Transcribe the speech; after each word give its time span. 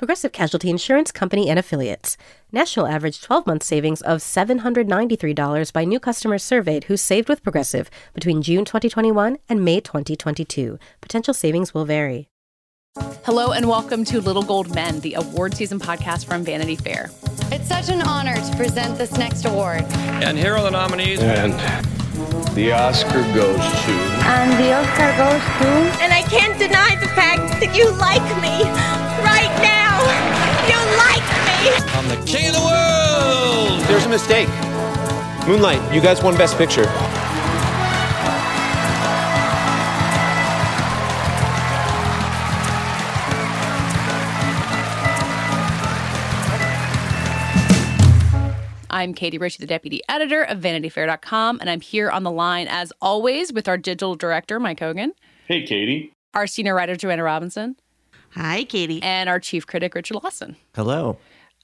Progressive 0.00 0.32
Casualty 0.32 0.70
Insurance 0.70 1.12
Company 1.12 1.50
and 1.50 1.58
Affiliates. 1.58 2.16
National 2.50 2.86
average 2.86 3.20
12 3.20 3.46
month 3.46 3.62
savings 3.62 4.00
of 4.00 4.20
$793 4.20 5.72
by 5.74 5.84
new 5.84 6.00
customers 6.00 6.42
surveyed 6.42 6.84
who 6.84 6.96
saved 6.96 7.28
with 7.28 7.42
Progressive 7.42 7.90
between 8.14 8.40
June 8.40 8.64
2021 8.64 9.36
and 9.46 9.62
May 9.62 9.78
2022. 9.78 10.78
Potential 11.02 11.34
savings 11.34 11.74
will 11.74 11.84
vary. 11.84 12.30
Hello 13.26 13.52
and 13.52 13.68
welcome 13.68 14.02
to 14.06 14.22
Little 14.22 14.42
Gold 14.42 14.74
Men, 14.74 15.00
the 15.00 15.12
award 15.12 15.52
season 15.52 15.78
podcast 15.78 16.24
from 16.24 16.44
Vanity 16.44 16.76
Fair. 16.76 17.10
It's 17.52 17.68
such 17.68 17.90
an 17.90 18.00
honor 18.00 18.36
to 18.36 18.56
present 18.56 18.96
this 18.96 19.12
next 19.18 19.44
award. 19.44 19.82
And 20.24 20.38
here 20.38 20.54
are 20.54 20.62
the 20.62 20.70
nominees. 20.70 21.20
And 21.20 21.52
the 22.54 22.72
Oscar 22.72 23.22
goes 23.34 23.58
to. 23.58 23.92
And 24.24 24.52
the 24.64 24.72
Oscar 24.72 25.12
goes 25.18 25.42
to. 25.60 26.02
And 26.02 26.10
I 26.10 26.22
can't 26.22 26.58
deny 26.58 26.96
the 26.98 27.08
fact 27.08 27.60
that 27.60 27.76
you 27.76 27.90
like 27.98 28.24
me 28.40 28.64
right 29.22 29.62
now. 29.62 29.79
You 31.70 31.76
like 31.76 31.86
me. 31.86 31.92
I'm 31.92 32.08
the 32.08 32.26
king 32.26 32.48
of 32.48 32.54
the 32.54 32.60
world. 32.60 33.80
There's 33.82 34.04
a 34.04 34.08
mistake. 34.08 34.48
Moonlight, 35.46 35.94
you 35.94 36.00
guys 36.00 36.22
won 36.22 36.36
Best 36.36 36.56
Picture. 36.56 36.84
I'm 48.92 49.14
Katie 49.14 49.38
Ritchie, 49.38 49.58
the 49.60 49.66
deputy 49.66 50.02
editor 50.08 50.42
of 50.42 50.58
VanityFair.com, 50.58 51.60
and 51.60 51.70
I'm 51.70 51.80
here 51.80 52.10
on 52.10 52.22
the 52.22 52.30
line 52.30 52.66
as 52.68 52.92
always 53.00 53.52
with 53.52 53.66
our 53.68 53.78
digital 53.78 54.14
director, 54.14 54.60
Mike 54.60 54.80
Hogan. 54.80 55.12
Hey, 55.46 55.62
Katie. 55.64 56.12
Our 56.34 56.46
senior 56.46 56.74
writer, 56.74 56.96
Joanna 56.96 57.22
Robinson. 57.22 57.76
Hi, 58.34 58.64
Katie. 58.64 59.02
And 59.02 59.28
our 59.28 59.40
chief 59.40 59.66
critic, 59.66 59.94
Richard 59.94 60.20
Lawson. 60.22 60.56
Hello. 60.74 61.16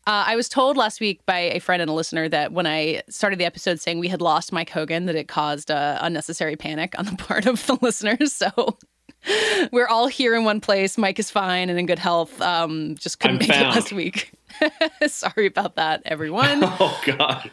Uh, 0.07 0.23
I 0.29 0.37
was 0.37 0.49
told 0.49 0.77
last 0.77 1.01
week 1.01 1.25
by 1.27 1.39
a 1.39 1.59
friend 1.59 1.83
and 1.83 1.91
a 1.91 1.95
listener 1.95 2.29
that 2.29 2.53
when 2.53 2.65
I 2.67 3.03
started 3.09 3.41
the 3.41 3.45
episode 3.45 3.81
saying 3.81 3.99
we 3.99 4.07
had 4.07 4.21
lost 4.23 4.53
Mike 4.53 4.71
Hogan, 4.71 5.07
that 5.07 5.17
it 5.17 5.27
caused 5.27 5.69
uh, 5.71 5.99
unnecessary 6.01 6.55
panic 6.55 6.95
on 6.97 7.07
the 7.07 7.17
part 7.19 7.47
of 7.47 7.67
the 7.67 7.77
listeners. 7.83 8.33
So 8.33 8.79
we're 9.73 9.89
all 9.89 10.07
here 10.07 10.37
in 10.37 10.45
one 10.45 10.61
place. 10.61 10.97
Mike 10.97 11.19
is 11.19 11.31
fine 11.31 11.71
and 11.71 11.79
in 11.79 11.87
good 11.87 11.99
health. 11.99 12.41
Um, 12.41 12.95
just 12.97 13.19
couldn't 13.19 13.37
I'm 13.37 13.41
make 13.41 13.51
found. 13.51 13.63
it 13.63 13.69
last 13.81 13.93
week. 13.93 14.33
Sorry 15.09 15.47
about 15.47 15.75
that, 15.75 16.03
everyone. 16.05 16.61
Oh, 16.63 17.03
God. 17.05 17.51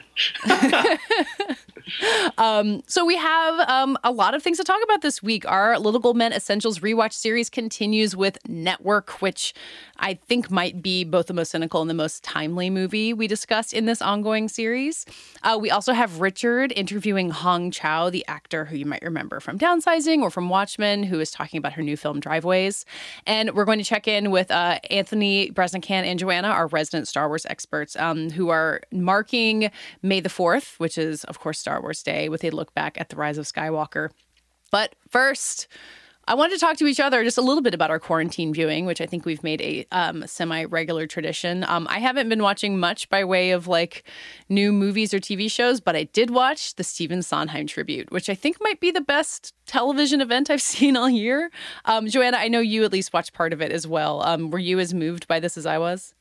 Um, 2.37 2.81
so 2.87 3.05
we 3.05 3.17
have 3.17 3.59
um, 3.69 3.97
a 4.03 4.11
lot 4.11 4.33
of 4.33 4.41
things 4.41 4.57
to 4.57 4.63
talk 4.63 4.81
about 4.83 5.01
this 5.01 5.21
week. 5.21 5.45
Our 5.49 5.77
Little 5.79 5.99
Gold 5.99 6.17
Men 6.17 6.33
Essentials 6.33 6.79
rewatch 6.79 7.13
series 7.13 7.49
continues 7.49 8.15
with 8.15 8.37
Network, 8.47 9.21
which 9.21 9.53
I 9.97 10.15
think 10.15 10.49
might 10.49 10.81
be 10.81 11.03
both 11.03 11.27
the 11.27 11.33
most 11.33 11.51
cynical 11.51 11.81
and 11.81 11.89
the 11.89 11.93
most 11.95 12.23
timely 12.23 12.69
movie 12.69 13.13
we 13.13 13.27
discussed 13.27 13.73
in 13.73 13.85
this 13.85 14.01
ongoing 14.01 14.47
series. 14.49 15.05
Uh, 15.43 15.57
we 15.59 15.69
also 15.69 15.93
have 15.93 16.19
Richard 16.19 16.73
interviewing 16.75 17.29
Hong 17.29 17.71
Chau, 17.71 18.09
the 18.09 18.25
actor 18.27 18.65
who 18.65 18.75
you 18.75 18.85
might 18.85 19.01
remember 19.01 19.39
from 19.39 19.57
Downsizing 19.57 20.21
or 20.21 20.29
from 20.29 20.49
Watchmen, 20.49 21.03
who 21.03 21.19
is 21.19 21.31
talking 21.31 21.57
about 21.57 21.73
her 21.73 21.81
new 21.81 21.95
film 21.95 22.19
Driveways. 22.19 22.85
And 23.25 23.53
we're 23.53 23.65
going 23.65 23.79
to 23.79 23.85
check 23.85 24.07
in 24.07 24.31
with 24.31 24.51
uh, 24.51 24.79
Anthony 24.89 25.51
Breznican 25.51 26.03
and 26.03 26.19
Joanna, 26.19 26.49
our 26.49 26.67
resident 26.67 27.07
Star 27.07 27.27
Wars 27.27 27.45
experts, 27.45 27.95
um, 27.95 28.29
who 28.31 28.49
are 28.49 28.81
marking 28.91 29.71
May 30.01 30.19
the 30.19 30.29
4th, 30.29 30.79
which 30.79 30.97
is, 30.97 31.23
of 31.25 31.39
course, 31.39 31.59
Star 31.59 31.72
Wars 31.81 32.03
Day, 32.03 32.29
with 32.29 32.43
a 32.43 32.49
look 32.49 32.73
back 32.73 32.99
at 32.99 33.09
the 33.09 33.15
rise 33.15 33.37
of 33.37 33.45
Skywalker. 33.45 34.09
But 34.71 34.95
first, 35.09 35.67
I 36.25 36.35
wanted 36.35 36.53
to 36.53 36.59
talk 36.59 36.77
to 36.77 36.87
each 36.87 37.01
other 37.01 37.21
just 37.23 37.37
a 37.37 37.41
little 37.41 37.61
bit 37.61 37.73
about 37.73 37.89
our 37.89 37.99
quarantine 37.99 38.53
viewing, 38.53 38.85
which 38.85 39.01
I 39.01 39.05
think 39.05 39.25
we've 39.25 39.43
made 39.43 39.61
a 39.61 39.85
um, 39.91 40.25
semi 40.25 40.63
regular 40.63 41.05
tradition. 41.05 41.65
Um, 41.67 41.85
I 41.89 41.99
haven't 41.99 42.29
been 42.29 42.41
watching 42.41 42.79
much 42.79 43.09
by 43.09 43.25
way 43.25 43.51
of 43.51 43.67
like 43.67 44.05
new 44.47 44.71
movies 44.71 45.13
or 45.13 45.19
TV 45.19 45.51
shows, 45.51 45.81
but 45.81 45.97
I 45.97 46.05
did 46.05 46.29
watch 46.29 46.75
the 46.75 46.83
Stephen 46.83 47.21
Sondheim 47.23 47.67
tribute, 47.67 48.09
which 48.09 48.29
I 48.29 48.35
think 48.35 48.57
might 48.61 48.79
be 48.79 48.89
the 48.89 49.01
best 49.01 49.53
television 49.65 50.21
event 50.21 50.49
I've 50.49 50.61
seen 50.73 50.95
all 50.95 51.09
year. 51.09 51.51
Um, 51.83 52.07
Joanna, 52.07 52.37
I 52.37 52.47
know 52.47 52.61
you 52.61 52.85
at 52.85 52.93
least 52.93 53.11
watched 53.11 53.33
part 53.33 53.51
of 53.51 53.61
it 53.61 53.73
as 53.73 53.85
well. 53.85 54.23
Um, 54.23 54.49
were 54.49 54.59
you 54.59 54.79
as 54.79 54.93
moved 54.93 55.27
by 55.27 55.41
this 55.41 55.57
as 55.57 55.65
I 55.65 55.77
was? 55.77 56.13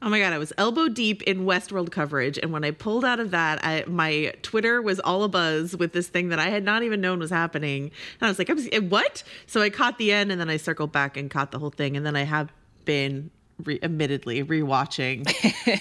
Oh 0.00 0.08
my 0.08 0.20
god, 0.20 0.32
I 0.32 0.38
was 0.38 0.52
elbow 0.56 0.88
deep 0.88 1.22
in 1.24 1.40
Westworld 1.40 1.90
coverage, 1.90 2.38
and 2.38 2.52
when 2.52 2.62
I 2.62 2.70
pulled 2.70 3.04
out 3.04 3.18
of 3.18 3.32
that, 3.32 3.58
I, 3.64 3.84
my 3.88 4.32
Twitter 4.42 4.80
was 4.80 5.00
all 5.00 5.28
abuzz 5.28 5.76
with 5.76 5.92
this 5.92 6.06
thing 6.06 6.28
that 6.28 6.38
I 6.38 6.50
had 6.50 6.62
not 6.62 6.84
even 6.84 7.00
known 7.00 7.18
was 7.18 7.30
happening, 7.30 7.84
and 8.20 8.26
I 8.26 8.28
was 8.28 8.38
like, 8.38 8.48
I'm, 8.48 8.88
"What?" 8.90 9.24
So 9.46 9.60
I 9.60 9.70
caught 9.70 9.98
the 9.98 10.12
end, 10.12 10.30
and 10.30 10.40
then 10.40 10.48
I 10.48 10.56
circled 10.56 10.92
back 10.92 11.16
and 11.16 11.28
caught 11.28 11.50
the 11.50 11.58
whole 11.58 11.70
thing, 11.70 11.96
and 11.96 12.06
then 12.06 12.16
I 12.16 12.22
have 12.22 12.52
been. 12.84 13.30
Re- 13.64 13.80
admittedly 13.82 14.44
rewatching 14.44 15.26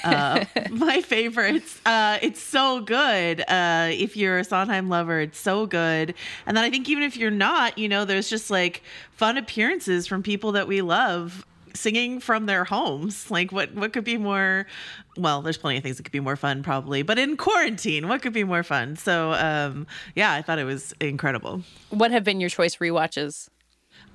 uh, 0.04 0.46
my 0.72 1.00
favorites. 1.02 1.80
Uh, 1.86 2.18
it's 2.24 2.42
so 2.42 2.82
good. 2.82 3.42
Uh, 3.42 3.92
if 3.94 4.18
you're 4.18 4.40
a 4.40 4.44
sondheim 4.44 4.90
lover 4.90 5.20
it's 5.20 5.38
so 5.38 5.68
good. 5.68 6.16
And 6.48 6.58
then 6.58 6.64
i 6.64 6.72
think 6.72 6.90
even 6.90 7.04
if 7.04 7.16
you're 7.16 7.30
not 7.30 7.78
you 7.78 7.88
know 7.88 8.04
there's 8.04 8.32
just 8.32 8.50
like 8.50 8.82
fun 9.12 9.38
appearances 9.38 10.08
from 10.08 10.24
people 10.24 10.54
that 10.54 10.68
we 10.68 10.82
love 10.82 11.46
singing 11.78 12.20
from 12.20 12.46
their 12.46 12.64
homes. 12.64 13.30
Like 13.32 13.52
what 13.52 13.74
what 13.74 13.94
could 13.94 14.04
be 14.04 14.18
more 14.18 14.66
well, 15.18 15.42
there's 15.42 15.58
plenty 15.58 15.78
of 15.78 15.84
things 15.84 15.98
that 15.98 16.04
could 16.04 16.12
be 16.12 16.20
more 16.20 16.36
fun 16.36 16.64
probably, 16.64 17.02
but 17.02 17.18
in 17.18 17.38
quarantine, 17.38 18.08
what 18.08 18.22
could 18.22 18.34
be 18.34 18.44
more 18.44 18.64
fun? 18.64 18.96
So 18.96 19.34
um 19.34 19.88
yeah, 20.16 20.34
I 20.34 20.42
thought 20.42 20.60
it 20.60 20.66
was 20.66 20.94
incredible. 21.00 21.62
What 21.90 22.12
have 22.12 22.24
been 22.24 22.40
your 22.40 22.50
choice 22.50 22.78
rewatches? 22.78 23.50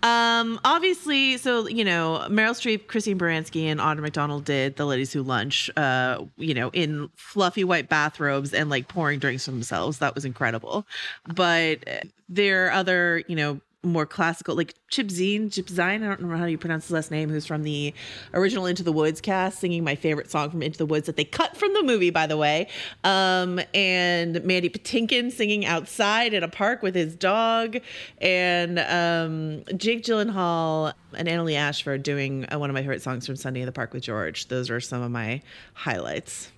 Um, 0.02 0.58
obviously, 0.64 1.36
so 1.36 1.68
you 1.68 1.84
know, 1.84 2.26
Meryl 2.28 2.54
Streep, 2.54 2.88
Christine 2.88 3.18
Baranski, 3.18 3.64
and 3.64 3.78
Audra 3.78 4.00
McDonald 4.00 4.44
did 4.44 4.74
the 4.74 4.84
Ladies 4.84 5.12
Who 5.12 5.22
Lunch, 5.22 5.70
uh, 5.76 6.24
you 6.36 6.54
know, 6.54 6.70
in 6.70 7.08
fluffy 7.14 7.62
white 7.62 7.88
bathrobes 7.88 8.52
and 8.52 8.68
like 8.68 8.88
pouring 8.88 9.20
drinks 9.20 9.44
for 9.44 9.52
themselves. 9.52 9.98
That 9.98 10.16
was 10.16 10.24
incredible. 10.24 10.86
But 11.32 12.08
there 12.28 12.66
are 12.66 12.72
other, 12.72 13.22
you 13.28 13.36
know, 13.36 13.60
more 13.84 14.06
classical, 14.06 14.54
like 14.54 14.74
Chip 14.88 15.08
Zien, 15.08 15.52
Chip 15.52 15.66
Zien, 15.66 16.04
I 16.04 16.08
don't 16.08 16.22
know 16.22 16.36
how 16.36 16.44
you 16.44 16.58
pronounce 16.58 16.84
his 16.84 16.92
last 16.92 17.10
name, 17.10 17.28
who's 17.28 17.46
from 17.46 17.62
the 17.62 17.92
original 18.32 18.66
Into 18.66 18.82
the 18.82 18.92
Woods 18.92 19.20
cast, 19.20 19.58
singing 19.58 19.82
my 19.82 19.94
favorite 19.94 20.30
song 20.30 20.50
from 20.50 20.62
Into 20.62 20.78
the 20.78 20.86
Woods 20.86 21.06
that 21.06 21.16
they 21.16 21.24
cut 21.24 21.56
from 21.56 21.72
the 21.74 21.82
movie, 21.82 22.10
by 22.10 22.26
the 22.26 22.36
way. 22.36 22.68
Um, 23.02 23.60
and 23.74 24.42
Mandy 24.44 24.68
Patinkin 24.68 25.32
singing 25.32 25.66
outside 25.66 26.32
in 26.32 26.42
a 26.42 26.48
park 26.48 26.82
with 26.82 26.94
his 26.94 27.16
dog, 27.16 27.78
and 28.18 28.78
um, 28.78 29.64
Jake 29.76 30.04
Gyllenhaal 30.04 30.92
and 31.14 31.28
Annaleigh 31.28 31.56
Ashford 31.56 32.02
doing 32.02 32.46
uh, 32.52 32.58
one 32.58 32.70
of 32.70 32.74
my 32.74 32.82
favorite 32.82 33.02
songs 33.02 33.26
from 33.26 33.36
Sunday 33.36 33.60
in 33.60 33.66
the 33.66 33.72
Park 33.72 33.92
with 33.92 34.04
George. 34.04 34.48
Those 34.48 34.70
are 34.70 34.80
some 34.80 35.02
of 35.02 35.10
my 35.10 35.42
highlights. 35.74 36.52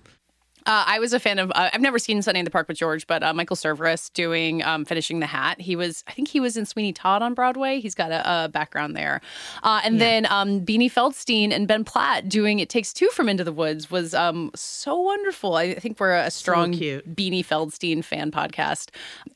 Uh, 0.65 0.83
I 0.87 0.99
was 0.99 1.13
a 1.13 1.19
fan 1.19 1.39
of. 1.39 1.51
Uh, 1.51 1.69
I've 1.73 1.81
never 1.81 1.99
seen 1.99 2.21
Sunday 2.21 2.39
in 2.39 2.45
the 2.45 2.51
Park 2.51 2.67
with 2.67 2.77
George, 2.77 3.05
but 3.07 3.21
uh, 3.23 3.33
Michael 3.33 3.55
Cerveris 3.55 4.11
doing 4.13 4.63
um, 4.63 4.83
finishing 4.85 5.19
the 5.19 5.27
Hat. 5.27 5.61
He 5.61 5.75
was, 5.75 6.03
I 6.07 6.11
think, 6.11 6.27
he 6.27 6.39
was 6.39 6.57
in 6.57 6.65
Sweeney 6.65 6.93
Todd 6.93 7.21
on 7.21 7.33
Broadway. 7.33 7.79
He's 7.79 7.93
got 7.93 8.11
a, 8.11 8.45
a 8.45 8.49
background 8.49 8.95
there. 8.95 9.21
Uh, 9.63 9.81
and 9.83 9.95
yeah. 9.95 9.99
then 9.99 10.25
um, 10.27 10.61
Beanie 10.61 10.91
Feldstein 10.91 11.51
and 11.51 11.67
Ben 11.67 11.83
Platt 11.83 12.27
doing 12.27 12.59
"It 12.59 12.69
Takes 12.69 12.93
Two 12.93 13.09
from 13.09 13.29
Into 13.29 13.43
the 13.43 13.51
Woods" 13.51 13.91
was 13.91 14.13
um, 14.13 14.51
so 14.55 14.99
wonderful. 14.99 15.55
I 15.55 15.75
think 15.75 15.99
we're 15.99 16.15
a 16.15 16.31
strong 16.31 16.73
so 16.73 16.79
Beanie 17.01 17.45
Feldstein 17.45 18.03
fan 18.03 18.31
podcast. 18.31 18.89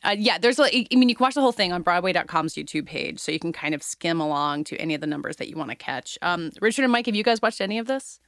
Uh, 0.03 0.15
yeah, 0.18 0.38
there's. 0.38 0.59
I 0.59 0.88
mean, 0.92 1.09
you 1.09 1.15
can 1.15 1.24
watch 1.24 1.36
the 1.36 1.42
whole 1.42 1.51
thing 1.51 1.71
on 1.71 1.81
Broadway.com's 1.83 2.56
YouTube 2.56 2.86
page, 2.86 3.19
so 3.19 3.31
you 3.31 3.39
can 3.39 3.53
kind 3.53 3.75
of 3.75 3.83
skim 3.83 4.19
along 4.19 4.63
to 4.65 4.77
any 4.77 4.95
of 4.95 5.01
the 5.01 5.07
numbers 5.07 5.36
that 5.38 5.48
you 5.48 5.56
want 5.56 5.69
to 5.69 5.75
catch. 5.75 6.18
Um, 6.21 6.51
Richard 6.62 6.83
and 6.83 6.92
Mike, 6.92 7.06
have 7.06 7.15
you 7.15 7.24
guys 7.24 7.42
watched 7.42 7.62
any 7.62 7.77
of 7.77 7.88
this? 7.88 8.19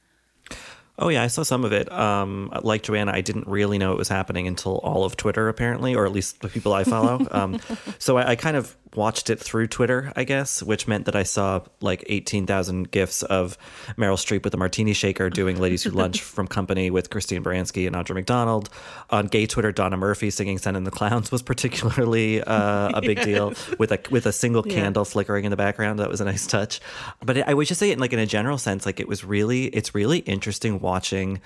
Oh 0.98 1.08
yeah, 1.08 1.22
I 1.22 1.28
saw 1.28 1.42
some 1.42 1.64
of 1.64 1.72
it. 1.72 1.90
Um, 1.90 2.52
like 2.62 2.82
Joanna, 2.82 3.12
I 3.12 3.22
didn't 3.22 3.48
really 3.48 3.78
know 3.78 3.92
it 3.92 3.98
was 3.98 4.08
happening 4.08 4.46
until 4.46 4.76
all 4.78 5.04
of 5.04 5.16
Twitter, 5.16 5.48
apparently, 5.48 5.94
or 5.94 6.04
at 6.04 6.12
least 6.12 6.42
the 6.42 6.48
people 6.48 6.74
I 6.74 6.84
follow. 6.84 7.26
um, 7.30 7.60
so 7.98 8.18
I, 8.18 8.30
I, 8.30 8.36
kind 8.36 8.58
of 8.58 8.76
watched 8.94 9.30
it 9.30 9.40
through 9.40 9.68
Twitter, 9.68 10.12
I 10.16 10.24
guess, 10.24 10.62
which 10.62 10.86
meant 10.86 11.06
that 11.06 11.16
I 11.16 11.22
saw 11.22 11.62
like 11.80 12.04
eighteen 12.08 12.46
thousand 12.46 12.90
gifs 12.90 13.22
of 13.22 13.56
Meryl 13.96 14.18
Streep 14.18 14.44
with 14.44 14.52
a 14.52 14.58
martini 14.58 14.92
shaker 14.92 15.30
doing 15.30 15.58
"Ladies 15.58 15.82
Who 15.82 15.90
Lunch" 15.90 16.20
from 16.20 16.46
Company 16.46 16.90
with 16.90 17.08
Christine 17.08 17.42
Baranski 17.42 17.86
and 17.86 17.96
Audra 17.96 18.14
McDonald. 18.14 18.68
On 19.08 19.26
gay 19.28 19.46
Twitter, 19.46 19.72
Donna 19.72 19.96
Murphy 19.96 20.28
singing 20.28 20.58
"Send 20.58 20.76
in 20.76 20.84
the 20.84 20.90
Clowns" 20.90 21.32
was 21.32 21.40
particularly 21.40 22.42
uh, 22.42 22.90
a 22.90 23.00
big 23.00 23.16
yeah. 23.20 23.24
deal 23.24 23.54
with 23.78 23.92
a 23.92 24.00
with 24.10 24.26
a 24.26 24.32
single 24.32 24.62
yeah. 24.68 24.74
candle 24.74 25.06
flickering 25.06 25.46
in 25.46 25.50
the 25.50 25.56
background. 25.56 26.00
That 26.00 26.10
was 26.10 26.20
a 26.20 26.26
nice 26.26 26.46
touch. 26.46 26.80
But 27.24 27.48
I 27.48 27.54
would 27.54 27.66
just 27.66 27.80
say, 27.80 27.90
it 27.90 27.98
like 27.98 28.12
in 28.12 28.18
a 28.18 28.26
general 28.26 28.58
sense, 28.58 28.84
like 28.84 29.00
it 29.00 29.08
was 29.08 29.24
really, 29.24 29.64
it's 29.66 29.94
really 29.94 30.18
interesting 30.18 30.81
watching 30.82 31.40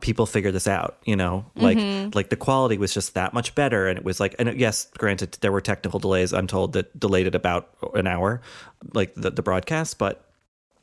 people 0.00 0.26
figure 0.26 0.50
this 0.50 0.68
out 0.68 0.98
you 1.04 1.16
know? 1.16 1.46
Like 1.54 1.78
like 2.14 2.28
the 2.28 2.36
quality 2.36 2.78
was 2.78 2.92
just 2.92 3.14
that 3.14 3.32
much 3.32 3.54
better 3.54 3.86
and 3.86 3.98
it 3.98 4.04
was 4.04 4.20
like 4.20 4.34
and 4.38 4.58
yes 4.58 4.88
granted 4.98 5.38
there 5.40 5.52
were 5.52 5.60
technical 5.60 5.98
delays 5.98 6.32
i'm 6.32 6.46
told 6.46 6.72
that 6.74 6.98
delayed 6.98 7.26
it 7.26 7.34
about 7.34 7.70
an 7.94 8.06
hour 8.06 8.40
like 8.92 9.14
the, 9.14 9.30
the 9.30 9.42
broadcast 9.42 9.98
but 9.98 10.28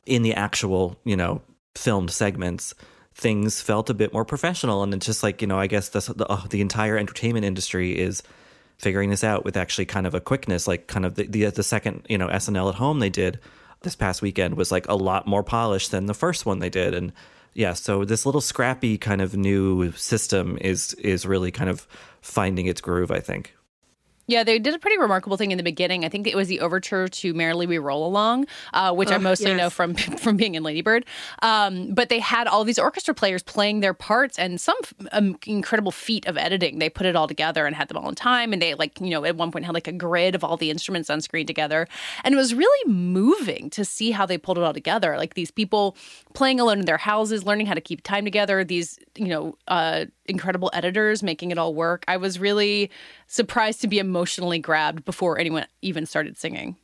in 0.06 0.22
the 0.22 0.34
actual 0.34 0.98
you 1.04 1.16
know 1.16 1.40
filmed 1.74 2.10
segments 2.10 2.74
things 3.14 3.60
felt 3.60 3.90
a 3.90 3.94
bit 3.94 4.12
more 4.12 4.24
professional 4.24 4.82
and 4.82 4.94
it's 4.94 5.06
just 5.06 5.22
like 5.22 5.40
you 5.40 5.46
know 5.46 5.58
i 5.58 5.66
guess 5.66 5.90
the, 5.90 6.26
uh, 6.28 6.46
the 6.48 6.60
entire 6.60 6.96
entertainment 6.96 7.44
industry 7.44 7.98
is 7.98 8.22
figuring 8.78 9.10
this 9.10 9.22
out 9.22 9.44
with 9.44 9.56
actually 9.56 9.84
kind 9.84 10.06
of 10.06 10.14
a 10.14 10.20
quickness 10.20 10.66
like 10.66 10.86
kind 10.86 11.04
of 11.04 11.14
the, 11.14 11.26
the 11.26 11.44
the 11.46 11.62
second 11.62 12.04
you 12.08 12.18
know 12.18 12.28
snl 12.28 12.68
at 12.68 12.76
home 12.76 12.98
they 12.98 13.10
did 13.10 13.38
this 13.82 13.94
past 13.94 14.22
weekend 14.22 14.54
was 14.54 14.72
like 14.72 14.86
a 14.88 14.94
lot 14.94 15.26
more 15.26 15.42
polished 15.42 15.90
than 15.90 16.06
the 16.06 16.14
first 16.14 16.46
one 16.46 16.58
they 16.58 16.70
did 16.70 16.94
and 16.94 17.12
yeah 17.54 17.72
so 17.72 18.04
this 18.04 18.24
little 18.26 18.40
scrappy 18.40 18.98
kind 18.98 19.20
of 19.20 19.36
new 19.36 19.90
system 19.92 20.58
is 20.60 20.94
is 20.94 21.26
really 21.26 21.50
kind 21.50 21.70
of 21.70 21.86
finding 22.20 22.66
its 22.66 22.80
groove 22.80 23.10
i 23.10 23.20
think 23.20 23.54
Yeah, 24.32 24.44
they 24.44 24.58
did 24.58 24.74
a 24.74 24.78
pretty 24.78 24.98
remarkable 24.98 25.36
thing 25.36 25.50
in 25.50 25.58
the 25.58 25.62
beginning. 25.62 26.04
I 26.04 26.08
think 26.08 26.26
it 26.26 26.34
was 26.34 26.48
the 26.48 26.60
overture 26.60 27.06
to 27.08 27.34
"Merrily 27.34 27.66
We 27.66 27.78
Roll 27.78 28.06
Along," 28.06 28.46
uh, 28.72 28.92
which 28.94 29.10
I 29.10 29.16
Oh, 29.16 29.18
mostly 29.18 29.50
yes. 29.50 29.58
know 29.58 29.70
from 29.70 29.94
from 30.24 30.36
being 30.36 30.54
in 30.54 30.62
Ladybird. 30.62 31.04
Um, 31.42 31.92
but 31.92 32.08
they 32.08 32.18
had 32.18 32.46
all 32.46 32.64
these 32.64 32.78
orchestra 32.78 33.14
players 33.14 33.42
playing 33.42 33.80
their 33.80 33.94
parts, 33.94 34.38
and 34.38 34.60
some 34.60 34.76
um, 35.12 35.36
incredible 35.46 35.92
feat 35.92 36.26
of 36.26 36.36
editing. 36.38 36.78
They 36.78 36.88
put 36.88 37.06
it 37.06 37.14
all 37.14 37.28
together 37.28 37.66
and 37.66 37.76
had 37.76 37.88
them 37.88 37.98
all 37.98 38.08
in 38.08 38.14
time. 38.14 38.52
And 38.52 38.62
they 38.62 38.74
like 38.74 39.00
you 39.00 39.10
know 39.10 39.24
at 39.24 39.36
one 39.36 39.52
point 39.52 39.64
had 39.66 39.74
like 39.74 39.88
a 39.88 39.92
grid 39.92 40.34
of 40.34 40.42
all 40.44 40.56
the 40.56 40.70
instruments 40.70 41.10
on 41.10 41.20
screen 41.20 41.46
together, 41.46 41.86
and 42.24 42.34
it 42.34 42.38
was 42.38 42.54
really 42.54 42.90
moving 42.92 43.68
to 43.70 43.84
see 43.84 44.10
how 44.12 44.24
they 44.26 44.38
pulled 44.38 44.58
it 44.58 44.64
all 44.64 44.72
together. 44.72 45.16
Like 45.18 45.34
these 45.34 45.50
people 45.50 45.96
playing 46.32 46.58
alone 46.58 46.78
in 46.80 46.86
their 46.86 46.96
houses, 46.96 47.44
learning 47.44 47.66
how 47.66 47.74
to 47.74 47.80
keep 47.82 48.02
time 48.02 48.24
together. 48.24 48.64
These 48.64 48.98
you 49.16 49.28
know. 49.28 49.56
Uh, 49.68 50.06
incredible 50.26 50.70
editors 50.72 51.22
making 51.22 51.50
it 51.50 51.58
all 51.58 51.74
work. 51.74 52.04
I 52.08 52.16
was 52.16 52.38
really 52.38 52.90
surprised 53.26 53.80
to 53.82 53.88
be 53.88 53.98
emotionally 53.98 54.58
grabbed 54.58 55.04
before 55.04 55.38
anyone 55.38 55.66
even 55.82 56.06
started 56.06 56.38
singing. 56.38 56.76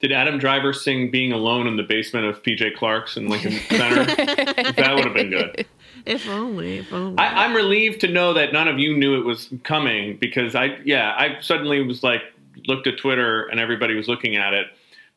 Did 0.00 0.12
Adam 0.12 0.38
Driver 0.38 0.74
sing 0.74 1.10
"Being 1.10 1.32
Alone" 1.32 1.66
in 1.66 1.76
the 1.76 1.82
basement 1.82 2.26
of 2.26 2.42
PJ 2.42 2.76
Clark's 2.76 3.16
in 3.16 3.28
Lincoln 3.28 3.52
Center? 3.70 4.04
that 4.14 4.92
would 4.94 5.04
have 5.04 5.14
been 5.14 5.30
good. 5.30 5.66
If 6.04 6.28
only, 6.28 6.78
if 6.78 6.92
only. 6.92 7.18
I, 7.18 7.44
I'm 7.44 7.54
relieved 7.54 8.00
to 8.02 8.08
know 8.08 8.34
that 8.34 8.52
none 8.52 8.68
of 8.68 8.78
you 8.78 8.96
knew 8.96 9.18
it 9.18 9.24
was 9.24 9.48
coming 9.64 10.18
because 10.18 10.54
I, 10.54 10.78
yeah, 10.84 11.14
I 11.16 11.40
suddenly 11.40 11.82
was 11.82 12.02
like 12.02 12.20
looked 12.66 12.86
at 12.86 12.98
Twitter 12.98 13.46
and 13.46 13.58
everybody 13.58 13.94
was 13.94 14.06
looking 14.06 14.36
at 14.36 14.52
it, 14.52 14.66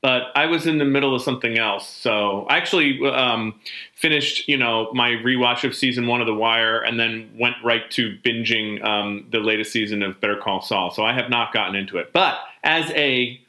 but 0.01 0.31
I 0.35 0.45
was 0.45 0.65
in 0.65 0.77
the 0.77 0.85
middle 0.85 1.13
of 1.13 1.21
something 1.21 1.57
else. 1.57 1.87
So 1.87 2.45
I 2.49 2.57
actually 2.57 3.05
um, 3.09 3.59
finished, 3.95 4.47
you 4.47 4.57
know, 4.57 4.89
my 4.93 5.09
rewatch 5.09 5.63
of 5.63 5.75
season 5.75 6.07
one 6.07 6.21
of 6.21 6.27
The 6.27 6.33
Wire 6.33 6.79
and 6.79 6.99
then 6.99 7.29
went 7.37 7.55
right 7.63 7.89
to 7.91 8.17
binging 8.23 8.83
um, 8.83 9.27
the 9.31 9.39
latest 9.39 9.71
season 9.71 10.01
of 10.01 10.19
Better 10.21 10.37
Call 10.37 10.61
Saul. 10.61 10.91
So 10.91 11.03
I 11.03 11.13
have 11.13 11.29
not 11.29 11.53
gotten 11.53 11.75
into 11.75 11.97
it, 11.97 12.13
but 12.13 12.39
as 12.63 12.89
a 12.91 13.39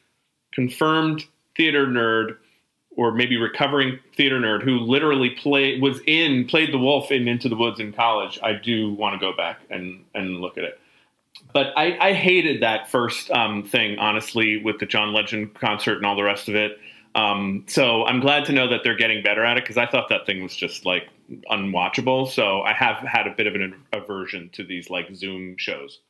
confirmed 0.52 1.25
theater 1.56 1.87
nerd 1.87 2.37
or 2.97 3.12
maybe 3.12 3.37
recovering 3.37 4.00
theater 4.17 4.41
nerd 4.41 4.62
who 4.62 4.79
literally 4.81 5.31
played 5.31 5.81
was 5.81 6.00
in 6.06 6.47
played 6.47 6.73
the 6.73 6.79
wolf 6.79 7.12
in 7.12 7.29
Into 7.29 7.49
the 7.49 7.56
Woods 7.56 7.79
in 7.79 7.93
college, 7.93 8.41
I 8.43 8.55
do 8.55 8.93
want 8.93 9.14
to 9.14 9.25
go 9.25 9.37
back 9.37 9.61
and 9.70 10.05
and 10.14 10.41
look 10.41 10.58
at 10.58 10.64
it. 10.64 10.80
But 11.52 11.69
I, 11.76 11.97
I 12.00 12.12
hated 12.12 12.62
that 12.62 12.91
first 12.91 13.31
um, 13.31 13.64
thing, 13.64 13.99
honestly, 13.99 14.62
with 14.62 14.79
the 14.79 14.87
John 14.87 15.12
Legend 15.12 15.55
concert 15.55 15.97
and 15.97 16.06
all 16.06 16.17
the 16.17 16.23
rest 16.23 16.49
of 16.49 16.55
it. 16.55 16.79
Um, 17.14 17.64
so 17.67 18.05
I'm 18.05 18.20
glad 18.20 18.44
to 18.47 18.52
know 18.52 18.69
that 18.69 18.82
they're 18.85 18.97
getting 18.97 19.23
better 19.23 19.44
at 19.44 19.56
it 19.56 19.64
because 19.64 19.76
I 19.76 19.87
thought 19.87 20.08
that 20.11 20.26
thing 20.26 20.43
was 20.43 20.55
just 20.55 20.87
like 20.87 21.08
unwatchable. 21.50 22.29
So 22.29 22.62
I 22.62 22.73
have 22.73 22.99
had 22.99 23.26
a 23.26 23.35
bit 23.35 23.47
of 23.47 23.55
an 23.55 23.75
aversion 23.93 24.49
to 24.52 24.64
these 24.64 24.91
like 24.91 25.14
Zoom 25.14 25.56
shows. 25.58 26.00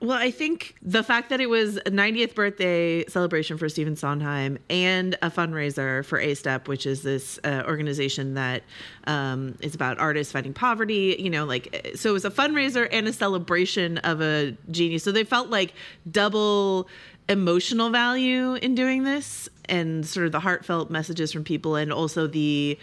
Well, 0.00 0.16
I 0.16 0.30
think 0.30 0.76
the 0.80 1.02
fact 1.02 1.28
that 1.30 1.40
it 1.40 1.48
was 1.48 1.76
a 1.78 1.90
90th 1.90 2.36
birthday 2.36 3.04
celebration 3.06 3.58
for 3.58 3.68
Stephen 3.68 3.96
Sondheim 3.96 4.58
and 4.70 5.14
a 5.22 5.30
fundraiser 5.30 6.04
for 6.04 6.20
A 6.20 6.34
Step, 6.34 6.68
which 6.68 6.86
is 6.86 7.02
this 7.02 7.40
uh, 7.42 7.64
organization 7.66 8.34
that 8.34 8.62
um, 9.08 9.56
is 9.60 9.74
about 9.74 9.98
artists 9.98 10.32
fighting 10.32 10.54
poverty, 10.54 11.16
you 11.18 11.30
know, 11.30 11.44
like, 11.44 11.92
so 11.96 12.10
it 12.10 12.12
was 12.12 12.24
a 12.24 12.30
fundraiser 12.30 12.86
and 12.92 13.08
a 13.08 13.12
celebration 13.12 13.98
of 13.98 14.20
a 14.20 14.56
genius. 14.70 15.02
So 15.02 15.10
they 15.10 15.24
felt 15.24 15.50
like 15.50 15.74
double 16.08 16.88
emotional 17.28 17.90
value 17.90 18.54
in 18.54 18.76
doing 18.76 19.02
this 19.02 19.48
and 19.68 20.06
sort 20.06 20.26
of 20.26 20.32
the 20.32 20.40
heartfelt 20.40 20.90
messages 20.90 21.32
from 21.32 21.44
people 21.44 21.76
and 21.76 21.92
also 21.92 22.26
the 22.26 22.78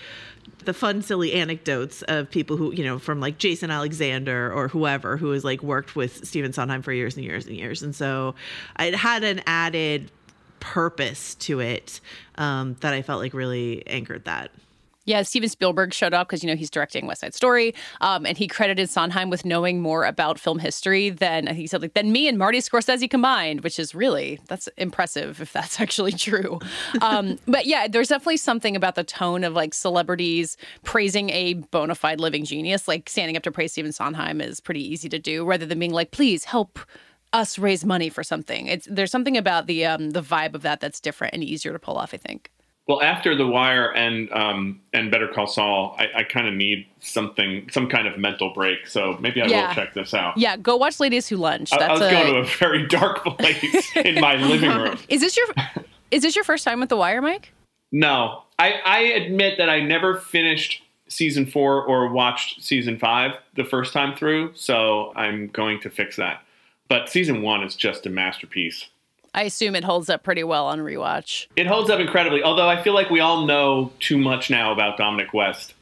the 0.66 0.74
fun 0.74 1.02
silly 1.02 1.34
anecdotes 1.34 2.02
of 2.04 2.30
people 2.30 2.58
who 2.58 2.74
you 2.74 2.84
know 2.84 3.00
from 3.00 3.20
like 3.20 3.38
jason 3.38 3.72
alexander 3.72 4.52
or 4.54 4.68
whoever 4.68 5.18
who 5.18 5.32
has 5.32 5.44
like 5.44 5.62
worked 5.64 5.96
with 5.96 6.26
stephen 6.26 6.54
sondheim 6.54 6.82
for 6.82 6.94
years 6.94 7.16
and 7.16 7.26
years 7.26 7.48
and 7.48 7.56
years. 7.56 7.84
And 7.84 7.96
so 7.96 8.36
it 8.80 8.96
had 8.96 9.24
an 9.24 9.42
added 9.46 10.12
purpose 10.60 11.36
to 11.36 11.60
it 11.60 12.00
um, 12.36 12.76
that 12.82 12.94
i 12.94 13.02
felt 13.02 13.22
like 13.22 13.34
really 13.34 13.86
anchored 13.88 14.26
that 14.26 14.52
Yeah, 15.06 15.22
Steven 15.22 15.50
Spielberg 15.50 15.94
showed 15.94 16.14
up 16.14 16.28
because 16.28 16.44
you 16.44 16.50
know 16.50 16.56
he's 16.56 16.70
directing 16.70 17.06
West 17.06 17.22
Side 17.22 17.34
Story, 17.36 17.76
um, 18.02 18.26
and 18.26 18.38
he 18.38 18.48
credited 18.48 18.90
Sondheim 18.90 19.30
with 19.30 19.46
knowing 19.46 19.82
more 19.82 20.04
about 20.04 20.40
film 20.40 20.60
history 20.60 21.10
than 21.12 21.48
he 21.48 21.68
said 21.68 21.82
like 21.82 21.94
than 21.94 22.12
me 22.12 22.28
and 22.28 22.38
Marty 22.38 22.60
Scorsese 22.60 23.10
combined, 23.10 23.62
which 23.62 23.80
is 23.80 23.94
really 23.94 24.40
that's 24.48 24.68
impressive 24.78 25.42
if 25.42 25.54
that's 25.54 25.80
actually 25.86 26.12
true. 26.12 26.60
Um, 27.02 27.38
but 27.48 27.66
yeah, 27.66 27.88
there's 27.88 28.10
definitely 28.10 28.38
something 28.38 28.76
about 28.76 28.96
the 28.96 29.04
tone 29.04 29.44
of 29.44 29.54
like 29.54 29.74
celebrities 29.74 30.58
praising 30.84 31.30
a 31.30 31.54
bona 31.54 31.96
fide 31.96 32.20
living 32.20 32.44
genius, 32.44 32.88
like 32.88 33.08
standing 33.08 33.38
up 33.38 33.44
to 33.44 33.52
praise 33.52 33.72
Stephen 33.72 33.92
Sondheim 33.92 34.42
is 34.42 34.60
pretty 34.60 34.84
easy 34.84 35.08
to 35.10 35.20
do, 35.20 35.46
rather 35.46 35.66
than 35.66 35.80
being 35.80 35.94
like, 35.94 36.12
please 36.12 36.46
help 36.46 36.80
us 37.34 37.60
raise 37.60 37.86
money 37.86 38.10
for 38.10 38.24
something. 38.24 38.68
It's 38.68 38.88
there's 38.90 39.12
something 39.12 39.38
about 39.38 39.68
the 39.68 39.86
um, 39.86 40.12
the 40.12 40.22
vibe 40.22 40.56
of 40.56 40.64
that 40.64 40.80
that's 40.80 41.00
different 41.00 41.34
and 41.34 41.44
easier 41.44 41.74
to 41.74 41.80
pull 41.80 41.98
off. 41.98 42.14
I 42.14 42.18
think. 42.18 42.50
Well, 42.88 43.02
after 43.02 43.36
The 43.36 43.48
Wire 43.48 43.92
and 43.94 44.32
um, 44.32 44.80
and 44.94 45.10
Better 45.10 45.28
Call 45.28 45.48
Saul, 45.48 45.96
I, 45.98 46.20
I 46.20 46.24
kind 46.24 46.48
of 46.48 46.54
need 46.54 46.86
something, 47.00 47.68
some 47.72 47.90
kind 47.90 48.08
of 48.08 48.18
mental 48.20 48.54
break. 48.54 48.86
So 48.88 49.18
maybe 49.20 49.42
I 49.42 49.48
Yeah. 49.48 49.68
will 49.68 49.74
check 49.74 49.94
this 49.96 50.14
out. 50.14 50.38
Yeah, 50.38 50.56
go 50.58 50.76
watch 50.76 51.00
Ladies 51.00 51.28
Who 51.28 51.38
Lunch. 51.38 51.74
I, 51.74 51.78
I 51.78 51.80
That's 51.80 52.00
was 52.00 52.08
a, 52.08 52.12
going 52.12 52.34
to 52.34 52.40
a 52.42 52.46
very 52.46 52.88
dark 52.88 53.24
place 53.40 53.92
in 53.96 54.20
my 54.22 54.36
living 54.36 54.70
room. 54.78 54.98
Is 55.10 55.22
this 55.22 55.36
your 55.36 55.48
is 56.12 56.22
this 56.22 56.36
your 56.36 56.44
first 56.46 56.64
time 56.64 56.80
with 56.80 56.90
The 56.90 56.98
Wire, 56.98 57.22
Mike? 57.22 57.52
No, 57.92 58.44
I, 58.60 58.74
I 58.86 59.00
admit 59.00 59.58
that 59.58 59.70
I 59.70 59.80
never 59.80 60.18
finished 60.18 60.84
season 61.08 61.46
four 61.46 61.84
or 61.84 62.12
watched 62.12 62.62
season 62.64 63.00
five 63.00 63.32
the 63.56 63.64
first 63.64 63.94
time 63.94 64.16
through. 64.16 64.52
So 64.56 65.12
I'm 65.16 65.48
going 65.48 65.80
to 65.82 65.90
fix 65.90 66.16
that. 66.18 66.42
But 66.88 67.10
season 67.10 67.42
one 67.42 67.64
is 67.64 67.76
just 67.76 68.06
a 68.06 68.10
masterpiece. 68.10 68.86
I 69.36 69.44
assume 69.44 69.76
it 69.76 69.84
holds 69.84 70.10
up 70.10 70.24
pretty 70.24 70.46
well 70.46 70.66
on 70.66 70.80
rewatch. 70.80 71.48
It 71.58 71.68
holds 71.68 71.90
up 71.90 72.00
incredibly, 72.00 72.42
although 72.42 72.70
I 72.70 72.82
feel 72.82 72.94
like 72.94 73.10
we 73.10 73.20
all 73.20 73.46
know 73.46 73.92
too 74.00 74.18
much 74.18 74.50
now 74.50 74.72
about 74.72 74.98
Dominic 74.98 75.34
West. 75.34 75.74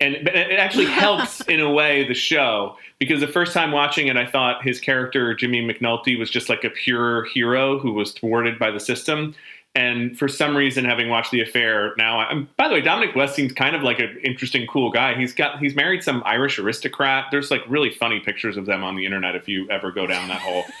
And 0.00 0.14
it 0.14 0.58
actually 0.58 0.86
helps 1.00 1.42
in 1.42 1.60
a 1.60 1.70
way 1.70 2.08
the 2.08 2.14
show 2.14 2.76
because 2.98 3.20
the 3.20 3.28
first 3.28 3.52
time 3.52 3.70
watching 3.70 4.06
it, 4.06 4.16
I 4.16 4.24
thought 4.24 4.64
his 4.64 4.80
character 4.80 5.34
Jimmy 5.34 5.60
McNulty 5.60 6.18
was 6.18 6.30
just 6.30 6.48
like 6.48 6.64
a 6.64 6.70
pure 6.70 7.26
hero 7.26 7.78
who 7.78 7.92
was 7.92 8.12
thwarted 8.12 8.58
by 8.58 8.70
the 8.70 8.80
system. 8.80 9.34
And 9.74 10.18
for 10.18 10.26
some 10.26 10.56
reason, 10.56 10.86
having 10.86 11.10
watched 11.10 11.32
The 11.32 11.42
Affair 11.42 11.94
now, 11.98 12.20
I'm, 12.20 12.48
by 12.56 12.68
the 12.68 12.74
way, 12.74 12.80
Dominic 12.80 13.14
West 13.14 13.34
seems 13.34 13.52
kind 13.52 13.76
of 13.76 13.82
like 13.82 13.98
an 13.98 14.18
interesting, 14.24 14.66
cool 14.66 14.90
guy. 14.90 15.14
He's 15.14 15.34
got 15.34 15.58
he's 15.58 15.74
married 15.74 16.02
some 16.02 16.22
Irish 16.24 16.58
aristocrat. 16.58 17.26
There's 17.30 17.50
like 17.50 17.62
really 17.68 17.90
funny 17.90 18.20
pictures 18.20 18.56
of 18.56 18.64
them 18.64 18.82
on 18.84 18.96
the 18.96 19.04
internet 19.04 19.34
if 19.34 19.48
you 19.48 19.68
ever 19.70 19.90
go 19.90 20.06
down 20.06 20.28
that 20.28 20.40
hole. 20.40 20.64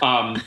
Um, 0.00 0.40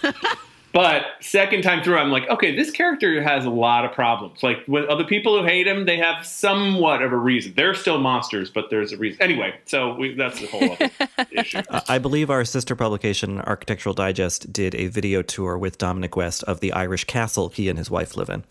but 0.74 1.04
second 1.20 1.64
time 1.64 1.84
through, 1.84 1.98
I'm 1.98 2.12
like, 2.12 2.30
okay, 2.30 2.56
this 2.56 2.72
character 2.72 3.22
has 3.22 3.46
a 3.46 3.50
lot 3.50 3.86
of 3.86 3.92
problems. 3.92 4.42
Like 4.44 4.60
with 4.68 4.86
other 4.86 5.04
people 5.04 5.40
who 5.40 5.46
hate 5.46 5.68
him, 5.68 5.86
they 5.86 5.98
have 5.98 6.26
somewhat 6.26 7.02
of 7.02 7.12
a 7.12 7.18
reason. 7.18 7.54
They're 7.56 7.74
still 7.74 8.00
monsters, 8.00 8.50
but 8.50 8.70
there's 8.70 8.92
a 8.92 8.98
reason. 8.98 9.22
Anyway, 9.22 9.56
so 9.66 9.94
we, 9.96 10.14
that's 10.14 10.40
the 10.40 10.48
whole 10.48 10.72
other 10.72 11.28
issue. 11.32 11.62
I 11.88 11.98
believe 11.98 12.30
our 12.30 12.46
sister 12.46 12.76
publication, 12.76 13.40
Architectural 13.42 13.94
Digest, 13.94 14.52
did 14.54 14.76
a 14.76 14.88
video 14.88 15.22
tour 15.22 15.58
with 15.58 15.78
Dominic 15.78 16.16
West 16.16 16.44
of 16.44 16.60
the 16.60 16.72
Irish 16.72 17.04
castle 17.04 17.50
he 17.50 17.68
and 17.70 17.78
his 17.78 17.90
wife 17.90 18.16
live 18.16 18.30
in. 18.30 18.44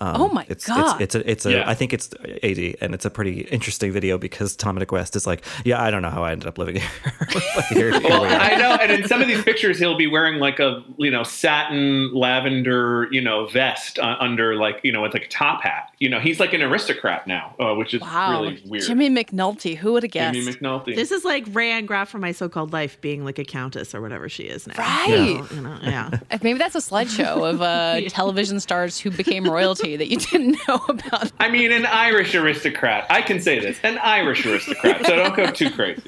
Um, 0.00 0.20
Oh 0.22 0.28
my 0.28 0.46
it's, 0.48 0.66
God. 0.66 1.00
It's, 1.00 1.14
it's 1.14 1.26
a, 1.26 1.30
it's 1.30 1.46
a. 1.46 1.52
Yeah. 1.52 1.68
I 1.70 1.74
think 1.74 1.92
it's 1.92 2.10
80, 2.42 2.76
and 2.80 2.94
it's 2.94 3.04
a 3.04 3.10
pretty 3.10 3.40
interesting 3.42 3.92
video 3.92 4.18
because 4.18 4.56
Dominic 4.56 4.92
West 4.92 5.16
is 5.16 5.26
like, 5.26 5.44
yeah, 5.64 5.82
I 5.82 5.90
don't 5.90 6.02
know 6.02 6.10
how 6.10 6.24
I 6.24 6.32
ended 6.32 6.48
up 6.48 6.58
living 6.58 6.76
here. 6.76 6.90
Here, 7.70 7.90
here 7.90 8.00
Well, 8.02 8.22
we. 8.22 8.28
I 8.28 8.56
know, 8.56 8.76
and 8.80 8.92
in 8.92 9.08
some 9.08 9.20
of 9.20 9.26
these 9.28 9.42
pictures, 9.42 9.78
he'll 9.78 9.96
be 9.96 10.06
wearing 10.06 10.38
like 10.38 10.60
a 10.60 10.84
you 10.98 11.10
know 11.10 11.22
satin 11.22 12.12
lavender 12.14 13.08
you 13.10 13.20
know 13.20 13.46
vest 13.46 13.98
uh, 13.98 14.16
under 14.20 14.56
like 14.56 14.80
you 14.82 14.92
know 14.92 15.02
with 15.02 15.14
like 15.14 15.24
a 15.24 15.28
top 15.28 15.62
hat. 15.62 15.90
You 15.98 16.08
know, 16.08 16.20
he's 16.20 16.38
like 16.38 16.52
an 16.52 16.62
aristocrat 16.62 17.26
now, 17.26 17.54
uh, 17.58 17.74
which 17.74 17.94
is 17.94 18.00
Wow, 18.02 18.42
really 18.42 18.62
weird. 18.66 18.84
Jimmy 18.84 19.10
McNulty. 19.10 19.76
Who 19.76 19.92
would 19.94 20.02
have 20.02 20.12
guessed? 20.12 20.34
Jimmy 20.38 20.52
McNulty. 20.52 20.94
this 20.94 21.10
is 21.10 21.24
like 21.24 21.44
rayanne 21.46 21.86
graff 21.86 22.08
from 22.08 22.20
my 22.20 22.32
so-called 22.32 22.72
life 22.72 23.00
being 23.00 23.24
like 23.24 23.38
a 23.38 23.44
countess 23.44 23.94
or 23.94 24.00
whatever 24.00 24.28
she 24.28 24.44
is 24.44 24.66
now 24.66 24.74
Right. 24.78 25.42
So, 25.48 25.54
you 25.54 25.60
know, 25.62 25.78
yeah 25.82 26.10
Maybe 26.42 26.58
that's 26.58 26.74
a 26.74 26.78
slideshow 26.78 27.48
of 27.48 27.62
uh, 27.62 28.00
television 28.08 28.60
stars 28.60 28.98
who 29.00 29.10
became 29.10 29.44
royalty 29.48 29.85
that 29.94 30.08
you 30.08 30.16
didn't 30.32 30.58
know 30.66 30.80
about. 30.88 31.30
I 31.38 31.48
mean, 31.48 31.70
an 31.70 31.86
Irish 31.86 32.34
aristocrat. 32.34 33.06
I 33.08 33.22
can 33.22 33.40
say 33.40 33.60
this, 33.60 33.78
an 33.84 33.98
Irish 33.98 34.44
aristocrat. 34.44 35.06
So 35.06 35.14
don't 35.14 35.36
go 35.36 35.50
too 35.52 35.70
crazy. 35.70 36.02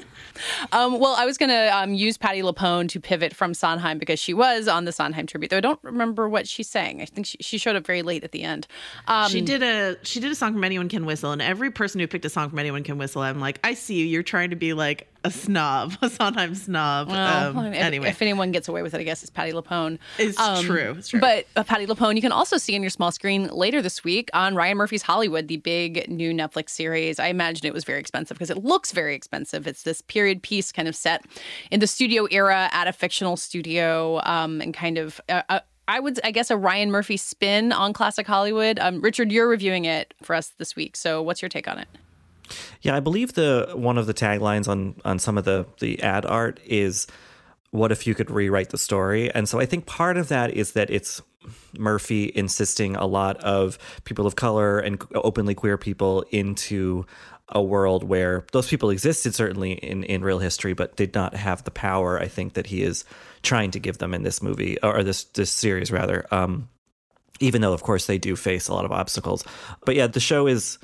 Um, 0.71 0.99
well, 0.99 1.15
I 1.17 1.25
was 1.25 1.37
going 1.37 1.49
to 1.49 1.77
um, 1.77 1.93
use 1.93 2.17
Patti 2.17 2.41
LuPone 2.41 2.89
to 2.89 2.99
pivot 2.99 3.35
from 3.35 3.53
Sondheim 3.53 3.97
because 3.97 4.19
she 4.19 4.33
was 4.33 4.67
on 4.67 4.85
the 4.85 4.91
Sondheim 4.91 5.27
tribute, 5.27 5.49
though 5.49 5.57
I 5.57 5.61
don't 5.61 5.79
remember 5.83 6.29
what 6.29 6.47
she 6.47 6.63
sang. 6.63 7.01
I 7.01 7.05
think 7.05 7.27
she, 7.27 7.37
she 7.41 7.57
showed 7.57 7.75
up 7.75 7.85
very 7.85 8.01
late 8.01 8.23
at 8.23 8.31
the 8.31 8.43
end. 8.43 8.67
Um, 9.07 9.29
she 9.29 9.41
did 9.41 9.63
a 9.63 9.97
she 10.03 10.19
did 10.19 10.31
a 10.31 10.35
song 10.35 10.53
from 10.53 10.63
Anyone 10.63 10.89
Can 10.89 11.05
Whistle, 11.05 11.31
and 11.31 11.41
every 11.41 11.71
person 11.71 11.99
who 11.99 12.07
picked 12.07 12.25
a 12.25 12.29
song 12.29 12.49
from 12.49 12.59
Anyone 12.59 12.83
Can 12.83 12.97
Whistle, 12.97 13.21
I'm 13.21 13.39
like, 13.39 13.59
I 13.63 13.73
see 13.73 13.95
you. 13.95 14.05
You're 14.05 14.23
trying 14.23 14.49
to 14.51 14.55
be 14.55 14.73
like 14.73 15.07
a 15.23 15.31
snob, 15.31 15.93
a 16.01 16.09
Sondheim 16.09 16.55
snob. 16.55 17.09
Well, 17.09 17.57
um, 17.57 17.65
if, 17.67 17.75
anyway, 17.75 18.09
if 18.09 18.21
anyone 18.21 18.51
gets 18.51 18.67
away 18.67 18.81
with 18.81 18.93
it, 18.93 18.99
I 18.99 19.03
guess 19.03 19.21
it's 19.21 19.29
Patti 19.29 19.51
LuPone. 19.51 19.99
It's 20.17 20.37
true, 20.61 20.95
it's 20.97 21.09
true. 21.09 21.19
But 21.19 21.47
uh, 21.55 21.63
Patti 21.63 21.85
LuPone, 21.85 22.15
you 22.15 22.21
can 22.21 22.31
also 22.31 22.57
see 22.57 22.75
on 22.75 22.81
your 22.81 22.89
small 22.89 23.11
screen 23.11 23.47
later 23.47 23.81
this 23.81 24.03
week 24.03 24.29
on 24.33 24.55
Ryan 24.55 24.77
Murphy's 24.77 25.01
Hollywood, 25.01 25.47
the 25.47 25.57
big 25.57 26.09
new 26.09 26.33
Netflix 26.33 26.69
series. 26.69 27.19
I 27.19 27.27
imagine 27.27 27.65
it 27.67 27.73
was 27.73 27.83
very 27.83 27.99
expensive 27.99 28.37
because 28.37 28.49
it 28.49 28.63
looks 28.63 28.91
very 28.91 29.15
expensive. 29.15 29.67
It's 29.67 29.83
this 29.83 30.01
period 30.01 30.41
piece 30.41 30.71
kind 30.71 30.87
of 30.87 30.95
set 30.95 31.25
in 31.71 31.79
the 31.79 31.87
studio 31.87 32.27
era 32.31 32.69
at 32.71 32.87
a 32.87 32.93
fictional 32.93 33.37
studio 33.37 34.21
um, 34.23 34.61
and 34.61 34.73
kind 34.73 34.97
of. 34.97 35.19
Uh, 35.29 35.41
uh, 35.49 35.59
I 35.87 35.99
would, 35.99 36.19
I 36.23 36.29
guess, 36.29 36.51
a 36.51 36.57
Ryan 36.57 36.91
Murphy 36.91 37.17
spin 37.17 37.71
on 37.71 37.93
classic 37.93 38.27
Hollywood. 38.27 38.77
Um, 38.77 39.01
Richard, 39.01 39.31
you're 39.31 39.47
reviewing 39.47 39.85
it 39.85 40.13
for 40.21 40.35
us 40.35 40.53
this 40.59 40.75
week, 40.75 40.95
so 40.95 41.23
what's 41.23 41.41
your 41.41 41.49
take 41.49 41.67
on 41.67 41.79
it? 41.79 41.87
Yeah, 42.81 42.95
I 42.95 42.99
believe 42.99 43.33
the 43.33 43.71
one 43.75 43.97
of 43.97 44.07
the 44.07 44.13
taglines 44.13 44.67
on 44.67 44.95
on 45.05 45.19
some 45.19 45.37
of 45.37 45.45
the 45.45 45.65
the 45.79 46.01
ad 46.01 46.25
art 46.25 46.59
is 46.65 47.07
what 47.71 47.91
if 47.91 48.07
you 48.07 48.15
could 48.15 48.31
rewrite 48.31 48.69
the 48.69 48.77
story? 48.77 49.31
And 49.31 49.47
so 49.47 49.59
I 49.59 49.65
think 49.65 49.85
part 49.85 50.17
of 50.17 50.29
that 50.29 50.51
is 50.51 50.71
that 50.73 50.89
it's 50.89 51.21
Murphy 51.77 52.31
insisting 52.33 52.95
a 52.95 53.05
lot 53.05 53.37
of 53.37 53.77
people 54.03 54.25
of 54.25 54.35
color 54.35 54.79
and 54.79 55.01
openly 55.15 55.55
queer 55.55 55.77
people 55.77 56.25
into 56.31 57.05
a 57.49 57.61
world 57.61 58.03
where 58.03 58.45
those 58.51 58.67
people 58.67 58.89
existed 58.89 59.33
certainly 59.33 59.73
in, 59.73 60.03
in 60.03 60.23
real 60.23 60.39
history, 60.39 60.73
but 60.73 60.95
did 60.95 61.15
not 61.15 61.35
have 61.35 61.63
the 61.63 61.71
power, 61.71 62.19
I 62.19 62.27
think, 62.27 62.53
that 62.53 62.67
he 62.67 62.83
is 62.83 63.05
trying 63.41 63.71
to 63.71 63.79
give 63.79 63.97
them 63.97 64.13
in 64.13 64.23
this 64.23 64.41
movie 64.41 64.79
or 64.81 65.03
this 65.03 65.23
this 65.25 65.51
series 65.51 65.91
rather. 65.91 66.25
Um, 66.31 66.69
even 67.39 67.61
though, 67.61 67.73
of 67.73 67.83
course, 67.83 68.05
they 68.05 68.17
do 68.17 68.35
face 68.35 68.67
a 68.67 68.73
lot 68.73 68.85
of 68.85 68.91
obstacles. 68.91 69.43
But 69.85 69.95
yeah, 69.95 70.07
the 70.07 70.19
show 70.19 70.45
is 70.45 70.77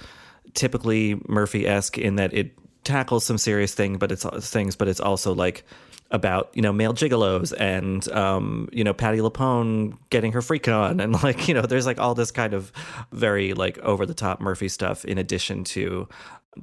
typically 0.56 1.22
Murphy 1.28 1.68
esque 1.68 1.98
in 1.98 2.16
that 2.16 2.34
it 2.34 2.58
tackles 2.84 3.26
some 3.26 3.38
serious 3.38 3.74
thing, 3.74 3.98
but 3.98 4.12
it's 4.12 4.26
things, 4.50 4.76
but 4.76 4.88
it's 4.88 5.00
also 5.00 5.34
like 5.34 5.64
about 6.12 6.52
you 6.54 6.62
know 6.62 6.72
male 6.72 6.94
gigolos 6.94 7.54
and 7.60 8.08
um, 8.12 8.70
you 8.72 8.84
know 8.84 8.94
Patti 8.94 9.18
LuPone 9.18 9.98
getting 10.10 10.32
her 10.32 10.42
freak 10.42 10.68
on 10.68 11.00
and 11.02 11.22
like 11.24 11.48
you 11.48 11.54
know 11.54 11.62
there's 11.62 11.86
like 11.86 12.00
all 12.00 12.16
this 12.16 12.32
kind 12.32 12.54
of 12.54 12.72
very 13.12 13.54
like 13.54 13.78
over 13.80 14.06
the 14.06 14.14
top 14.14 14.40
Murphy 14.40 14.70
stuff 14.70 15.06
in 15.06 15.18
addition 15.18 15.64
to 15.66 16.08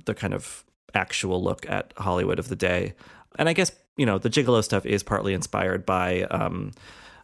the 0.04 0.14
kind 0.14 0.32
of 0.32 0.64
actual 0.94 1.42
look 1.42 1.68
at 1.68 1.92
Hollywood 1.96 2.38
of 2.38 2.49
the 2.49 2.56
day. 2.56 2.94
And 3.37 3.49
I 3.49 3.52
guess 3.52 3.72
you 3.96 4.06
know 4.06 4.18
the 4.18 4.30
gigolo 4.30 4.64
stuff 4.64 4.87
is 4.87 5.02
partly 5.02 5.34
inspired 5.34 5.84
by 5.84 6.22
um, 6.22 6.72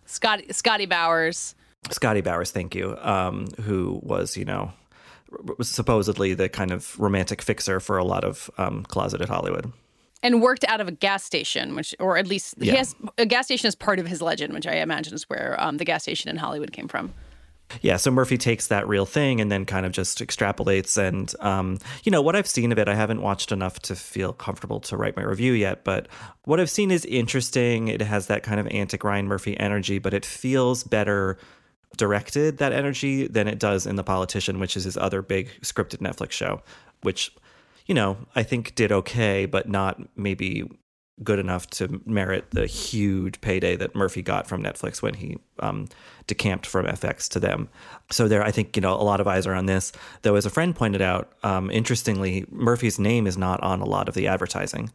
Scotty 0.06 0.52
Scotty 0.52 0.86
Bowers. 0.86 1.54
Scotty 1.90 2.20
Bowers, 2.20 2.50
thank 2.50 2.74
you, 2.74 2.96
um, 3.00 3.46
who 3.62 4.00
was 4.02 4.36
you 4.36 4.44
know 4.44 4.72
supposedly 5.60 6.34
the 6.34 6.48
kind 6.48 6.70
of 6.70 6.98
romantic 6.98 7.42
fixer 7.42 7.80
for 7.80 7.98
a 7.98 8.04
lot 8.04 8.24
of 8.24 8.50
um, 8.58 8.84
closeted 8.84 9.28
Hollywood. 9.28 9.72
And 10.22 10.42
worked 10.42 10.64
out 10.64 10.80
of 10.80 10.88
a 10.88 10.92
gas 10.92 11.22
station, 11.22 11.76
which, 11.76 11.94
or 12.00 12.18
at 12.18 12.26
least 12.26 12.54
Yeah. 12.58 12.72
he 12.72 12.78
has 12.78 12.94
a 13.18 13.26
gas 13.26 13.44
station 13.46 13.68
is 13.68 13.76
part 13.76 13.98
of 14.00 14.06
his 14.06 14.20
legend, 14.20 14.52
which 14.52 14.66
I 14.66 14.76
imagine 14.76 15.14
is 15.14 15.24
where 15.30 15.56
um, 15.58 15.76
the 15.76 15.84
gas 15.84 16.02
station 16.02 16.28
in 16.28 16.36
Hollywood 16.36 16.72
came 16.72 16.88
from. 16.88 17.12
Yeah, 17.82 17.98
so 17.98 18.10
Murphy 18.10 18.38
takes 18.38 18.68
that 18.68 18.88
real 18.88 19.04
thing 19.04 19.42
and 19.42 19.52
then 19.52 19.66
kind 19.66 19.84
of 19.84 19.92
just 19.92 20.18
extrapolates. 20.20 20.96
And, 20.96 21.32
um, 21.40 21.78
you 22.02 22.10
know, 22.10 22.22
what 22.22 22.34
I've 22.34 22.46
seen 22.46 22.72
of 22.72 22.78
it, 22.78 22.88
I 22.88 22.94
haven't 22.94 23.20
watched 23.20 23.52
enough 23.52 23.78
to 23.80 23.94
feel 23.94 24.32
comfortable 24.32 24.80
to 24.80 24.96
write 24.96 25.16
my 25.16 25.22
review 25.22 25.52
yet. 25.52 25.84
But 25.84 26.08
what 26.44 26.60
I've 26.60 26.70
seen 26.70 26.90
is 26.90 27.04
interesting. 27.04 27.88
It 27.88 28.00
has 28.00 28.26
that 28.28 28.42
kind 28.42 28.58
of 28.58 28.66
antic 28.68 29.04
Ryan 29.04 29.28
Murphy 29.28 29.58
energy, 29.60 29.98
but 29.98 30.14
it 30.14 30.24
feels 30.24 30.82
better 30.82 31.38
directed, 31.96 32.58
that 32.58 32.72
energy, 32.72 33.26
than 33.26 33.48
it 33.48 33.58
does 33.58 33.86
in 33.86 33.96
The 33.96 34.04
Politician, 34.04 34.58
which 34.58 34.76
is 34.76 34.84
his 34.84 34.96
other 34.96 35.22
big 35.22 35.48
scripted 35.62 35.98
Netflix 35.98 36.32
show, 36.32 36.62
which, 37.02 37.34
you 37.86 37.94
know, 37.94 38.16
I 38.34 38.42
think 38.42 38.74
did 38.74 38.92
okay, 38.92 39.46
but 39.46 39.68
not 39.68 40.00
maybe 40.16 40.68
good 41.22 41.38
enough 41.38 41.68
to 41.68 42.00
merit 42.06 42.46
the 42.52 42.66
huge 42.66 43.40
payday 43.40 43.76
that 43.76 43.94
Murphy 43.94 44.22
got 44.22 44.46
from 44.46 44.62
Netflix 44.62 45.02
when 45.02 45.14
he 45.14 45.36
um, 45.58 45.88
decamped 46.26 46.66
from 46.66 46.86
FX 46.86 47.28
to 47.30 47.40
them. 47.40 47.68
So 48.10 48.28
there, 48.28 48.42
I 48.42 48.50
think 48.50 48.76
you 48.76 48.82
know 48.82 48.94
a 48.94 49.02
lot 49.02 49.20
of 49.20 49.26
eyes 49.26 49.46
are 49.46 49.54
on 49.54 49.66
this. 49.66 49.92
Though, 50.22 50.36
as 50.36 50.46
a 50.46 50.50
friend 50.50 50.74
pointed 50.74 51.02
out, 51.02 51.32
um, 51.42 51.70
interestingly, 51.70 52.44
Murphy's 52.50 52.98
name 52.98 53.26
is 53.26 53.36
not 53.36 53.60
on 53.62 53.80
a 53.80 53.86
lot 53.86 54.08
of 54.08 54.14
the 54.14 54.28
advertising, 54.28 54.90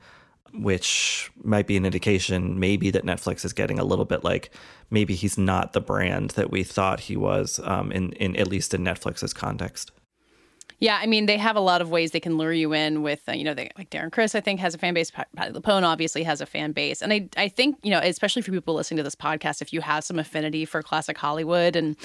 which 0.54 1.32
might 1.44 1.68
be 1.68 1.78
an 1.78 1.86
indication 1.86 2.60
maybe 2.60 2.92
that 2.92 3.06
Netflix 3.06 3.44
is 3.44 3.54
getting 3.54 3.80
a 3.80 3.84
little 3.84 4.06
bit 4.06 4.24
like 4.24 4.52
maybe 4.90 5.16
he's 5.16 5.38
not 5.38 5.74
the 5.74 5.82
brand 5.82 6.32
that 6.32 6.52
we 6.52 6.64
thought 6.64 7.02
he 7.02 7.18
was 7.18 7.60
um, 7.64 7.92
in 7.92 8.12
in 8.14 8.36
at 8.36 8.48
least 8.48 8.74
in 8.74 8.84
Netflix's 8.84 9.34
context. 9.34 9.92
Yeah, 10.80 11.00
I 11.02 11.06
mean, 11.06 11.26
they 11.26 11.38
have 11.38 11.56
a 11.56 11.62
lot 11.62 11.82
of 11.82 11.90
ways 11.90 12.12
they 12.12 12.20
can 12.20 12.38
lure 12.38 12.52
you 12.52 12.74
in 12.74 13.04
with, 13.04 13.22
uh, 13.28 13.32
you 13.32 13.44
know, 13.44 13.54
they, 13.54 13.70
like 13.78 13.90
Darren 13.90 14.12
Criss, 14.12 14.36
I 14.36 14.42
think, 14.42 14.60
has 14.60 14.76
a 14.76 14.78
fan 14.78 14.94
base. 14.94 15.12
Pat- 15.12 15.30
Patti 15.36 15.54
LuPone 15.54 15.84
obviously 15.84 16.24
has 16.24 16.42
a 16.42 16.46
fan 16.46 16.72
base. 16.72 17.02
And 17.02 17.14
I, 17.14 17.30
I 17.38 17.48
think, 17.48 17.78
you 17.84 17.92
know, 17.92 18.00
especially 18.00 18.42
for 18.42 18.52
people 18.52 18.74
listening 18.74 18.98
to 18.98 19.04
this 19.04 19.16
podcast, 19.16 19.62
if 19.62 19.72
you 19.72 19.82
have 19.82 20.04
some 20.04 20.20
affinity 20.20 20.66
for 20.66 20.82
classic 20.82 21.18
Hollywood 21.18 21.76
and 21.76 21.96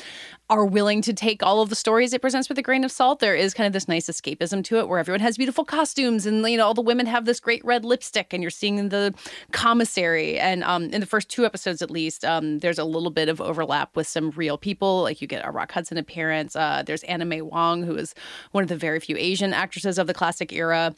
are 0.49 0.65
willing 0.65 1.03
to 1.03 1.13
take 1.13 1.43
all 1.43 1.61
of 1.61 1.69
the 1.71 1.77
stories 1.77 2.13
it 2.13 2.21
presents 2.21 2.49
with 2.49 2.59
a 2.59 2.63
grain 2.63 2.85
of 2.85 2.93
salt, 2.93 3.21
there 3.21 3.35
is 3.35 3.53
kind 3.55 3.67
of 3.67 3.73
this 3.73 3.89
nice 3.89 4.09
escapism 4.09 4.63
to 4.65 4.79
it 4.79 4.89
where 4.89 4.99
everyone 4.99 5.21
has 5.21 5.37
beautiful 5.37 5.65
costumes 5.65 6.25
and, 6.27 6.47
you 6.49 6.57
know, 6.57 6.67
all 6.67 6.75
the 6.75 6.81
women 6.81 7.07
have 7.07 7.25
this 7.25 7.41
great 7.41 7.65
red 7.65 7.85
lipstick 7.85 8.33
and 8.33 8.43
you're 8.43 8.51
seeing 8.51 8.89
the 8.91 9.15
commissary. 9.53 10.39
And 10.39 10.63
um, 10.65 10.85
in 10.85 11.01
the 11.01 11.07
first 11.07 11.29
two 11.29 11.45
episodes, 11.45 11.83
at 11.83 11.91
least, 11.91 12.25
um, 12.25 12.61
there's 12.61 12.79
a 12.79 12.85
little 12.85 13.11
bit 13.11 13.29
of 13.29 13.41
overlap 13.41 13.97
with 13.97 14.07
some 14.07 14.31
real 14.31 14.57
people. 14.57 15.03
Like 15.03 15.21
you 15.21 15.27
get 15.27 15.47
a 15.47 15.51
Rock 15.51 15.73
Hudson 15.73 15.99
appearance. 15.99 16.55
Uh, 16.55 16.83
there's 16.85 17.03
Anna 17.05 17.25
May 17.25 17.43
Wong, 17.43 17.83
who 17.83 17.97
is 17.97 18.15
one 18.59 18.65
of 18.65 18.69
the 18.69 18.77
very 18.77 18.99
few 18.99 19.17
Asian 19.17 19.55
actresses 19.55 19.99
of 19.99 20.09
the 20.09 20.15
classic 20.15 20.53
era. 20.53 20.93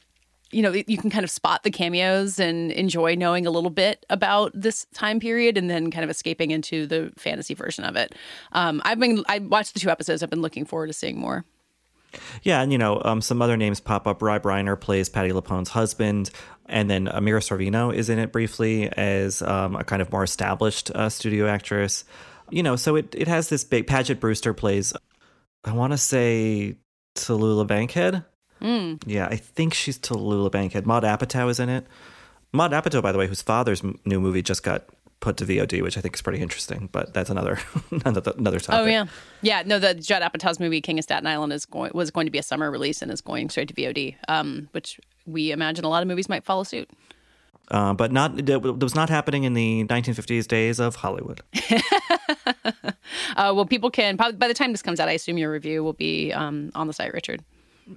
You 0.50 0.62
know, 0.62 0.72
you 0.72 0.96
can 0.96 1.10
kind 1.10 1.24
of 1.24 1.30
spot 1.30 1.62
the 1.62 1.70
cameos 1.70 2.40
and 2.40 2.72
enjoy 2.72 3.16
knowing 3.16 3.46
a 3.46 3.50
little 3.50 3.68
bit 3.68 4.06
about 4.08 4.50
this 4.54 4.86
time 4.94 5.20
period 5.20 5.58
and 5.58 5.68
then 5.68 5.90
kind 5.90 6.02
of 6.02 6.08
escaping 6.08 6.52
into 6.52 6.86
the 6.86 7.12
fantasy 7.18 7.52
version 7.52 7.84
of 7.84 7.96
it. 7.96 8.14
Um, 8.52 8.80
I've 8.82 8.98
been, 8.98 9.22
I 9.28 9.40
watched 9.40 9.74
the 9.74 9.80
two 9.80 9.90
episodes. 9.90 10.22
I've 10.22 10.30
been 10.30 10.40
looking 10.40 10.64
forward 10.64 10.86
to 10.86 10.94
seeing 10.94 11.20
more. 11.20 11.44
Yeah, 12.42 12.62
and 12.62 12.72
you 12.72 12.78
know, 12.78 13.02
um, 13.04 13.20
some 13.20 13.42
other 13.42 13.58
names 13.58 13.78
pop 13.78 14.06
up. 14.06 14.22
Rob 14.22 14.42
Reiner 14.42 14.80
plays 14.80 15.10
Patti 15.10 15.32
LuPone's 15.32 15.68
husband, 15.68 16.30
and 16.64 16.88
then 16.88 17.08
Amira 17.08 17.40
Sorvino 17.40 17.94
is 17.94 18.08
in 18.08 18.18
it 18.18 18.32
briefly 18.32 18.88
as 18.88 19.42
um, 19.42 19.76
a 19.76 19.84
kind 19.84 20.00
of 20.00 20.10
more 20.10 20.24
established 20.24 20.90
uh, 20.92 21.10
studio 21.10 21.46
actress. 21.46 22.04
You 22.48 22.62
know, 22.62 22.74
so 22.74 22.96
it, 22.96 23.14
it 23.14 23.28
has 23.28 23.50
this 23.50 23.64
big. 23.64 23.86
Paget 23.86 24.18
Brewster 24.18 24.54
plays, 24.54 24.94
I 25.62 25.72
want 25.72 25.92
to 25.92 25.98
say, 25.98 26.78
Tallulah 27.14 27.66
Bankhead. 27.66 28.24
Mm. 28.60 29.02
Yeah, 29.06 29.26
I 29.26 29.36
think 29.36 29.74
she's 29.74 29.98
Tallulah 29.98 30.50
Bankhead. 30.50 30.86
Maud 30.86 31.02
Apatow 31.02 31.48
is 31.50 31.58
in 31.60 31.68
it. 31.68 31.86
Maud 32.52 32.72
Apatow, 32.72 33.02
by 33.02 33.12
the 33.12 33.18
way, 33.18 33.26
whose 33.26 33.42
father's 33.42 33.82
m- 33.82 33.98
new 34.04 34.20
movie 34.20 34.42
just 34.42 34.62
got 34.62 34.84
put 35.20 35.36
to 35.36 35.44
VOD, 35.44 35.82
which 35.82 35.96
I 35.98 36.00
think 36.00 36.14
is 36.14 36.22
pretty 36.22 36.40
interesting. 36.40 36.88
But 36.90 37.14
that's 37.14 37.30
another 37.30 37.58
another, 38.04 38.32
another 38.36 38.60
topic. 38.60 38.80
Oh 38.80 38.84
yeah, 38.86 39.06
yeah. 39.42 39.62
No, 39.64 39.78
the 39.78 39.94
Judd 39.94 40.22
Apatow's 40.22 40.58
movie 40.60 40.80
King 40.80 40.98
of 40.98 41.04
Staten 41.04 41.26
Island 41.26 41.52
is 41.52 41.64
going 41.66 41.92
was 41.94 42.10
going 42.10 42.26
to 42.26 42.30
be 42.30 42.38
a 42.38 42.42
summer 42.42 42.70
release 42.70 43.02
and 43.02 43.10
is 43.10 43.20
going 43.20 43.48
straight 43.50 43.68
to 43.68 43.74
VOD, 43.74 44.16
um, 44.28 44.68
which 44.72 45.00
we 45.26 45.52
imagine 45.52 45.84
a 45.84 45.88
lot 45.88 46.02
of 46.02 46.08
movies 46.08 46.28
might 46.28 46.44
follow 46.44 46.64
suit. 46.64 46.90
Uh, 47.70 47.94
but 47.94 48.10
not 48.10 48.48
it 48.50 48.62
was 48.62 48.94
not 48.96 49.08
happening 49.08 49.44
in 49.44 49.54
the 49.54 49.84
1950s 49.84 50.48
days 50.48 50.80
of 50.80 50.96
Hollywood. 50.96 51.40
Uh, 53.36 53.52
well, 53.54 53.66
people 53.66 53.90
can 53.90 54.16
probably 54.16 54.36
by 54.36 54.48
the 54.48 54.54
time 54.54 54.72
this 54.72 54.82
comes 54.82 55.00
out, 55.00 55.08
I 55.08 55.12
assume 55.12 55.38
your 55.38 55.50
review 55.50 55.84
will 55.84 55.92
be 55.92 56.32
um, 56.32 56.70
on 56.74 56.86
the 56.86 56.92
site, 56.92 57.12
Richard. 57.12 57.42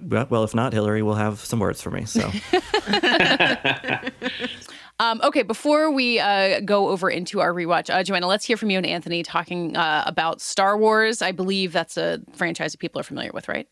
Well, 0.02 0.26
well, 0.28 0.44
if 0.44 0.54
not, 0.54 0.72
Hillary 0.72 1.02
will 1.02 1.14
have 1.14 1.38
some 1.38 1.60
words 1.60 1.80
for 1.80 1.90
me. 1.90 2.04
So. 2.04 2.30
Um, 5.00 5.20
okay, 5.24 5.42
before 5.42 5.90
we 5.90 6.20
uh, 6.20 6.60
go 6.60 6.88
over 6.88 7.10
into 7.10 7.40
our 7.40 7.52
rewatch, 7.52 7.92
uh, 7.92 8.04
Joanna, 8.04 8.28
let's 8.28 8.44
hear 8.44 8.56
from 8.56 8.70
you 8.70 8.78
and 8.78 8.86
Anthony 8.86 9.24
talking 9.24 9.76
uh, 9.76 10.04
about 10.06 10.40
Star 10.40 10.78
Wars. 10.78 11.20
I 11.20 11.32
believe 11.32 11.72
that's 11.72 11.96
a 11.96 12.20
franchise 12.32 12.72
that 12.72 12.78
people 12.78 13.00
are 13.00 13.04
familiar 13.04 13.32
with, 13.34 13.48
right? 13.48 13.66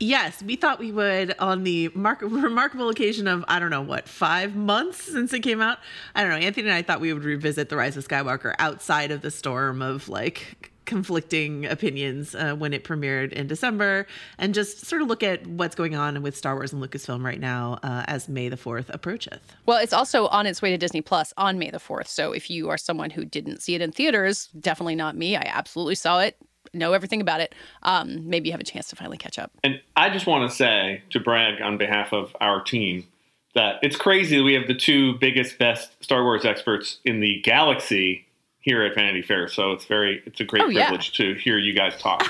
Yes, 0.00 0.42
we 0.42 0.56
thought 0.56 0.78
we 0.78 0.92
would 0.92 1.34
on 1.38 1.62
the 1.62 1.90
mark- 1.94 2.20
remarkable 2.22 2.88
occasion 2.88 3.28
of 3.28 3.44
I 3.48 3.58
don't 3.58 3.70
know 3.70 3.80
what 3.80 4.08
five 4.08 4.56
months 4.56 5.04
since 5.04 5.32
it 5.32 5.40
came 5.40 5.62
out. 5.62 5.78
I 6.14 6.22
don't 6.22 6.30
know. 6.30 6.44
Anthony 6.44 6.68
and 6.68 6.76
I 6.76 6.82
thought 6.82 7.00
we 7.00 7.12
would 7.12 7.24
revisit 7.24 7.68
the 7.68 7.76
Rise 7.76 7.96
of 7.96 8.06
Skywalker 8.06 8.54
outside 8.58 9.10
of 9.10 9.22
the 9.22 9.30
storm 9.30 9.80
of 9.80 10.08
like 10.08 10.72
conflicting 10.86 11.66
opinions 11.66 12.34
uh, 12.34 12.54
when 12.54 12.72
it 12.72 12.84
premiered 12.84 13.32
in 13.32 13.46
December, 13.46 14.06
and 14.38 14.54
just 14.54 14.86
sort 14.86 15.02
of 15.02 15.08
look 15.08 15.22
at 15.22 15.46
what's 15.46 15.74
going 15.74 15.94
on 15.94 16.22
with 16.22 16.36
Star 16.36 16.54
Wars 16.54 16.72
and 16.72 16.82
Lucasfilm 16.82 17.24
right 17.24 17.40
now 17.40 17.78
uh, 17.82 18.04
as 18.06 18.28
May 18.28 18.48
the 18.48 18.56
Fourth 18.56 18.88
approacheth. 18.90 19.54
Well, 19.66 19.78
it's 19.78 19.92
also 19.92 20.28
on 20.28 20.46
its 20.46 20.62
way 20.62 20.70
to 20.70 20.78
Disney 20.78 21.02
Plus 21.02 21.34
on 21.36 21.58
May 21.58 21.70
the 21.70 21.78
4th. 21.78 22.06
So 22.08 22.32
if 22.32 22.48
you 22.48 22.70
are 22.70 22.78
someone 22.78 23.10
who 23.10 23.24
didn't 23.24 23.60
see 23.60 23.74
it 23.74 23.80
in 23.80 23.92
theaters, 23.92 24.48
definitely 24.58 24.94
not 24.94 25.16
me. 25.16 25.36
I 25.36 25.42
absolutely 25.44 25.96
saw 25.96 26.20
it, 26.20 26.36
know 26.72 26.92
everything 26.92 27.20
about 27.20 27.40
it. 27.40 27.54
Um, 27.82 28.28
maybe 28.28 28.48
you 28.48 28.52
have 28.52 28.60
a 28.60 28.64
chance 28.64 28.88
to 28.88 28.96
finally 28.96 29.18
catch 29.18 29.38
up. 29.38 29.50
And 29.62 29.80
I 29.96 30.10
just 30.10 30.26
want 30.26 30.48
to 30.48 30.56
say, 30.56 31.02
to 31.10 31.20
brag 31.20 31.60
on 31.60 31.78
behalf 31.78 32.12
of 32.12 32.34
our 32.40 32.62
team, 32.62 33.06
that 33.54 33.76
it's 33.82 33.96
crazy 33.96 34.36
that 34.36 34.44
we 34.44 34.52
have 34.52 34.66
the 34.66 34.74
two 34.74 35.14
biggest, 35.18 35.58
best 35.58 36.02
Star 36.02 36.22
Wars 36.22 36.44
experts 36.44 36.98
in 37.04 37.20
the 37.20 37.40
galaxy 37.42 38.25
here 38.66 38.82
at 38.82 38.96
Vanity 38.96 39.22
Fair. 39.22 39.48
So 39.48 39.70
it's 39.72 39.84
very, 39.86 40.20
it's 40.26 40.40
a 40.40 40.44
great 40.44 40.62
Oh, 40.64 40.68
yeah. 40.68 40.88
privilege 40.88 41.12
to 41.16 41.34
hear 41.34 41.56
you 41.56 41.72
guys 41.72 41.96
talk. 41.98 42.28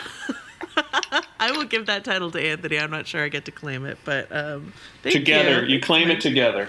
I 1.41 1.51
will 1.51 1.65
give 1.65 1.87
that 1.87 2.05
title 2.05 2.31
to 2.31 2.41
Anthony. 2.41 2.79
I'm 2.79 2.91
not 2.91 3.07
sure 3.07 3.25
I 3.25 3.29
get 3.31 3.47
to 3.47 3.51
claim 3.51 3.87
it, 3.87 3.97
but 4.05 4.31
um, 4.31 4.75
thank 5.03 5.15
together, 5.15 5.65
you. 5.65 5.77
you 5.77 5.81
claim 5.81 6.11
it 6.11 6.21
together. 6.21 6.69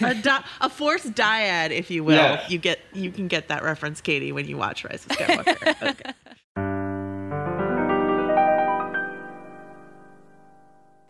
a, 0.00 0.14
di- 0.14 0.44
a 0.62 0.70
force 0.70 1.04
dyad, 1.04 1.70
if 1.72 1.90
you 1.90 2.02
will. 2.02 2.14
Yes. 2.16 2.50
You 2.50 2.58
get 2.58 2.80
you 2.94 3.10
can 3.10 3.28
get 3.28 3.48
that 3.48 3.62
reference, 3.62 4.00
Katie, 4.00 4.32
when 4.32 4.48
you 4.48 4.56
watch 4.56 4.82
Rise 4.84 5.04
of 5.04 5.12
Skywalker. 5.12 5.82
okay. 5.90 6.12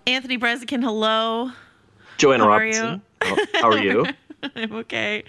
Anthony 0.09 0.37
Breznican, 0.39 0.83
hello. 0.83 1.53
Joanna 2.19 2.45
How 2.45 2.51
Robinson. 2.51 3.03
you? 3.23 3.29
How, 3.29 3.37
how 3.61 3.69
are 3.71 3.79
you? 3.79 4.07
I'm 4.57 4.73
okay. 4.73 5.25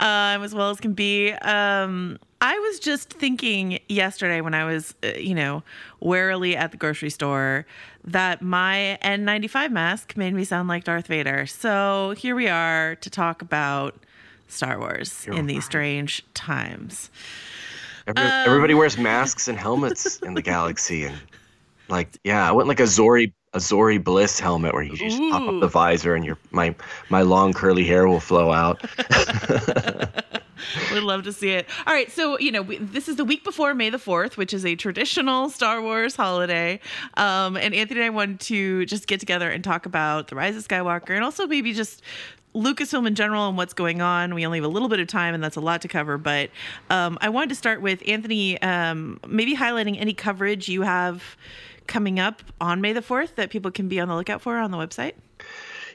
Uh, 0.00 0.04
I'm 0.04 0.42
as 0.42 0.54
well 0.54 0.70
as 0.70 0.80
can 0.80 0.92
be. 0.92 1.32
Um, 1.32 2.18
I 2.40 2.58
was 2.58 2.78
just 2.78 3.10
thinking 3.12 3.78
yesterday 3.88 4.40
when 4.40 4.54
I 4.54 4.64
was, 4.64 4.94
uh, 5.02 5.12
you 5.18 5.34
know, 5.34 5.62
warily 6.00 6.56
at 6.56 6.70
the 6.72 6.76
grocery 6.76 7.10
store 7.10 7.66
that 8.04 8.42
my 8.42 8.98
N95 9.02 9.70
mask 9.70 10.16
made 10.16 10.34
me 10.34 10.44
sound 10.44 10.68
like 10.68 10.84
Darth 10.84 11.06
Vader. 11.06 11.46
So 11.46 12.14
here 12.18 12.34
we 12.34 12.48
are 12.48 12.96
to 12.96 13.10
talk 13.10 13.40
about 13.40 13.94
Star 14.48 14.78
Wars 14.78 15.26
in 15.26 15.46
these 15.46 15.64
strange 15.64 16.22
times. 16.34 17.10
Every, 18.06 18.22
Um, 18.22 18.46
everybody 18.46 18.74
wears 18.74 18.98
masks 18.98 19.48
and 19.48 19.58
helmets 19.58 20.18
in 20.18 20.34
the 20.34 20.42
galaxy, 20.42 21.04
and 21.04 21.16
like, 21.88 22.10
yeah, 22.24 22.46
I 22.46 22.52
went 22.52 22.68
like 22.68 22.80
a 22.80 22.84
Zorii 22.84 23.32
a 23.54 23.58
Zorii 23.58 24.02
Bliss 24.02 24.40
helmet 24.40 24.74
where 24.74 24.82
you 24.82 24.96
just 24.96 25.18
pop 25.30 25.48
up 25.48 25.60
the 25.60 25.68
visor 25.68 26.14
and 26.14 26.24
your 26.24 26.36
my 26.50 26.74
my 27.08 27.22
long 27.22 27.52
curly 27.52 27.84
hair 27.84 28.06
will 28.06 28.20
flow 28.20 28.52
out. 28.52 28.84
Would 30.92 31.02
love 31.02 31.24
to 31.24 31.32
see 31.32 31.50
it. 31.50 31.66
All 31.86 31.92
right, 31.92 32.10
so 32.10 32.38
you 32.38 32.50
know 32.50 32.62
we, 32.62 32.78
this 32.78 33.08
is 33.08 33.16
the 33.16 33.24
week 33.24 33.44
before 33.44 33.74
May 33.74 33.90
the 33.90 33.98
Fourth, 33.98 34.36
which 34.36 34.52
is 34.52 34.66
a 34.66 34.74
traditional 34.74 35.50
Star 35.50 35.80
Wars 35.80 36.16
holiday. 36.16 36.80
Um, 37.16 37.56
and 37.56 37.74
Anthony 37.74 38.00
and 38.00 38.06
I 38.06 38.10
wanted 38.10 38.40
to 38.40 38.84
just 38.86 39.06
get 39.06 39.20
together 39.20 39.48
and 39.48 39.62
talk 39.62 39.86
about 39.86 40.28
the 40.28 40.36
Rise 40.36 40.56
of 40.56 40.66
Skywalker, 40.66 41.10
and 41.10 41.22
also 41.22 41.46
maybe 41.46 41.72
just 41.72 42.02
Lucasfilm 42.54 43.06
in 43.06 43.14
general 43.14 43.48
and 43.48 43.56
what's 43.56 43.74
going 43.74 44.00
on. 44.00 44.34
We 44.34 44.46
only 44.46 44.58
have 44.58 44.64
a 44.64 44.68
little 44.68 44.88
bit 44.88 45.00
of 45.00 45.06
time, 45.06 45.34
and 45.34 45.42
that's 45.42 45.56
a 45.56 45.60
lot 45.60 45.82
to 45.82 45.88
cover. 45.88 46.18
But 46.18 46.50
um, 46.90 47.18
I 47.20 47.28
wanted 47.28 47.50
to 47.50 47.56
start 47.56 47.82
with 47.82 48.02
Anthony, 48.08 48.60
um, 48.62 49.20
maybe 49.26 49.56
highlighting 49.56 50.00
any 50.00 50.14
coverage 50.14 50.68
you 50.68 50.82
have 50.82 51.36
coming 51.86 52.18
up 52.18 52.42
on 52.60 52.80
May 52.80 52.92
the 52.92 53.02
Fourth 53.02 53.36
that 53.36 53.50
people 53.50 53.70
can 53.70 53.88
be 53.88 54.00
on 54.00 54.08
the 54.08 54.14
lookout 54.14 54.42
for 54.42 54.56
on 54.56 54.70
the 54.70 54.76
website. 54.76 55.14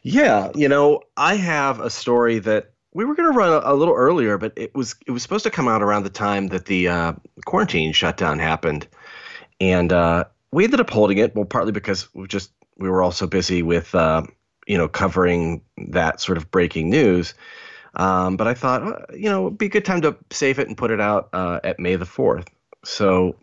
Yeah, 0.03 0.51
you 0.55 0.69
know, 0.69 1.01
I 1.17 1.35
have 1.35 1.79
a 1.79 1.89
story 1.89 2.39
that 2.39 2.71
we 2.93 3.05
were 3.05 3.15
going 3.15 3.31
to 3.31 3.37
run 3.37 3.49
a, 3.49 3.73
a 3.73 3.75
little 3.75 3.93
earlier, 3.93 4.37
but 4.37 4.53
it 4.55 4.73
was 4.73 4.95
it 5.05 5.11
was 5.11 5.21
supposed 5.21 5.43
to 5.43 5.51
come 5.51 5.67
out 5.67 5.81
around 5.81 6.03
the 6.03 6.09
time 6.09 6.47
that 6.47 6.65
the 6.65 6.87
uh, 6.87 7.13
quarantine 7.45 7.93
shutdown 7.93 8.39
happened, 8.39 8.87
and 9.59 9.91
uh, 9.91 10.23
we 10.51 10.63
ended 10.63 10.79
up 10.79 10.89
holding 10.89 11.17
it. 11.17 11.35
Well, 11.35 11.45
partly 11.45 11.71
because 11.71 12.13
we 12.13 12.27
just 12.27 12.51
we 12.77 12.89
were 12.89 13.01
all 13.01 13.11
so 13.11 13.27
busy 13.27 13.61
with 13.61 13.93
uh, 13.93 14.23
you 14.67 14.77
know 14.77 14.87
covering 14.87 15.61
that 15.89 16.21
sort 16.21 16.37
of 16.37 16.49
breaking 16.49 16.89
news. 16.89 17.33
Um, 17.95 18.37
but 18.37 18.47
I 18.47 18.53
thought, 18.53 18.83
uh, 18.83 19.05
you 19.13 19.29
know, 19.29 19.47
it'd 19.47 19.57
be 19.57 19.65
a 19.65 19.69
good 19.69 19.85
time 19.85 20.01
to 20.01 20.15
save 20.31 20.59
it 20.59 20.67
and 20.67 20.77
put 20.77 20.91
it 20.91 21.01
out 21.01 21.29
uh, 21.33 21.59
at 21.63 21.79
May 21.79 21.95
the 21.95 22.05
fourth. 22.05 22.47
So 22.85 23.35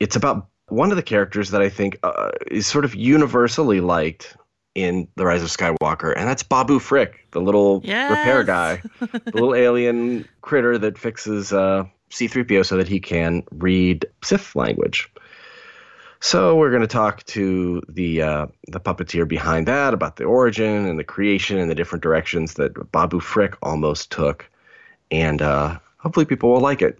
it's 0.00 0.16
about 0.16 0.48
one 0.74 0.90
of 0.90 0.96
the 0.96 1.02
characters 1.02 1.50
that 1.50 1.62
I 1.62 1.68
think 1.68 1.98
uh, 2.02 2.30
is 2.50 2.66
sort 2.66 2.84
of 2.84 2.94
universally 2.94 3.80
liked 3.80 4.36
in 4.74 5.06
The 5.14 5.24
Rise 5.24 5.42
of 5.42 5.48
Skywalker, 5.48 6.12
and 6.16 6.28
that's 6.28 6.42
Babu 6.42 6.80
Frick, 6.80 7.26
the 7.30 7.40
little 7.40 7.80
repair 8.10 8.42
guy, 8.42 8.82
the 8.98 9.30
little 9.32 9.54
alien 9.54 10.28
critter 10.40 10.76
that 10.78 10.98
fixes 10.98 11.52
uh, 11.52 11.84
C3PO 12.10 12.66
so 12.66 12.76
that 12.76 12.88
he 12.88 12.98
can 12.98 13.44
read 13.52 14.06
Sith 14.22 14.56
language. 14.56 15.10
So 16.20 16.56
we're 16.56 16.70
going 16.70 16.82
to 16.82 16.88
talk 16.88 17.22
to 17.24 17.82
the 17.88 18.22
uh, 18.22 18.46
the 18.68 18.80
puppeteer 18.80 19.28
behind 19.28 19.68
that 19.68 19.92
about 19.92 20.16
the 20.16 20.24
origin 20.24 20.86
and 20.86 20.98
the 20.98 21.04
creation 21.04 21.58
and 21.58 21.70
the 21.70 21.74
different 21.74 22.02
directions 22.02 22.54
that 22.54 22.90
Babu 22.90 23.20
Frick 23.20 23.56
almost 23.62 24.10
took, 24.10 24.50
and 25.10 25.42
uh, 25.42 25.78
hopefully 25.98 26.24
people 26.24 26.50
will 26.50 26.62
like 26.62 26.80
it. 26.80 26.98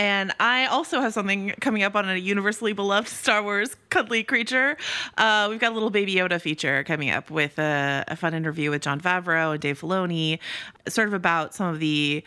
And 0.00 0.32
I 0.40 0.64
also 0.64 1.02
have 1.02 1.12
something 1.12 1.52
coming 1.60 1.82
up 1.82 1.94
on 1.94 2.08
a 2.08 2.16
universally 2.16 2.72
beloved 2.72 3.06
Star 3.22 3.42
Wars 3.42 3.76
cuddly 3.90 4.24
creature. 4.24 4.78
Uh, 5.18 5.48
we've 5.50 5.60
got 5.60 5.72
a 5.72 5.74
little 5.74 5.90
Baby 5.90 6.14
Yoda 6.14 6.40
feature 6.40 6.82
coming 6.84 7.10
up 7.10 7.30
with 7.30 7.58
a, 7.58 8.04
a 8.08 8.16
fun 8.16 8.32
interview 8.32 8.70
with 8.70 8.80
Jon 8.80 8.98
Favreau 8.98 9.52
and 9.52 9.60
Dave 9.60 9.78
Filoni, 9.78 10.38
sort 10.88 11.06
of 11.06 11.12
about 11.12 11.54
some 11.54 11.66
of 11.66 11.80
the 11.80 12.24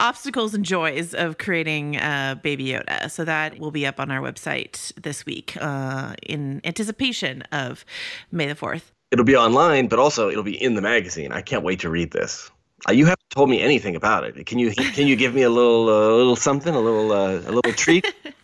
obstacles 0.00 0.52
and 0.52 0.66
joys 0.66 1.14
of 1.14 1.38
creating 1.38 1.96
uh, 1.96 2.34
Baby 2.42 2.66
Yoda. 2.66 3.10
So 3.10 3.24
that 3.24 3.58
will 3.58 3.70
be 3.70 3.86
up 3.86 3.98
on 3.98 4.10
our 4.10 4.20
website 4.20 4.92
this 5.02 5.24
week 5.24 5.56
uh, 5.58 6.12
in 6.24 6.60
anticipation 6.62 7.40
of 7.52 7.86
May 8.32 8.48
the 8.48 8.54
4th. 8.54 8.90
It'll 9.10 9.24
be 9.24 9.36
online, 9.36 9.88
but 9.88 9.98
also 9.98 10.28
it'll 10.28 10.42
be 10.42 10.62
in 10.62 10.74
the 10.74 10.82
magazine. 10.82 11.32
I 11.32 11.40
can't 11.40 11.64
wait 11.64 11.80
to 11.80 11.88
read 11.88 12.10
this. 12.10 12.50
Uh, 12.88 12.92
you 12.92 13.06
haven't 13.06 13.30
told 13.30 13.48
me 13.48 13.60
anything 13.62 13.96
about 13.96 14.24
it. 14.24 14.46
Can 14.46 14.58
you 14.58 14.72
can 14.72 15.06
you 15.06 15.16
give 15.16 15.34
me 15.34 15.42
a 15.42 15.50
little 15.50 15.88
uh, 15.88 16.16
little 16.16 16.36
something, 16.36 16.74
a 16.74 16.80
little 16.80 17.12
uh, 17.12 17.38
a 17.38 17.52
little 17.52 17.72
treat? 17.72 18.06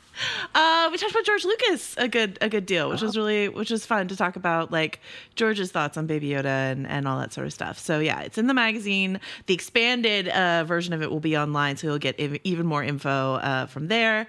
Uh, 0.54 0.88
we 0.90 0.98
talked 0.98 1.12
about 1.12 1.24
George 1.24 1.44
Lucas 1.44 1.94
a 1.96 2.08
good 2.08 2.38
a 2.40 2.48
good 2.48 2.66
deal, 2.66 2.88
which 2.90 3.02
was 3.02 3.16
really 3.16 3.48
which 3.48 3.70
was 3.70 3.86
fun 3.86 4.08
to 4.08 4.16
talk 4.16 4.36
about 4.36 4.72
like 4.72 5.00
George's 5.34 5.70
thoughts 5.70 5.96
on 5.96 6.06
Baby 6.06 6.30
Yoda 6.30 6.46
and, 6.46 6.86
and 6.86 7.06
all 7.06 7.18
that 7.18 7.32
sort 7.32 7.46
of 7.46 7.52
stuff. 7.52 7.78
So 7.78 8.00
yeah, 8.00 8.20
it's 8.20 8.38
in 8.38 8.46
the 8.46 8.54
magazine. 8.54 9.20
The 9.46 9.54
expanded 9.54 10.28
uh, 10.28 10.64
version 10.64 10.92
of 10.92 11.02
it 11.02 11.10
will 11.10 11.20
be 11.20 11.36
online, 11.36 11.76
so 11.76 11.86
you'll 11.86 11.98
get 11.98 12.18
ev- 12.18 12.40
even 12.44 12.66
more 12.66 12.82
info 12.82 13.34
uh, 13.34 13.66
from 13.66 13.88
there. 13.88 14.26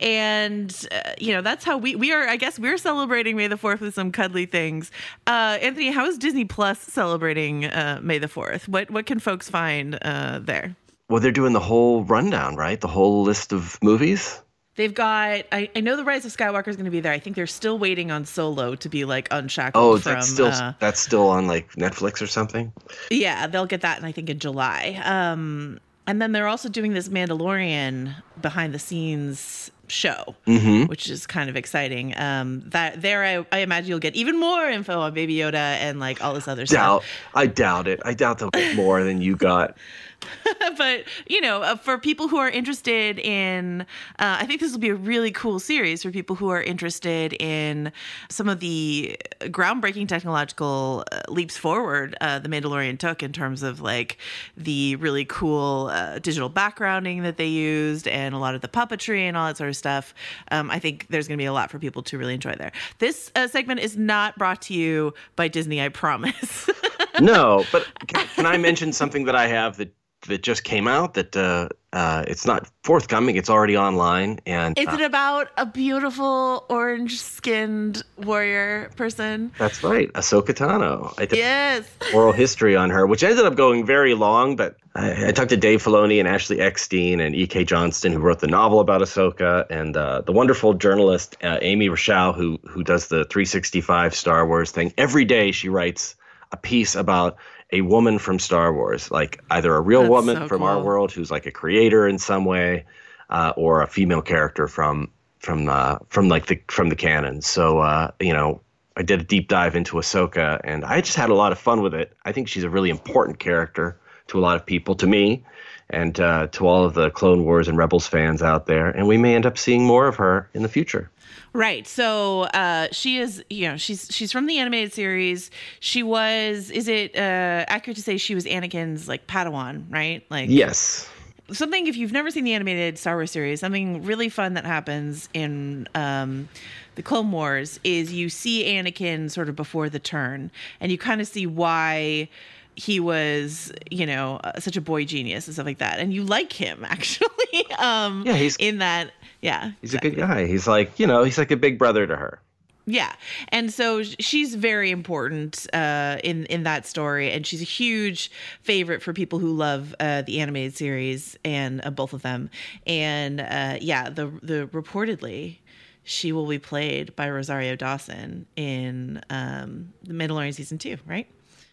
And 0.00 0.74
uh, 0.92 1.12
you 1.18 1.32
know 1.32 1.42
that's 1.42 1.64
how 1.64 1.76
we 1.76 1.96
we 1.96 2.12
are. 2.12 2.28
I 2.28 2.36
guess 2.36 2.58
we're 2.58 2.78
celebrating 2.78 3.36
May 3.36 3.48
the 3.48 3.56
Fourth 3.56 3.80
with 3.80 3.94
some 3.94 4.12
cuddly 4.12 4.46
things. 4.46 4.90
Uh, 5.26 5.58
Anthony, 5.60 5.90
how 5.90 6.06
is 6.06 6.18
Disney 6.18 6.44
Plus 6.44 6.78
celebrating 6.78 7.66
uh, 7.66 8.00
May 8.02 8.18
the 8.18 8.28
Fourth? 8.28 8.68
What 8.68 8.90
what 8.90 9.06
can 9.06 9.18
folks 9.18 9.50
find 9.50 9.94
there? 9.94 10.76
well, 11.08 11.20
they're 11.20 11.32
doing 11.32 11.52
the 11.52 11.60
whole 11.60 12.02
rundown, 12.04 12.56
right? 12.56 12.80
The 12.80 12.88
whole 12.88 13.22
list 13.22 13.52
of 13.52 13.78
movies. 13.82 14.40
They've 14.76 14.92
got. 14.92 15.42
I, 15.52 15.70
I 15.76 15.80
know 15.80 15.96
the 15.96 16.04
Rise 16.04 16.24
of 16.24 16.36
Skywalker 16.36 16.68
is 16.68 16.76
going 16.76 16.86
to 16.86 16.90
be 16.90 17.00
there. 17.00 17.12
I 17.12 17.18
think 17.20 17.36
they're 17.36 17.46
still 17.46 17.78
waiting 17.78 18.10
on 18.10 18.24
Solo 18.24 18.74
to 18.74 18.88
be 18.88 19.04
like 19.04 19.28
unshackled 19.30 19.84
Oh, 19.84 19.98
from. 19.98 20.14
that's 20.14 20.28
still 20.28 20.46
uh, 20.48 20.72
that's 20.80 21.00
still 21.00 21.28
on 21.28 21.46
like 21.46 21.70
Netflix 21.72 22.20
or 22.20 22.26
something. 22.26 22.72
yeah, 23.10 23.46
they'll 23.46 23.66
get 23.66 23.82
that, 23.82 23.98
and 23.98 24.06
I 24.06 24.10
think 24.12 24.28
in 24.30 24.38
July. 24.40 25.00
Um, 25.04 25.78
and 26.06 26.20
then 26.20 26.32
they're 26.32 26.48
also 26.48 26.68
doing 26.68 26.92
this 26.92 27.08
Mandalorian 27.08 28.14
behind 28.42 28.74
the 28.74 28.78
scenes 28.78 29.70
show, 29.86 30.34
Mhm. 30.46 30.88
which 30.88 31.08
is 31.10 31.26
kind 31.26 31.48
of 31.50 31.56
exciting. 31.56 32.16
Um, 32.18 32.62
that 32.70 33.00
there, 33.00 33.22
I, 33.24 33.46
I 33.52 33.58
imagine 33.60 33.90
you'll 33.90 33.98
get 34.00 34.14
even 34.16 34.38
more 34.40 34.66
info 34.68 35.00
on 35.00 35.14
Baby 35.14 35.36
Yoda 35.36 35.54
and 35.54 36.00
like 36.00 36.22
all 36.24 36.34
this 36.34 36.48
other 36.48 36.66
stuff. 36.66 37.04
I 37.34 37.46
doubt 37.46 37.86
it. 37.86 38.00
I 38.04 38.14
doubt 38.14 38.38
they'll 38.38 38.50
get 38.50 38.74
more 38.76 39.04
than 39.04 39.20
you 39.20 39.36
got. 39.36 39.76
but 40.78 41.04
you 41.26 41.40
know, 41.40 41.62
uh, 41.62 41.76
for 41.76 41.98
people 41.98 42.28
who 42.28 42.36
are 42.36 42.48
interested 42.48 43.18
in, 43.18 43.82
uh, 44.18 44.38
I 44.40 44.46
think 44.46 44.60
this 44.60 44.72
will 44.72 44.78
be 44.78 44.90
a 44.90 44.94
really 44.94 45.30
cool 45.30 45.58
series 45.58 46.02
for 46.02 46.10
people 46.10 46.36
who 46.36 46.48
are 46.48 46.62
interested 46.62 47.34
in 47.34 47.92
some 48.28 48.48
of 48.48 48.60
the 48.60 49.16
groundbreaking 49.40 50.08
technological 50.08 51.04
uh, 51.12 51.20
leaps 51.28 51.56
forward 51.56 52.16
uh, 52.20 52.38
the 52.38 52.48
Mandalorian 52.48 52.98
took 52.98 53.22
in 53.22 53.32
terms 53.32 53.62
of 53.62 53.80
like 53.80 54.18
the 54.56 54.96
really 54.96 55.24
cool 55.24 55.90
uh, 55.92 56.18
digital 56.18 56.50
backgrounding 56.50 57.22
that 57.22 57.36
they 57.36 57.46
used 57.46 58.08
and 58.08 58.34
a 58.34 58.38
lot 58.38 58.54
of 58.54 58.60
the 58.60 58.68
puppetry 58.68 59.20
and 59.20 59.36
all 59.36 59.46
that 59.46 59.56
sort 59.56 59.70
of 59.70 59.76
stuff. 59.76 60.14
Um, 60.50 60.70
I 60.70 60.78
think 60.78 61.06
there's 61.08 61.28
going 61.28 61.38
to 61.38 61.42
be 61.42 61.46
a 61.46 61.52
lot 61.52 61.70
for 61.70 61.78
people 61.78 62.02
to 62.04 62.18
really 62.18 62.34
enjoy 62.34 62.54
there. 62.56 62.72
This 62.98 63.30
uh, 63.34 63.48
segment 63.48 63.80
is 63.80 63.96
not 63.96 64.36
brought 64.38 64.62
to 64.62 64.74
you 64.74 65.14
by 65.36 65.48
Disney, 65.48 65.82
I 65.82 65.88
promise. 65.88 66.68
no, 67.20 67.64
but 67.72 67.86
can, 68.06 68.26
can 68.34 68.46
I 68.46 68.56
mention 68.56 68.92
something 68.92 69.24
that 69.24 69.34
I 69.34 69.46
have 69.46 69.76
that 69.76 69.92
that 70.26 70.42
just 70.42 70.64
came 70.64 70.88
out 70.88 71.14
that 71.14 71.36
uh, 71.36 71.68
uh, 71.92 72.24
it's 72.26 72.46
not 72.46 72.68
forthcoming. 72.82 73.36
It's 73.36 73.50
already 73.50 73.76
online, 73.76 74.40
and 74.46 74.76
Is 74.78 74.88
uh, 74.88 74.92
it 74.92 75.00
about 75.00 75.50
a 75.56 75.66
beautiful 75.66 76.64
orange 76.68 77.20
skinned 77.20 78.02
warrior 78.16 78.90
person? 78.96 79.52
that's 79.58 79.82
right, 79.84 80.12
Ahsoka 80.14 80.52
Tano. 80.54 81.14
I 81.18 81.26
did 81.26 81.38
Yes. 81.38 81.88
oral 82.14 82.32
history 82.32 82.74
on 82.76 82.90
her, 82.90 83.06
which 83.06 83.22
ended 83.22 83.44
up 83.44 83.54
going 83.54 83.86
very 83.86 84.14
long. 84.14 84.56
But 84.56 84.76
I, 84.96 85.28
I 85.28 85.32
talked 85.32 85.50
to 85.50 85.56
Dave 85.56 85.82
Filoni 85.82 86.18
and 86.18 86.28
Ashley 86.28 86.60
Eckstein 86.60 87.20
and 87.20 87.34
E.K. 87.34 87.64
Johnston, 87.64 88.12
who 88.12 88.18
wrote 88.20 88.40
the 88.40 88.46
novel 88.48 88.80
about 88.80 89.00
Ahsoka, 89.02 89.66
and 89.70 89.96
uh, 89.96 90.22
the 90.22 90.32
wonderful 90.32 90.74
journalist 90.74 91.36
uh, 91.44 91.58
Amy 91.62 91.88
Richau, 91.88 92.34
who 92.34 92.58
who 92.68 92.82
does 92.82 93.08
the 93.08 93.24
365 93.26 94.14
Star 94.14 94.46
Wars 94.46 94.70
thing. 94.70 94.92
Every 94.98 95.24
day 95.24 95.52
she 95.52 95.68
writes 95.68 96.16
a 96.54 96.56
piece 96.56 96.94
about 96.94 97.36
a 97.72 97.80
woman 97.80 98.18
from 98.18 98.38
Star 98.38 98.72
Wars, 98.72 99.10
like 99.10 99.42
either 99.50 99.74
a 99.74 99.80
real 99.80 100.02
That's 100.02 100.10
woman 100.10 100.36
so 100.36 100.48
from 100.48 100.62
our 100.62 100.80
world 100.80 101.12
who's 101.12 101.30
like 101.30 101.46
a 101.46 101.50
creator 101.50 102.06
in 102.06 102.18
some 102.18 102.44
way, 102.44 102.86
uh, 103.28 103.52
or 103.56 103.82
a 103.82 103.86
female 103.86 104.22
character 104.22 104.68
from 104.68 105.10
from 105.40 105.68
uh, 105.68 105.98
from 106.08 106.28
like 106.28 106.46
the 106.46 106.60
from 106.68 106.88
the 106.88 106.96
canon. 106.96 107.42
So 107.42 107.80
uh, 107.80 108.12
you 108.20 108.32
know, 108.32 108.60
I 108.96 109.02
did 109.02 109.20
a 109.20 109.24
deep 109.24 109.48
dive 109.48 109.74
into 109.74 109.96
Ahsoka, 109.96 110.60
and 110.62 110.84
I 110.84 111.00
just 111.00 111.16
had 111.16 111.30
a 111.30 111.34
lot 111.34 111.52
of 111.52 111.58
fun 111.58 111.82
with 111.82 111.94
it. 111.94 112.16
I 112.24 112.32
think 112.32 112.48
she's 112.48 112.64
a 112.64 112.70
really 112.70 112.90
important 112.90 113.40
character 113.40 113.98
to 114.28 114.38
a 114.38 114.42
lot 114.42 114.56
of 114.56 114.64
people, 114.64 114.94
to 114.96 115.06
me, 115.06 115.44
and 115.90 116.18
uh, 116.20 116.46
to 116.52 116.66
all 116.66 116.84
of 116.84 116.94
the 116.94 117.10
Clone 117.10 117.44
Wars 117.44 117.68
and 117.68 117.76
Rebels 117.76 118.06
fans 118.06 118.40
out 118.42 118.66
there. 118.66 118.88
And 118.88 119.06
we 119.08 119.18
may 119.18 119.34
end 119.34 119.46
up 119.46 119.58
seeing 119.58 119.84
more 119.84 120.06
of 120.06 120.16
her 120.16 120.48
in 120.54 120.62
the 120.62 120.68
future. 120.68 121.10
Right. 121.52 121.86
So 121.86 122.42
uh, 122.42 122.88
she 122.92 123.18
is, 123.18 123.42
you 123.50 123.68
know, 123.68 123.76
she's 123.76 124.08
she's 124.10 124.32
from 124.32 124.46
the 124.46 124.58
animated 124.58 124.92
series. 124.92 125.50
She 125.80 126.02
was. 126.02 126.70
Is 126.70 126.88
it 126.88 127.14
uh, 127.16 127.64
accurate 127.68 127.96
to 127.96 128.02
say 128.02 128.16
she 128.16 128.34
was 128.34 128.44
Anakin's 128.44 129.08
like 129.08 129.26
Padawan? 129.26 129.84
Right. 129.90 130.24
Like 130.30 130.48
yes. 130.50 131.08
Something 131.52 131.86
if 131.86 131.96
you've 131.96 132.12
never 132.12 132.30
seen 132.30 132.44
the 132.44 132.54
animated 132.54 132.98
Star 132.98 133.16
Wars 133.16 133.30
series, 133.30 133.60
something 133.60 134.02
really 134.02 134.30
fun 134.30 134.54
that 134.54 134.64
happens 134.64 135.28
in 135.34 135.86
um, 135.94 136.48
the 136.94 137.02
Clone 137.02 137.30
Wars 137.32 137.78
is 137.84 138.12
you 138.12 138.30
see 138.30 138.64
Anakin 138.64 139.30
sort 139.30 139.48
of 139.48 139.56
before 139.56 139.90
the 139.90 139.98
turn, 139.98 140.50
and 140.80 140.90
you 140.90 140.96
kind 140.96 141.20
of 141.20 141.26
see 141.26 141.46
why 141.46 142.28
he 142.76 143.00
was, 143.00 143.72
you 143.90 144.06
know, 144.06 144.40
uh, 144.42 144.58
such 144.58 144.76
a 144.76 144.80
boy 144.80 145.04
genius 145.04 145.46
and 145.46 145.54
stuff 145.54 145.66
like 145.66 145.78
that. 145.78 145.98
And 145.98 146.12
you 146.12 146.24
like 146.24 146.52
him 146.52 146.84
actually. 146.88 147.70
um, 147.78 148.24
yeah, 148.26 148.34
he's 148.34 148.56
in 148.56 148.78
that. 148.78 149.12
Yeah, 149.44 149.72
he's 149.82 149.92
exactly. 149.92 150.08
a 150.08 150.14
good 150.14 150.20
guy. 150.20 150.46
He's 150.46 150.66
like, 150.66 150.98
you 150.98 151.06
know, 151.06 151.22
he's 151.22 151.36
like 151.36 151.50
a 151.50 151.56
big 151.56 151.78
brother 151.78 152.06
to 152.06 152.16
her. 152.16 152.40
Yeah, 152.86 153.12
and 153.48 153.70
so 153.70 154.02
she's 154.02 154.54
very 154.54 154.90
important 154.90 155.66
uh, 155.74 156.16
in 156.24 156.46
in 156.46 156.62
that 156.62 156.86
story, 156.86 157.30
and 157.30 157.46
she's 157.46 157.60
a 157.60 157.66
huge 157.66 158.30
favorite 158.62 159.02
for 159.02 159.12
people 159.12 159.38
who 159.38 159.52
love 159.52 159.94
uh, 160.00 160.22
the 160.22 160.40
animated 160.40 160.74
series 160.76 161.38
and 161.44 161.84
uh, 161.84 161.90
both 161.90 162.14
of 162.14 162.22
them. 162.22 162.48
And 162.86 163.40
uh, 163.42 163.76
yeah, 163.82 164.08
the 164.08 164.26
the 164.42 164.66
reportedly 164.72 165.58
she 166.04 166.32
will 166.32 166.46
be 166.46 166.58
played 166.58 167.14
by 167.14 167.28
Rosario 167.28 167.76
Dawson 167.76 168.46
in 168.56 169.22
um, 169.28 169.92
the 170.02 170.14
Mandalorian 170.14 170.54
season 170.54 170.78
two, 170.78 170.96
right? 171.06 171.26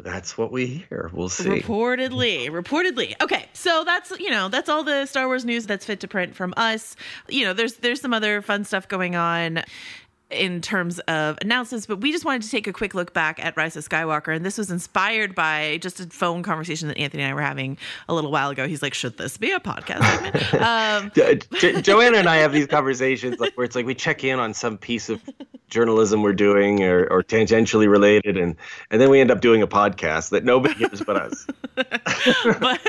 That's 0.03 0.37
what 0.37 0.51
we 0.51 0.65
hear. 0.65 1.09
We'll 1.13 1.29
see. 1.29 1.45
Reportedly, 1.45 2.49
reportedly. 2.49 3.15
Okay, 3.21 3.47
so 3.53 3.83
that's 3.83 4.11
you 4.19 4.29
know 4.29 4.49
that's 4.49 4.69
all 4.69 4.83
the 4.83 5.05
Star 5.05 5.27
Wars 5.27 5.45
news 5.45 5.65
that's 5.65 5.85
fit 5.85 5.99
to 6.01 6.07
print 6.07 6.35
from 6.35 6.53
us. 6.57 6.95
You 7.27 7.45
know, 7.45 7.53
there's 7.53 7.75
there's 7.75 8.01
some 8.01 8.13
other 8.13 8.41
fun 8.41 8.63
stuff 8.63 8.87
going 8.87 9.15
on 9.15 9.63
in 10.31 10.61
terms 10.61 10.99
of 10.99 11.37
announcements, 11.41 11.85
but 11.85 11.99
we 11.99 12.11
just 12.11 12.25
wanted 12.25 12.41
to 12.43 12.49
take 12.49 12.67
a 12.67 12.73
quick 12.73 12.93
look 12.93 13.13
back 13.13 13.43
at 13.43 13.55
Rise 13.57 13.75
of 13.75 13.87
Skywalker. 13.87 14.35
And 14.35 14.45
this 14.45 14.57
was 14.57 14.71
inspired 14.71 15.35
by 15.35 15.77
just 15.81 15.99
a 15.99 16.07
phone 16.07 16.43
conversation 16.43 16.87
that 16.87 16.97
Anthony 16.97 17.23
and 17.23 17.31
I 17.31 17.35
were 17.35 17.41
having 17.41 17.77
a 18.07 18.13
little 18.13 18.31
while 18.31 18.49
ago. 18.49 18.67
He's 18.67 18.81
like, 18.81 18.93
should 18.93 19.17
this 19.17 19.37
be 19.37 19.51
a 19.51 19.59
podcast 19.59 20.61
um, 20.61 21.11
jo- 21.13 21.81
Joanna 21.81 22.17
and 22.17 22.29
I 22.29 22.37
have 22.37 22.53
these 22.53 22.67
conversations 22.67 23.39
like 23.39 23.53
where 23.55 23.65
it's 23.65 23.75
like 23.75 23.85
we 23.85 23.95
check 23.95 24.23
in 24.23 24.39
on 24.39 24.53
some 24.53 24.77
piece 24.77 25.09
of 25.09 25.21
journalism 25.71 26.21
we're 26.21 26.33
doing 26.33 26.83
or, 26.83 27.07
or 27.07 27.23
tangentially 27.23 27.89
related. 27.89 28.37
And 28.37 28.55
and 28.91 29.01
then 29.01 29.09
we 29.09 29.19
end 29.19 29.31
up 29.31 29.41
doing 29.41 29.63
a 29.63 29.67
podcast 29.67 30.29
that 30.29 30.43
nobody 30.43 30.75
hears 30.77 31.01
but 31.01 31.15
us. 31.15 31.47
But 32.59 32.81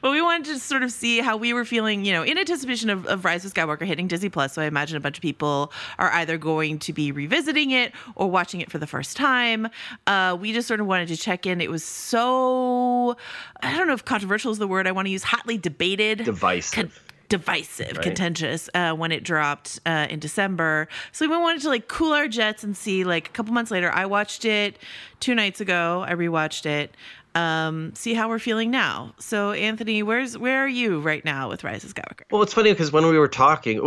but 0.00 0.10
we 0.10 0.22
wanted 0.22 0.46
to 0.46 0.58
sort 0.58 0.82
of 0.82 0.90
see 0.90 1.20
how 1.20 1.36
we 1.36 1.52
were 1.52 1.64
feeling 1.64 2.04
you 2.04 2.12
know 2.12 2.22
in 2.22 2.38
anticipation 2.38 2.88
of, 2.88 3.06
of 3.06 3.24
rise 3.24 3.44
of 3.44 3.52
skywalker 3.52 3.82
hitting 3.82 4.08
disney 4.08 4.28
plus. 4.28 4.54
So 4.54 4.62
i 4.62 4.64
imagine 4.64 4.96
a 4.96 5.00
bunch 5.00 5.18
of 5.18 5.22
people 5.22 5.72
are 5.98 6.10
either 6.12 6.38
going 6.38 6.78
to 6.80 6.92
be 6.92 7.12
revisiting 7.12 7.70
it 7.72 7.92
or 8.14 8.30
watching 8.30 8.60
it 8.60 8.70
for 8.70 8.78
the 8.78 8.86
first 8.86 9.16
time. 9.16 9.68
Uh, 10.06 10.36
we 10.40 10.52
just 10.52 10.66
sort 10.68 10.80
of 10.80 10.86
wanted 10.86 11.08
to 11.08 11.16
check 11.16 11.46
in. 11.46 11.60
It 11.60 11.70
was 11.70 11.84
so 11.84 13.16
i 13.62 13.76
don't 13.76 13.86
know 13.86 13.92
if 13.92 14.04
controversial 14.04 14.52
is 14.52 14.58
the 14.58 14.68
word 14.68 14.86
i 14.86 14.92
want 14.92 15.06
to 15.06 15.10
use 15.10 15.24
hotly 15.24 15.58
debated. 15.58 16.24
Divisive 16.24 17.02
divisive, 17.28 17.96
right. 17.96 18.02
contentious 18.02 18.68
uh, 18.74 18.92
when 18.92 19.12
it 19.12 19.22
dropped 19.22 19.80
uh, 19.86 20.06
in 20.10 20.18
December. 20.18 20.88
So 21.12 21.28
we 21.28 21.36
wanted 21.36 21.62
to 21.62 21.68
like 21.68 21.88
cool 21.88 22.12
our 22.12 22.28
jets 22.28 22.64
and 22.64 22.76
see. 22.76 23.04
Like 23.04 23.28
a 23.28 23.30
couple 23.30 23.52
months 23.52 23.70
later, 23.70 23.90
I 23.90 24.06
watched 24.06 24.44
it 24.44 24.78
two 25.20 25.34
nights 25.34 25.60
ago. 25.60 26.04
I 26.06 26.12
rewatched 26.14 26.66
it. 26.66 26.94
Um, 27.34 27.94
see 27.94 28.14
how 28.14 28.28
we're 28.28 28.38
feeling 28.38 28.70
now. 28.70 29.14
So 29.18 29.52
Anthony, 29.52 30.02
where's 30.02 30.36
where 30.36 30.64
are 30.64 30.68
you 30.68 31.00
right 31.00 31.24
now 31.24 31.48
with 31.48 31.62
Rise 31.62 31.84
of 31.84 31.94
Skywalker? 31.94 32.22
Well, 32.30 32.42
it's 32.42 32.54
funny 32.54 32.72
because 32.72 32.92
when 32.92 33.06
we 33.06 33.18
were 33.18 33.28
talking. 33.28 33.78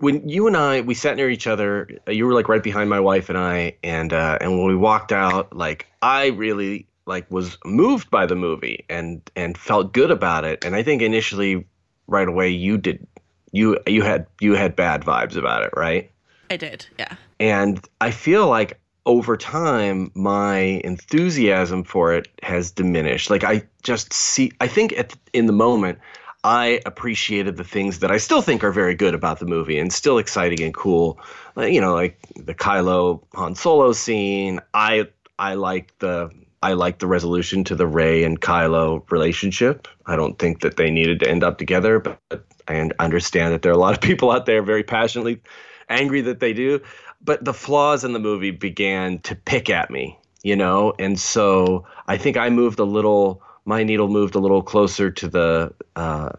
when 0.00 0.28
you 0.28 0.48
and 0.48 0.56
I 0.56 0.80
we 0.80 0.94
sat 0.94 1.16
near 1.16 1.30
each 1.30 1.46
other, 1.46 1.88
you 2.08 2.26
were 2.26 2.34
like 2.34 2.48
right 2.48 2.62
behind 2.62 2.90
my 2.90 2.98
wife 2.98 3.28
and 3.28 3.38
I, 3.38 3.76
and 3.84 4.12
uh, 4.12 4.38
and 4.40 4.58
when 4.58 4.66
we 4.66 4.76
walked 4.76 5.12
out, 5.12 5.54
like 5.56 5.86
I 6.02 6.26
really 6.26 6.86
like 7.06 7.30
was 7.30 7.58
moved 7.64 8.10
by 8.10 8.26
the 8.26 8.34
movie 8.34 8.84
and 8.88 9.22
and 9.36 9.56
felt 9.56 9.92
good 9.92 10.10
about 10.10 10.44
it. 10.44 10.64
And 10.64 10.74
I 10.74 10.82
think 10.82 11.02
initially 11.02 11.66
right 12.06 12.28
away 12.28 12.48
you 12.48 12.78
did 12.78 13.06
you 13.52 13.78
you 13.86 14.02
had 14.02 14.26
you 14.40 14.54
had 14.54 14.74
bad 14.74 15.02
vibes 15.02 15.36
about 15.36 15.62
it, 15.62 15.70
right? 15.76 16.10
I 16.50 16.56
did, 16.56 16.86
yeah. 16.98 17.14
And 17.38 17.86
I 18.00 18.10
feel 18.10 18.48
like 18.48 18.78
over 19.04 19.36
time 19.36 20.10
my 20.14 20.80
enthusiasm 20.84 21.84
for 21.84 22.14
it 22.14 22.28
has 22.42 22.70
diminished. 22.70 23.30
Like 23.30 23.44
I 23.44 23.62
just 23.82 24.12
see 24.12 24.52
I 24.60 24.66
think 24.66 24.92
at 24.94 25.14
in 25.32 25.46
the 25.46 25.52
moment 25.52 25.98
I 26.44 26.80
appreciated 26.86 27.56
the 27.56 27.64
things 27.64 28.00
that 28.00 28.10
I 28.10 28.16
still 28.16 28.42
think 28.42 28.64
are 28.64 28.72
very 28.72 28.94
good 28.94 29.14
about 29.14 29.38
the 29.38 29.46
movie 29.46 29.78
and 29.78 29.92
still 29.92 30.18
exciting 30.18 30.60
and 30.62 30.74
cool. 30.74 31.20
You 31.56 31.80
know, 31.80 31.94
like 31.94 32.18
the 32.36 32.54
Kylo 32.54 33.22
Han 33.34 33.54
Solo 33.54 33.92
scene. 33.92 34.60
I 34.74 35.08
I 35.38 35.54
like 35.54 35.96
the 35.98 36.30
I 36.62 36.74
like 36.74 36.98
the 36.98 37.06
resolution 37.06 37.64
to 37.64 37.74
the 37.74 37.86
Rey 37.86 38.22
and 38.22 38.40
Kylo 38.40 39.02
relationship. 39.10 39.88
I 40.06 40.14
don't 40.16 40.38
think 40.38 40.60
that 40.60 40.76
they 40.76 40.90
needed 40.90 41.20
to 41.20 41.28
end 41.28 41.42
up 41.42 41.58
together, 41.58 41.98
but 41.98 42.20
I 42.68 42.90
understand 42.98 43.52
that 43.52 43.62
there 43.62 43.72
are 43.72 43.74
a 43.74 43.78
lot 43.78 43.94
of 43.94 44.00
people 44.00 44.30
out 44.30 44.46
there 44.46 44.62
very 44.62 44.84
passionately 44.84 45.42
angry 45.88 46.20
that 46.22 46.40
they 46.40 46.52
do. 46.52 46.80
But 47.24 47.44
the 47.44 47.54
flaws 47.54 48.04
in 48.04 48.12
the 48.12 48.18
movie 48.18 48.50
began 48.50 49.18
to 49.20 49.34
pick 49.34 49.70
at 49.70 49.90
me, 49.90 50.18
you 50.42 50.56
know, 50.56 50.92
and 50.98 51.18
so 51.18 51.86
I 52.08 52.16
think 52.16 52.36
I 52.36 52.50
moved 52.50 52.78
a 52.78 52.84
little. 52.84 53.42
My 53.64 53.84
needle 53.84 54.08
moved 54.08 54.34
a 54.34 54.40
little 54.40 54.62
closer 54.62 55.10
to 55.10 55.28
the 55.28 55.74
uh, 55.94 56.30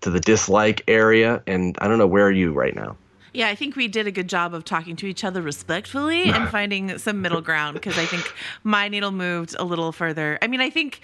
to 0.00 0.10
the 0.10 0.20
dislike 0.20 0.84
area, 0.86 1.42
and 1.46 1.76
I 1.80 1.88
don't 1.88 1.98
know 1.98 2.06
where 2.06 2.26
are 2.26 2.32
you 2.32 2.52
right 2.52 2.74
now. 2.74 2.96
Yeah, 3.32 3.48
I 3.48 3.54
think 3.54 3.76
we 3.76 3.88
did 3.88 4.06
a 4.06 4.10
good 4.10 4.28
job 4.28 4.54
of 4.54 4.64
talking 4.64 4.96
to 4.96 5.06
each 5.06 5.24
other 5.24 5.42
respectfully 5.42 6.24
and 6.24 6.48
finding 6.48 6.98
some 6.98 7.20
middle 7.20 7.40
ground 7.40 7.74
because 7.74 7.98
I 7.98 8.06
think 8.06 8.32
my 8.64 8.88
needle 8.88 9.10
moved 9.10 9.54
a 9.58 9.64
little 9.64 9.92
further. 9.92 10.38
I 10.40 10.46
mean, 10.46 10.60
I 10.60 10.70
think, 10.70 11.00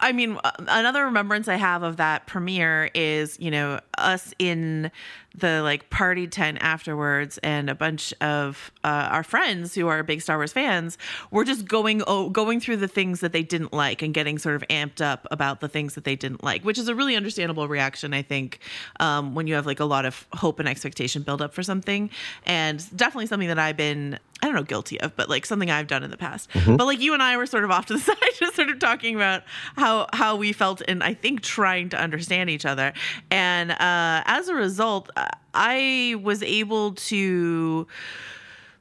I 0.00 0.12
mean, 0.12 0.38
another 0.58 1.04
remembrance 1.04 1.48
I 1.48 1.56
have 1.56 1.82
of 1.82 1.96
that 1.98 2.26
premiere 2.26 2.90
is, 2.94 3.38
you 3.38 3.50
know, 3.50 3.80
us 3.96 4.32
in 4.38 4.90
the 5.34 5.62
like 5.62 5.88
party 5.90 6.26
tent 6.26 6.58
afterwards 6.60 7.38
and 7.38 7.70
a 7.70 7.74
bunch 7.74 8.12
of 8.20 8.72
uh, 8.84 9.08
our 9.10 9.22
friends 9.22 9.74
who 9.74 9.86
are 9.88 10.02
big 10.02 10.20
Star 10.20 10.36
Wars 10.36 10.52
fans 10.52 10.98
were 11.30 11.44
just 11.44 11.66
going 11.66 12.02
oh, 12.06 12.28
going 12.30 12.60
through 12.60 12.78
the 12.78 12.88
things 12.88 13.20
that 13.20 13.32
they 13.32 13.42
didn't 13.42 13.72
like 13.72 14.02
and 14.02 14.14
getting 14.14 14.38
sort 14.38 14.56
of 14.56 14.62
amped 14.68 15.00
up 15.00 15.26
about 15.30 15.60
the 15.60 15.68
things 15.68 15.94
that 15.94 16.04
they 16.04 16.16
didn't 16.16 16.42
like, 16.42 16.64
which 16.64 16.78
is 16.78 16.88
a 16.88 16.94
really 16.94 17.16
understandable 17.16 17.68
reaction, 17.68 18.14
I 18.14 18.22
think, 18.22 18.60
um, 19.00 19.34
when 19.34 19.46
you 19.46 19.54
have 19.54 19.66
like 19.66 19.80
a 19.80 19.84
lot 19.84 20.04
of 20.04 20.26
hope 20.32 20.58
and 20.58 20.68
expectation 20.68 21.22
build 21.22 21.42
up 21.42 21.54
for 21.54 21.62
something, 21.62 22.10
and 22.46 22.84
definitely 22.96 23.26
something 23.26 23.48
that 23.48 23.58
I've 23.58 23.76
been 23.76 24.18
I 24.42 24.46
don't 24.46 24.54
know, 24.54 24.62
guilty 24.62 25.00
of, 25.00 25.16
but 25.16 25.28
like 25.28 25.44
something 25.44 25.70
I've 25.70 25.88
done 25.88 26.04
in 26.04 26.10
the 26.10 26.16
past. 26.16 26.50
Mm-hmm. 26.50 26.76
But 26.76 26.86
like 26.86 27.00
you 27.00 27.12
and 27.12 27.22
I 27.22 27.36
were 27.36 27.46
sort 27.46 27.64
of 27.64 27.70
off 27.70 27.86
to 27.86 27.94
the 27.94 27.98
side, 27.98 28.16
just 28.38 28.54
sort 28.54 28.70
of 28.70 28.78
talking 28.78 29.14
about 29.16 29.42
how 29.76 30.06
how 30.12 30.36
we 30.36 30.52
felt, 30.52 30.82
and 30.86 31.02
I 31.02 31.14
think 31.14 31.42
trying 31.42 31.88
to 31.90 32.00
understand 32.00 32.50
each 32.50 32.64
other. 32.64 32.92
And 33.30 33.72
uh, 33.72 34.22
as 34.26 34.48
a 34.48 34.54
result, 34.54 35.10
I 35.54 36.16
was 36.22 36.42
able 36.42 36.94
to 36.94 37.86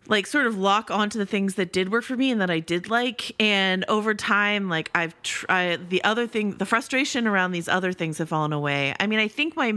like 0.09 0.25
sort 0.27 0.47
of 0.47 0.57
lock 0.57 0.89
onto 0.89 1.19
the 1.19 1.25
things 1.25 1.55
that 1.55 1.73
did 1.73 1.91
work 1.91 2.03
for 2.03 2.15
me 2.15 2.31
and 2.31 2.39
that 2.41 2.49
I 2.49 2.59
did 2.59 2.89
like. 2.89 3.35
And 3.41 3.83
over 3.87 4.13
time, 4.13 4.69
like 4.69 4.89
I've 4.95 5.19
tried 5.21 5.89
the 5.89 6.03
other 6.03 6.27
thing, 6.27 6.57
the 6.57 6.65
frustration 6.65 7.27
around 7.27 7.51
these 7.51 7.67
other 7.67 7.93
things 7.93 8.17
have 8.19 8.29
fallen 8.29 8.53
away. 8.53 8.95
I 8.99 9.07
mean, 9.07 9.19
I 9.19 9.27
think 9.27 9.55
my 9.55 9.73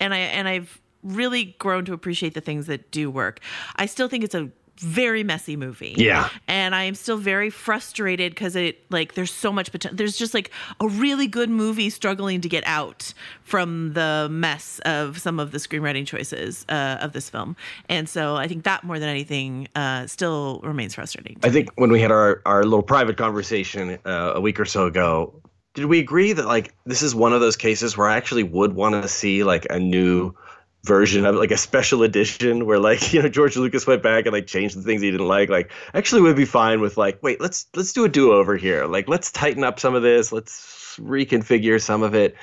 and 0.00 0.14
I 0.14 0.18
and 0.18 0.48
I've 0.48 0.80
really 1.02 1.56
grown 1.58 1.84
to 1.86 1.92
appreciate 1.92 2.34
the 2.34 2.40
things 2.40 2.66
that 2.66 2.90
do 2.90 3.10
work. 3.10 3.40
I 3.76 3.86
still 3.86 4.08
think 4.08 4.24
it's 4.24 4.34
a 4.34 4.50
very 4.78 5.22
messy 5.22 5.56
movie. 5.56 5.94
Yeah. 5.96 6.28
And 6.48 6.74
I 6.74 6.84
am 6.84 6.94
still 6.94 7.16
very 7.16 7.50
frustrated 7.50 8.32
because 8.32 8.56
it 8.56 8.90
like 8.90 9.14
there's 9.14 9.32
so 9.32 9.52
much 9.52 9.70
potential. 9.70 9.96
There's 9.96 10.16
just 10.16 10.34
like 10.34 10.50
a 10.80 10.88
really 10.88 11.26
good 11.26 11.50
movie 11.50 11.90
struggling 11.90 12.40
to 12.40 12.48
get 12.48 12.64
out 12.66 13.14
from 13.44 13.92
the 13.92 14.28
mess 14.30 14.80
of 14.80 15.18
some 15.18 15.38
of 15.38 15.52
the 15.52 15.58
screenwriting 15.58 16.06
choices 16.06 16.64
uh, 16.68 16.98
of 17.00 17.12
this 17.12 17.28
film. 17.30 17.56
And 17.88 18.08
so 18.08 18.36
I 18.36 18.48
think 18.48 18.64
that 18.64 18.84
more 18.84 18.98
than 18.98 19.08
anything 19.08 19.68
uh, 19.74 20.06
still 20.06 20.60
remains 20.62 20.94
frustrating. 20.94 21.38
I 21.42 21.50
think 21.50 21.70
when 21.76 21.90
we 21.90 22.00
had 22.00 22.10
our, 22.10 22.42
our 22.46 22.64
little 22.64 22.82
private 22.82 23.16
conversation 23.16 23.98
uh, 24.04 24.32
a 24.34 24.40
week 24.40 24.58
or 24.58 24.64
so 24.64 24.86
ago, 24.86 25.34
did 25.74 25.86
we 25.86 25.98
agree 25.98 26.32
that 26.32 26.46
like 26.46 26.74
this 26.84 27.02
is 27.02 27.14
one 27.14 27.32
of 27.32 27.40
those 27.40 27.56
cases 27.56 27.96
where 27.96 28.08
I 28.08 28.16
actually 28.16 28.42
would 28.42 28.74
want 28.74 29.00
to 29.00 29.08
see 29.08 29.44
like 29.44 29.66
a 29.70 29.78
new 29.78 30.34
version 30.84 31.24
of 31.24 31.36
it, 31.36 31.38
like 31.38 31.50
a 31.52 31.56
special 31.56 32.02
edition 32.02 32.66
where 32.66 32.78
like 32.78 33.12
you 33.14 33.22
know 33.22 33.28
George 33.28 33.56
Lucas 33.56 33.86
went 33.86 34.02
back 34.02 34.26
and 34.26 34.32
like 34.32 34.46
changed 34.46 34.76
the 34.76 34.82
things 34.82 35.00
he 35.02 35.10
didn't 35.10 35.28
like 35.28 35.48
like 35.48 35.70
actually 35.94 36.20
would 36.22 36.36
be 36.36 36.44
fine 36.44 36.80
with 36.80 36.96
like 36.96 37.22
wait 37.22 37.40
let's 37.40 37.66
let's 37.76 37.92
do 37.92 38.04
a 38.04 38.08
do 38.08 38.32
over 38.32 38.56
here 38.56 38.86
like 38.86 39.08
let's 39.08 39.30
tighten 39.30 39.62
up 39.64 39.78
some 39.78 39.94
of 39.94 40.02
this 40.02 40.32
let's 40.32 40.98
reconfigure 41.00 41.80
some 41.80 42.02
of 42.02 42.14
it 42.14 42.34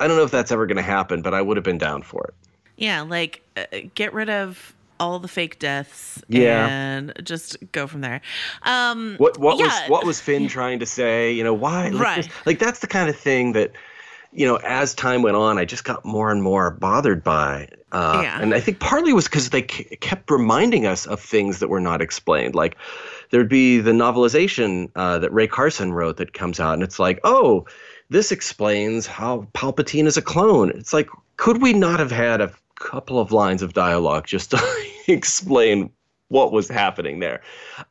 I 0.00 0.08
don't 0.08 0.16
know 0.16 0.24
if 0.24 0.30
that's 0.30 0.50
ever 0.50 0.66
going 0.66 0.76
to 0.78 0.82
happen 0.82 1.20
but 1.22 1.34
I 1.34 1.42
would 1.42 1.56
have 1.58 1.64
been 1.64 1.78
down 1.78 2.02
for 2.02 2.24
it 2.24 2.34
yeah 2.76 3.02
like 3.02 3.42
uh, 3.56 3.64
get 3.94 4.12
rid 4.14 4.30
of 4.30 4.72
all 4.98 5.18
the 5.18 5.28
fake 5.28 5.58
deaths 5.58 6.22
Yeah. 6.28 6.66
and 6.68 7.12
just 7.22 7.58
go 7.72 7.86
from 7.86 8.00
there. 8.00 8.22
Um, 8.62 9.16
What 9.18 9.36
what 9.36 9.58
yeah. 9.58 9.66
was 9.66 9.90
what 9.90 10.06
was 10.06 10.22
Finn 10.22 10.48
trying 10.58 10.78
to 10.78 10.86
say? 10.86 11.32
You 11.32 11.44
know, 11.44 11.52
why? 11.52 11.90
Like, 11.90 12.02
Right. 12.02 12.16
this- 12.24 12.46
like 12.46 12.58
that's 12.58 12.78
the 12.80 12.86
kind 12.86 13.10
of 13.10 13.14
thing 13.16 13.52
that, 13.52 13.72
you 14.36 14.46
know, 14.46 14.56
as 14.56 14.94
time 14.94 15.22
went 15.22 15.36
on, 15.36 15.58
I 15.58 15.64
just 15.64 15.84
got 15.84 16.04
more 16.04 16.30
and 16.30 16.42
more 16.42 16.70
bothered 16.70 17.24
by. 17.24 17.68
Uh, 17.90 18.20
Yeah. 18.22 18.40
And 18.40 18.54
I 18.54 18.60
think 18.60 18.78
partly 18.78 19.12
was 19.12 19.24
because 19.24 19.50
they 19.50 19.62
k- 19.62 19.96
kept 19.96 20.30
reminding 20.30 20.86
us 20.86 21.06
of 21.06 21.20
things 21.20 21.58
that 21.60 21.68
were 21.68 21.80
not 21.80 22.02
explained. 22.02 22.54
Like 22.54 22.76
there'd 23.30 23.48
be 23.48 23.80
the 23.80 23.92
novelization 23.92 24.90
uh, 24.94 25.18
that 25.20 25.32
Rae 25.32 25.46
Carson 25.48 25.92
wrote 25.92 26.18
that 26.18 26.32
comes 26.34 26.60
out, 26.60 26.74
and 26.74 26.82
it's 26.82 26.98
like, 26.98 27.18
oh, 27.24 27.64
this 28.10 28.30
explains 28.30 29.06
how 29.06 29.48
Palpatine 29.54 30.06
is 30.06 30.16
a 30.16 30.22
clone. 30.22 30.70
It's 30.70 30.92
like, 30.92 31.08
could 31.38 31.62
we 31.62 31.72
not 31.72 31.98
have 31.98 32.12
had 32.12 32.40
a 32.40 32.52
couple 32.76 33.18
of 33.18 33.32
lines 33.32 33.62
of 33.62 33.72
dialogue 33.72 34.26
just 34.26 34.50
to 34.50 34.62
explain 35.08 35.90
what 36.28 36.52
was 36.52 36.68
happening 36.68 37.20
there? 37.20 37.42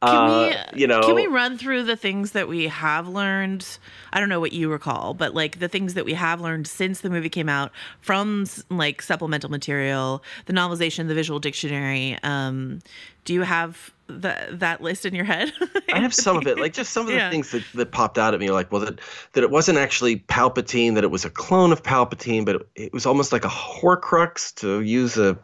Can 0.06 0.26
Uh, 0.26 0.26
we, 0.26 0.56
you 0.74 0.88
know, 0.88 1.02
can 1.02 1.16
we 1.16 1.28
run 1.28 1.58
through 1.58 1.84
the 1.84 1.96
things 1.96 2.32
that 2.32 2.48
we 2.48 2.68
have 2.68 3.08
learned? 3.08 3.78
I 4.14 4.20
don't 4.20 4.30
know 4.30 4.40
what 4.40 4.54
you 4.54 4.72
recall, 4.72 5.14
but 5.14 5.34
like 5.36 5.60
the 5.60 5.68
things 5.68 5.94
that 5.94 6.06
we 6.06 6.14
have 6.14 6.42
learned 6.42 6.68
since 6.68 7.02
the 7.02 7.10
movie 7.10 7.30
came 7.30 7.50
out 7.50 7.72
from 8.02 8.46
like 8.70 9.02
supplemental 9.02 9.50
material, 9.50 10.24
the 10.46 10.54
novelization, 10.54 11.08
the 11.08 11.14
visual 11.16 11.40
dictionary. 11.40 12.18
Um, 12.24 12.82
do 13.26 13.34
you 13.34 13.42
have 13.42 13.94
the, 14.08 14.48
that 14.52 14.82
list 14.82 15.06
in 15.06 15.14
your 15.14 15.26
head? 15.26 15.52
I 15.92 16.00
have 16.00 16.14
some 16.14 16.36
of 16.36 16.48
it, 16.48 16.58
like 16.58 16.74
just 16.74 16.92
some 16.92 17.08
of 17.08 17.14
the 17.14 17.20
Yeah. 17.20 17.30
things 17.30 17.52
that, 17.52 17.72
that 17.74 17.92
popped 17.92 18.18
out 18.18 18.34
at 18.34 18.40
me, 18.40 18.50
like 18.52 18.72
well, 18.72 18.82
that 18.82 19.00
that 19.34 19.44
it 19.44 19.52
wasn't 19.52 19.78
actually 19.78 20.18
Palpatine, 20.18 20.96
that 20.96 21.04
it 21.04 21.12
was 21.12 21.24
a 21.26 21.30
clone 21.30 21.72
of 21.72 21.84
Palpatine, 21.84 22.44
but 22.44 22.56
it, 22.56 22.70
it 22.76 22.94
was 22.94 23.06
almost 23.06 23.32
like 23.32 23.46
a 23.46 23.50
Horcrux, 23.50 24.54
to 24.56 24.82
use 24.82 25.18
a 25.18 25.38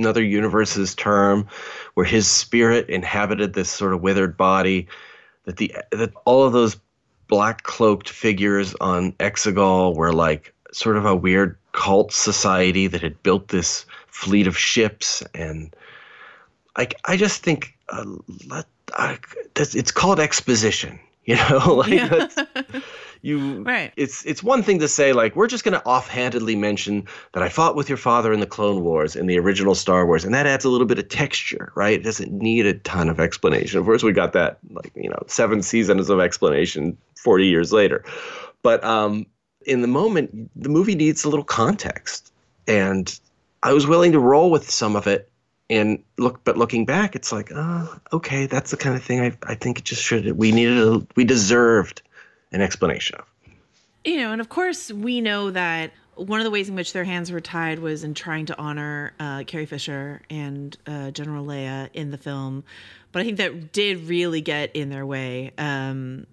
another 0.00 0.22
universe's 0.24 0.94
term, 0.94 1.46
where 1.94 2.06
his 2.06 2.26
spirit 2.26 2.88
inhabited 2.88 3.52
this 3.52 3.70
sort 3.70 3.94
of 3.94 4.00
withered 4.00 4.36
body. 4.36 4.88
That 5.44 5.58
the 5.58 5.74
that 5.92 6.12
all 6.24 6.44
of 6.44 6.52
those 6.52 6.76
black 7.28 7.62
cloaked 7.62 8.08
figures 8.08 8.74
on 8.80 9.12
Exegol 9.12 9.94
were 9.94 10.12
like 10.12 10.52
sort 10.72 10.96
of 10.96 11.06
a 11.06 11.14
weird 11.14 11.56
cult 11.72 12.12
society 12.12 12.86
that 12.88 13.00
had 13.00 13.22
built 13.22 13.48
this 13.48 13.86
fleet 14.08 14.46
of 14.46 14.58
ships 14.58 15.22
and 15.34 15.74
I, 16.76 16.88
I 17.04 17.16
just 17.16 17.42
think 17.42 17.76
uh, 17.88 18.04
let, 18.46 18.66
uh, 18.96 19.16
that's, 19.54 19.74
it's 19.74 19.90
called 19.90 20.20
exposition 20.20 20.98
you 21.24 21.36
know 21.36 21.74
like 21.74 21.90
Yeah. 21.90 22.26
you 23.22 23.62
Right. 23.62 23.92
it's 23.96 24.24
it's 24.24 24.42
one 24.42 24.62
thing 24.62 24.78
to 24.78 24.88
say 24.88 25.12
like 25.12 25.36
we're 25.36 25.46
just 25.46 25.64
going 25.64 25.74
to 25.74 25.84
offhandedly 25.84 26.56
mention 26.56 27.06
that 27.32 27.42
i 27.42 27.48
fought 27.48 27.76
with 27.76 27.88
your 27.88 27.98
father 27.98 28.32
in 28.32 28.40
the 28.40 28.46
clone 28.46 28.82
wars 28.82 29.16
in 29.16 29.26
the 29.26 29.38
original 29.38 29.74
star 29.74 30.06
wars 30.06 30.24
and 30.24 30.34
that 30.34 30.46
adds 30.46 30.64
a 30.64 30.68
little 30.68 30.86
bit 30.86 30.98
of 30.98 31.08
texture 31.08 31.72
right? 31.74 32.00
It 32.00 32.02
doesn't 32.02 32.32
need 32.32 32.66
a 32.66 32.74
ton 32.74 33.08
of 33.08 33.20
explanation. 33.20 33.78
Of 33.78 33.84
course 33.84 34.02
we 34.02 34.12
got 34.12 34.32
that 34.32 34.58
like 34.70 34.92
you 34.94 35.08
know 35.08 35.22
seven 35.26 35.62
seasons 35.62 36.10
of 36.10 36.20
explanation 36.20 36.96
40 37.16 37.46
years 37.46 37.72
later. 37.72 38.04
But 38.62 38.82
um 38.84 39.26
in 39.66 39.82
the 39.82 39.88
moment 39.88 40.50
the 40.56 40.68
movie 40.68 40.94
needs 40.94 41.24
a 41.24 41.28
little 41.28 41.44
context. 41.44 42.32
And 42.66 43.18
i 43.62 43.72
was 43.72 43.86
willing 43.86 44.12
to 44.12 44.18
roll 44.18 44.50
with 44.50 44.70
some 44.70 44.96
of 44.96 45.06
it 45.06 45.28
and 45.68 46.02
look 46.18 46.42
but 46.44 46.56
looking 46.56 46.84
back 46.84 47.14
it's 47.14 47.30
like 47.32 47.50
oh 47.54 47.98
okay 48.12 48.46
that's 48.46 48.70
the 48.70 48.76
kind 48.76 48.96
of 48.96 49.02
thing 49.02 49.20
i, 49.20 49.32
I 49.44 49.54
think 49.54 49.78
it 49.78 49.84
just 49.84 50.02
should 50.02 50.32
we 50.32 50.50
needed 50.52 50.78
a 50.78 51.06
we 51.16 51.24
deserved 51.24 52.02
an 52.52 52.60
explanation 52.60 53.16
of 53.18 53.26
you 54.04 54.16
know, 54.16 54.32
and 54.32 54.40
of 54.40 54.48
course, 54.48 54.90
we 54.90 55.20
know 55.20 55.50
that 55.50 55.92
one 56.14 56.40
of 56.40 56.44
the 56.44 56.50
ways 56.50 56.68
in 56.68 56.74
which 56.74 56.92
their 56.92 57.04
hands 57.04 57.30
were 57.30 57.40
tied 57.40 57.78
was 57.78 58.04
in 58.04 58.14
trying 58.14 58.46
to 58.46 58.58
honor 58.58 59.12
uh, 59.20 59.44
Carrie 59.46 59.66
Fisher 59.66 60.22
and 60.30 60.76
uh, 60.86 61.10
General 61.10 61.44
Leia 61.44 61.88
in 61.92 62.10
the 62.10 62.18
film. 62.18 62.64
But 63.12 63.22
I 63.22 63.24
think 63.24 63.38
that 63.38 63.72
did 63.72 64.08
really 64.08 64.40
get 64.40 64.74
in 64.74 64.90
their 64.90 65.04
way. 65.04 65.52
Um, 65.58 66.26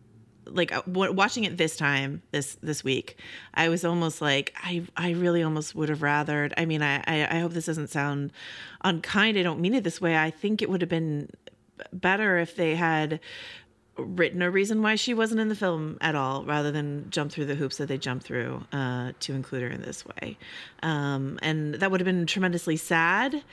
like 0.45 0.71
uh, 0.71 0.81
w- 0.83 1.11
watching 1.11 1.43
it 1.43 1.57
this 1.57 1.75
time, 1.75 2.21
this 2.31 2.55
this 2.61 2.83
week, 2.83 3.19
I 3.53 3.69
was 3.69 3.83
almost 3.83 4.21
like 4.21 4.53
I 4.61 4.83
I 4.95 5.11
really 5.11 5.43
almost 5.43 5.75
would 5.75 5.89
have 5.89 5.99
rathered. 5.99 6.53
I 6.57 6.65
mean, 6.65 6.81
I 6.81 7.03
I, 7.05 7.37
I 7.37 7.39
hope 7.39 7.51
this 7.51 7.65
doesn't 7.65 7.89
sound 7.89 8.31
unkind. 8.83 9.37
I 9.37 9.43
don't 9.43 9.59
mean 9.59 9.73
it 9.73 9.83
this 9.83 9.99
way. 9.99 10.17
I 10.17 10.31
think 10.31 10.61
it 10.61 10.69
would 10.69 10.81
have 10.81 10.89
been 10.89 11.29
better 11.91 12.37
if 12.37 12.55
they 12.55 12.75
had 12.75 13.19
written 13.97 14.41
a 14.41 14.51
reason 14.51 14.81
why 14.81 14.95
she 14.95 15.13
wasn't 15.13 15.39
in 15.39 15.49
the 15.49 15.55
film 15.55 15.97
at 16.01 16.15
all 16.15 16.43
rather 16.45 16.71
than 16.71 17.09
jump 17.09 17.31
through 17.31 17.45
the 17.45 17.55
hoops 17.55 17.77
that 17.77 17.87
they 17.87 17.97
jumped 17.97 18.25
through 18.25 18.63
uh, 18.71 19.11
to 19.19 19.33
include 19.33 19.63
her 19.63 19.69
in 19.69 19.81
this 19.81 20.05
way 20.05 20.37
um, 20.83 21.39
and 21.41 21.75
that 21.75 21.89
would 21.91 21.99
have 21.99 22.05
been 22.05 22.25
tremendously 22.25 22.77
sad 22.77 23.43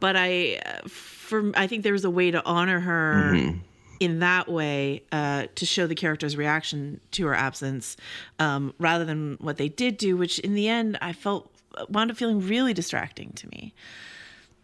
but 0.00 0.16
i 0.16 0.60
uh, 0.66 0.86
for 0.88 1.50
i 1.56 1.66
think 1.66 1.82
there 1.82 1.92
was 1.92 2.04
a 2.04 2.10
way 2.10 2.30
to 2.30 2.44
honor 2.44 2.80
her 2.80 3.32
Mm-hmm. 3.34 3.58
in 4.00 4.18
that 4.20 4.48
way 4.48 5.02
uh, 5.12 5.46
to 5.54 5.64
show 5.64 5.86
the 5.86 5.94
character's 5.94 6.36
reaction 6.36 7.00
to 7.12 7.26
her 7.26 7.34
absence 7.34 7.96
um, 8.38 8.74
rather 8.78 9.04
than 9.06 9.36
what 9.40 9.56
they 9.56 9.68
did 9.70 9.96
do 9.96 10.16
which 10.16 10.38
in 10.40 10.54
the 10.54 10.68
end 10.68 10.98
i 11.00 11.12
felt 11.12 11.50
wound 11.88 12.10
up 12.10 12.16
feeling 12.16 12.40
really 12.46 12.74
distracting 12.74 13.32
to 13.32 13.48
me 13.48 13.72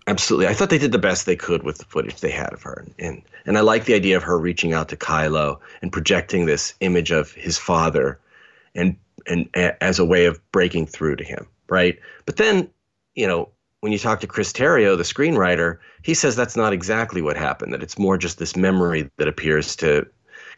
absolutely. 0.07 0.47
I 0.47 0.55
thought 0.55 0.71
they 0.71 0.79
did 0.79 0.93
the 0.93 0.99
best 0.99 1.27
they 1.27 1.37
could 1.37 1.63
with 1.63 1.79
the 1.79 1.85
footage 1.85 2.21
they 2.21 2.31
had 2.31 2.53
of 2.53 2.63
her. 2.63 2.87
And 2.99 3.23
and 3.45 3.59
i 3.59 3.61
like 3.61 3.85
the 3.85 3.95
idea 3.95 4.17
of 4.17 4.23
her 4.23 4.39
reaching 4.39 4.73
out 4.73 4.89
to 4.89 4.97
kylo 4.97 5.59
and 5.81 5.93
projecting 5.93 6.47
this 6.47 6.75
image 6.81 7.11
of 7.11 7.33
his 7.33 7.59
father 7.59 8.19
and 8.75 8.97
and 9.27 9.49
a- 9.55 9.83
as 9.83 9.99
a 9.99 10.05
way 10.05 10.27
of 10.27 10.41
breaking 10.53 10.87
through 10.87 11.17
to 11.17 11.25
him 11.25 11.47
right? 11.69 11.99
But 12.27 12.37
then 12.37 12.69
you 13.15 13.27
know 13.27 13.49
when 13.81 13.93
you 13.93 13.99
talk 13.99 14.21
to 14.21 14.27
chris 14.27 14.53
terrio 14.53 14.97
the 14.97 15.03
screenwriter 15.03 15.79
he 16.03 16.15
says 16.15 16.37
that's 16.37 16.57
not 16.57 16.73
exactly 16.73 17.21
what 17.21 17.37
happened 17.37 17.73
that 17.73 17.83
it's 17.83 17.99
more 17.99 18.17
just 18.17 18.39
this 18.39 18.57
memory 18.57 19.11
that 19.17 19.29
appears 19.29 19.77
to 19.77 20.07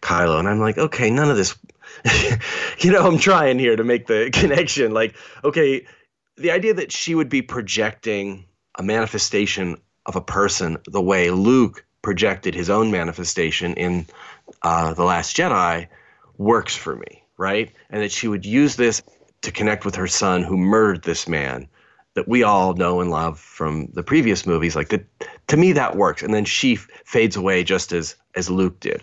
kylo. 0.02 0.38
And 0.38 0.48
i'm 0.48 0.60
like 0.60 0.78
okay 0.78 1.10
none 1.10 1.30
of 1.30 1.36
this 1.36 1.56
you 2.80 2.92
know 2.92 3.06
i'm 3.06 3.18
trying 3.18 3.58
here 3.58 3.76
to 3.76 3.84
make 3.84 4.06
the 4.06 4.30
connection. 4.32 4.92
Like 4.92 5.16
okay 5.42 5.86
the 6.36 6.50
idea 6.50 6.74
that 6.74 6.92
she 6.92 7.14
would 7.14 7.28
be 7.28 7.42
projecting 7.42 8.44
a 8.76 8.82
manifestation 8.82 9.76
of 10.06 10.16
a 10.16 10.20
person 10.20 10.78
the 10.86 11.00
way 11.00 11.30
Luke 11.30 11.84
projected 12.02 12.54
his 12.54 12.68
own 12.68 12.90
manifestation 12.90 13.74
in 13.74 14.06
uh, 14.62 14.94
The 14.94 15.04
Last 15.04 15.36
Jedi 15.36 15.88
works 16.36 16.76
for 16.76 16.96
me, 16.96 17.22
right? 17.38 17.72
And 17.90 18.02
that 18.02 18.12
she 18.12 18.28
would 18.28 18.44
use 18.44 18.76
this 18.76 19.02
to 19.42 19.52
connect 19.52 19.84
with 19.84 19.94
her 19.94 20.06
son 20.06 20.42
who 20.42 20.56
murdered 20.56 21.02
this 21.02 21.28
man 21.28 21.68
that 22.14 22.28
we 22.28 22.42
all 22.42 22.74
know 22.74 23.00
and 23.00 23.10
love 23.10 23.38
from 23.38 23.88
the 23.92 24.02
previous 24.02 24.46
movies. 24.46 24.76
Like 24.76 24.88
that, 24.90 25.04
to 25.48 25.56
me, 25.56 25.72
that 25.72 25.96
works. 25.96 26.22
And 26.22 26.32
then 26.32 26.44
she 26.44 26.74
f- 26.74 26.88
fades 27.04 27.36
away 27.36 27.64
just 27.64 27.92
as 27.92 28.16
as 28.34 28.50
Luke 28.50 28.78
did. 28.80 29.02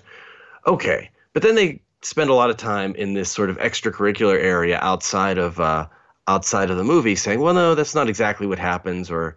Okay, 0.66 1.10
but 1.34 1.44
then 1.44 1.56
they 1.56 1.82
spend 2.02 2.30
a 2.30 2.34
lot 2.34 2.50
of 2.50 2.58
time 2.58 2.96
in 2.96 3.14
this 3.14 3.30
sort 3.30 3.50
of 3.50 3.58
extracurricular 3.58 4.42
area 4.42 4.80
outside 4.82 5.38
of 5.38 5.60
uh, 5.60 5.88
outside 6.28 6.70
of 6.70 6.78
the 6.78 6.84
movie, 6.84 7.16
saying, 7.16 7.40
"Well, 7.40 7.54
no, 7.54 7.76
that's 7.76 7.96
not 7.96 8.10
exactly 8.10 8.48
what 8.48 8.60
happens," 8.60 9.12
or 9.12 9.36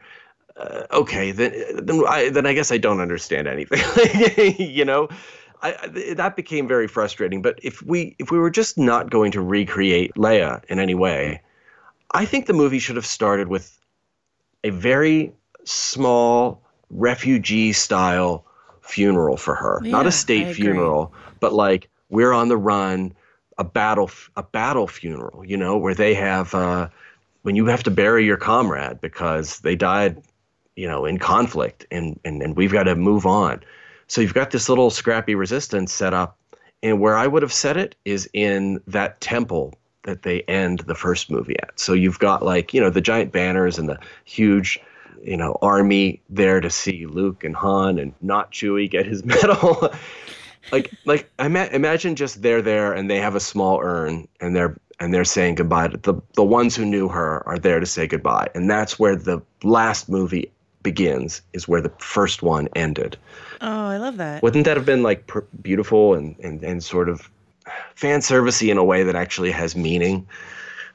uh, 0.56 0.86
okay, 0.92 1.32
then 1.32 1.52
then 1.84 2.04
I 2.08 2.28
then 2.28 2.46
I 2.46 2.52
guess 2.52 2.70
I 2.70 2.78
don't 2.78 3.00
understand 3.00 3.48
anything. 3.48 3.80
you 4.58 4.84
know, 4.84 5.08
I, 5.62 5.72
that 6.14 6.36
became 6.36 6.68
very 6.68 6.86
frustrating. 6.86 7.42
But 7.42 7.58
if 7.62 7.82
we 7.82 8.14
if 8.18 8.30
we 8.30 8.38
were 8.38 8.50
just 8.50 8.78
not 8.78 9.10
going 9.10 9.32
to 9.32 9.40
recreate 9.40 10.14
Leia 10.14 10.64
in 10.66 10.78
any 10.78 10.94
way, 10.94 11.42
I 12.12 12.24
think 12.24 12.46
the 12.46 12.52
movie 12.52 12.78
should 12.78 12.96
have 12.96 13.06
started 13.06 13.48
with 13.48 13.78
a 14.62 14.70
very 14.70 15.32
small 15.64 16.62
refugee 16.90 17.72
style 17.72 18.44
funeral 18.80 19.36
for 19.36 19.56
her, 19.56 19.80
yeah, 19.82 19.90
not 19.90 20.06
a 20.06 20.12
state 20.12 20.54
funeral, 20.54 21.12
but 21.40 21.52
like 21.52 21.90
we're 22.10 22.32
on 22.32 22.48
the 22.48 22.56
run, 22.56 23.12
a 23.58 23.64
battle 23.64 24.08
a 24.36 24.44
battle 24.44 24.86
funeral. 24.86 25.44
You 25.44 25.56
know, 25.56 25.76
where 25.78 25.94
they 25.94 26.14
have. 26.14 26.54
Uh, 26.54 26.88
when 27.42 27.56
you 27.56 27.66
have 27.66 27.82
to 27.82 27.90
bury 27.90 28.24
your 28.24 28.38
comrade 28.38 29.02
because 29.02 29.60
they 29.60 29.76
died 29.76 30.22
you 30.76 30.88
know, 30.88 31.04
in 31.04 31.18
conflict 31.18 31.86
and, 31.90 32.18
and, 32.24 32.42
and 32.42 32.56
we've 32.56 32.72
got 32.72 32.84
to 32.84 32.94
move 32.94 33.26
on. 33.26 33.62
So 34.06 34.20
you've 34.20 34.34
got 34.34 34.50
this 34.50 34.68
little 34.68 34.90
scrappy 34.90 35.34
resistance 35.34 35.92
set 35.92 36.14
up. 36.14 36.36
And 36.82 37.00
where 37.00 37.16
I 37.16 37.26
would 37.26 37.42
have 37.42 37.52
set 37.52 37.76
it 37.76 37.94
is 38.04 38.28
in 38.34 38.80
that 38.86 39.20
temple 39.20 39.74
that 40.02 40.22
they 40.22 40.42
end 40.42 40.80
the 40.80 40.94
first 40.94 41.30
movie 41.30 41.56
at. 41.60 41.80
So 41.80 41.94
you've 41.94 42.18
got 42.18 42.42
like, 42.42 42.74
you 42.74 42.80
know, 42.80 42.90
the 42.90 43.00
giant 43.00 43.32
banners 43.32 43.78
and 43.78 43.88
the 43.88 43.98
huge, 44.24 44.78
you 45.22 45.36
know, 45.36 45.56
army 45.62 46.20
there 46.28 46.60
to 46.60 46.68
see 46.68 47.06
Luke 47.06 47.42
and 47.42 47.56
Han 47.56 47.98
and 47.98 48.12
not 48.20 48.52
Chewie 48.52 48.90
get 48.90 49.06
his 49.06 49.24
medal. 49.24 49.94
like, 50.72 50.92
like 51.06 51.30
ima- 51.38 51.70
imagine 51.72 52.16
just 52.16 52.42
they're 52.42 52.60
there 52.60 52.92
and 52.92 53.10
they 53.10 53.18
have 53.18 53.34
a 53.34 53.40
small 53.40 53.80
urn 53.82 54.28
and 54.40 54.54
they're 54.54 54.76
and 55.00 55.12
they're 55.12 55.24
saying 55.24 55.56
goodbye. 55.56 55.88
To 55.88 55.96
the 55.96 56.14
the 56.34 56.44
ones 56.44 56.76
who 56.76 56.84
knew 56.84 57.08
her 57.08 57.46
are 57.48 57.58
there 57.58 57.80
to 57.80 57.86
say 57.86 58.06
goodbye, 58.06 58.48
and 58.54 58.70
that's 58.70 58.98
where 58.98 59.16
the 59.16 59.42
last 59.62 60.08
movie 60.08 60.52
begins. 60.84 61.42
Is 61.52 61.66
where 61.66 61.80
the 61.80 61.90
first 61.98 62.42
one 62.44 62.68
ended. 62.76 63.16
oh 63.60 63.86
i 63.88 63.96
love 63.96 64.16
that 64.18 64.40
Wouldn't 64.44 64.64
that 64.66 64.76
have 64.76 64.86
been 64.86 65.02
like 65.02 65.26
pr- 65.26 65.40
beautiful 65.60 66.14
and, 66.14 66.36
and 66.38 66.62
and 66.62 66.84
sort 66.84 67.08
of 67.08 67.28
fan 67.96 68.20
servicey 68.20 68.70
in 68.70 68.78
a 68.78 68.84
way 68.84 69.02
that 69.02 69.16
actually 69.16 69.50
has 69.50 69.74
meaning? 69.74 70.28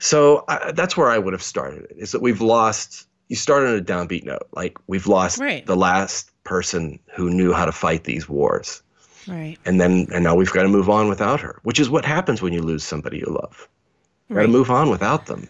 So 0.02 0.45
I, 0.47 0.71
that's 0.71 0.95
where 0.95 1.10
I 1.10 1.17
would 1.17 1.34
have 1.34 1.43
started. 1.43 1.88
Is 1.97 2.13
that 2.13 2.21
we've 2.21 2.39
lost 2.39 3.08
you 3.28 3.36
start 3.36 3.67
on 3.67 3.75
a 3.75 3.82
downbeat 3.82 4.23
note. 4.23 4.47
Like 4.54 4.78
we've 4.88 5.06
lost 5.08 5.38
Right. 5.39 5.65
the 5.65 5.75
last 5.75 6.32
person 6.45 6.97
who 7.15 7.30
knew 7.30 7.52
how 7.54 7.65
to 7.65 7.71
fight 7.71 8.06
these 8.06 8.28
wars. 8.30 8.82
Right. 9.28 9.58
And 9.65 9.80
then 9.82 10.08
and 10.13 10.23
now 10.23 10.34
we've 10.36 10.52
got 10.52 10.63
to 10.63 10.69
move 10.69 10.89
on 10.89 11.10
without 11.10 11.39
her, 11.41 11.60
which 11.63 11.80
is 11.80 11.89
what 11.89 12.06
happens 12.06 12.41
when 12.41 12.54
you 12.54 12.62
lose 12.62 12.84
somebody 12.84 13.17
you 13.17 13.25
love. 13.41 13.67
Right. 14.30 14.38
Got 14.38 14.41
to 14.47 14.47
move 14.60 14.71
on 14.71 14.89
without 14.89 15.25
them. 15.25 15.47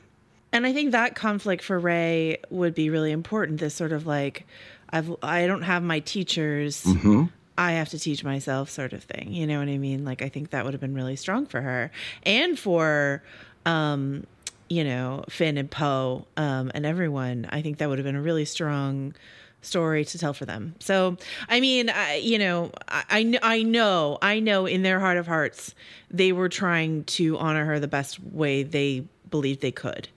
And 0.51 0.65
I 0.65 0.73
think 0.73 0.91
that 0.91 1.15
conflict 1.15 1.63
for 1.63 1.77
Rey 1.77 2.39
would 2.49 2.73
be 2.73 2.89
really 2.89 3.11
important. 3.11 3.59
This 3.59 3.75
sort 3.75 3.91
of 3.91 4.07
like, 4.07 4.47
I've 4.89 5.15
I 5.21 5.45
don't 5.47 5.61
have 5.61 5.83
my 5.83 5.99
teachers. 5.99 6.83
Mm-hmm. 6.83 7.25
I 7.57 7.73
have 7.73 7.89
to 7.89 7.99
teach 7.99 8.23
myself, 8.23 8.69
sort 8.69 8.93
of 8.93 9.03
thing. 9.03 9.33
You 9.33 9.45
know 9.45 9.59
what 9.59 9.67
I 9.67 9.77
mean? 9.77 10.05
Like 10.05 10.21
I 10.21 10.29
think 10.29 10.51
that 10.51 10.63
would 10.63 10.73
have 10.73 10.81
been 10.81 10.95
really 10.95 11.17
strong 11.17 11.45
for 11.45 11.61
her 11.61 11.91
and 12.23 12.57
for, 12.57 13.21
um, 13.65 14.25
you 14.69 14.83
know, 14.83 15.25
Finn 15.29 15.57
and 15.57 15.69
Poe 15.69 16.25
um, 16.37 16.71
and 16.73 16.85
everyone. 16.85 17.47
I 17.49 17.61
think 17.61 17.79
that 17.79 17.89
would 17.89 17.97
have 17.97 18.05
been 18.05 18.15
a 18.15 18.21
really 18.21 18.45
strong 18.45 19.13
story 19.61 20.05
to 20.05 20.17
tell 20.17 20.33
for 20.33 20.45
them. 20.45 20.73
So, 20.79 21.17
I 21.49 21.59
mean, 21.59 21.89
I, 21.89 22.15
you 22.15 22.39
know, 22.39 22.71
I, 22.87 23.03
I 23.09 23.39
I 23.57 23.63
know, 23.63 24.17
I 24.21 24.39
know 24.39 24.65
in 24.65 24.83
their 24.83 25.01
heart 25.01 25.17
of 25.17 25.27
hearts, 25.27 25.75
they 26.09 26.31
were 26.31 26.49
trying 26.49 27.03
to 27.03 27.37
honor 27.37 27.65
her 27.65 27.77
the 27.77 27.89
best 27.89 28.23
way 28.23 28.63
they 28.63 29.05
believed 29.29 29.59
they 29.59 29.73
could. 29.73 30.07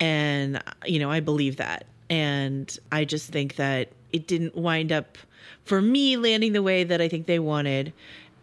And, 0.00 0.62
you 0.86 0.98
know, 0.98 1.10
I 1.10 1.20
believe 1.20 1.56
that. 1.56 1.86
And 2.08 2.76
I 2.90 3.04
just 3.04 3.30
think 3.30 3.56
that 3.56 3.90
it 4.12 4.26
didn't 4.26 4.56
wind 4.56 4.90
up, 4.90 5.18
for 5.64 5.80
me, 5.80 6.16
landing 6.16 6.52
the 6.52 6.62
way 6.62 6.82
that 6.84 7.00
I 7.00 7.08
think 7.08 7.26
they 7.26 7.38
wanted. 7.38 7.92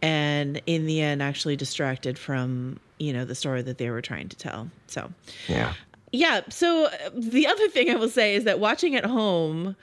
And 0.02 0.62
in 0.68 0.86
the 0.86 1.02
end, 1.02 1.22
actually 1.24 1.56
distracted 1.56 2.18
from, 2.20 2.80
you 3.00 3.12
know, 3.12 3.26
the 3.26 3.36
story 3.36 3.62
that 3.64 3.78
they 3.80 3.90
were 3.90 4.02
trying 4.02 4.30
to 4.30 4.38
tell. 4.38 4.70
So, 4.86 5.12
Yeah. 5.48 5.74
yeah. 6.12 6.42
So 6.50 6.86
uh, 6.86 6.90
the 7.14 7.48
other 7.48 7.68
thing 7.70 7.90
I 7.90 7.96
will 7.96 8.10
say 8.10 8.36
is 8.36 8.44
that 8.44 8.60
watching 8.60 8.96
at 8.96 9.06
home, 9.06 9.76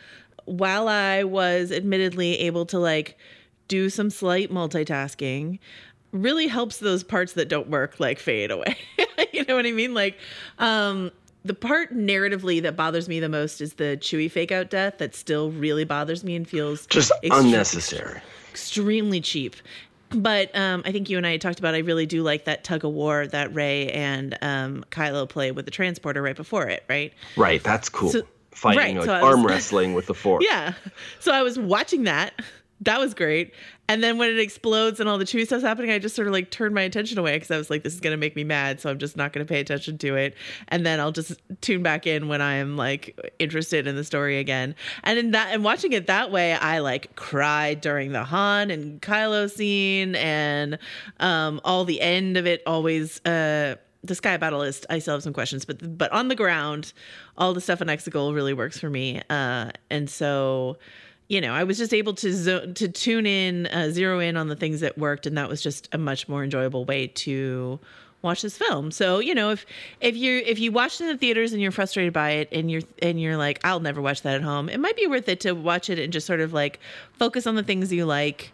while 0.44 0.88
I 0.88 1.24
was 1.24 1.72
admittedly 1.72 2.38
able 2.40 2.64
to 2.66 2.78
like 2.78 3.18
do 3.66 3.90
some 3.90 4.08
slight 4.10 4.50
multitasking, 4.50 5.58
really 6.12 6.46
helps 6.46 6.78
those 6.78 7.02
parts 7.02 7.32
that 7.32 7.48
don't 7.48 7.68
work 7.68 7.98
like 7.98 8.18
fade 8.20 8.50
away. 8.52 8.76
you 9.32 9.44
know 9.46 9.56
what 9.56 9.66
I 9.66 9.72
mean? 9.72 9.94
Like, 9.94 10.16
um, 10.58 11.10
the 11.44 11.54
part 11.54 11.94
narratively 11.94 12.62
that 12.62 12.76
bothers 12.76 13.08
me 13.08 13.20
the 13.20 13.28
most 13.28 13.60
is 13.60 13.74
the 13.74 13.98
Chewie 14.00 14.30
fake 14.30 14.50
out 14.52 14.70
death 14.70 14.98
that 14.98 15.14
still 15.14 15.50
really 15.50 15.84
bothers 15.84 16.24
me 16.24 16.34
and 16.36 16.48
feels 16.48 16.86
Just 16.86 17.12
extre- 17.22 17.38
unnecessary. 17.40 18.20
extremely 18.50 19.20
cheap. 19.20 19.56
But 20.10 20.54
um, 20.56 20.82
I 20.84 20.92
think 20.92 21.10
you 21.10 21.16
and 21.16 21.26
I 21.26 21.36
talked 21.38 21.58
about. 21.58 21.74
I 21.74 21.78
really 21.78 22.06
do 22.06 22.22
like 22.22 22.44
that 22.44 22.62
tug 22.62 22.84
of 22.84 22.92
war 22.92 23.26
that 23.26 23.52
Rey 23.54 23.90
and 23.90 24.38
um, 24.42 24.84
Kylo 24.90 25.28
play 25.28 25.50
with 25.50 25.64
the 25.64 25.70
transporter 25.72 26.22
right 26.22 26.36
before 26.36 26.68
it. 26.68 26.84
Right? 26.88 27.12
Right. 27.36 27.62
That's 27.62 27.88
cool. 27.88 28.10
So- 28.10 28.22
Fighting 28.52 28.78
right, 28.78 28.96
like 28.98 29.04
so 29.06 29.12
was- 29.14 29.24
arm 29.34 29.44
wrestling 29.48 29.94
with 29.94 30.06
the 30.06 30.14
force. 30.14 30.46
Yeah. 30.48 30.74
So 31.18 31.32
I 31.32 31.42
was 31.42 31.58
watching 31.58 32.04
that. 32.04 32.40
That 32.84 33.00
was 33.00 33.14
great. 33.14 33.52
And 33.88 34.02
then 34.02 34.16
when 34.16 34.30
it 34.30 34.38
explodes 34.38 34.98
and 35.00 35.08
all 35.08 35.18
the 35.18 35.24
Chewie 35.24 35.44
stuff's 35.44 35.62
happening, 35.62 35.90
I 35.90 35.98
just 35.98 36.16
sort 36.16 36.26
of 36.26 36.32
like 36.32 36.50
turned 36.50 36.74
my 36.74 36.82
attention 36.82 37.18
away 37.18 37.36
because 37.36 37.50
I 37.50 37.58
was 37.58 37.68
like, 37.68 37.82
this 37.82 37.94
is 37.94 38.00
going 38.00 38.12
to 38.12 38.18
make 38.18 38.34
me 38.34 38.44
mad. 38.44 38.80
So 38.80 38.90
I'm 38.90 38.98
just 38.98 39.16
not 39.16 39.32
going 39.32 39.46
to 39.46 39.50
pay 39.50 39.60
attention 39.60 39.98
to 39.98 40.16
it. 40.16 40.34
And 40.68 40.86
then 40.86 41.00
I'll 41.00 41.12
just 41.12 41.40
tune 41.60 41.82
back 41.82 42.06
in 42.06 42.28
when 42.28 42.40
I 42.40 42.54
am 42.54 42.76
like 42.76 43.34
interested 43.38 43.86
in 43.86 43.96
the 43.96 44.04
story 44.04 44.38
again. 44.38 44.74
And 45.02 45.18
in 45.18 45.30
that, 45.32 45.48
and 45.52 45.64
watching 45.64 45.92
it 45.92 46.06
that 46.06 46.30
way, 46.30 46.54
I 46.54 46.78
like 46.78 47.14
cried 47.16 47.80
during 47.80 48.12
the 48.12 48.24
Han 48.24 48.70
and 48.70 49.00
Kylo 49.02 49.50
scene 49.50 50.14
and 50.16 50.78
um, 51.20 51.60
all 51.64 51.84
the 51.84 52.00
end 52.00 52.36
of 52.36 52.46
it 52.46 52.62
always, 52.66 53.24
uh, 53.26 53.76
the 54.02 54.14
sky 54.14 54.36
battle 54.36 54.62
is 54.62 54.84
I 54.90 54.98
still 54.98 55.14
have 55.14 55.22
some 55.22 55.32
questions, 55.32 55.64
but 55.64 55.96
but 55.96 56.12
on 56.12 56.28
the 56.28 56.34
ground, 56.34 56.92
all 57.38 57.54
the 57.54 57.60
stuff 57.60 57.80
in 57.80 57.88
Exegol 57.88 58.34
really 58.34 58.52
works 58.52 58.78
for 58.78 58.90
me. 58.90 59.22
Uh, 59.30 59.70
and 59.90 60.08
so, 60.10 60.76
you 61.28 61.40
know, 61.40 61.52
I 61.52 61.64
was 61.64 61.78
just 61.78 61.94
able 61.94 62.14
to 62.14 62.32
zo- 62.32 62.72
to 62.72 62.88
tune 62.88 63.26
in, 63.26 63.66
uh, 63.68 63.90
zero 63.90 64.18
in 64.18 64.36
on 64.36 64.48
the 64.48 64.56
things 64.56 64.80
that 64.80 64.98
worked, 64.98 65.26
and 65.26 65.36
that 65.38 65.48
was 65.48 65.62
just 65.62 65.88
a 65.92 65.98
much 65.98 66.28
more 66.28 66.44
enjoyable 66.44 66.84
way 66.84 67.06
to 67.08 67.78
watch 68.22 68.42
this 68.42 68.56
film. 68.58 68.90
So, 68.90 69.18
you 69.20 69.34
know, 69.34 69.50
if 69.50 69.64
if 70.00 70.16
you 70.16 70.42
if 70.44 70.58
you 70.58 70.72
watched 70.72 71.00
it 71.00 71.04
in 71.04 71.10
the 71.10 71.18
theaters 71.18 71.52
and 71.52 71.62
you're 71.62 71.72
frustrated 71.72 72.12
by 72.12 72.30
it, 72.30 72.48
and 72.52 72.70
you're 72.70 72.82
and 73.00 73.20
you're 73.20 73.36
like, 73.36 73.60
I'll 73.64 73.80
never 73.80 74.02
watch 74.02 74.22
that 74.22 74.34
at 74.34 74.42
home, 74.42 74.68
it 74.68 74.80
might 74.80 74.96
be 74.96 75.06
worth 75.06 75.28
it 75.28 75.40
to 75.40 75.52
watch 75.52 75.88
it 75.88 75.98
and 75.98 76.12
just 76.12 76.26
sort 76.26 76.40
of 76.40 76.52
like 76.52 76.80
focus 77.12 77.46
on 77.46 77.54
the 77.54 77.62
things 77.62 77.92
you 77.92 78.04
like 78.06 78.52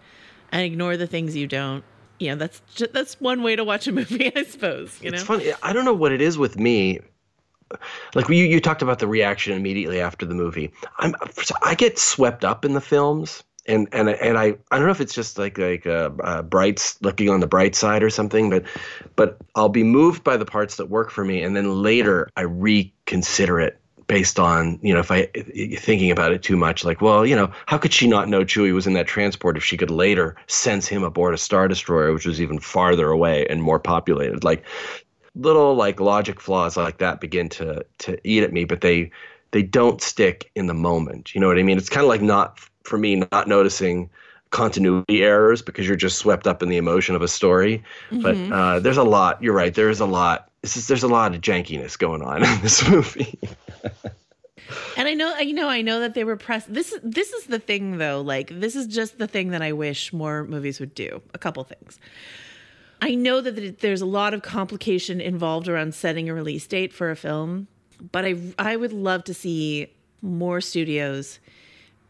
and 0.52 0.62
ignore 0.62 0.96
the 0.96 1.06
things 1.06 1.34
you 1.34 1.46
don't. 1.46 1.84
You 2.18 2.30
know, 2.30 2.36
that's 2.36 2.60
just, 2.74 2.92
that's 2.92 3.20
one 3.20 3.42
way 3.42 3.56
to 3.56 3.64
watch 3.64 3.86
a 3.86 3.92
movie, 4.00 4.30
I 4.36 4.44
suppose. 4.44 5.00
You 5.02 5.10
know, 5.10 5.16
It's 5.16 5.24
funny. 5.24 5.52
I 5.62 5.72
don't 5.72 5.84
know 5.84 5.94
what 5.94 6.12
it 6.12 6.20
is 6.20 6.36
with 6.36 6.58
me. 6.58 7.00
Like 8.14 8.28
you, 8.28 8.44
you 8.44 8.60
talked 8.60 8.82
about 8.82 8.98
the 8.98 9.06
reaction 9.06 9.56
immediately 9.56 10.00
after 10.00 10.26
the 10.26 10.34
movie. 10.34 10.72
I'm, 10.98 11.14
I 11.62 11.74
get 11.74 11.98
swept 11.98 12.44
up 12.44 12.64
in 12.64 12.74
the 12.74 12.80
films, 12.80 13.44
and 13.66 13.88
and 13.92 14.08
and 14.08 14.38
I, 14.38 14.56
I 14.70 14.76
don't 14.76 14.86
know 14.86 14.92
if 14.92 15.00
it's 15.00 15.14
just 15.14 15.38
like 15.38 15.58
like 15.58 15.86
uh, 15.86 16.10
uh, 16.22 16.42
brights 16.42 17.00
looking 17.02 17.28
on 17.28 17.40
the 17.40 17.46
bright 17.46 17.74
side 17.74 18.02
or 18.02 18.10
something, 18.10 18.50
but 18.50 18.64
but 19.16 19.38
I'll 19.54 19.68
be 19.68 19.84
moved 19.84 20.24
by 20.24 20.36
the 20.36 20.44
parts 20.44 20.76
that 20.76 20.86
work 20.86 21.10
for 21.10 21.24
me, 21.24 21.42
and 21.42 21.56
then 21.56 21.82
later 21.82 22.28
I 22.36 22.42
reconsider 22.42 23.60
it 23.60 23.76
based 24.06 24.40
on 24.40 24.80
you 24.82 24.92
know 24.92 24.98
if 24.98 25.12
I 25.12 25.26
thinking 25.78 26.10
about 26.10 26.32
it 26.32 26.42
too 26.42 26.56
much. 26.56 26.84
Like, 26.84 27.00
well, 27.00 27.24
you 27.24 27.36
know, 27.36 27.52
how 27.66 27.78
could 27.78 27.92
she 27.92 28.08
not 28.08 28.28
know 28.28 28.44
Chewie 28.44 28.74
was 28.74 28.86
in 28.86 28.94
that 28.94 29.06
transport 29.06 29.56
if 29.56 29.62
she 29.62 29.76
could 29.76 29.90
later 29.90 30.34
sense 30.48 30.88
him 30.88 31.04
aboard 31.04 31.34
a 31.34 31.38
star 31.38 31.68
destroyer, 31.68 32.12
which 32.12 32.26
was 32.26 32.40
even 32.40 32.58
farther 32.58 33.10
away 33.10 33.46
and 33.48 33.62
more 33.62 33.78
populated? 33.78 34.42
Like 34.42 34.64
little 35.34 35.74
like 35.74 36.00
logic 36.00 36.40
flaws 36.40 36.76
like 36.76 36.98
that 36.98 37.20
begin 37.20 37.48
to 37.50 37.84
to 37.98 38.18
eat 38.24 38.42
at 38.42 38.52
me, 38.52 38.64
but 38.64 38.80
they 38.80 39.10
they 39.52 39.62
don't 39.62 40.00
stick 40.00 40.50
in 40.54 40.66
the 40.66 40.74
moment. 40.74 41.34
You 41.34 41.40
know 41.40 41.48
what 41.48 41.58
I 41.58 41.62
mean? 41.62 41.78
It's 41.78 41.88
kind 41.88 42.04
of 42.04 42.08
like 42.08 42.22
not 42.22 42.58
for 42.84 42.98
me 42.98 43.16
not 43.16 43.48
noticing 43.48 44.10
continuity 44.50 45.22
errors 45.22 45.62
because 45.62 45.86
you're 45.86 45.96
just 45.96 46.18
swept 46.18 46.46
up 46.46 46.62
in 46.62 46.68
the 46.68 46.76
emotion 46.76 47.14
of 47.14 47.22
a 47.22 47.28
story. 47.28 47.82
Mhm. 48.10 48.22
But 48.22 48.54
uh, 48.54 48.80
there's 48.80 48.96
a 48.96 49.04
lot. 49.04 49.42
You're 49.42 49.54
right. 49.54 49.74
There 49.74 49.90
is 49.90 50.00
a 50.00 50.06
lot. 50.06 50.50
This 50.62 50.76
is, 50.76 50.88
there's 50.88 51.04
a 51.04 51.08
lot 51.08 51.34
of 51.34 51.40
jankiness 51.40 51.98
going 51.98 52.22
on 52.22 52.42
in 52.44 52.60
this 52.60 52.86
movie. 52.88 53.38
And 54.96 55.08
I 55.08 55.14
know, 55.14 55.36
you 55.38 55.54
know, 55.54 55.68
I 55.68 55.82
know 55.82 56.00
that 56.00 56.14
they 56.14 56.24
were 56.24 56.36
pressed. 56.36 56.72
This 56.72 56.92
is 56.92 57.00
this 57.02 57.32
is 57.32 57.46
the 57.46 57.58
thing, 57.58 57.98
though. 57.98 58.20
Like, 58.20 58.50
this 58.52 58.76
is 58.76 58.86
just 58.86 59.18
the 59.18 59.26
thing 59.26 59.50
that 59.50 59.62
I 59.62 59.72
wish 59.72 60.12
more 60.12 60.44
movies 60.44 60.78
would 60.78 60.94
do. 60.94 61.22
A 61.34 61.38
couple 61.38 61.64
things. 61.64 61.98
I 63.02 63.14
know 63.14 63.40
that 63.40 63.80
there's 63.80 64.02
a 64.02 64.06
lot 64.06 64.34
of 64.34 64.42
complication 64.42 65.20
involved 65.20 65.68
around 65.68 65.94
setting 65.94 66.28
a 66.28 66.34
release 66.34 66.66
date 66.66 66.92
for 66.92 67.10
a 67.10 67.16
film, 67.16 67.66
but 68.12 68.24
I 68.24 68.36
I 68.58 68.76
would 68.76 68.92
love 68.92 69.24
to 69.24 69.34
see 69.34 69.92
more 70.22 70.60
studios 70.60 71.38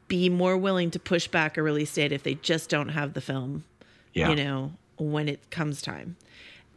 be 0.09 0.29
more 0.29 0.57
willing 0.57 0.90
to 0.90 0.98
push 0.98 1.29
back 1.29 1.57
a 1.57 1.62
release 1.62 1.94
date 1.94 2.11
if 2.11 2.24
they 2.24 2.35
just 2.35 2.68
don't 2.68 2.88
have 2.88 3.14
the 3.14 3.20
film. 3.20 3.64
Yeah. 4.12 4.31
You 4.31 4.37
know, 4.37 4.72
when 4.98 5.29
it 5.29 5.50
comes 5.50 5.81
time. 5.81 6.16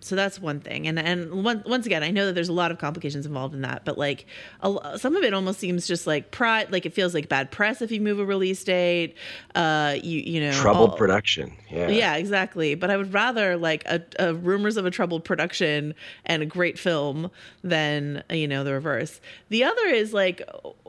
So 0.04 0.18
that's 0.18 0.38
one 0.40 0.60
thing, 0.60 0.86
and 0.88 1.00
and 1.00 1.46
one, 1.46 1.64
once 1.66 1.86
again, 1.86 2.04
I 2.04 2.12
know 2.12 2.26
that 2.26 2.34
there's 2.34 2.50
a 2.50 2.54
lot 2.54 2.72
of 2.72 2.78
complications 2.78 3.26
involved 3.26 3.56
in 3.56 3.62
that, 3.62 3.86
but 3.86 3.98
like 3.98 4.26
a, 4.62 5.00
some 5.00 5.16
of 5.16 5.24
it 5.24 5.34
almost 5.34 5.60
seems 5.60 5.88
just 5.88 6.06
like 6.06 6.30
pride, 6.32 6.74
like 6.74 6.86
it 6.86 6.94
feels 6.94 7.14
like 7.14 7.30
bad 7.30 7.52
press 7.52 7.82
if 7.82 7.90
you 7.90 8.02
move 8.02 8.20
a 8.20 8.26
release 8.26 8.62
date. 8.66 9.16
Uh, 9.56 9.96
you 10.04 10.20
you 10.20 10.42
know, 10.42 10.52
Troubled 10.52 10.90
all- 10.92 10.98
production. 10.98 11.54
Yeah. 11.72 11.88
yeah, 11.88 12.16
exactly. 12.18 12.76
But 12.76 12.90
I 12.92 12.98
would 12.98 13.14
rather 13.14 13.56
like 13.56 13.86
a, 13.86 14.02
a 14.20 14.34
rumors 14.34 14.76
of 14.76 14.86
a 14.86 14.92
troubled 14.92 15.24
production 15.24 15.96
and 16.26 16.44
a 16.44 16.46
great 16.46 16.78
film 16.78 17.32
than 17.64 18.24
you 18.30 18.48
know 18.48 18.64
the 18.66 18.74
reverse. 18.74 19.22
The 19.50 19.64
other 19.64 19.86
is 19.88 20.14
like 20.14 20.42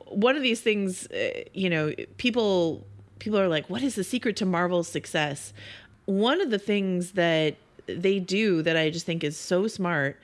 one 0.08 0.34
of 0.36 0.42
these 0.42 0.60
things. 0.60 1.06
uh, 1.12 1.42
You 1.52 1.70
know, 1.70 1.92
people 2.16 2.84
people 3.20 3.38
are 3.38 3.48
like, 3.48 3.70
"What 3.70 3.82
is 3.82 3.94
the 3.94 4.02
secret 4.04 4.34
to 4.38 4.44
Marvel's 4.44 4.88
success?" 4.88 5.52
One 6.06 6.40
of 6.40 6.50
the 6.50 6.58
things 6.58 7.12
that 7.12 7.56
they 7.86 8.18
do 8.18 8.62
that 8.62 8.76
I 8.76 8.90
just 8.90 9.06
think 9.06 9.24
is 9.24 9.36
so 9.36 9.66
smart 9.66 10.18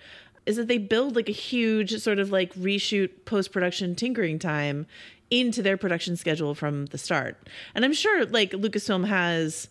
is 0.47 0.57
that 0.57 0.69
they 0.69 0.79
build 0.79 1.17
like 1.17 1.29
a 1.29 1.33
huge 1.33 1.97
sort 1.99 2.19
of 2.19 2.31
like 2.31 2.53
reshoot 2.55 3.11
post 3.25 3.53
production 3.53 3.95
tinkering 3.95 4.39
time 4.39 4.87
into 5.31 5.63
their 5.63 5.77
production 5.77 6.17
schedule 6.17 6.55
from 6.55 6.87
the 6.87 6.99
start. 6.99 7.37
And 7.75 7.85
I'm 7.85 7.93
sure 7.93 8.27
like 8.27 8.53
Lucasfilm 8.53 9.07
has 9.07 9.69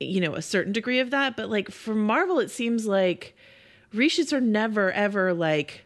you 0.00 0.20
know 0.20 0.34
a 0.34 0.42
certain 0.42 0.72
degree 0.72 1.00
of 1.00 1.10
that 1.10 1.36
but 1.36 1.50
like 1.50 1.72
for 1.72 1.92
marvel 1.92 2.38
it 2.38 2.52
seems 2.52 2.86
like 2.86 3.36
reshoots 3.92 4.32
are 4.32 4.40
never 4.40 4.92
ever 4.92 5.34
like 5.34 5.84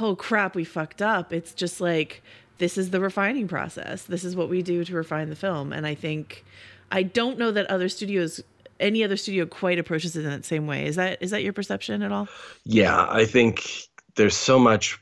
oh 0.00 0.16
crap 0.16 0.54
we 0.54 0.64
fucked 0.64 1.02
up. 1.02 1.32
It's 1.32 1.54
just 1.54 1.80
like 1.80 2.22
this 2.58 2.78
is 2.78 2.90
the 2.90 3.00
refining 3.00 3.48
process. 3.48 4.04
This 4.04 4.24
is 4.24 4.36
what 4.36 4.48
we 4.48 4.62
do 4.62 4.84
to 4.84 4.94
refine 4.94 5.30
the 5.30 5.36
film. 5.36 5.72
And 5.72 5.86
i 5.86 5.94
think 5.94 6.44
i 6.92 7.02
don't 7.02 7.38
know 7.38 7.50
that 7.50 7.66
other 7.66 7.88
studios 7.88 8.42
any 8.80 9.04
other 9.04 9.16
studio 9.16 9.46
quite 9.46 9.78
approaches 9.78 10.16
it 10.16 10.24
in 10.24 10.30
that 10.30 10.44
same 10.44 10.66
way. 10.66 10.86
Is 10.86 10.96
that 10.96 11.18
is 11.20 11.30
that 11.30 11.42
your 11.42 11.52
perception 11.52 12.02
at 12.02 12.12
all? 12.12 12.28
Yeah, 12.64 13.06
I 13.08 13.24
think 13.24 13.88
there's 14.16 14.36
so 14.36 14.58
much 14.58 14.98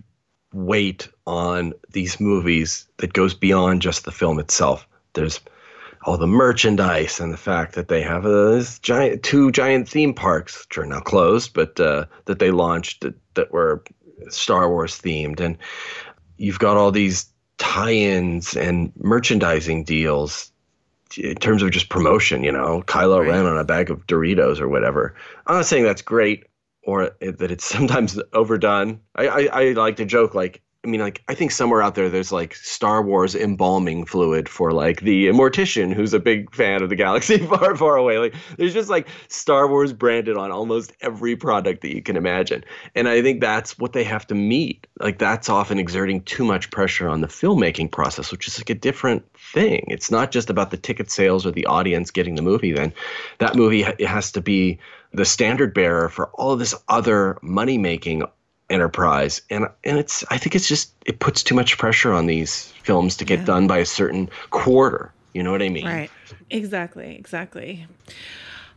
weight 0.53 1.09
on 1.27 1.73
these 1.91 2.21
movies 2.21 2.87
that 2.99 3.13
goes 3.13 3.35
beyond 3.35 3.83
just 3.83 4.05
the 4.05 4.13
film 4.13 4.39
itself. 4.39 4.87
There's 5.15 5.41
all 6.05 6.19
the 6.19 6.27
merchandise 6.27 7.21
and 7.21 7.33
the 7.33 7.39
fact 7.39 7.75
that 7.75 7.89
they 7.89 8.03
have 8.03 8.25
a 8.25 8.57
this 8.57 8.79
giant 8.79 9.23
two 9.23 9.51
giant 9.53 9.89
theme 9.89 10.15
parks, 10.15 10.67
which 10.67 10.79
are 10.79 10.87
now 10.87 11.01
closed, 11.01 11.55
but 11.55 11.79
uh, 11.79 12.07
that 12.27 12.39
they 12.39 12.51
launched 12.51 13.03
that, 13.03 13.15
that 13.35 13.53
were 13.53 13.83
Star 14.29 14.69
Wars 14.69 15.01
themed, 15.01 15.41
and 15.41 15.57
you've 16.37 16.59
got 16.59 16.77
all 16.77 16.91
these 16.91 17.27
tie-ins 17.59 18.57
and 18.57 18.93
merchandising 18.97 19.85
deals 19.85 20.52
in 21.19 21.37
terms 21.37 21.63
of 21.63 21.71
just 21.71 21.89
promotion, 21.89 22.45
you 22.45 22.53
know, 22.53 22.83
Kylo 22.87 23.21
right. 23.21 23.29
Ren 23.29 23.47
on 23.47 23.59
a 23.59 23.65
bag 23.65 23.91
of 23.91 24.07
Doritos 24.07 24.61
or 24.61 24.69
whatever. 24.69 25.15
I'm 25.47 25.57
not 25.57 25.67
saying 25.67 25.85
that's 25.85 26.03
great 26.03 26.45
or 26.83 27.11
that 27.21 27.51
it's 27.51 27.65
sometimes 27.77 28.19
overdone. 28.33 29.01
I, 29.17 29.29
I, 29.29 29.49
I 29.53 29.73
like 29.73 29.97
to 29.97 30.05
joke 30.05 30.35
like 30.35 30.63
I 30.85 30.89
mean, 30.89 31.01
like, 31.01 31.23
I 31.29 31.35
think 31.35 31.53
somewhere 31.53 31.81
out 31.81 31.95
there, 31.95 32.09
there's 32.09 32.33
like 32.33 32.57
Star 32.57 33.03
Wars 33.03 33.37
embalming 33.37 34.05
fluid 34.05 34.49
for 34.49 34.73
like 34.73 35.01
the 35.03 35.29
mortician 35.29 35.95
who's 35.95 36.13
a 36.13 36.19
big 36.19 36.53
fan 36.53 36.83
of 36.83 36.89
the 36.89 36.97
galaxy 36.97 37.39
far, 37.47 37.77
far 37.77 37.97
away. 37.97 38.19
Like, 38.19 38.35
there's 38.59 38.75
just 38.75 38.91
like 38.91 39.07
Star 39.29 39.69
Wars 39.69 39.93
branded 39.93 40.37
on 40.37 40.51
almost 40.51 40.93
every 41.01 41.37
product 41.37 41.83
that 41.83 41.95
you 41.95 42.03
can 42.03 42.17
imagine. 42.17 42.65
And 42.97 43.09
I 43.09 43.23
think 43.23 43.41
that's 43.41 43.79
what 43.79 43.93
they 43.93 44.03
have 44.03 44.27
to 44.27 44.35
meet. 44.35 44.89
Like, 44.99 45.19
that's 45.19 45.49
often 45.49 45.79
exerting 45.79 46.21
too 46.23 46.45
much 46.45 46.73
pressure 46.73 47.09
on 47.09 47.21
the 47.21 47.29
filmmaking 47.29 47.93
process, 47.93 48.33
which 48.33 48.49
is 48.49 48.59
like 48.59 48.71
a 48.71 48.75
different 48.75 49.25
thing. 49.37 49.85
It's 49.87 50.11
not 50.11 50.33
just 50.33 50.51
about 50.51 50.73
the 50.73 50.77
ticket 50.77 51.13
sales 51.13 51.47
or 51.47 51.53
the 51.53 51.67
audience 51.67 52.11
getting 52.11 52.35
the 52.35 52.43
movie, 52.43 52.73
then 52.73 52.93
that 53.39 53.55
movie 53.55 53.83
has 54.05 54.33
to 54.33 54.41
be 54.41 54.81
the 55.13 55.25
standard 55.25 55.75
bearer 55.75 56.09
for 56.09 56.29
all 56.31 56.57
this 56.57 56.75
other 56.89 57.39
money 57.43 57.79
making 57.79 58.25
enterprise. 58.73 59.43
And 59.51 59.67
and 59.85 59.99
it's 59.99 60.25
i 60.31 60.39
think 60.39 60.55
it's 60.55 60.67
just 60.67 60.93
it 61.07 61.19
puts 61.19 61.43
too 61.43 61.55
much 61.55 61.79
pressure 61.79 62.13
on 62.13 62.27
these 62.27 62.73
films 62.83 63.17
to 63.19 63.25
get 63.25 63.41
yeah. 63.41 63.45
done 63.45 63.67
by 63.67 63.79
a 63.79 63.87
certain 63.87 64.31
quarter. 64.51 65.13
You 65.35 65.43
know 65.43 65.53
what 65.53 65.63
i 65.63 65.69
mean? 65.69 65.87
Right. 65.87 66.11
Exactly. 66.51 67.17
Exactly. 67.17 67.87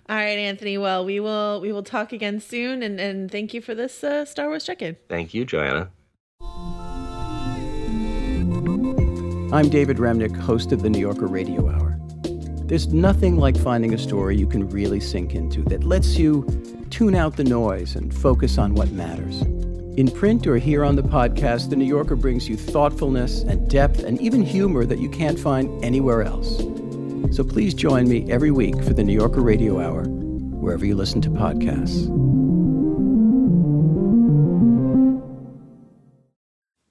All 0.08 0.16
right 0.16 0.38
anthony. 0.38 0.78
Well 0.78 1.06
we 1.06 1.20
will 1.20 1.62
we 1.62 1.72
will 1.72 1.84
talk 1.84 2.12
again 2.12 2.40
soon. 2.40 2.84
And 2.84 3.00
and 3.00 3.32
thank 3.32 3.54
you 3.54 3.62
for 3.62 3.74
this 3.74 4.04
uh, 4.04 4.26
star 4.26 4.48
wars 4.48 4.66
check-in. 4.66 4.98
Thank 5.10 5.34
you 5.34 5.46
joanna. 5.46 5.90
I'm 9.54 9.70
david 9.70 9.98
remnick 9.98 10.36
host 10.36 10.72
of 10.72 10.82
the 10.82 10.90
new 10.90 11.00
yorker 11.00 11.28
radio 11.28 11.70
hour. 11.70 11.98
There's 12.66 12.88
nothing 12.88 13.38
like 13.38 13.56
finding 13.56 13.94
a 13.94 13.98
story 13.98 14.36
you 14.36 14.48
can 14.48 14.68
really 14.70 15.00
sink 15.00 15.36
into 15.36 15.62
that 15.66 15.84
lets 15.84 16.18
you 16.18 16.44
tune 16.90 17.14
out 17.14 17.38
the 17.38 17.44
noise 17.44 17.96
and 17.96 18.12
focus 18.12 18.58
on 18.58 18.74
what 18.74 18.92
matters 18.92 19.44
in 19.98 20.12
print 20.12 20.46
or 20.46 20.58
here 20.58 20.84
on 20.84 20.96
the 20.98 21.04
podcast, 21.04 21.70
The 21.70 21.76
New 21.78 21.86
Yorker 21.86 22.18
brings 22.18 22.50
you 22.50 22.58
thoughtfulness 22.58 23.44
and 23.44 23.70
depth 23.70 24.04
and 24.04 24.20
even 24.20 24.42
humor 24.44 24.86
that 24.86 25.00
you 25.00 25.10
can't 25.10 25.40
find 25.40 25.84
anywhere 25.84 26.22
else. 26.22 26.58
So 27.36 27.44
please 27.44 27.74
join 27.74 28.10
me 28.10 28.30
every 28.30 28.52
week 28.52 28.76
for 28.84 28.94
The 28.94 29.04
New 29.04 29.14
Yorker 29.14 29.42
Radio 29.42 29.80
Hour, 29.80 30.04
wherever 30.04 30.86
you 30.86 30.96
listen 30.96 31.22
to 31.22 31.30
podcasts. 31.30 32.12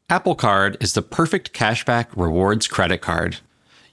Apple 0.09 0.35
Card 0.35 0.77
is 0.81 0.95
the 0.95 1.03
perfect 1.03 1.53
cashback 1.53 2.07
rewards 2.17 2.67
credit 2.67 3.03
card. 3.03 3.39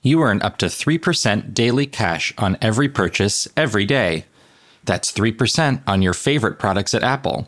You 0.01 0.21
earn 0.21 0.41
up 0.41 0.57
to 0.57 0.67
3% 0.67 1.53
daily 1.53 1.85
cash 1.85 2.33
on 2.37 2.57
every 2.61 2.87
purchase 2.87 3.47
every 3.57 3.85
day. 3.85 4.25
That's 4.83 5.11
3% 5.11 5.81
on 5.85 6.01
your 6.01 6.13
favorite 6.13 6.59
products 6.59 6.93
at 6.93 7.03
Apple 7.03 7.47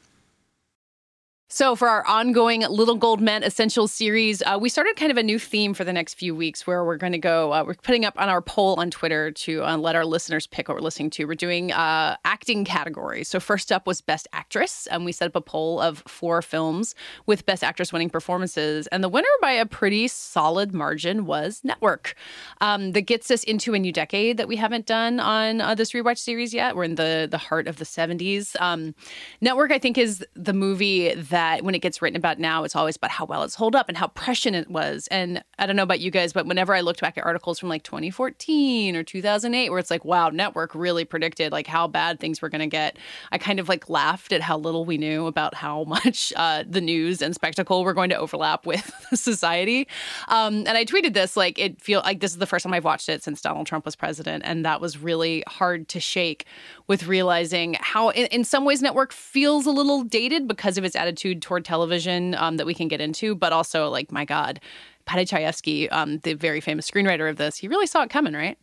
So, 1.53 1.75
for 1.75 1.89
our 1.89 2.07
ongoing 2.07 2.61
Little 2.61 2.95
Gold 2.95 3.19
Men 3.19 3.43
Essential 3.43 3.85
series, 3.85 4.41
uh, 4.41 4.57
we 4.57 4.69
started 4.69 4.95
kind 4.95 5.11
of 5.11 5.17
a 5.17 5.23
new 5.23 5.37
theme 5.37 5.73
for 5.73 5.83
the 5.83 5.91
next 5.91 6.13
few 6.13 6.33
weeks 6.33 6.65
where 6.65 6.85
we're 6.85 6.95
going 6.95 7.11
to 7.11 7.17
go. 7.17 7.51
Uh, 7.51 7.65
we're 7.67 7.73
putting 7.73 8.05
up 8.05 8.13
on 8.15 8.29
our 8.29 8.41
poll 8.41 8.75
on 8.79 8.89
Twitter 8.89 9.31
to 9.31 9.61
uh, 9.65 9.75
let 9.75 9.97
our 9.97 10.05
listeners 10.05 10.47
pick 10.47 10.69
what 10.69 10.75
we're 10.75 10.81
listening 10.81 11.09
to. 11.09 11.25
We're 11.25 11.35
doing 11.35 11.73
uh, 11.73 12.15
acting 12.23 12.63
categories. 12.63 13.27
So, 13.27 13.41
first 13.41 13.69
up 13.69 13.85
was 13.85 13.99
Best 13.99 14.29
Actress, 14.31 14.87
and 14.87 15.03
we 15.03 15.11
set 15.11 15.27
up 15.27 15.35
a 15.35 15.41
poll 15.41 15.81
of 15.81 16.01
four 16.07 16.41
films 16.41 16.95
with 17.25 17.45
Best 17.45 17.65
Actress 17.65 17.91
winning 17.91 18.09
performances. 18.09 18.87
And 18.87 19.03
the 19.03 19.09
winner 19.09 19.27
by 19.41 19.51
a 19.51 19.65
pretty 19.65 20.07
solid 20.07 20.73
margin 20.73 21.25
was 21.25 21.59
Network. 21.65 22.15
Um, 22.61 22.93
that 22.93 23.01
gets 23.01 23.29
us 23.29 23.43
into 23.43 23.73
a 23.73 23.79
new 23.79 23.91
decade 23.91 24.37
that 24.37 24.47
we 24.47 24.55
haven't 24.55 24.85
done 24.85 25.19
on 25.19 25.59
uh, 25.59 25.75
this 25.75 25.91
rewatch 25.91 26.19
series 26.19 26.53
yet. 26.53 26.77
We're 26.77 26.85
in 26.85 26.95
the, 26.95 27.27
the 27.29 27.37
heart 27.37 27.67
of 27.67 27.75
the 27.75 27.85
70s. 27.85 28.55
Um, 28.61 28.95
Network, 29.41 29.73
I 29.73 29.79
think, 29.79 29.97
is 29.97 30.25
the 30.33 30.53
movie 30.53 31.13
that 31.13 31.40
that 31.41 31.63
when 31.63 31.73
it 31.73 31.79
gets 31.79 32.03
written 32.03 32.17
about 32.17 32.37
now, 32.37 32.63
it's 32.63 32.75
always 32.75 32.95
about 32.95 33.09
how 33.09 33.25
well 33.25 33.41
it's 33.41 33.55
hold 33.55 33.75
up 33.75 33.89
and 33.89 33.97
how 33.97 34.07
prescient 34.09 34.55
it 34.55 34.69
was. 34.69 35.07
And 35.09 35.43
I 35.57 35.65
don't 35.65 35.75
know 35.75 35.81
about 35.81 35.99
you 35.99 36.11
guys, 36.11 36.33
but 36.33 36.45
whenever 36.45 36.75
I 36.75 36.81
looked 36.81 37.01
back 37.01 37.17
at 37.17 37.25
articles 37.25 37.57
from 37.57 37.67
like 37.67 37.81
2014 37.81 38.95
or 38.95 39.03
2008, 39.03 39.69
where 39.71 39.79
it's 39.79 39.89
like, 39.89 40.05
wow, 40.05 40.29
network 40.29 40.75
really 40.75 41.03
predicted 41.03 41.51
like 41.51 41.65
how 41.65 41.87
bad 41.87 42.19
things 42.19 42.43
were 42.43 42.49
going 42.49 42.61
to 42.61 42.67
get, 42.67 42.97
I 43.31 43.39
kind 43.39 43.59
of 43.59 43.67
like 43.67 43.89
laughed 43.89 44.31
at 44.31 44.41
how 44.41 44.55
little 44.55 44.85
we 44.85 44.99
knew 44.99 45.25
about 45.25 45.55
how 45.55 45.83
much 45.87 46.31
uh, 46.35 46.63
the 46.67 46.81
news 46.81 47.23
and 47.23 47.33
spectacle 47.33 47.83
were 47.83 47.95
going 47.95 48.11
to 48.11 48.17
overlap 48.17 48.67
with 48.67 48.91
society. 49.15 49.87
Um, 50.27 50.57
and 50.67 50.77
I 50.77 50.85
tweeted 50.85 51.15
this 51.15 51.35
like 51.35 51.57
it 51.57 51.81
feel 51.81 52.01
like 52.05 52.19
this 52.19 52.31
is 52.31 52.37
the 52.37 52.45
first 52.45 52.63
time 52.63 52.73
I've 52.73 52.85
watched 52.85 53.09
it 53.09 53.23
since 53.23 53.41
Donald 53.41 53.65
Trump 53.65 53.85
was 53.85 53.95
president, 53.95 54.43
and 54.45 54.63
that 54.63 54.79
was 54.79 54.99
really 54.99 55.43
hard 55.47 55.87
to 55.89 55.99
shake 55.99 56.45
with 56.87 57.07
realizing 57.07 57.77
how, 57.79 58.09
in, 58.09 58.27
in 58.27 58.43
some 58.43 58.63
ways, 58.63 58.81
network 58.81 59.11
feels 59.11 59.65
a 59.65 59.71
little 59.71 60.03
dated 60.03 60.47
because 60.47 60.77
of 60.77 60.83
its 60.83 60.95
attitude 60.95 61.30
attitude 61.31 61.41
toward 61.41 61.65
television 61.65 62.35
um, 62.35 62.57
that 62.57 62.65
we 62.65 62.73
can 62.73 62.87
get 62.87 63.01
into, 63.01 63.35
but 63.35 63.53
also 63.53 63.89
like 63.89 64.11
my 64.11 64.25
God, 64.25 64.59
Paddy 65.05 65.25
Chayefsky, 65.25 65.87
um, 65.91 66.19
the 66.19 66.33
very 66.33 66.61
famous 66.61 66.89
screenwriter 66.89 67.29
of 67.29 67.37
this, 67.37 67.57
he 67.57 67.67
really 67.67 67.87
saw 67.87 68.03
it 68.03 68.09
coming, 68.09 68.33
right? 68.33 68.57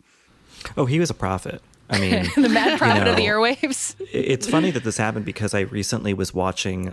Oh, 0.77 0.87
he 0.87 0.99
was 0.99 1.11
a 1.11 1.15
prophet. 1.15 1.63
I 1.91 1.99
mean, 1.99 2.27
the 2.37 2.49
mad 2.49 2.79
prophet 2.79 2.99
you 2.99 3.05
know, 3.05 3.11
of 3.13 3.17
the 3.17 3.25
airwaves. 3.25 3.97
it's 4.13 4.49
funny 4.49 4.71
that 4.73 4.85
this 4.85 4.99
happened 4.99 5.25
because 5.25 5.55
I 5.55 5.61
recently 5.61 6.13
was 6.13 6.35
watching 6.35 6.93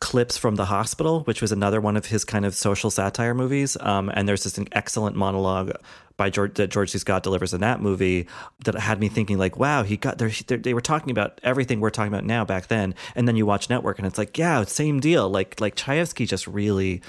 clips 0.00 0.36
from 0.36 0.56
the 0.56 0.66
hospital 0.66 1.20
which 1.22 1.40
was 1.40 1.52
another 1.52 1.80
one 1.80 1.96
of 1.96 2.06
his 2.06 2.24
kind 2.24 2.44
of 2.44 2.54
social 2.54 2.90
satire 2.90 3.34
movies 3.34 3.76
um, 3.80 4.10
and 4.14 4.28
there's 4.28 4.44
this 4.44 4.58
an 4.58 4.68
excellent 4.72 5.16
monologue 5.16 5.72
by 6.16 6.30
George 6.30 6.54
that 6.54 6.68
George 6.68 6.90
C. 6.90 6.98
Scott 6.98 7.22
delivers 7.22 7.52
in 7.52 7.60
that 7.60 7.80
movie 7.80 8.26
that 8.64 8.74
had 8.74 9.00
me 9.00 9.08
thinking 9.08 9.38
like, 9.38 9.58
wow, 9.58 9.82
he 9.82 9.96
got 9.96 10.18
there. 10.18 10.30
They 10.30 10.74
were 10.74 10.80
talking 10.80 11.10
about 11.10 11.40
everything 11.42 11.80
we're 11.80 11.90
talking 11.90 12.12
about 12.12 12.24
now 12.24 12.44
back 12.44 12.68
then, 12.68 12.94
and 13.14 13.28
then 13.28 13.36
you 13.36 13.44
watch 13.44 13.68
Network, 13.68 13.98
and 13.98 14.06
it's 14.06 14.18
like, 14.18 14.38
yeah, 14.38 14.64
same 14.64 15.00
deal. 15.00 15.28
Like 15.28 15.60
like 15.60 15.76
Chayefsky 15.76 16.26
just 16.26 16.46
really 16.46 17.02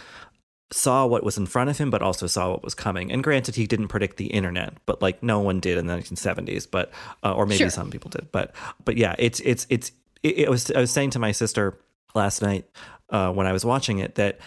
saw 0.72 1.06
what 1.06 1.24
was 1.24 1.38
in 1.38 1.46
front 1.46 1.70
of 1.70 1.78
him, 1.78 1.90
but 1.90 2.02
also 2.02 2.28
saw 2.28 2.52
what 2.52 2.64
was 2.64 2.76
coming. 2.76 3.12
And 3.12 3.24
granted, 3.24 3.56
he 3.56 3.68
didn't 3.68 3.88
predict 3.88 4.18
the 4.18 4.28
internet, 4.28 4.74
but 4.86 5.02
like 5.02 5.24
no 5.24 5.40
one 5.40 5.60
did 5.62 5.78
in 5.78 5.88
the 5.88 5.94
1970s, 5.94 6.68
but 6.70 6.92
uh, 7.24 7.34
or 7.34 7.46
maybe 7.46 7.60
sure. 7.60 7.70
some 7.70 7.90
people 7.90 8.10
did. 8.10 8.32
But 8.32 8.54
but 8.84 8.98
yeah, 8.98 9.16
it's 9.18 9.40
it's 9.42 9.66
it's 9.70 9.92
it, 10.24 10.40
it 10.40 10.50
was. 10.50 10.72
I 10.72 10.80
was 10.82 10.92
saying 10.92 11.12
to 11.12 11.20
my 11.20 11.32
sister 11.32 11.78
last 12.18 12.42
night 12.42 12.66
uh, 13.10 13.32
when 13.32 13.48
I 13.48 13.54
was 13.54 13.64
watching 13.64 14.00
it 14.00 14.16
that 14.16 14.40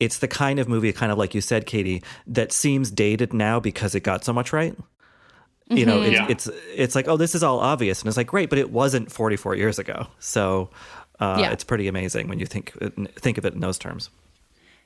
it's 0.00 0.18
the 0.18 0.28
kind 0.28 0.58
of 0.58 0.68
movie, 0.68 0.92
kind 0.92 1.12
of 1.12 1.18
like 1.18 1.34
you 1.34 1.40
said, 1.40 1.66
Katie, 1.66 2.02
that 2.26 2.52
seems 2.52 2.90
dated 2.90 3.32
now 3.32 3.60
because 3.60 3.94
it 3.94 4.00
got 4.00 4.24
so 4.24 4.32
much 4.32 4.52
right. 4.52 4.76
Mm-hmm. 4.76 5.76
You 5.76 5.86
know, 5.86 6.02
it's, 6.02 6.12
yeah. 6.12 6.26
it's 6.28 6.50
it's 6.74 6.94
like, 6.94 7.08
oh, 7.08 7.16
this 7.16 7.34
is 7.34 7.42
all 7.42 7.58
obvious, 7.58 8.00
and 8.00 8.08
it's 8.08 8.16
like, 8.16 8.28
great, 8.28 8.50
but 8.50 8.58
it 8.58 8.70
wasn't 8.70 9.10
44 9.10 9.56
years 9.56 9.78
ago. 9.78 10.06
So 10.20 10.70
uh, 11.18 11.38
yeah. 11.40 11.50
it's 11.50 11.64
pretty 11.64 11.88
amazing 11.88 12.28
when 12.28 12.38
you 12.38 12.46
think 12.46 12.72
think 13.16 13.36
of 13.36 13.44
it 13.44 13.54
in 13.54 13.60
those 13.60 13.78
terms. 13.78 14.10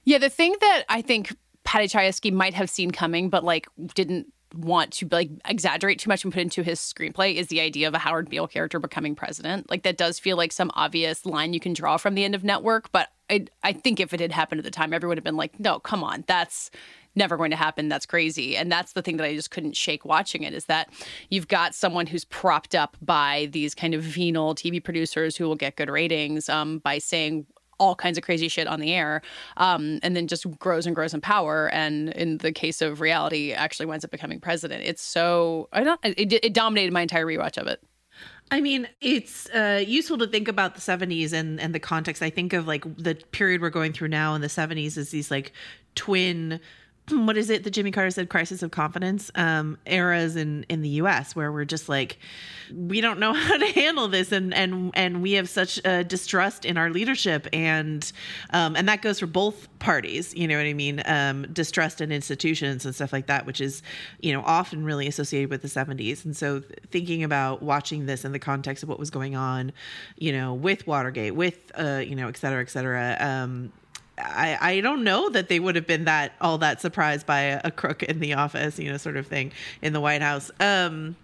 Yeah, 0.05 0.19
the 0.19 0.31
thing 0.31 0.55
that 0.61 0.85
I 0.89 1.03
think 1.03 1.37
Paddy 1.65 1.87
Chayefsky 1.87 2.33
might 2.33 2.55
have 2.55 2.71
seen 2.71 2.93
coming, 2.93 3.29
but 3.29 3.45
like 3.45 3.69
didn't 3.95 4.33
want 4.55 4.93
to 4.93 5.09
like 5.11 5.31
exaggerate 5.45 5.99
too 5.99 6.09
much 6.09 6.25
and 6.25 6.33
put 6.33 6.43
into 6.43 6.63
his 6.63 6.81
screenplay 6.81 7.35
is 7.35 7.49
the 7.49 7.61
idea 7.61 7.89
of 7.89 7.95
a 7.95 7.99
Howard 7.99 8.29
Beale 8.29 8.47
character 8.47 8.79
becoming 8.79 9.15
president. 9.15 9.71
Like 9.71 9.83
that 9.85 9.97
does 9.97 10.19
feel 10.19 10.37
like 10.37 10.53
some 10.53 10.71
obvious 10.75 11.25
line 11.25 11.53
you 11.53 11.61
can 11.61 11.73
draw 11.73 11.97
from 11.97 12.15
the 12.15 12.25
end 12.25 12.35
of 12.35 12.45
Network, 12.45 12.91
but 12.93 13.09
I 13.29 13.47
I 13.63 13.73
think 13.73 14.01
if 14.01 14.13
it 14.13 14.21
had 14.21 14.33
happened 14.33 14.59
at 14.59 14.65
the 14.65 14.71
time, 14.71 14.93
everyone 14.93 15.11
would 15.13 15.19
have 15.19 15.25
been 15.25 15.37
like, 15.37 15.59
"No, 15.61 15.79
come 15.79 16.03
on, 16.03 16.25
that's 16.27 16.71
never 17.15 17.37
going 17.37 17.51
to 17.51 17.57
happen. 17.57 17.89
That's 17.89 18.07
crazy." 18.07 18.57
And 18.57 18.71
that's 18.71 18.93
the 18.93 19.03
thing 19.03 19.17
that 19.19 19.25
I 19.25 19.35
just 19.35 19.51
couldn't 19.51 19.77
shake 19.77 20.05
watching 20.05 20.43
it 20.43 20.53
is 20.53 20.67
that 20.67 20.91
you've 21.31 21.49
got 21.49 21.75
someone 21.75 22.07
who's 22.07 22.25
propped 22.25 22.75
up 22.75 22.97
by 23.01 23.49
these 23.53 23.75
kind 23.75 23.95
of 23.95 24.03
venal 24.03 24.55
TV 24.55 24.83
producers 24.83 25.37
who 25.37 25.45
will 25.45 25.57
get 25.57 25.77
good 25.77 25.91
ratings 25.91 26.49
um, 26.49 26.79
by 26.79 26.99
saying 26.99 27.47
all 27.81 27.97
kinds 27.97 28.17
of 28.17 28.23
crazy 28.23 28.47
shit 28.47 28.69
on 28.69 28.79
the 28.79 28.93
air, 28.95 29.23
um, 29.57 29.99
and 30.03 30.15
then 30.15 30.29
just 30.29 30.47
grows 30.61 30.87
and 30.87 30.95
grows 30.95 31.13
in 31.13 31.21
power. 31.21 31.69
And 31.73 32.11
in 32.11 32.39
the 32.39 32.53
case 32.53 32.81
of 32.81 33.01
reality, 33.01 33.53
actually 33.53 33.87
winds 33.87 34.05
up 34.05 34.13
becoming 34.13 34.39
president. 34.39 34.85
It's 34.85 35.03
so 35.03 35.69
I 35.73 35.83
don't. 35.83 35.99
It, 36.05 36.33
it 36.33 36.55
dominated 36.55 36.93
my 36.93 37.03
entire 37.03 37.27
rewatch 37.27 37.59
of 37.59 37.67
it. 37.67 37.83
I 38.53 38.61
mean, 38.61 38.89
it's 39.01 39.49
uh, 39.51 39.83
useful 39.87 40.19
to 40.19 40.27
think 40.27 40.49
about 40.49 40.75
the 40.75 40.81
70s 40.81 41.33
and, 41.33 41.61
and 41.61 41.73
the 41.73 41.79
context. 41.79 42.21
I 42.21 42.31
think 42.31 42.53
of 42.53 42.67
like 42.67 42.85
the 42.97 43.15
period 43.31 43.61
we're 43.61 43.71
going 43.71 43.93
through 43.93 44.09
now 44.09 44.35
in 44.35 44.41
the 44.41 44.49
70s 44.49 44.99
is 44.99 45.11
these 45.11 45.31
like 45.31 45.53
twin 45.95 46.61
what 47.27 47.37
is 47.37 47.51
it 47.51 47.65
that 47.65 47.71
Jimmy 47.71 47.91
Carter 47.91 48.11
said 48.11 48.29
crisis 48.29 48.63
of 48.63 48.71
confidence 48.71 49.31
um, 49.35 49.79
eras 49.87 50.37
in 50.37 50.65
in 50.69 50.83
the 50.83 50.89
US 51.01 51.35
where 51.35 51.53
we're 51.53 51.65
just 51.65 51.89
like 51.89 52.19
we 52.73 53.01
don't 53.01 53.19
know 53.19 53.33
how 53.35 53.57
to 53.57 53.67
handle 53.67 54.09
this. 54.09 54.33
And 54.33 54.55
and 54.55 54.91
and 54.95 55.23
we 55.23 55.33
have 55.33 55.49
such 55.49 55.81
a 55.85 56.05
distrust 56.05 56.65
in 56.65 56.77
our 56.77 56.91
leadership 56.91 57.47
and 57.53 58.11
um, 58.51 58.77
and 58.77 58.89
that 58.89 59.03
goes 59.03 59.19
for 59.21 59.27
both 59.27 59.69
parties 59.79 60.35
you 60.35 60.47
know 60.47 60.57
what 60.57 60.67
I 60.67 60.75
mean? 60.75 61.03
Um, 61.07 61.47
distrust 61.53 62.01
in 62.01 62.13
institutions 62.13 62.85
and 62.85 62.95
stuff 62.95 63.13
like 63.13 63.27
that 63.27 63.47
which 63.47 63.61
is 63.61 63.83
you 64.21 64.33
know 64.33 64.43
often 64.43 64.85
really 64.85 65.07
associated 65.07 65.51
with 65.51 65.63
the 65.63 65.69
70s 65.69 66.25
and 66.25 66.37
so 66.37 66.63
thinking 66.91 67.25
about 67.25 67.63
watching 67.63 68.07
this 68.07 68.25
in 68.25 68.33
the 68.33 68.39
context 68.39 68.83
of 68.83 68.89
what 68.89 68.99
was 68.99 69.11
going 69.11 69.35
on 69.37 69.73
you 70.17 70.33
know 70.33 70.55
with 70.55 70.87
Watergate 70.87 71.35
with 71.35 71.71
uh, 71.75 72.03
you 72.05 72.15
know 72.15 72.29
et 72.29 72.37
cetera 72.37 72.61
et 72.61 72.71
cetera 72.71 73.17
um, 73.21 73.73
I, 74.23 74.59
I 74.61 74.81
don't 74.81 75.05
know 75.05 75.29
that 75.31 75.49
they 75.49 75.61
would 75.61 75.77
have 75.77 75.87
been 75.87 76.05
that 76.05 76.33
all 76.41 76.59
that 76.59 76.81
surprised 76.81 77.27
by 77.27 77.41
a, 77.41 77.61
a, 77.65 77.71
crook 77.71 78.03
in 78.03 78.21
the 78.21 78.35
office, 78.35 78.79
you 78.79 78.91
know, 78.91 78.97
sort 78.97 79.17
of 79.17 79.27
thing 79.27 79.53
in 79.83 79.93
the 79.93 80.01
White 80.01 80.23
House. 80.23 80.51
Um, 80.61 81.17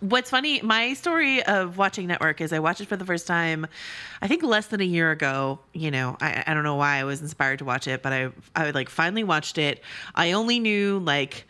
what's 0.00 0.30
funny, 0.30 0.60
my 0.62 0.94
story 0.94 1.42
of 1.42 1.76
watching 1.76 2.06
Network 2.06 2.40
is 2.40 2.52
I 2.52 2.60
watched 2.60 2.80
it 2.80 2.88
for 2.88 2.96
the 2.96 3.04
first 3.04 3.26
time, 3.26 3.66
I 4.22 4.28
think 4.28 4.42
less 4.42 4.66
than 4.66 4.80
a 4.80 4.84
year 4.84 5.10
ago. 5.10 5.58
You 5.72 5.90
know, 5.90 6.16
I, 6.20 6.44
I 6.46 6.54
don't 6.54 6.64
know 6.64 6.76
why 6.76 6.96
I 6.96 7.04
was 7.04 7.20
inspired 7.20 7.58
to 7.58 7.64
watch 7.64 7.88
it, 7.88 8.02
but 8.02 8.12
I 8.12 8.30
I 8.54 8.70
like 8.70 8.88
finally 8.88 9.24
watched 9.24 9.58
it. 9.58 9.82
I 10.14 10.32
only 10.32 10.60
knew 10.60 11.00
like 11.00 11.46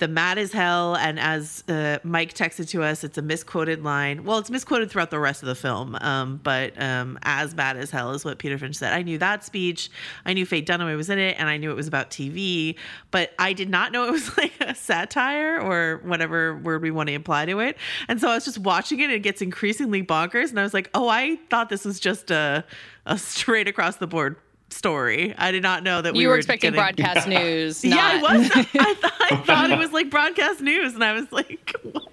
the 0.00 0.08
mad 0.08 0.38
as 0.38 0.52
hell. 0.52 0.96
And 0.96 1.20
as 1.20 1.62
uh, 1.68 1.98
Mike 2.02 2.34
texted 2.34 2.68
to 2.70 2.82
us, 2.82 3.04
it's 3.04 3.18
a 3.18 3.22
misquoted 3.22 3.84
line. 3.84 4.24
Well, 4.24 4.38
it's 4.38 4.50
misquoted 4.50 4.90
throughout 4.90 5.10
the 5.10 5.20
rest 5.20 5.42
of 5.42 5.46
the 5.46 5.54
film, 5.54 5.96
um, 6.00 6.40
but 6.42 6.80
um, 6.80 7.18
as 7.22 7.54
bad 7.54 7.76
as 7.76 7.90
hell 7.90 8.10
is 8.12 8.24
what 8.24 8.38
Peter 8.38 8.58
Finch 8.58 8.76
said. 8.76 8.92
I 8.92 9.02
knew 9.02 9.18
that 9.18 9.44
speech. 9.44 9.90
I 10.24 10.32
knew 10.32 10.44
Faye 10.44 10.62
Dunaway 10.62 10.96
was 10.96 11.08
in 11.10 11.18
it, 11.18 11.36
and 11.38 11.48
I 11.48 11.56
knew 11.56 11.70
it 11.70 11.76
was 11.76 11.86
about 11.86 12.10
TV, 12.10 12.74
but 13.10 13.32
I 13.38 13.52
did 13.52 13.70
not 13.70 13.92
know 13.92 14.08
it 14.08 14.10
was 14.10 14.36
like 14.36 14.52
a 14.60 14.74
satire 14.74 15.60
or 15.60 16.00
whatever 16.04 16.56
word 16.56 16.82
we 16.82 16.90
want 16.90 17.08
to 17.08 17.14
apply 17.14 17.46
to 17.46 17.60
it. 17.60 17.76
And 18.08 18.20
so 18.20 18.28
I 18.28 18.34
was 18.34 18.44
just 18.44 18.58
watching 18.58 19.00
it, 19.00 19.04
and 19.04 19.12
it 19.12 19.20
gets 19.20 19.40
increasingly 19.40 20.02
bonkers. 20.02 20.50
And 20.50 20.58
I 20.58 20.62
was 20.62 20.74
like, 20.74 20.90
oh, 20.94 21.08
I 21.08 21.36
thought 21.50 21.68
this 21.68 21.84
was 21.84 22.00
just 22.00 22.30
a, 22.30 22.64
a 23.06 23.18
straight 23.18 23.68
across 23.68 23.96
the 23.96 24.06
board 24.06 24.36
story. 24.72 25.34
I 25.36 25.50
did 25.50 25.62
not 25.62 25.82
know 25.82 26.02
that 26.02 26.14
you 26.14 26.18
we 26.18 26.26
were, 26.26 26.32
were 26.32 26.38
expecting 26.38 26.72
getting... 26.72 26.96
broadcast 26.96 27.28
news. 27.28 27.84
yeah, 27.84 27.96
I 27.96 28.20
was. 28.20 28.50
I, 28.54 28.62
thought, 28.62 29.12
I 29.20 29.36
thought 29.46 29.70
it 29.70 29.78
was 29.78 29.92
like 29.92 30.10
broadcast 30.10 30.60
news, 30.60 30.94
and 30.94 31.04
I 31.04 31.12
was 31.12 31.30
like, 31.32 31.74
"What?" 31.82 32.04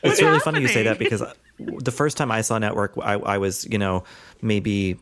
What's 0.00 0.18
it's 0.18 0.22
really 0.22 0.40
funny 0.40 0.60
you 0.60 0.68
say 0.68 0.82
that 0.82 0.98
because 0.98 1.22
uh, 1.22 1.32
the 1.58 1.92
first 1.92 2.16
time 2.16 2.32
I 2.32 2.40
saw 2.40 2.58
Network, 2.58 2.94
I, 3.00 3.14
I 3.14 3.38
was, 3.38 3.64
you 3.66 3.78
know, 3.78 4.02
maybe 4.42 4.98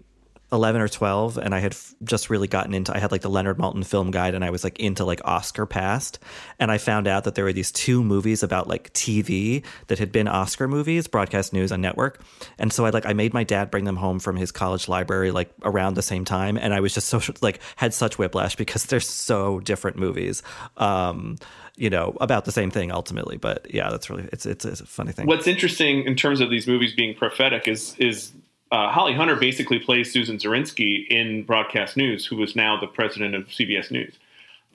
11 0.53 0.81
or 0.81 0.89
12 0.89 1.39
and 1.39 1.55
i 1.55 1.59
had 1.59 1.73
f- 1.73 1.95
just 2.05 2.31
really 2.31 2.47
gotten 2.47 2.73
into 2.73 2.95
i 2.95 2.99
had 2.99 3.11
like 3.11 3.23
the 3.23 3.31
leonard 3.31 3.59
maltin 3.59 3.85
film 3.85 4.11
guide 4.11 4.35
and 4.35 4.45
i 4.45 4.51
was 4.51 4.63
like 4.63 4.79
into 4.79 5.05
like 5.05 5.21
oscar 5.25 5.67
past. 5.67 6.19
And 6.59 6.71
i 6.71 6.79
found 6.79 7.09
out 7.09 7.25
that 7.25 7.35
there 7.35 7.45
were 7.45 7.53
these 7.53 7.73
two 7.73 8.03
movies 8.05 8.43
about 8.43 8.69
like 8.69 8.93
tv 8.93 9.65
that 9.89 9.99
had 9.99 10.13
been 10.13 10.29
oscar 10.29 10.69
movies 10.69 11.09
broadcast 11.09 11.53
news 11.53 11.73
on 11.73 11.81
network. 11.81 12.23
And 12.59 12.73
so 12.73 12.87
i 12.87 12.91
like 12.91 13.07
i 13.07 13.13
made 13.13 13.35
my 13.35 13.45
dad 13.45 13.71
bring 13.71 13.85
them 13.85 13.97
home 13.97 14.21
from 14.21 14.37
his 14.37 14.53
college 14.53 14.89
library 14.89 15.33
like 15.33 15.51
around 15.63 15.95
the 15.95 16.03
same 16.03 16.25
time 16.25 16.57
and 16.57 16.73
i 16.73 16.81
was 16.81 16.95
just 16.95 17.09
so 17.09 17.21
like 17.41 17.61
had 17.77 17.93
such 17.93 18.19
whiplash 18.19 18.55
because 18.57 18.85
they're 18.87 19.01
so 19.01 19.61
different 19.61 19.97
movies 19.97 20.43
um 20.77 21.37
you 21.77 21.91
know 21.91 22.17
about 22.21 22.45
the 22.45 22.53
same 22.53 22.71
thing 22.71 22.91
ultimately. 22.91 23.37
But 23.37 23.73
yeah 23.73 23.91
that's 23.91 24.11
really 24.11 24.29
it's 24.33 24.47
it's, 24.47 24.65
it's 24.65 24.81
a 24.81 24.87
funny 24.87 25.13
thing. 25.13 25.27
What's 25.27 25.47
interesting 25.47 26.05
in 26.05 26.17
terms 26.17 26.41
of 26.41 26.51
these 26.51 26.67
movies 26.67 26.95
being 26.95 27.15
prophetic 27.15 27.69
is 27.69 27.95
is 27.99 28.33
uh, 28.73 28.91
Holly 28.91 29.15
Hunter 29.15 29.37
basically 29.37 29.79
plays 29.79 30.13
Susan 30.13 30.39
Zirinsky 30.39 31.07
in 31.09 31.45
broadcast 31.45 31.97
news, 31.97 32.27
who 32.27 32.43
is 32.43 32.57
now 32.57 32.79
the 32.79 32.87
president 32.87 33.35
of 33.35 33.47
CBS 33.47 33.91
News. 33.91 34.15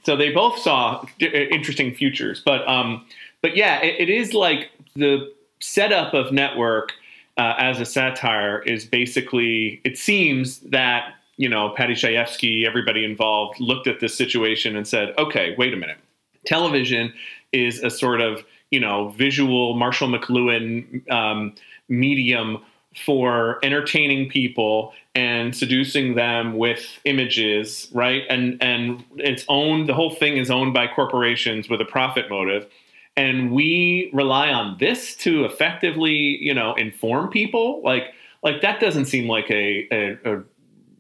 So 0.04 0.16
they 0.16 0.32
both 0.32 0.58
saw 0.58 1.06
d- 1.20 1.28
interesting 1.52 1.94
futures, 1.94 2.42
but 2.44 2.68
um, 2.68 3.06
but 3.42 3.56
yeah, 3.56 3.82
it, 3.82 4.08
it 4.08 4.10
is 4.10 4.34
like 4.34 4.72
the 4.96 5.32
setup 5.60 6.14
of 6.14 6.32
network 6.32 6.94
uh, 7.38 7.56
as 7.58 7.80
a 7.80 7.86
satire 7.86 8.62
is 8.64 8.86
basically. 8.86 9.82
It 9.84 9.98
seems 9.98 10.60
that 10.62 11.14
you 11.38 11.50
know 11.50 11.74
Paddy 11.76 11.94
Chayefsky, 11.94 12.66
everybody 12.66 13.04
involved, 13.04 13.60
looked 13.60 13.88
at 13.88 14.00
this 14.00 14.18
situation 14.18 14.76
and 14.76 14.88
said, 14.88 15.14
"Okay, 15.18 15.54
wait 15.58 15.74
a 15.74 15.78
minute. 15.78 15.98
Television 16.46 17.14
is 17.52 17.84
a 17.84 17.90
sort 17.90 18.22
of 18.22 18.44
you 18.72 18.80
know 18.80 19.10
visual 19.10 19.76
Marshall 19.76 20.08
McLuhan 20.08 21.12
um, 21.12 21.54
medium." 21.90 22.64
For 22.96 23.60
entertaining 23.64 24.30
people 24.30 24.94
and 25.16 25.56
seducing 25.56 26.16
them 26.16 26.58
with 26.58 27.00
images, 27.06 27.90
right? 27.94 28.24
And 28.30 28.62
and 28.62 29.04
it's 29.18 29.46
owned. 29.48 29.88
The 29.88 29.94
whole 29.94 30.14
thing 30.16 30.38
is 30.38 30.50
owned 30.50 30.74
by 30.74 30.88
corporations 30.88 31.70
with 31.70 31.82
a 31.82 31.86
profit 31.86 32.30
motive, 32.30 32.68
and 33.16 33.52
we 33.52 34.10
rely 34.14 34.50
on 34.50 34.78
this 34.80 35.16
to 35.18 35.46
effectively, 35.46 36.38
you 36.42 36.54
know, 36.54 36.74
inform 36.76 37.30
people. 37.30 37.82
Like 37.84 38.14
like 38.44 38.62
that 38.62 38.80
doesn't 38.80 39.06
seem 39.06 39.28
like 39.28 39.50
a, 39.50 39.88
a, 39.92 40.34
a 40.36 40.44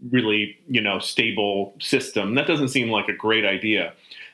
really 0.10 0.58
you 0.68 0.82
know 0.82 1.00
stable 1.00 1.76
system. 1.80 2.36
That 2.36 2.48
doesn't 2.48 2.70
seem 2.70 2.90
like 2.90 3.08
a 3.08 3.16
great 3.16 3.46
idea. 3.46 3.94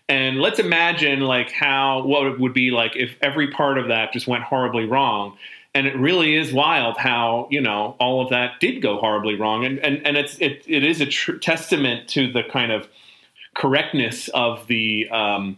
And 0.10 0.39
let's 0.39 0.60
imagine 0.60 1.22
like 1.22 1.51
how 1.51 2.03
what 2.03 2.28
it 2.28 2.39
would 2.39 2.53
be 2.53 2.72
like 2.72 2.95
if 2.95 3.18
every 3.22 3.51
part 3.51 3.78
of 3.78 3.89
that 3.89 4.14
just 4.14 4.28
went 4.28 4.43
horribly 4.43 4.86
wrong 4.86 5.38
and 5.78 5.86
it 5.86 5.95
really 5.95 6.36
is 6.36 6.51
wild 6.51 6.97
how 6.97 7.47
you 7.51 7.61
know 7.61 7.95
all 7.99 8.23
of 8.23 8.32
that 8.32 8.59
did 8.59 8.82
go 8.82 8.97
horribly 8.97 9.36
wrong. 9.36 9.63
And 9.63 9.78
and, 9.80 10.05
and 10.05 10.17
it's 10.17 10.36
it, 10.39 10.63
it 10.65 10.84
is 10.84 11.01
a 11.01 11.05
tr- 11.05 11.38
testament 11.38 12.09
to 12.09 12.32
the 12.32 12.41
kind 12.41 12.71
of 12.71 12.88
correctness 13.53 14.28
of 14.30 14.65
the 14.65 15.07
um, 15.09 15.57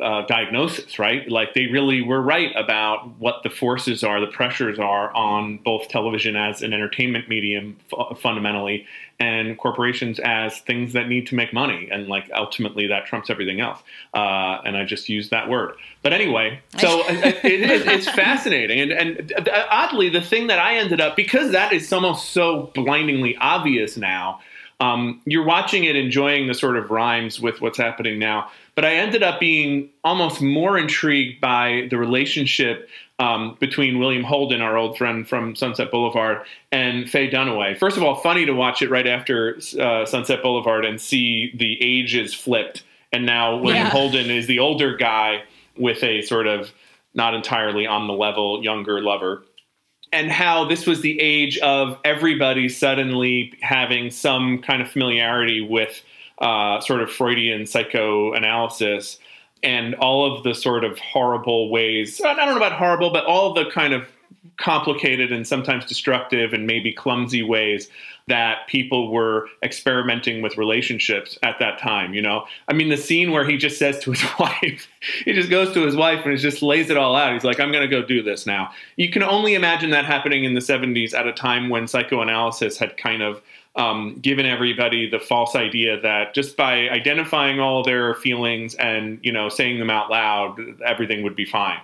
uh, 0.00 0.22
diagnosis 0.26 0.98
right? 0.98 1.28
Like 1.28 1.54
they 1.54 1.66
really 1.66 2.00
were 2.02 2.20
right 2.20 2.52
about 2.54 3.18
what 3.18 3.42
the 3.42 3.50
forces 3.50 4.04
are 4.04 4.20
the 4.20 4.26
pressures 4.26 4.78
are 4.78 5.12
on 5.14 5.58
both 5.58 5.88
television 5.88 6.36
as 6.36 6.62
an 6.62 6.72
entertainment 6.72 7.28
medium 7.28 7.76
f- 7.92 8.18
fundamentally 8.18 8.86
and 9.18 9.58
corporations 9.58 10.18
as 10.20 10.58
things 10.60 10.92
that 10.94 11.08
need 11.08 11.26
to 11.26 11.34
make 11.34 11.52
money 11.52 11.88
and 11.90 12.08
like 12.08 12.30
ultimately 12.34 12.86
that 12.86 13.06
trumps 13.06 13.30
everything 13.30 13.60
else. 13.60 13.80
Uh, 14.14 14.60
and 14.64 14.76
i 14.76 14.84
just 14.84 15.08
used 15.08 15.30
that 15.30 15.48
word. 15.48 15.74
But 16.02 16.12
anyway 16.12 16.60
so 16.78 17.02
it, 17.08 17.44
it 17.44 17.70
is, 17.70 17.86
it's 17.86 18.10
fascinating. 18.10 18.80
And, 18.80 18.92
and 18.92 19.48
oddly 19.70 20.08
the 20.08 20.22
thing 20.22 20.46
that 20.46 20.58
i 20.58 20.76
ended 20.76 21.00
up 21.00 21.16
because 21.16 21.52
that 21.52 21.72
is 21.72 21.92
almost 21.92 22.30
so 22.30 22.70
blindingly 22.74 23.36
obvious 23.38 23.96
now 23.96 24.40
um, 24.80 25.20
you're 25.26 25.44
watching 25.44 25.84
it 25.84 25.94
enjoying 25.94 26.46
the 26.46 26.54
sort 26.54 26.76
of 26.76 26.90
rhymes 26.90 27.38
with 27.38 27.60
what's 27.60 27.76
happening 27.76 28.18
now 28.18 28.50
but 28.80 28.86
i 28.86 28.94
ended 28.94 29.22
up 29.22 29.38
being 29.38 29.90
almost 30.04 30.40
more 30.40 30.78
intrigued 30.78 31.38
by 31.38 31.86
the 31.90 31.98
relationship 31.98 32.88
um, 33.18 33.58
between 33.60 33.98
William 33.98 34.24
Holden, 34.24 34.62
our 34.62 34.78
old 34.78 34.96
friend 34.96 35.28
from 35.28 35.54
Sunset 35.54 35.90
Boulevard, 35.90 36.38
and 36.72 37.06
Faye 37.06 37.30
Dunaway. 37.30 37.78
First 37.78 37.98
of 37.98 38.02
all, 38.02 38.14
funny 38.14 38.46
to 38.46 38.52
watch 38.52 38.80
it 38.80 38.88
right 38.88 39.06
after 39.06 39.58
uh, 39.78 40.06
Sunset 40.06 40.42
Boulevard 40.42 40.86
and 40.86 40.98
see 40.98 41.52
the 41.54 41.76
ages 41.82 42.32
flipped, 42.32 42.82
and 43.12 43.26
now 43.26 43.56
William 43.58 43.84
Yeah. 43.84 43.90
Holden 43.90 44.30
is 44.30 44.46
the 44.46 44.58
older 44.58 44.96
guy 44.96 45.42
with 45.76 46.02
a 46.02 46.22
sort 46.22 46.46
of 46.46 46.72
not 47.12 47.34
entirely 47.34 47.86
on 47.86 48.06
the 48.06 48.14
level 48.14 48.64
younger 48.64 49.02
lover. 49.02 49.44
And 50.14 50.32
how 50.32 50.64
this 50.64 50.86
was 50.86 51.02
the 51.02 51.20
age 51.20 51.58
of 51.58 51.98
everybody 52.04 52.70
suddenly 52.70 53.52
having 53.60 54.10
some 54.10 54.62
kind 54.62 54.80
of 54.80 54.90
familiarity 54.90 55.60
with 55.60 56.00
uh, 56.40 56.80
sort 56.80 57.02
of 57.02 57.10
Freudian 57.10 57.66
psychoanalysis 57.66 59.18
and 59.62 59.94
all 59.96 60.34
of 60.34 60.42
the 60.42 60.54
sort 60.54 60.84
of 60.84 60.98
horrible 60.98 61.70
ways 61.70 62.20
I 62.24 62.34
don't 62.34 62.46
know 62.46 62.56
about 62.56 62.72
horrible, 62.72 63.10
but 63.10 63.26
all 63.26 63.52
the 63.52 63.70
kind 63.70 63.92
of 63.92 64.08
complicated 64.56 65.32
and 65.32 65.46
sometimes 65.46 65.84
destructive 65.84 66.52
and 66.52 66.66
maybe 66.66 66.92
clumsy 66.92 67.42
ways 67.42 67.88
that 68.26 68.66
people 68.68 69.10
were 69.10 69.48
experimenting 69.62 70.40
with 70.40 70.56
relationships 70.56 71.38
at 71.42 71.58
that 71.58 71.78
time 71.78 72.14
you 72.14 72.22
know? 72.22 72.46
I 72.68 72.72
mean 72.72 72.88
the 72.88 72.96
scene 72.96 73.32
where 73.32 73.44
he 73.44 73.56
just 73.58 73.78
says 73.78 73.98
to 74.00 74.12
his 74.12 74.22
wife 74.38 74.88
he 75.24 75.32
just 75.32 75.50
goes 75.50 75.72
to 75.74 75.84
his 75.84 75.96
wife 75.96 76.24
and 76.24 76.32
he 76.32 76.38
just 76.38 76.62
lays 76.62 76.88
it 76.88 76.96
all 76.96 77.16
out. 77.16 77.32
He's 77.34 77.44
like 77.44 77.60
i'm 77.60 77.72
going 77.72 77.88
to 77.88 77.94
go 77.94 78.06
do 78.06 78.22
this 78.22 78.46
now. 78.46 78.70
You 78.96 79.10
can 79.10 79.22
only 79.22 79.54
imagine 79.54 79.90
that 79.90 80.06
happening 80.06 80.44
in 80.44 80.54
the 80.54 80.60
70s 80.60 81.12
at 81.12 81.26
a 81.26 81.32
time 81.32 81.68
when 81.68 81.86
psychoanalysis 81.86 82.78
had 82.78 82.96
kind 82.96 83.22
of 83.22 83.42
um, 83.76 84.18
given 84.20 84.46
everybody 84.46 85.08
the 85.08 85.18
false 85.18 85.54
idea 85.54 86.00
that 86.00 86.34
just 86.34 86.56
by 86.56 86.88
identifying 86.88 87.60
all 87.60 87.84
their 87.84 88.14
feelings 88.14 88.74
and 88.74 89.18
you 89.22 89.32
know 89.32 89.48
saying 89.48 89.78
them 89.78 89.90
out 89.90 90.10
loud 90.10 90.58
everything 90.84 91.22
would 91.22 91.36
be 91.36 91.44
fine. 91.44 91.78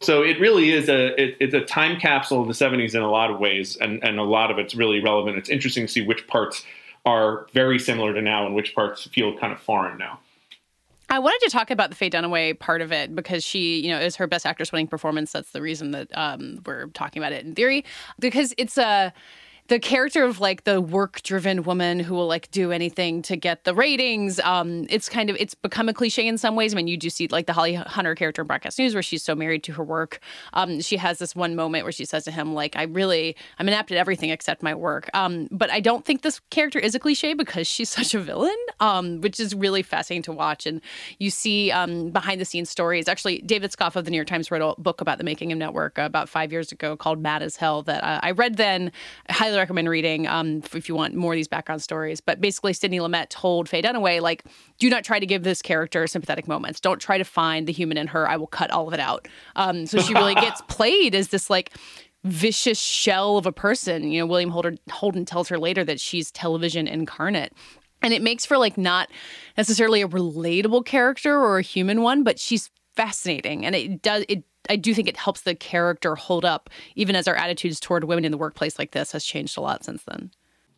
So 0.00 0.22
it 0.22 0.40
really 0.40 0.70
is 0.70 0.88
a 0.88 1.20
it, 1.20 1.36
it's 1.40 1.54
a 1.54 1.60
time 1.60 1.98
capsule 1.98 2.42
of 2.42 2.48
the 2.48 2.54
70s 2.54 2.94
in 2.94 3.02
a 3.02 3.10
lot 3.10 3.30
of 3.30 3.38
ways 3.38 3.76
and, 3.76 4.02
and 4.04 4.18
a 4.18 4.24
lot 4.24 4.50
of 4.50 4.58
it's 4.58 4.74
really 4.74 5.00
relevant. 5.00 5.36
It's 5.36 5.48
interesting 5.48 5.86
to 5.86 5.92
see 5.92 6.02
which 6.02 6.26
parts 6.26 6.64
are 7.04 7.46
very 7.52 7.78
similar 7.78 8.14
to 8.14 8.22
now 8.22 8.46
and 8.46 8.54
which 8.54 8.74
parts 8.74 9.06
feel 9.08 9.36
kind 9.38 9.52
of 9.52 9.60
foreign 9.60 9.98
now. 9.98 10.20
I 11.10 11.18
wanted 11.18 11.40
to 11.44 11.50
talk 11.50 11.70
about 11.70 11.90
the 11.90 11.96
Faye 11.96 12.08
Dunaway 12.08 12.58
part 12.58 12.80
of 12.80 12.90
it 12.90 13.14
because 13.14 13.44
she, 13.44 13.80
you 13.80 13.90
know, 13.90 14.00
is 14.00 14.16
her 14.16 14.26
best 14.26 14.46
actress 14.46 14.72
winning 14.72 14.86
performance. 14.86 15.30
That's 15.30 15.50
the 15.50 15.60
reason 15.60 15.90
that 15.90 16.08
um, 16.16 16.62
we're 16.64 16.86
talking 16.86 17.22
about 17.22 17.32
it 17.32 17.44
in 17.44 17.54
theory, 17.54 17.84
because 18.18 18.54
it's 18.56 18.78
a 18.78 19.12
the 19.72 19.80
character 19.80 20.22
of 20.24 20.38
like 20.38 20.64
the 20.64 20.82
work 20.82 21.22
driven 21.22 21.62
woman 21.62 21.98
who 21.98 22.12
will 22.12 22.26
like 22.26 22.50
do 22.50 22.72
anything 22.72 23.22
to 23.22 23.36
get 23.36 23.64
the 23.64 23.74
ratings. 23.74 24.38
Um, 24.40 24.86
it's 24.90 25.08
kind 25.08 25.30
of 25.30 25.36
it's 25.40 25.54
become 25.54 25.88
a 25.88 25.94
cliche 25.94 26.26
in 26.26 26.36
some 26.36 26.56
ways. 26.56 26.74
I 26.74 26.76
mean, 26.76 26.88
you 26.88 26.98
do 26.98 27.08
see 27.08 27.26
like 27.28 27.46
the 27.46 27.54
Holly 27.54 27.72
Hunter 27.72 28.14
character 28.14 28.42
in 28.42 28.48
Broadcast 28.48 28.78
News 28.78 28.92
where 28.92 29.02
she's 29.02 29.22
so 29.22 29.34
married 29.34 29.64
to 29.64 29.72
her 29.72 29.82
work. 29.82 30.20
Um, 30.52 30.82
she 30.82 30.98
has 30.98 31.18
this 31.18 31.34
one 31.34 31.56
moment 31.56 31.86
where 31.86 31.92
she 31.92 32.04
says 32.04 32.24
to 32.24 32.30
him 32.30 32.52
like, 32.52 32.76
"I 32.76 32.82
really 32.82 33.34
I'm 33.58 33.66
inept 33.66 33.90
at 33.90 33.96
everything 33.96 34.28
except 34.28 34.62
my 34.62 34.74
work." 34.74 35.08
Um, 35.14 35.48
but 35.50 35.70
I 35.70 35.80
don't 35.80 36.04
think 36.04 36.20
this 36.20 36.38
character 36.50 36.78
is 36.78 36.94
a 36.94 36.98
cliche 36.98 37.32
because 37.32 37.66
she's 37.66 37.88
such 37.98 38.12
a 38.12 38.20
villain, 38.20 38.54
um, 38.78 39.22
which 39.22 39.40
is 39.40 39.54
really 39.54 39.82
fascinating 39.82 40.22
to 40.24 40.32
watch. 40.32 40.66
And 40.66 40.82
you 41.18 41.30
see 41.30 41.70
um, 41.70 42.10
behind 42.10 42.42
the 42.42 42.44
scenes 42.44 42.68
stories. 42.68 43.08
Actually, 43.08 43.38
Dave 43.38 43.62
Itzkoff 43.62 43.96
of 43.96 44.04
the 44.04 44.10
New 44.10 44.18
York 44.18 44.28
Times 44.28 44.50
wrote 44.50 44.76
a 44.76 44.78
book 44.78 45.00
about 45.00 45.16
the 45.16 45.24
making 45.24 45.50
of 45.50 45.56
Network 45.56 45.98
uh, 45.98 46.02
about 46.02 46.28
five 46.28 46.52
years 46.52 46.72
ago 46.72 46.94
called 46.94 47.22
Mad 47.22 47.42
as 47.42 47.56
Hell 47.56 47.80
that 47.84 48.04
uh, 48.04 48.20
I 48.22 48.32
read 48.32 48.58
then. 48.58 48.92
Highly 49.30 49.61
recommend 49.62 49.88
reading 49.88 50.26
um, 50.26 50.62
if 50.74 50.88
you 50.88 50.94
want 50.94 51.14
more 51.14 51.32
of 51.32 51.36
these 51.36 51.48
background 51.48 51.82
stories. 51.82 52.20
But 52.20 52.40
basically, 52.40 52.72
Sidney 52.72 52.98
Lumet 52.98 53.28
told 53.28 53.68
Faye 53.68 53.82
Dunaway, 53.82 54.20
like, 54.20 54.44
do 54.78 54.90
not 54.90 55.04
try 55.04 55.18
to 55.18 55.26
give 55.26 55.44
this 55.44 55.62
character 55.62 56.06
sympathetic 56.06 56.48
moments. 56.48 56.80
Don't 56.80 57.00
try 57.00 57.18
to 57.18 57.24
find 57.24 57.66
the 57.66 57.72
human 57.72 57.96
in 57.96 58.08
her. 58.08 58.28
I 58.28 58.36
will 58.36 58.46
cut 58.46 58.70
all 58.70 58.88
of 58.88 58.94
it 58.94 59.00
out. 59.00 59.28
Um, 59.56 59.86
so 59.86 59.98
she 60.00 60.14
really 60.14 60.34
gets 60.34 60.60
played 60.68 61.14
as 61.14 61.28
this 61.28 61.48
like 61.48 61.72
vicious 62.24 62.80
shell 62.80 63.38
of 63.38 63.46
a 63.46 63.52
person. 63.52 64.10
You 64.10 64.20
know, 64.20 64.26
William 64.26 64.50
Holden, 64.50 64.78
Holden 64.90 65.24
tells 65.24 65.48
her 65.48 65.58
later 65.58 65.84
that 65.84 66.00
she's 66.00 66.30
television 66.30 66.86
incarnate. 66.86 67.52
And 68.02 68.12
it 68.12 68.22
makes 68.22 68.44
for 68.44 68.58
like 68.58 68.76
not 68.76 69.08
necessarily 69.56 70.02
a 70.02 70.08
relatable 70.08 70.84
character 70.84 71.38
or 71.38 71.58
a 71.58 71.62
human 71.62 72.02
one, 72.02 72.24
but 72.24 72.38
she's 72.38 72.70
fascinating. 72.96 73.64
And 73.64 73.74
it 73.74 74.02
does 74.02 74.24
it 74.28 74.44
I 74.68 74.76
do 74.76 74.94
think 74.94 75.08
it 75.08 75.16
helps 75.16 75.40
the 75.42 75.54
character 75.54 76.14
hold 76.14 76.44
up, 76.44 76.70
even 76.94 77.16
as 77.16 77.26
our 77.26 77.34
attitudes 77.34 77.80
toward 77.80 78.04
women 78.04 78.24
in 78.24 78.30
the 78.30 78.38
workplace 78.38 78.78
like 78.78 78.92
this 78.92 79.12
has 79.12 79.24
changed 79.24 79.58
a 79.58 79.60
lot 79.60 79.84
since 79.84 80.04
then. 80.04 80.30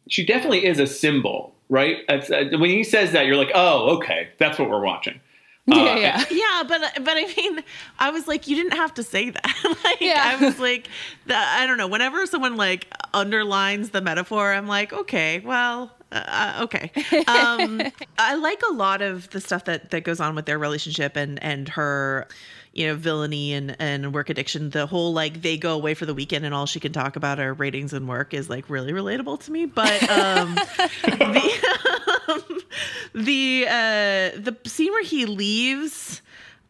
She 0.08 0.24
definitely 0.24 0.64
is 0.64 0.78
a 0.78 0.86
symbol, 0.86 1.54
right? 1.68 1.98
Uh, 2.08 2.20
when 2.58 2.70
he 2.70 2.84
says 2.84 3.12
that, 3.12 3.26
you're 3.26 3.36
like, 3.36 3.50
oh, 3.54 3.96
okay, 3.96 4.28
that's 4.38 4.58
what 4.58 4.70
we're 4.70 4.84
watching. 4.84 5.20
Yeah, 5.66 5.76
uh, 5.76 5.96
yeah, 5.96 6.24
yeah. 6.30 6.62
But 6.68 7.04
but 7.04 7.16
I 7.16 7.32
mean, 7.36 7.64
I 7.98 8.10
was 8.10 8.28
like, 8.28 8.48
you 8.48 8.56
didn't 8.56 8.76
have 8.76 8.94
to 8.94 9.02
say 9.02 9.30
that. 9.30 9.76
like, 9.84 10.00
yeah. 10.00 10.36
I 10.38 10.44
was 10.44 10.58
like, 10.58 10.88
the, 11.26 11.36
I 11.36 11.66
don't 11.66 11.78
know. 11.78 11.88
Whenever 11.88 12.26
someone 12.26 12.56
like 12.56 12.86
underlines 13.14 13.90
the 13.90 14.00
metaphor, 14.00 14.52
I'm 14.52 14.66
like, 14.66 14.92
okay, 14.92 15.40
well, 15.40 15.90
uh, 16.12 16.16
uh 16.26 16.64
okay. 16.64 16.92
Um, 17.26 17.80
I 18.18 18.34
like 18.34 18.60
a 18.70 18.72
lot 18.74 19.00
of 19.00 19.30
the 19.30 19.40
stuff 19.40 19.64
that 19.64 19.90
that 19.90 20.04
goes 20.04 20.20
on 20.20 20.34
with 20.34 20.46
their 20.46 20.58
relationship 20.58 21.16
and 21.16 21.42
and 21.42 21.68
her 21.70 22.28
you 22.74 22.88
know 22.88 22.96
villainy 22.96 23.54
and 23.54 23.76
and 23.78 24.12
work 24.12 24.28
addiction 24.28 24.70
the 24.70 24.86
whole 24.86 25.12
like 25.12 25.42
they 25.42 25.56
go 25.56 25.74
away 25.74 25.94
for 25.94 26.06
the 26.06 26.14
weekend 26.14 26.44
and 26.44 26.52
all 26.52 26.66
she 26.66 26.80
can 26.80 26.92
talk 26.92 27.16
about 27.16 27.38
are 27.38 27.54
ratings 27.54 27.92
and 27.92 28.08
work 28.08 28.34
is 28.34 28.50
like 28.50 28.68
really 28.68 28.92
relatable 28.92 29.40
to 29.40 29.52
me 29.52 29.64
but 29.64 30.02
um 30.10 30.56
the 31.04 31.76
um, 31.90 32.03
the 33.14 33.66
uh 33.68 34.38
the 34.40 34.56
scene 34.66 34.92
where 34.92 35.04
he 35.04 35.26
leaves 35.26 36.22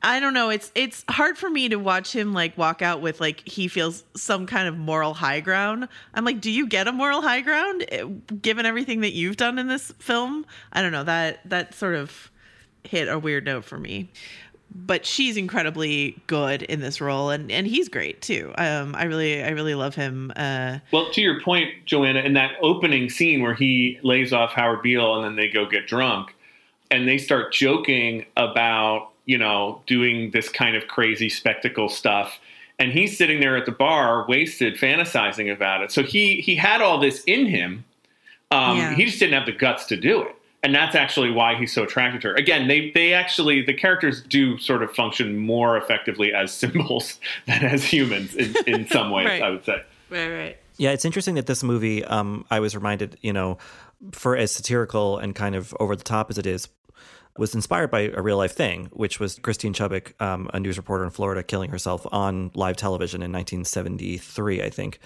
I 0.07 0.21
don't 0.21 0.35
know. 0.35 0.51
It's 0.51 0.71
it's 0.75 1.03
hard 1.09 1.39
for 1.39 1.49
me 1.49 1.71
to 1.71 1.77
watch 1.77 2.15
him 2.15 2.35
like 2.35 2.59
walk 2.59 2.83
out 2.83 3.01
with 3.01 3.23
like 3.23 3.41
he 3.49 3.69
feels 3.69 4.05
some 4.15 4.47
kind 4.47 4.69
of 4.69 4.77
moral 4.77 5.15
high 5.15 5.41
ground. 5.41 5.89
I'm 6.13 6.27
like, 6.27 6.43
do 6.43 6.51
you 6.51 6.67
get 6.67 6.87
a 6.87 6.93
moral 6.93 7.23
high 7.23 7.41
ground 7.41 7.87
eh, 7.89 8.05
given 8.43 8.67
everything 8.67 9.01
that 9.01 9.15
you've 9.15 9.39
done 9.39 9.59
in 9.59 9.67
this 9.67 9.93
film? 9.99 10.45
I 10.75 10.83
don't 10.83 10.93
know. 10.93 11.05
That 11.05 11.41
that 11.49 11.73
sort 11.73 11.95
of 11.95 12.31
hit 12.85 13.09
a 13.09 13.19
weird 13.19 13.47
note 13.47 13.65
for 13.65 13.79
me 13.79 14.11
but 14.73 15.07
she's 15.07 15.37
incredibly 15.37 16.17
good 16.27 16.63
in 16.63 16.81
this 16.81 17.01
role 17.01 17.31
and 17.31 17.51
and 17.51 17.67
he's 17.67 17.89
great 17.89 18.21
too. 18.23 18.53
Um 18.57 18.95
i 18.95 19.05
really 19.05 19.43
i 19.43 19.51
really 19.51 19.75
love 19.75 19.95
him 19.95 20.33
uh 20.37 20.79
well 20.93 21.11
to 21.13 21.21
your 21.21 21.41
point 21.41 21.71
joanna 21.87 22.21
in 22.21 22.35
that 22.35 22.53
opening 22.63 23.09
scene 23.09 23.43
where 23.43 23.55
he 23.55 23.99
lays 24.03 24.33
off 24.33 24.53
howard 24.53 24.83
beale 24.83 25.17
and 25.17 25.25
then 25.25 25.37
they 25.37 25.49
go 25.49 25.67
get 25.67 25.87
drunk 25.87 26.35
and 26.91 27.09
they 27.09 27.19
start 27.19 27.53
joking 27.53 28.27
about 28.37 29.11
you 29.27 29.39
know 29.39 29.83
doing 29.87 30.31
this 30.33 30.49
kind 30.49 30.77
of 30.77 30.89
crazy 30.89 31.29
spectacle 31.29 31.89
stuff 31.89 32.39
and 32.79 32.93
he's 32.93 33.17
sitting 33.17 33.41
there 33.41 33.57
at 33.57 33.67
the 33.67 33.73
bar 33.73 34.27
wasted 34.29 34.75
fantasizing 34.75 35.53
about 35.53 35.83
it. 35.83 35.93
So 35.93 36.03
he 36.03 36.41
he 36.41 36.55
had 36.55 36.81
all 36.81 36.99
this 36.99 37.23
in 37.25 37.47
him. 37.47 37.85
Um, 38.51 38.77
yeah. 38.77 38.95
he 38.95 39.05
just 39.05 39.19
didn't 39.19 39.35
have 39.35 39.47
the 39.47 39.53
guts 39.53 39.87
to 39.87 39.97
do 39.97 40.23
it 40.23 40.37
and 40.65 40.75
that's 40.75 40.97
actually 40.97 41.31
why 41.31 41.55
he's 41.55 41.73
so 41.73 41.83
attracted 41.83 42.23
to 42.23 42.29
her. 42.29 42.35
Again, 42.35 42.67
they 42.69 42.91
they 42.91 43.13
actually 43.13 43.63
the 43.63 43.75
characters 43.75 44.23
do 44.23 44.57
sort 44.59 44.83
of 44.83 44.91
function 44.93 45.37
more 45.37 45.77
effectively 45.77 46.33
as 46.33 46.53
symbols 46.63 47.21
than 47.47 47.63
as 47.65 47.85
humans 47.85 48.35
in, 48.35 48.55
in 48.67 48.89
some 48.89 49.11
ways. 49.11 49.27
right. 49.27 49.43
I 49.43 49.51
would 49.51 49.65
say. 49.65 49.83
Right, 50.11 50.29
right. 50.29 50.59
Yeah, 50.77 50.91
it's 50.91 51.05
interesting 51.05 51.37
that 51.37 51.47
this 51.47 51.63
movie. 51.63 52.03
Um, 52.05 52.47
I 52.51 52.61
was 52.61 52.75
reminded, 52.75 53.19
you 53.21 53.33
know, 53.33 53.59
for 54.13 54.37
as 54.37 54.53
satirical 54.53 55.19
and 55.19 55.35
kind 55.35 55.55
of 55.55 55.75
over 55.79 55.95
the 55.95 56.03
top 56.03 56.31
as 56.31 56.39
it 56.39 56.47
is, 56.47 56.69
was 57.37 57.55
inspired 57.55 57.91
by 57.91 58.11
a 58.15 58.23
real 58.23 58.39
life 58.39 58.55
thing, 58.55 58.89
which 58.93 59.21
was 59.21 59.39
Christine 59.39 59.75
Chubbuck, 59.75 60.21
um, 60.21 60.49
a 60.55 60.61
news 60.61 60.79
reporter 60.79 61.05
in 61.05 61.11
Florida, 61.11 61.43
killing 61.43 61.71
herself 61.71 62.07
on 62.11 62.51
live 62.55 62.77
television 62.77 63.23
in 63.23 63.31
1973, 63.33 64.63
I 64.63 64.71
think. 64.71 64.99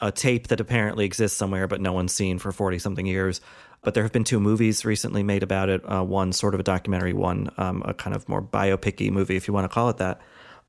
A 0.00 0.12
tape 0.12 0.48
that 0.48 0.60
apparently 0.60 1.04
exists 1.04 1.36
somewhere, 1.36 1.66
but 1.66 1.80
no 1.80 1.92
one's 1.92 2.12
seen 2.12 2.38
for 2.38 2.52
40 2.52 2.78
something 2.78 3.06
years 3.06 3.40
but 3.82 3.94
there 3.94 4.02
have 4.02 4.12
been 4.12 4.24
two 4.24 4.40
movies 4.40 4.84
recently 4.84 5.22
made 5.22 5.42
about 5.42 5.68
it. 5.68 5.80
Uh, 5.90 6.02
one 6.02 6.32
sort 6.32 6.54
of 6.54 6.60
a 6.60 6.62
documentary, 6.62 7.12
one 7.12 7.50
um, 7.56 7.82
a 7.84 7.94
kind 7.94 8.14
of 8.14 8.28
more 8.28 8.42
biopicy 8.42 9.10
movie, 9.10 9.36
if 9.36 9.48
you 9.48 9.54
want 9.54 9.64
to 9.64 9.68
call 9.68 9.88
it 9.88 9.98
that. 9.98 10.20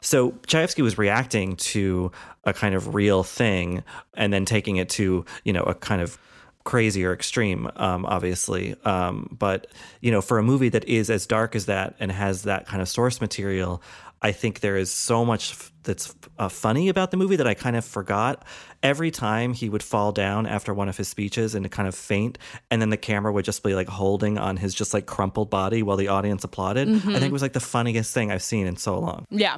So 0.02 0.32
Chayefsky 0.48 0.82
was 0.82 0.98
reacting 0.98 1.58
to 1.58 2.12
a 2.46 2.54
kind 2.54 2.74
of 2.74 2.96
real 2.96 3.24
thing 3.24 3.84
and 4.14 4.32
then 4.32 4.46
taking 4.46 4.78
it 4.78 4.90
to 4.90 5.26
you 5.44 5.54
know 5.54 5.64
a 5.64 5.76
kind 5.76 6.02
of 6.02 6.18
crazy 6.64 7.04
or 7.04 7.14
extreme, 7.14 7.70
um, 7.78 8.06
obviously. 8.06 8.76
Um, 8.86 9.36
but 9.38 9.68
you 10.02 10.12
know, 10.12 10.22
for 10.22 10.38
a 10.38 10.44
movie 10.44 10.70
that 10.70 10.86
is 10.86 11.10
as 11.10 11.26
dark 11.26 11.56
as 11.56 11.66
that 11.66 11.96
and 12.00 12.12
has 12.12 12.44
that 12.44 12.68
kind 12.68 12.82
of 12.82 12.88
source 12.88 13.20
material, 13.22 13.82
I 14.22 14.32
think 14.32 14.60
there 14.60 14.78
is 14.78 14.92
so 14.92 15.26
much 15.26 15.54
that's 15.84 16.16
uh, 16.38 16.50
funny 16.50 16.90
about 16.90 17.12
the 17.12 17.18
movie 17.18 17.36
that 17.36 17.48
I 17.48 17.54
kind 17.54 17.76
of 17.76 17.86
forgot. 17.86 18.44
Every 18.84 19.12
time 19.12 19.54
he 19.54 19.70
would 19.70 19.84
fall 19.84 20.12
down 20.12 20.46
after 20.46 20.74
one 20.74 20.90
of 20.90 20.98
his 20.98 21.08
speeches 21.08 21.56
and 21.56 21.70
kind 21.72 21.88
of 21.88 21.96
faint, 21.96 22.38
and 22.72 22.82
then 22.82 22.90
the 22.90 22.98
camera 22.98 23.32
would 23.32 23.46
just 23.46 23.64
be 23.64 23.76
like 23.76 23.90
holding 23.90 24.38
on 24.38 24.58
his 24.58 24.74
just 24.74 24.94
like 24.94 25.06
crumpled 25.06 25.50
body 25.50 25.84
while 25.84 25.98
the 25.98 26.08
audience 26.08 26.44
applauded. 26.44 26.88
Mm-hmm. 26.88 27.10
I 27.10 27.14
think 27.14 27.26
it 27.26 27.32
was 27.32 27.42
like 27.42 27.54
the 27.54 27.60
funniest 27.60 28.14
thing 28.14 28.32
I've 28.32 28.44
seen 28.44 28.68
in 28.68 28.78
so 28.78 29.00
long. 29.00 29.26
Yeah, 29.30 29.58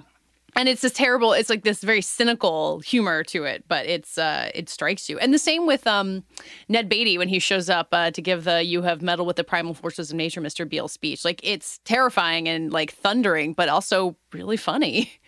and 0.56 0.68
it's 0.68 0.82
this 0.82 0.94
terrible 0.94 1.34
it's 1.34 1.50
like 1.50 1.64
this 1.64 1.82
very 1.82 2.02
cynical 2.02 2.80
humor 2.80 3.24
to 3.24 3.44
it 3.44 3.64
but 3.68 3.86
it's 3.86 4.18
uh 4.18 4.50
it 4.54 4.70
strikes 4.70 5.10
you 5.10 5.18
and 5.20 5.34
the 5.34 5.40
same 5.40 5.66
with 5.66 5.88
um 5.88 6.24
ned 6.68 6.90
beatty 6.90 7.18
when 7.18 7.28
he 7.28 7.40
shows 7.40 7.70
up 7.70 7.90
uh, 7.92 8.12
to 8.12 8.22
give 8.22 8.44
the 8.44 8.64
you 8.64 8.82
have 8.82 9.02
meddled 9.02 9.28
with 9.28 9.38
the 9.38 9.44
primal 9.44 9.74
forces 9.74 10.12
of 10.12 10.18
nature 10.18 10.42
mr 10.42 10.68
beale 10.68 10.88
speech 10.88 11.24
like 11.24 11.40
it's 11.44 11.80
terrifying 11.86 12.48
and 12.48 12.72
like 12.72 12.92
thundering 12.94 13.54
but 13.54 13.70
also 13.70 14.16
really 14.34 14.58
funny 14.58 15.12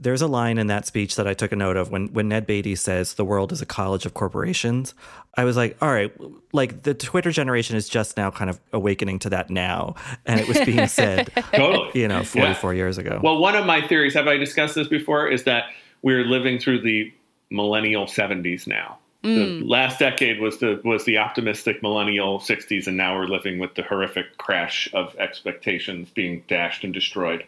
There's 0.00 0.22
a 0.22 0.26
line 0.26 0.56
in 0.58 0.66
that 0.68 0.86
speech 0.86 1.16
that 1.16 1.28
I 1.28 1.34
took 1.34 1.52
a 1.52 1.56
note 1.56 1.76
of 1.76 1.90
when 1.90 2.08
when 2.12 2.28
Ned 2.28 2.46
Beatty 2.46 2.74
says 2.74 3.14
the 3.14 3.24
world 3.24 3.52
is 3.52 3.60
a 3.60 3.66
college 3.66 4.06
of 4.06 4.14
corporations. 4.14 4.94
I 5.36 5.44
was 5.44 5.56
like, 5.56 5.76
all 5.80 5.92
right, 5.92 6.12
like 6.52 6.82
the 6.82 6.94
Twitter 6.94 7.30
generation 7.30 7.76
is 7.76 7.88
just 7.88 8.16
now 8.16 8.30
kind 8.30 8.50
of 8.50 8.58
awakening 8.72 9.20
to 9.20 9.30
that 9.30 9.50
now, 9.50 9.94
and 10.26 10.40
it 10.40 10.48
was 10.48 10.60
being 10.62 10.86
said, 10.88 11.30
totally. 11.52 12.00
you 12.00 12.08
know, 12.08 12.24
44 12.24 12.72
yeah. 12.72 12.76
years 12.76 12.98
ago. 12.98 13.20
Well, 13.22 13.38
one 13.38 13.54
of 13.54 13.66
my 13.66 13.86
theories, 13.86 14.14
have 14.14 14.26
I 14.26 14.36
discussed 14.36 14.74
this 14.74 14.88
before, 14.88 15.28
is 15.28 15.44
that 15.44 15.64
we're 16.02 16.24
living 16.24 16.58
through 16.58 16.80
the 16.80 17.12
millennial 17.50 18.06
70s 18.06 18.66
now. 18.66 18.98
Mm. 19.22 19.60
The 19.60 19.66
last 19.66 19.98
decade 19.98 20.40
was 20.40 20.58
the 20.58 20.80
was 20.82 21.04
the 21.04 21.18
optimistic 21.18 21.82
millennial 21.82 22.38
60s, 22.38 22.86
and 22.86 22.96
now 22.96 23.16
we're 23.16 23.26
living 23.26 23.58
with 23.58 23.74
the 23.74 23.82
horrific 23.82 24.38
crash 24.38 24.88
of 24.94 25.14
expectations 25.16 26.08
being 26.10 26.42
dashed 26.48 26.84
and 26.84 26.94
destroyed. 26.94 27.44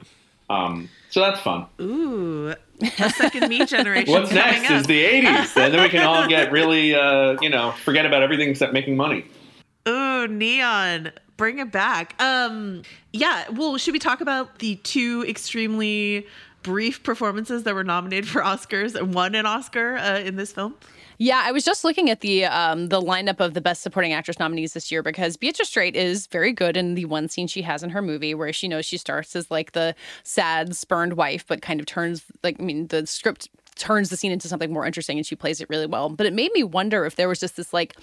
Um, 0.52 0.88
so 1.10 1.20
that's 1.20 1.40
fun. 1.40 1.66
Ooh, 1.80 2.54
a 2.80 3.10
second 3.10 3.48
me 3.48 3.64
generation. 3.66 4.12
What's 4.12 4.32
next 4.32 4.70
up. 4.70 4.80
is 4.80 4.86
the 4.86 5.04
80s. 5.04 5.56
and 5.56 5.74
then 5.74 5.82
we 5.82 5.88
can 5.88 6.02
all 6.02 6.26
get 6.26 6.50
really, 6.50 6.94
uh, 6.94 7.36
you 7.40 7.50
know, 7.50 7.72
forget 7.84 8.06
about 8.06 8.22
everything 8.22 8.48
except 8.48 8.72
making 8.72 8.96
money. 8.96 9.26
Ooh, 9.88 10.26
neon. 10.26 11.12
Bring 11.36 11.58
it 11.58 11.72
back. 11.72 12.20
Um, 12.22 12.82
yeah. 13.12 13.48
Well, 13.50 13.76
should 13.76 13.92
we 13.92 13.98
talk 13.98 14.20
about 14.20 14.60
the 14.60 14.76
two 14.76 15.24
extremely 15.28 16.26
brief 16.62 17.02
performances 17.02 17.64
that 17.64 17.74
were 17.74 17.84
nominated 17.84 18.28
for 18.28 18.40
Oscars 18.40 18.94
and 18.94 19.14
won 19.14 19.34
an 19.34 19.46
Oscar 19.46 19.96
uh, 19.96 20.20
in 20.20 20.36
this 20.36 20.52
film? 20.52 20.74
Yeah, 21.22 21.40
I 21.44 21.52
was 21.52 21.64
just 21.64 21.84
looking 21.84 22.10
at 22.10 22.18
the 22.18 22.46
um, 22.46 22.88
the 22.88 23.00
lineup 23.00 23.38
of 23.38 23.54
the 23.54 23.60
Best 23.60 23.82
Supporting 23.82 24.12
Actress 24.12 24.40
nominees 24.40 24.72
this 24.72 24.90
year 24.90 25.04
because 25.04 25.36
Beatrice 25.36 25.68
Straight 25.68 25.94
is 25.94 26.26
very 26.26 26.52
good 26.52 26.76
in 26.76 26.96
the 26.96 27.04
one 27.04 27.28
scene 27.28 27.46
she 27.46 27.62
has 27.62 27.84
in 27.84 27.90
her 27.90 28.02
movie 28.02 28.34
where 28.34 28.52
she 28.52 28.66
knows 28.66 28.86
she 28.86 28.96
starts 28.96 29.36
as 29.36 29.48
like 29.48 29.70
the 29.70 29.94
sad, 30.24 30.74
spurned 30.74 31.12
wife, 31.12 31.46
but 31.46 31.62
kind 31.62 31.78
of 31.78 31.86
turns 31.86 32.24
like 32.42 32.56
I 32.58 32.64
mean 32.64 32.88
the 32.88 33.06
script 33.06 33.48
turns 33.76 34.10
the 34.10 34.16
scene 34.16 34.32
into 34.32 34.48
something 34.48 34.72
more 34.72 34.86
interesting 34.86 35.18
and 35.18 35.26
she 35.26 35.36
plays 35.36 35.60
it 35.60 35.68
really 35.68 35.86
well. 35.86 36.08
But 36.08 36.26
it 36.26 36.32
made 36.32 36.52
me 36.52 36.62
wonder 36.62 37.04
if 37.04 37.16
there 37.16 37.28
was 37.28 37.40
just 37.40 37.56
this 37.56 37.72
like 37.72 37.96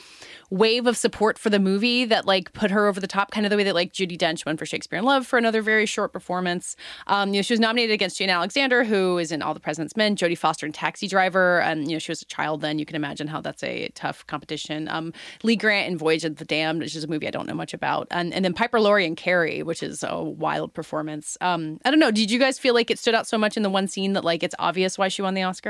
wave 0.50 0.88
of 0.88 0.98
support 0.98 1.38
for 1.38 1.50
the 1.50 1.60
movie 1.60 2.06
that 2.06 2.26
like 2.26 2.54
put 2.54 2.72
her 2.72 2.88
over 2.88 3.00
the 3.00 3.08
top, 3.08 3.32
kind 3.32 3.46
of 3.46 3.50
the 3.50 3.58
way 3.58 3.64
that 3.64 3.76
like 3.76 3.94
Judi 3.94 4.18
Dench 4.18 4.46
won 4.46 4.58
for 4.58 4.66
Shakespeare 4.66 5.00
in 5.00 5.06
Love 5.06 5.28
for 5.28 5.38
another 5.38 5.62
very 5.62 5.86
short 5.86 6.12
performance. 6.12 6.76
Um, 7.08 7.30
you 7.34 7.40
know, 7.40 7.42
she 7.42 7.54
was 7.54 7.60
nominated 7.60 7.94
against 7.94 8.18
Jane 8.18 8.30
Alexander, 8.30 8.84
who 8.84 9.18
is 9.18 9.32
in 9.32 9.42
All 9.42 9.54
the 9.54 9.60
President's 9.60 9.96
Men, 9.96 10.16
Jodie 10.16 10.38
Foster 10.38 10.66
in 10.66 10.72
Taxi 10.72 11.08
Driver, 11.08 11.62
and 11.62 11.90
you 11.90 11.96
know 11.96 12.00
she 12.00 12.12
was 12.12 12.22
a 12.22 12.26
child 12.26 12.62
then. 12.62 12.80
You 12.80 12.86
can 12.86 12.96
imagine 12.96 13.28
how 13.28 13.42
that's 13.42 13.64
a 13.64 13.90
tough 13.90 14.26
competition. 14.28 14.88
Um, 14.88 15.14
Lee 15.44 15.56
Grant 15.56 15.92
in 15.92 15.98
Voyage 15.98 16.26
of 16.26 16.38
the 16.38 16.46
Damned, 16.46 16.82
which 16.82 16.96
is 16.96 17.04
a 17.04 17.08
movie 17.08 17.28
I 17.28 17.32
don't 17.32 17.48
know 17.48 17.54
much 17.54 17.74
about, 17.74 18.08
and 18.12 18.34
and 18.34 18.44
then 18.44 18.54
Piper 18.54 18.80
Laurie 18.80 19.06
in 19.06 19.16
Carrie, 19.16 19.64
which 19.64 19.84
is 19.84 20.04
a 20.04 20.22
wild 20.22 20.74
performance. 20.74 21.38
Um, 21.42 21.80
I 21.86 21.92
don't 21.92 22.00
know. 22.00 22.12
Did 22.12 22.32
you 22.32 22.40
guys 22.40 22.58
feel 22.58 22.74
like 22.74 22.90
it 22.90 23.00
stood 23.00 23.16
out 23.16 23.28
so 23.28 23.38
much 23.38 23.58
in 23.58 23.64
the 23.64 23.70
one 23.70 23.88
scene 23.88 24.14
that 24.14 24.24
like 24.24 24.44
it's 24.44 24.56
obvious 24.60 24.98
why 24.98 25.08
she 25.08 25.22
won 25.22 25.34
the 25.34 25.44
Oscar? 25.44 25.69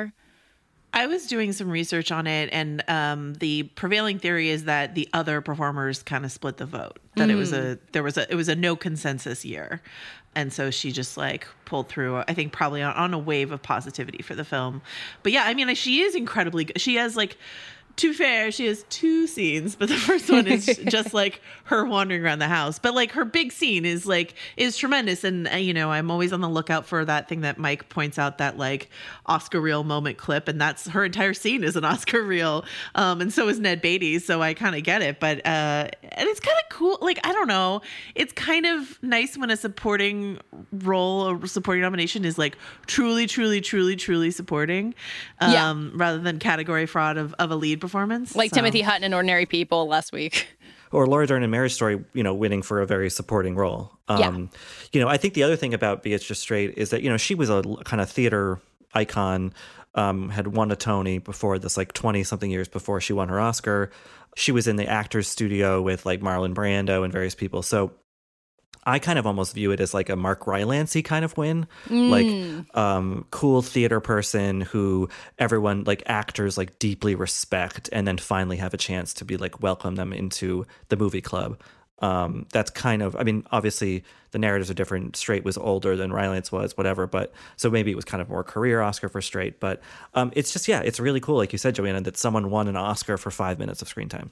I 0.92 1.06
was 1.06 1.28
doing 1.28 1.54
some 1.54 1.70
research 1.70 2.12
on 2.12 2.26
it, 2.26 2.50
and 2.52 2.84
um, 2.88 3.34
the 3.36 3.64
prevailing 3.64 4.18
theory 4.18 4.50
is 4.50 4.64
that 4.64 4.96
the 4.96 5.08
other 5.14 5.40
performers 5.40 6.02
kind 6.02 6.26
of 6.26 6.32
split 6.32 6.58
the 6.58 6.66
vote. 6.66 6.98
That 7.16 7.30
mm. 7.30 7.34
it 7.34 7.36
was 7.36 7.54
a 7.54 7.78
there 7.92 8.02
was 8.02 8.18
a 8.18 8.30
it 8.32 8.36
was 8.36 8.50
a 8.50 8.56
no 8.56 8.76
consensus 8.76 9.46
year, 9.46 9.82
and 10.34 10.52
so 10.52 10.72
she 10.72 10.92
just 10.92 11.16
like 11.16 11.48
pulled 11.66 11.90
through. 11.90 12.18
I 12.18 12.34
think 12.34 12.54
probably 12.54 12.82
on, 12.82 12.94
on 12.96 13.14
a 13.14 13.20
wave 13.20 13.52
of 13.52 13.62
positivity 13.62 14.24
for 14.24 14.34
the 14.34 14.44
film. 14.44 14.82
But 15.22 15.32
yeah, 15.32 15.44
I 15.44 15.54
mean, 15.54 15.74
she 15.76 16.02
is 16.02 16.16
incredibly 16.16 16.66
good. 16.66 16.82
She 16.82 16.96
has 16.96 17.16
like 17.16 17.38
to 18.00 18.14
fair, 18.14 18.50
she 18.50 18.66
has 18.68 18.86
two 18.90 19.28
scenes, 19.28 19.76
but 19.76 19.90
the 19.90 19.98
first 19.98 20.30
one 20.30 20.48
is 20.48 20.66
just 20.88 21.14
like 21.14 21.42
her 21.66 21.84
wandering 21.84 22.24
around 22.24 22.40
the 22.40 22.48
house. 22.48 22.80
But 22.80 22.96
like 22.96 23.12
her 23.12 23.26
big 23.26 23.52
scene 23.52 23.86
is 23.86 24.06
like 24.06 24.36
is 24.56 24.78
tremendous, 24.78 25.26
and 25.26 25.50
uh, 25.50 25.58
you 25.58 25.74
know 25.74 25.92
I'm 25.92 26.10
always 26.10 26.32
on 26.32 26.40
the 26.40 26.48
lookout 26.48 26.86
for 26.86 27.04
that 27.04 27.28
thing 27.28 27.42
that 27.42 27.58
Mike 27.58 27.90
points 27.90 28.18
out 28.18 28.38
that 28.38 28.58
like 28.58 28.90
Oscar 29.26 29.60
reel 29.60 29.84
moment 29.84 30.18
clip, 30.18 30.48
and 30.48 30.62
that's 30.62 30.88
her 30.88 31.04
entire 31.04 31.34
scene 31.34 31.62
is 31.62 31.76
an 31.76 31.84
Oscar 31.90 32.24
reel, 32.24 32.64
um, 32.96 33.20
and 33.20 33.34
so 33.34 33.50
is 33.50 33.60
Ned 33.60 33.82
Beatty. 33.82 34.20
So 34.20 34.42
I 34.42 34.54
kind 34.54 34.76
of 34.76 34.84
get 34.84 35.02
it, 35.02 35.20
but 35.20 35.46
uh, 35.46 35.90
and 36.02 36.30
it's 36.30 36.40
kind 36.40 36.58
of 36.58 36.70
cool. 36.70 36.98
Like 37.02 37.20
I 37.26 37.34
don't 37.34 37.50
know, 37.50 37.82
it's 38.16 38.32
kind 38.32 38.66
of 38.66 38.98
nice 39.04 39.38
when 39.38 39.52
a 39.52 39.58
supporting 39.58 40.40
role 40.72 41.30
or 41.30 41.48
supporting 41.48 41.82
nomination 41.82 42.24
is 42.24 42.38
like 42.38 42.58
truly, 42.88 43.28
truly, 43.28 43.60
truly, 43.60 43.98
truly 43.98 44.32
supporting, 44.32 44.96
um, 45.42 45.52
yeah. 45.52 45.90
rather 45.96 46.20
than 46.20 46.40
category 46.40 46.86
fraud 46.86 47.18
of 47.18 47.34
of 47.40 47.52
a 47.52 47.58
lead 47.58 47.82
performance. 47.90 48.36
Like 48.36 48.52
so. 48.52 48.56
Timothy 48.56 48.82
Hutton 48.82 49.04
in 49.04 49.14
Ordinary 49.14 49.46
People 49.46 49.88
last 49.88 50.12
week. 50.12 50.48
Or 50.92 51.06
Laura 51.06 51.28
Dern 51.28 51.44
in 51.44 51.52
Marriage 51.52 51.76
Story, 51.76 52.04
you 52.14 52.24
know, 52.24 52.34
winning 52.34 52.64
for 52.64 52.82
a 52.82 52.86
very 52.88 53.12
supporting 53.12 53.54
role. 53.54 53.92
Um, 54.08 54.20
yeah. 54.20 54.60
You 54.92 55.02
know, 55.02 55.08
I 55.08 55.18
think 55.18 55.36
the 55.36 55.44
other 55.44 55.56
thing 55.56 55.76
about 55.76 56.02
Beatrice 56.02 56.40
Straight 56.40 56.80
is 56.80 56.90
that, 56.90 57.04
you 57.04 57.12
know, 57.12 57.18
she 57.18 57.36
was 57.36 57.52
a 57.52 57.62
kind 57.86 58.02
of 58.02 58.10
theater 58.10 58.60
icon, 58.96 59.54
um, 59.94 60.30
had 60.30 60.48
won 60.48 60.72
a 60.72 60.76
Tony 60.76 61.20
before 61.20 61.60
this, 61.60 61.78
like 61.78 61.94
20 61.94 62.24
something 62.24 62.50
years 62.50 62.68
before 62.68 63.00
she 63.02 63.14
won 63.14 63.30
her 63.30 63.40
Oscar. 63.40 63.92
She 64.36 64.52
was 64.52 64.68
in 64.68 64.78
the 64.78 64.88
actor's 64.88 65.28
studio 65.28 65.80
with 65.80 66.08
like 66.08 66.22
Marlon 66.22 66.56
Brando 66.56 67.04
and 67.04 67.14
various 67.14 67.36
people. 67.36 67.62
So 67.62 67.92
I 68.86 69.00
kind 69.00 69.20
of 69.20 69.28
almost 69.28 69.54
view 69.54 69.72
it 69.72 69.80
as 69.80 69.94
like 69.94 70.10
a 70.10 70.16
Mark 70.16 70.48
Rylance 70.48 70.96
kind 71.04 71.26
of 71.26 71.38
win, 71.38 71.68
mm. 71.88 72.10
like 72.10 72.78
um, 72.78 73.26
cool 73.32 73.62
theater 73.62 74.00
person 74.00 74.62
who 74.62 75.10
everyone 75.38 75.84
like 75.86 76.04
actors 76.06 76.58
like 76.58 76.80
deeply 76.80 77.16
respect, 77.16 77.90
and 77.92 78.08
then 78.08 78.18
finally 78.18 78.58
have 78.58 78.74
a 78.74 78.78
chance 78.78 79.14
to 79.16 79.26
be 79.26 79.38
like 79.38 79.62
welcome 79.62 79.96
them 79.96 80.14
into 80.14 80.66
the 80.88 80.98
movie 80.98 81.22
club. 81.22 81.60
Um, 82.02 82.46
that's 82.54 82.72
kind 82.72 83.02
of, 83.02 83.16
I 83.18 83.24
mean, 83.24 83.46
obviously 83.52 84.06
the 84.32 84.40
narratives 84.40 84.72
are 84.72 84.74
different. 84.74 85.18
Straight 85.18 85.44
was 85.44 85.58
older 85.58 85.98
than 85.98 86.14
Rylance 86.14 86.50
was, 86.50 86.78
whatever, 86.78 87.08
but 87.08 87.34
so 87.58 87.70
maybe 87.70 87.92
it 87.92 87.96
was 87.96 88.06
kind 88.06 88.22
of 88.22 88.30
more 88.30 88.44
career 88.44 88.82
Oscar 88.82 89.10
for 89.10 89.22
Straight. 89.22 89.60
But 89.60 89.82
um, 90.14 90.32
it's 90.34 90.54
just, 90.54 90.70
yeah, 90.70 90.80
it's 90.80 91.02
really 91.02 91.20
cool, 91.20 91.36
like 91.36 91.52
you 91.52 91.58
said, 91.58 91.76
Joanna, 91.76 92.00
that 92.02 92.16
someone 92.16 92.50
won 92.50 92.70
an 92.70 92.78
Oscar 92.78 93.18
for 93.18 93.32
five 93.32 93.60
minutes 93.60 93.82
of 93.82 93.90
screen 93.90 94.08
time. 94.08 94.32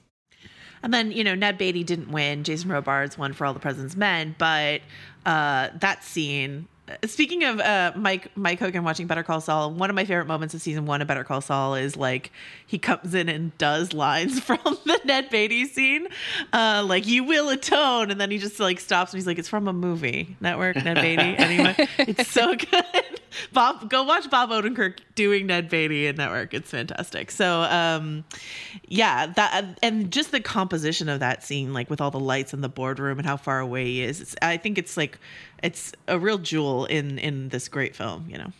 And 0.82 0.94
then, 0.94 1.12
you 1.12 1.24
know, 1.24 1.34
Ned 1.34 1.58
Beatty 1.58 1.84
didn't 1.84 2.10
win. 2.10 2.44
Jason 2.44 2.70
Robards 2.70 3.18
won 3.18 3.32
for 3.32 3.46
All 3.46 3.54
the 3.54 3.60
President's 3.60 3.96
Men. 3.96 4.34
But 4.38 4.82
uh, 5.26 5.68
that 5.80 6.04
scene, 6.04 6.68
speaking 7.06 7.44
of 7.44 7.60
uh, 7.60 7.92
Mike 7.96 8.30
Mike 8.36 8.58
Hogan 8.58 8.84
watching 8.84 9.06
Better 9.06 9.22
Call 9.22 9.40
Saul, 9.40 9.72
one 9.72 9.90
of 9.90 9.96
my 9.96 10.04
favorite 10.04 10.26
moments 10.26 10.54
of 10.54 10.62
season 10.62 10.86
one 10.86 11.02
of 11.02 11.08
Better 11.08 11.24
Call 11.24 11.40
Saul 11.40 11.74
is 11.74 11.96
like 11.96 12.32
he 12.66 12.78
comes 12.78 13.14
in 13.14 13.28
and 13.28 13.56
does 13.58 13.92
lines 13.92 14.40
from 14.44 14.58
the 14.62 15.00
Ned 15.04 15.30
Beatty 15.30 15.66
scene, 15.66 16.08
uh, 16.52 16.84
like 16.86 17.06
"You 17.06 17.24
will 17.24 17.48
atone," 17.48 18.10
and 18.10 18.20
then 18.20 18.30
he 18.30 18.38
just 18.38 18.60
like 18.60 18.80
stops 18.80 19.12
and 19.12 19.18
he's 19.18 19.26
like, 19.26 19.38
"It's 19.38 19.48
from 19.48 19.68
a 19.68 19.72
movie 19.72 20.36
network, 20.40 20.76
Ned 20.76 20.96
Beatty." 20.96 21.22
anyway, 21.38 21.74
it's 21.98 22.30
so 22.30 22.54
good. 22.70 22.84
Bob, 23.52 23.88
go 23.90 24.02
watch 24.04 24.28
Bob 24.30 24.50
Odenkirk 24.50 24.98
doing 25.14 25.46
Ned 25.46 25.68
Beatty 25.68 26.06
in 26.06 26.16
Network. 26.16 26.54
It's 26.54 26.70
fantastic. 26.70 27.30
So, 27.30 27.62
um, 27.62 28.24
yeah, 28.86 29.26
that 29.26 29.78
and 29.82 30.10
just 30.10 30.32
the 30.32 30.40
composition 30.40 31.08
of 31.08 31.20
that 31.20 31.44
scene, 31.44 31.72
like 31.72 31.90
with 31.90 32.00
all 32.00 32.10
the 32.10 32.20
lights 32.20 32.52
in 32.52 32.60
the 32.60 32.68
boardroom 32.68 33.18
and 33.18 33.26
how 33.26 33.36
far 33.36 33.60
away 33.60 33.84
he 33.84 34.02
is. 34.02 34.34
I 34.42 34.56
think 34.56 34.78
it's 34.78 34.96
like 34.96 35.18
it's 35.62 35.92
a 36.06 36.18
real 36.18 36.38
jewel 36.38 36.84
in 36.86 37.18
in 37.18 37.48
this 37.48 37.68
great 37.68 37.96
film. 37.96 38.26
You 38.28 38.38
know 38.38 38.52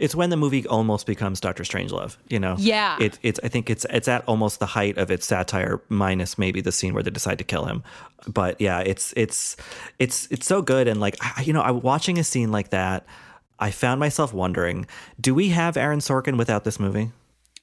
it's 0.00 0.14
when 0.14 0.30
the 0.30 0.36
movie 0.36 0.66
almost 0.66 1.06
becomes 1.06 1.40
Doctor 1.40 1.62
Strangelove. 1.62 2.16
You 2.28 2.40
know, 2.40 2.56
yeah. 2.58 2.96
It, 2.98 3.18
it's 3.22 3.38
I 3.44 3.48
think 3.48 3.68
it's 3.68 3.84
it's 3.90 4.08
at 4.08 4.24
almost 4.26 4.58
the 4.58 4.66
height 4.66 4.96
of 4.96 5.10
its 5.10 5.26
satire, 5.26 5.82
minus 5.90 6.38
maybe 6.38 6.62
the 6.62 6.72
scene 6.72 6.94
where 6.94 7.02
they 7.02 7.10
decide 7.10 7.36
to 7.36 7.44
kill 7.44 7.66
him. 7.66 7.84
But 8.26 8.58
yeah, 8.60 8.80
it's 8.80 9.12
it's 9.14 9.58
it's 9.98 10.26
it's 10.30 10.46
so 10.46 10.62
good 10.62 10.88
and 10.88 11.00
like 11.00 11.16
you 11.44 11.52
know, 11.52 11.60
I 11.60 11.70
watching 11.70 12.18
a 12.18 12.24
scene 12.24 12.50
like 12.50 12.70
that. 12.70 13.04
I 13.58 13.70
found 13.70 14.00
myself 14.00 14.32
wondering, 14.32 14.86
do 15.20 15.34
we 15.34 15.50
have 15.50 15.76
Aaron 15.76 15.98
Sorkin 15.98 16.38
without 16.38 16.64
this 16.64 16.80
movie? 16.80 17.10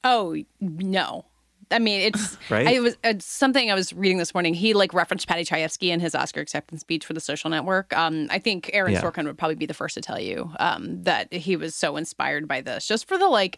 Oh, 0.04 0.38
no. 0.62 1.26
I 1.72 1.80
mean, 1.80 2.02
it's 2.02 2.38
right. 2.50 2.68
It 2.68 2.82
was 2.82 2.98
it's 3.04 3.26
something 3.26 3.70
I 3.72 3.76
was 3.76 3.94
reading 3.94 4.18
this 4.18 4.34
morning. 4.34 4.54
He 4.54 4.74
like 4.74 4.94
referenced 4.94 5.28
Paddy 5.28 5.46
Chayefsky 5.46 5.90
in 5.90 6.00
his 6.00 6.16
Oscar 6.16 6.42
acceptance 6.42 6.82
speech 6.82 7.06
for 7.06 7.14
The 7.14 7.20
Social 7.20 7.50
Network. 7.50 7.96
Um, 7.96 8.28
I 8.30 8.40
think 8.40 8.70
Aaron 8.74 8.94
yeah. 8.94 9.02
Sorkin 9.02 9.26
would 9.26 9.38
probably 9.38 9.56
be 9.56 9.66
the 9.66 9.74
first 9.74 9.96
to 9.96 10.02
tell 10.02 10.20
you 10.20 10.52
um, 10.60 11.04
that 11.04 11.32
he 11.34 11.56
was 11.56 11.76
so 11.76 11.98
inspired 11.98 12.48
by 12.48 12.62
this, 12.62 12.88
just 12.88 13.08
for 13.08 13.18
the 13.18 13.28
like 13.28 13.58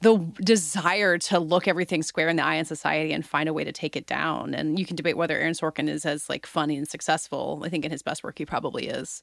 the 0.00 0.16
desire 0.42 1.18
to 1.18 1.38
look 1.38 1.68
everything 1.68 2.02
square 2.02 2.28
in 2.28 2.36
the 2.36 2.44
eye 2.44 2.54
in 2.54 2.64
society 2.64 3.12
and 3.12 3.26
find 3.26 3.48
a 3.48 3.52
way 3.52 3.64
to 3.64 3.72
take 3.72 3.96
it 3.96 4.06
down. 4.06 4.54
And 4.54 4.78
you 4.78 4.86
can 4.86 4.96
debate 4.96 5.16
whether 5.16 5.36
Aaron 5.36 5.52
Sorkin 5.52 5.88
is 5.88 6.06
as 6.06 6.28
like 6.28 6.46
funny 6.46 6.76
and 6.76 6.88
successful. 6.88 7.62
I 7.64 7.68
think 7.68 7.84
in 7.84 7.90
his 7.90 8.02
best 8.02 8.24
work 8.24 8.38
he 8.38 8.46
probably 8.46 8.88
is 8.88 9.22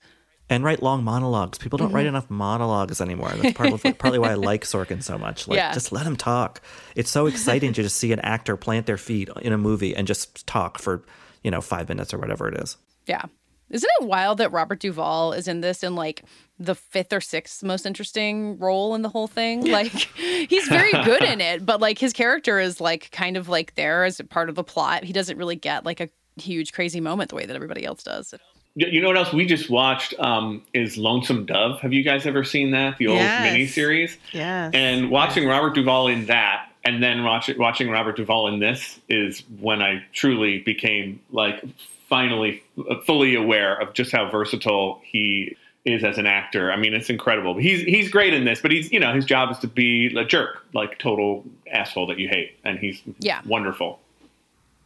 and 0.50 0.64
write 0.64 0.82
long 0.82 1.04
monologues. 1.04 1.58
People 1.58 1.78
don't 1.78 1.88
mm-hmm. 1.88 1.96
write 1.96 2.06
enough 2.06 2.30
monologues 2.30 3.02
anymore. 3.02 3.32
That's 3.36 3.58
part 3.58 3.74
of, 3.74 3.84
partly 3.98 4.20
why 4.20 4.32
I 4.32 4.36
like 4.36 4.64
Sorkin 4.64 5.04
so 5.04 5.18
much. 5.18 5.48
Like, 5.48 5.58
yeah. 5.58 5.74
just 5.74 5.92
let 5.92 6.06
him 6.06 6.16
talk. 6.16 6.62
It's 6.96 7.10
so 7.10 7.26
exciting 7.26 7.74
to 7.74 7.84
just 7.84 7.98
see 7.98 8.12
an 8.14 8.20
actor 8.20 8.56
plant 8.56 8.86
their 8.86 8.98
feet 8.98 9.30
in 9.42 9.54
a 9.54 9.58
movie 9.58 9.96
and 9.96 10.08
just 10.08 10.48
talk 10.48 10.80
for, 10.80 11.04
you 11.44 11.52
know, 11.52 11.62
five 11.62 11.90
minutes 11.90 12.14
or 12.14 12.18
whatever 12.18 12.48
it 12.48 12.56
is. 12.56 12.78
Yeah. 13.06 13.26
Isn't 13.70 13.90
it 14.00 14.08
wild 14.08 14.38
that 14.38 14.54
Robert 14.54 14.80
Duvall 14.80 15.34
is 15.34 15.50
in 15.50 15.60
this 15.60 15.84
in 15.84 15.94
like 15.94 16.24
the 16.58 16.74
fifth 16.76 17.12
or 17.12 17.20
sixth 17.20 17.64
most 17.64 17.86
interesting 17.86 18.58
role 18.60 18.96
in 18.96 19.02
the 19.02 19.10
whole 19.10 19.28
thing? 19.28 19.66
Like, 19.66 19.92
he's 20.16 20.68
very 20.70 20.92
good 21.04 21.22
in 21.24 21.42
it, 21.42 21.66
but 21.66 21.82
like 21.82 22.00
his 22.00 22.14
character 22.14 22.60
is 22.60 22.80
like 22.80 23.12
kind 23.12 23.36
of 23.36 23.50
like 23.50 23.76
there 23.76 24.06
as 24.06 24.22
part 24.30 24.48
of 24.48 24.56
the 24.56 24.64
plot. 24.64 25.04
He 25.04 25.12
doesn't 25.12 25.38
really 25.38 25.58
get 25.58 25.84
like 25.84 26.00
a 26.00 26.08
huge 26.38 26.72
crazy 26.72 27.02
moment 27.02 27.30
the 27.30 27.36
way 27.36 27.46
that 27.46 27.56
everybody 27.56 27.84
else 27.84 28.04
does. 28.04 28.34
You 28.80 29.02
know 29.02 29.08
what 29.08 29.18
else 29.18 29.34
we 29.34 29.48
just 29.48 29.72
watched 29.72 30.14
um, 30.20 30.62
is 30.72 30.98
Lonesome 30.98 31.48
Dove. 31.48 31.80
Have 31.80 31.94
you 31.94 32.04
guys 32.04 32.28
ever 32.28 32.44
seen 32.44 32.70
that? 32.72 33.00
The 33.00 33.08
old 33.08 33.18
yes. 33.18 33.56
miniseries? 33.56 34.18
Yes. 34.32 34.72
And 34.76 35.10
watching 35.10 35.44
yes. 35.44 35.50
Robert 35.50 35.74
Duvall 35.74 36.08
in 36.08 36.28
that 36.28 36.70
and 36.86 37.04
then 37.04 37.24
watch, 37.24 37.50
watching 37.58 37.90
Robert 37.90 38.16
Duvall 38.16 38.48
in 38.48 38.60
this 38.60 39.00
is 39.10 39.44
when 39.60 39.82
I 39.82 40.06
truly 40.14 40.60
became 40.60 41.20
like 41.32 41.62
finally 42.08 42.64
fully 43.06 43.36
aware 43.36 43.76
of 43.82 43.94
just 43.94 44.12
how 44.12 44.30
versatile 44.30 45.02
he 45.04 45.58
is 45.84 46.04
as 46.04 46.18
an 46.18 46.26
actor. 46.26 46.72
I 46.72 46.78
mean, 46.78 46.94
it's 46.94 47.10
incredible. 47.10 47.58
He's 47.58 47.82
he's 47.82 48.10
great 48.10 48.34
in 48.34 48.46
this, 48.46 48.62
but 48.62 48.72
he's 48.72 48.92
you 48.92 49.00
know 49.00 49.14
his 49.14 49.26
job 49.26 49.52
is 49.52 49.58
to 49.60 49.68
be 49.68 50.16
a 50.16 50.24
jerk, 50.24 50.64
like 50.74 50.98
total 50.98 51.44
asshole 51.72 52.08
that 52.08 52.20
you 52.20 52.30
hate, 52.30 52.58
and 52.64 52.80
he's 52.80 53.02
yeah. 53.20 53.42
wonderful. 53.46 54.00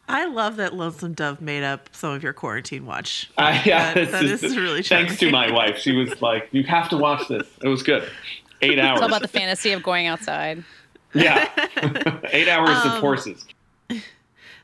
I 0.08 0.26
love 0.26 0.56
that 0.56 0.74
Lonesome 0.74 1.14
Dove 1.14 1.40
made 1.40 1.62
up 1.62 1.88
some 1.92 2.12
of 2.12 2.22
your 2.22 2.32
quarantine 2.32 2.86
watch. 2.86 3.30
Uh, 3.38 3.60
yeah, 3.64 3.94
that, 3.94 4.10
that 4.10 4.24
is, 4.24 4.42
is 4.42 4.56
really 4.56 4.82
charming. 4.82 5.06
thanks 5.06 5.20
to 5.20 5.30
my 5.30 5.50
wife. 5.50 5.78
She 5.78 5.92
was 5.92 6.20
like, 6.20 6.48
"You 6.52 6.64
have 6.64 6.88
to 6.90 6.96
watch 6.96 7.28
this." 7.28 7.46
It 7.62 7.68
was 7.68 7.82
good. 7.82 8.08
Eight 8.60 8.78
hours. 8.78 8.98
It's 8.98 9.02
all 9.02 9.08
about 9.08 9.22
the 9.22 9.28
fantasy 9.28 9.72
of 9.72 9.82
going 9.82 10.06
outside. 10.06 10.64
Yeah, 11.14 11.48
eight 12.32 12.48
hours 12.48 12.70
um, 12.70 12.92
of 12.92 13.00
horses. 13.00 13.44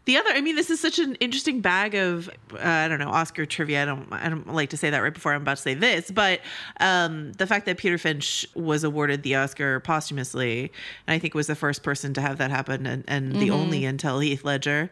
The 0.09 0.17
other, 0.17 0.31
I 0.31 0.41
mean, 0.41 0.57
this 0.57 0.71
is 0.71 0.81
such 0.81 0.99
an 0.99 1.17
interesting 1.17 1.61
bag 1.61 1.95
of, 1.95 2.31
uh, 2.55 2.61
I 2.63 2.89
don't 2.89 2.99
know, 2.99 3.11
Oscar 3.11 3.45
trivia. 3.45 3.83
I 3.83 3.85
don't, 3.85 4.11
I 4.11 4.31
don't 4.31 4.55
like 4.55 4.71
to 4.71 4.79
say 4.79 4.89
that 4.89 5.01
right 5.01 5.13
before 5.13 5.35
I'm 5.35 5.43
about 5.43 5.59
to 5.59 5.63
say 5.63 5.75
this, 5.75 6.11
but 6.11 6.41
um, 6.81 7.33
the 7.35 7.47
fact 7.47 7.67
that 7.67 7.77
Peter 7.77 7.99
Finch 7.99 8.47
was 8.55 8.85
awarded 8.85 9.23
the 9.23 9.35
Oscar 9.35 9.81
posthumously, 9.81 10.73
and 11.07 11.15
I 11.15 11.19
think 11.19 11.35
was 11.35 11.47
the 11.47 11.55
first 11.55 11.83
person 11.83 12.15
to 12.15 12.23
have 12.23 12.39
that 12.39 12.51
happen, 12.51 12.87
and, 12.87 13.05
and 13.07 13.33
mm-hmm. 13.33 13.39
the 13.39 13.51
only 13.51 13.85
until 13.85 14.19
Heath 14.21 14.45
Ledger 14.45 14.91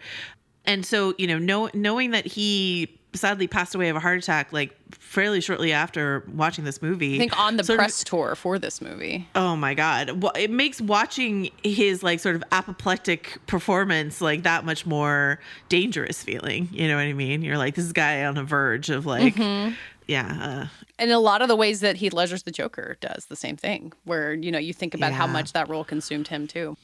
and 0.67 0.85
so 0.85 1.15
you 1.19 1.27
know 1.27 1.39
know, 1.39 1.71
knowing 1.75 2.11
that 2.13 2.27
he 2.27 2.89
sadly 3.15 3.47
passed 3.47 3.75
away 3.75 3.89
of 3.89 3.97
a 3.97 4.01
heart 4.01 4.19
attack 4.23 4.53
like 4.53 4.77
fairly 4.91 5.41
shortly 5.41 5.73
after 5.73 6.23
watching 6.35 6.65
this 6.65 6.83
movie. 6.83 7.15
I 7.15 7.19
think 7.19 7.39
on 7.41 7.57
the 7.57 7.65
Sort 7.65 7.79
of- 7.79 7.85
press 7.85 8.05
tour 8.05 8.35
for 8.35 8.59
this 8.59 8.83
movie. 8.83 9.27
Oh 9.35 9.57
my 9.57 9.73
god. 9.73 10.23
Well, 10.23 10.33
it 10.37 10.51
makes 10.51 10.81
watching 10.83 11.51
his 11.65 12.03
like 12.03 12.21
sort 12.21 12.37
of 12.37 12.45
apoplectic 12.53 13.39
performance 13.47 14.21
like 14.21 14.43
that 14.43 14.67
much 14.67 14.85
more 14.85 15.41
dangerous 15.71 16.23
feeling. 16.23 16.69
You 16.73 16.89
know 16.89 16.97
what 16.97 17.03
I 17.07 17.15
mean? 17.15 17.41
You're 17.41 17.57
like 17.57 17.75
this 17.75 17.91
guy 17.93 18.25
on 18.27 18.37
a 18.37 18.45
verge 18.45 18.91
of 18.91 19.07
like 19.07 19.35
Mhm. 19.37 19.75
yeah, 20.07 20.67
uh, 20.67 20.85
And 20.99 21.11
a 21.11 21.19
lot 21.19 21.41
of 21.41 21.49
the 21.49 21.57
ways 21.57 21.81
that 21.81 21.97
Heath 21.97 22.13
Ledger's 22.13 22.43
The 22.43 22.51
Joker 22.51 22.99
does 23.01 23.27
the 23.31 23.37
same 23.37 23.57
thing, 23.57 23.95
where 24.05 24.35
you 24.35 24.53
know 24.53 24.59
you 24.59 24.75
think 24.75 24.93
about 24.93 25.13
how 25.13 25.27
much 25.27 25.55
that 25.55 25.71
role 25.71 25.85
consumed 25.85 26.29
him 26.29 26.47
too. 26.47 26.77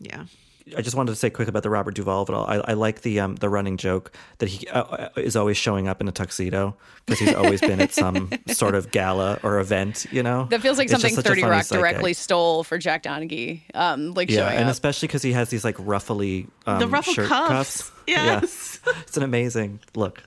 Yeah. 0.00 0.24
I 0.76 0.82
just 0.82 0.96
wanted 0.96 1.12
to 1.12 1.16
say 1.16 1.30
quick 1.30 1.46
about 1.46 1.62
the 1.62 1.70
Robert 1.70 1.94
Duvall 1.94 2.22
of 2.22 2.28
it 2.28 2.34
all. 2.34 2.44
I, 2.46 2.56
I 2.56 2.72
like 2.72 3.02
the 3.02 3.20
um, 3.20 3.36
the 3.36 3.48
running 3.48 3.76
joke 3.76 4.10
that 4.38 4.48
he 4.48 4.66
uh, 4.68 5.10
is 5.16 5.36
always 5.36 5.56
showing 5.56 5.86
up 5.86 6.00
in 6.00 6.08
a 6.08 6.12
tuxedo 6.12 6.76
because 7.04 7.20
he's 7.20 7.34
always 7.34 7.60
been 7.60 7.80
at 7.80 7.92
some 7.92 8.30
sort 8.48 8.74
of 8.74 8.90
gala 8.90 9.38
or 9.44 9.60
event. 9.60 10.06
You 10.10 10.24
know, 10.24 10.46
That 10.50 10.62
feels 10.62 10.76
like 10.78 10.90
It's 10.90 11.00
something 11.00 11.14
Thirty 11.22 11.42
Rock 11.44 11.62
sidekick. 11.62 11.78
directly 11.78 12.12
stole 12.14 12.64
for 12.64 12.78
Jack 12.78 13.04
Donaghy. 13.04 13.60
Um, 13.74 14.14
like 14.14 14.28
Yeah, 14.28 14.38
showing 14.48 14.56
and 14.56 14.64
up. 14.64 14.72
especially 14.72 15.06
because 15.06 15.22
he 15.22 15.32
has 15.34 15.50
these 15.50 15.62
like 15.64 15.76
ruffly 15.78 16.48
um, 16.66 16.80
The 16.80 16.88
ruffled 16.88 17.14
shirt 17.16 17.28
cuffs. 17.28 17.92
Yes. 18.08 18.80
Yeah. 18.86 18.92
it's 19.02 19.16
an 19.16 19.22
amazing 19.24 19.80
look. 19.94 20.22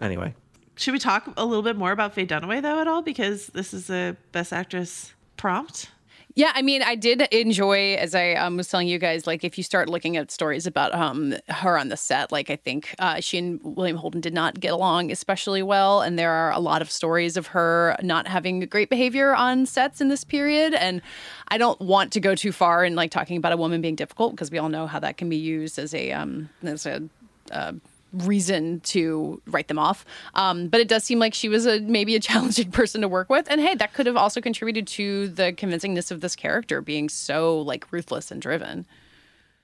Anyway, 0.00 0.34
Should 0.76 0.92
we 0.92 0.98
talk 0.98 1.32
a 1.36 1.44
little 1.44 1.62
bit 1.62 1.76
more 1.76 1.92
about 1.92 2.14
Faye 2.14 2.26
Dunaway 2.26 2.60
though 2.62 2.80
at 2.80 2.88
all 2.88 3.02
because 3.02 3.46
this 3.48 3.72
is 3.74 3.90
a 3.90 4.16
best 4.32 4.52
actress 4.52 5.12
prompt? 5.36 5.90
Yeah, 6.36 6.50
I 6.52 6.62
mean, 6.62 6.82
I 6.82 6.96
did 6.96 7.20
enjoy, 7.32 7.94
as 7.94 8.12
I 8.12 8.32
um, 8.32 8.56
was 8.56 8.66
telling 8.66 8.88
you 8.88 8.98
guys, 8.98 9.24
like 9.24 9.44
if 9.44 9.56
you 9.56 9.62
start 9.62 9.88
looking 9.88 10.16
at 10.16 10.32
stories 10.32 10.66
about 10.66 10.92
um, 10.92 11.36
her 11.48 11.78
on 11.78 11.90
the 11.90 11.96
set, 11.96 12.32
like 12.32 12.50
I 12.50 12.56
think 12.56 12.92
uh, 12.98 13.20
she 13.20 13.38
and 13.38 13.60
William 13.62 13.96
Holden 13.96 14.20
did 14.20 14.34
not 14.34 14.58
get 14.58 14.72
along 14.72 15.12
especially 15.12 15.62
well, 15.62 16.02
and 16.02 16.18
there 16.18 16.32
are 16.32 16.50
a 16.50 16.58
lot 16.58 16.82
of 16.82 16.90
stories 16.90 17.36
of 17.36 17.48
her 17.48 17.96
not 18.02 18.26
having 18.26 18.58
great 18.66 18.90
behavior 18.90 19.32
on 19.32 19.64
sets 19.64 20.00
in 20.00 20.08
this 20.08 20.24
period. 20.24 20.74
And 20.74 21.02
I 21.48 21.56
don't 21.56 21.80
want 21.80 22.10
to 22.14 22.20
go 22.20 22.34
too 22.34 22.50
far 22.50 22.84
in 22.84 22.96
like 22.96 23.12
talking 23.12 23.36
about 23.36 23.52
a 23.52 23.56
woman 23.56 23.80
being 23.80 23.94
difficult 23.94 24.32
because 24.32 24.50
we 24.50 24.58
all 24.58 24.68
know 24.68 24.88
how 24.88 24.98
that 24.98 25.16
can 25.16 25.28
be 25.28 25.36
used 25.36 25.78
as 25.78 25.94
a 25.94 26.10
um, 26.10 26.48
as 26.64 26.84
a 26.84 27.08
uh, 27.52 27.74
reason 28.14 28.80
to 28.80 29.40
write 29.46 29.68
them 29.68 29.78
off. 29.78 30.04
Um, 30.34 30.68
but 30.68 30.80
it 30.80 30.88
does 30.88 31.04
seem 31.04 31.18
like 31.18 31.34
she 31.34 31.48
was 31.48 31.66
a 31.66 31.80
maybe 31.80 32.16
a 32.16 32.20
challenging 32.28 32.70
person 32.70 33.00
to 33.00 33.08
work 33.08 33.28
with, 33.28 33.46
and 33.50 33.60
hey, 33.60 33.74
that 33.74 33.94
could 33.94 34.06
have 34.06 34.16
also 34.16 34.40
contributed 34.40 34.86
to 34.88 35.28
the 35.28 35.52
convincingness 35.52 36.10
of 36.10 36.20
this 36.20 36.36
character 36.36 36.80
being 36.80 37.08
so 37.08 37.60
like 37.60 37.90
ruthless 37.92 38.30
and 38.30 38.40
driven. 38.40 38.86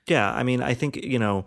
yeah, 0.06 0.32
I 0.32 0.42
mean, 0.42 0.62
I 0.62 0.74
think 0.74 0.96
you 0.96 1.18
know 1.18 1.44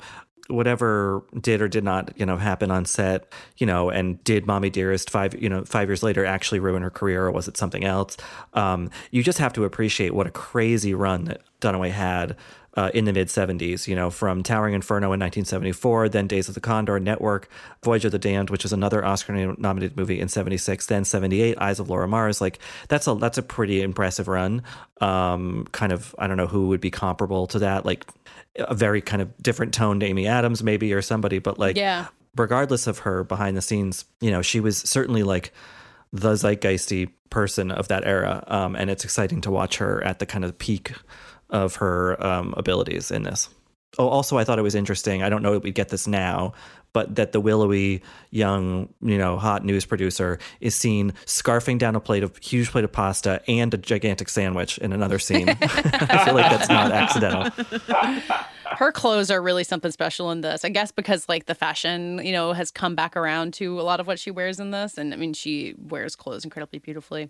whatever 0.48 1.24
did 1.40 1.62
or 1.62 1.68
did 1.68 1.84
not 1.84 2.12
you 2.18 2.26
know 2.26 2.36
happen 2.38 2.70
on 2.70 2.86
set 2.86 3.32
you 3.58 3.66
know 3.66 3.90
and 3.90 4.22
did 4.24 4.46
mommy 4.46 4.70
dearest 4.70 5.10
five 5.10 5.40
you 5.42 5.48
know 5.48 5.64
five 5.64 5.88
years 5.88 6.04
later 6.04 6.26
actually 6.26 6.60
ruin 6.60 6.84
her 6.84 6.90
career 6.90 7.26
or 7.26 7.32
was 7.32 7.48
it 7.48 7.56
something 7.56 7.86
else 7.86 8.18
um, 8.54 8.90
you 9.12 9.24
just 9.24 9.38
have 9.38 9.54
to 9.54 9.64
appreciate 9.64 10.14
what 10.14 10.28
a 10.28 10.32
crazy 10.32 10.94
run 10.94 11.26
that 11.26 11.42
dunaway 11.62 11.92
had 11.92 12.36
uh, 12.76 12.90
in 12.94 13.06
the 13.06 13.14
mid 13.14 13.28
70s, 13.28 13.88
you 13.88 13.96
know, 13.96 14.10
from 14.10 14.42
Towering 14.42 14.74
Inferno 14.74 15.08
in 15.14 15.20
1974, 15.20 16.10
then 16.10 16.26
Days 16.28 16.48
of 16.50 16.56
the 16.56 16.60
Condor, 16.62 17.00
Network, 17.00 17.48
Voyage 17.84 18.04
of 18.06 18.12
the 18.12 18.18
Damned, 18.20 18.50
which 18.50 18.66
is 18.66 18.74
another 18.74 19.06
Oscar 19.06 19.34
nominated 19.58 19.96
movie 19.96 20.20
in 20.20 20.28
76, 20.28 20.86
then 20.88 21.06
78, 21.06 21.58
Eyes 21.60 21.80
of 21.80 21.90
Laura 21.90 22.08
Mars. 22.08 22.42
Like 22.42 22.58
that's 22.88 23.08
a 23.08 23.14
that's 23.16 23.38
a 23.38 23.44
pretty 23.44 23.82
impressive 23.84 24.28
run. 24.28 24.64
Um, 25.02 25.68
kind 25.72 25.92
of 25.92 26.16
I 26.18 26.28
don't 26.28 26.38
know 26.38 26.48
who 26.48 26.70
would 26.70 26.82
be 26.82 26.90
comparable 26.92 27.46
to 27.48 27.60
that. 27.60 27.86
Like 27.86 28.06
a 28.58 28.74
very 28.74 29.02
kind 29.02 29.22
of 29.22 29.36
different 29.38 29.74
toned 29.74 30.02
Amy 30.04 30.28
Adams 30.28 30.64
maybe 30.64 30.94
or 30.94 31.02
somebody, 31.02 31.40
but 31.40 31.60
like 31.60 31.76
Yeah. 31.78 32.08
regardless 32.36 32.88
of 32.88 33.00
her 33.00 33.24
behind 33.24 33.56
the 33.58 33.62
scenes, 33.62 34.06
you 34.22 34.32
know, 34.32 34.42
she 34.42 34.60
was 34.60 34.78
certainly 34.78 35.22
like 35.24 35.52
the 36.12 36.34
zeitgeisty 36.34 37.12
person 37.30 37.72
of 37.72 37.88
that 37.88 38.06
era. 38.06 38.44
Um, 38.48 38.76
and 38.76 38.90
it's 38.90 39.04
exciting 39.04 39.42
to 39.42 39.52
watch 39.52 39.78
her 39.78 40.04
at 40.04 40.20
the 40.20 40.26
kind 40.28 40.46
of 40.46 40.58
peak 40.60 40.94
of 41.54 41.78
her 41.78 42.22
um, 42.26 42.54
abilities 42.58 43.12
in 43.12 43.24
this. 43.24 43.48
Oh, 44.00 44.08
also, 44.08 44.38
I 44.40 44.44
thought 44.44 44.58
it 44.58 44.64
was 44.64 44.76
interesting. 44.76 45.22
I 45.22 45.30
don't 45.30 45.44
know 45.44 45.54
that 45.54 45.64
we 45.64 45.72
get 45.72 45.90
this 45.90 46.08
now, 46.08 46.54
but 46.94 47.16
that 47.16 47.32
the 47.32 47.40
willowy 47.40 48.02
young, 48.32 48.90
you 49.02 49.20
know, 49.20 49.38
hot 49.38 49.64
news 49.64 49.86
producer 49.86 50.40
is 50.62 50.74
seen 50.74 51.14
scarfing 51.26 51.78
down 51.78 51.96
a 51.96 52.00
plate 52.00 52.24
of 52.24 52.36
huge 52.38 52.72
plate 52.72 52.84
of 52.84 52.92
pasta 52.92 53.42
and 53.48 53.72
a 53.72 53.78
gigantic 53.78 54.30
sandwich 54.30 54.80
in 54.80 54.94
another 54.94 55.20
scene. 55.20 55.48
I 55.62 56.26
feel 56.26 56.34
like 56.34 56.50
that's 56.50 56.70
not 56.70 56.92
accidental. 56.92 57.52
Her 58.66 58.92
clothes 58.92 59.30
are 59.30 59.42
really 59.42 59.64
something 59.64 59.92
special 59.92 60.32
in 60.32 60.42
this. 60.42 60.66
I 60.66 60.70
guess 60.70 60.92
because 60.92 61.30
like 61.30 61.46
the 61.46 61.54
fashion, 61.54 62.20
you 62.26 62.32
know, 62.32 62.54
has 62.54 62.72
come 62.72 62.96
back 62.96 63.16
around 63.16 63.54
to 63.56 63.80
a 63.80 63.84
lot 63.84 64.00
of 64.00 64.08
what 64.08 64.18
she 64.18 64.32
wears 64.32 64.60
in 64.60 64.72
this, 64.72 64.98
and 64.98 65.14
I 65.14 65.18
mean, 65.18 65.34
she 65.34 65.76
wears 65.78 66.16
clothes 66.16 66.44
incredibly 66.44 66.80
beautifully. 66.80 67.30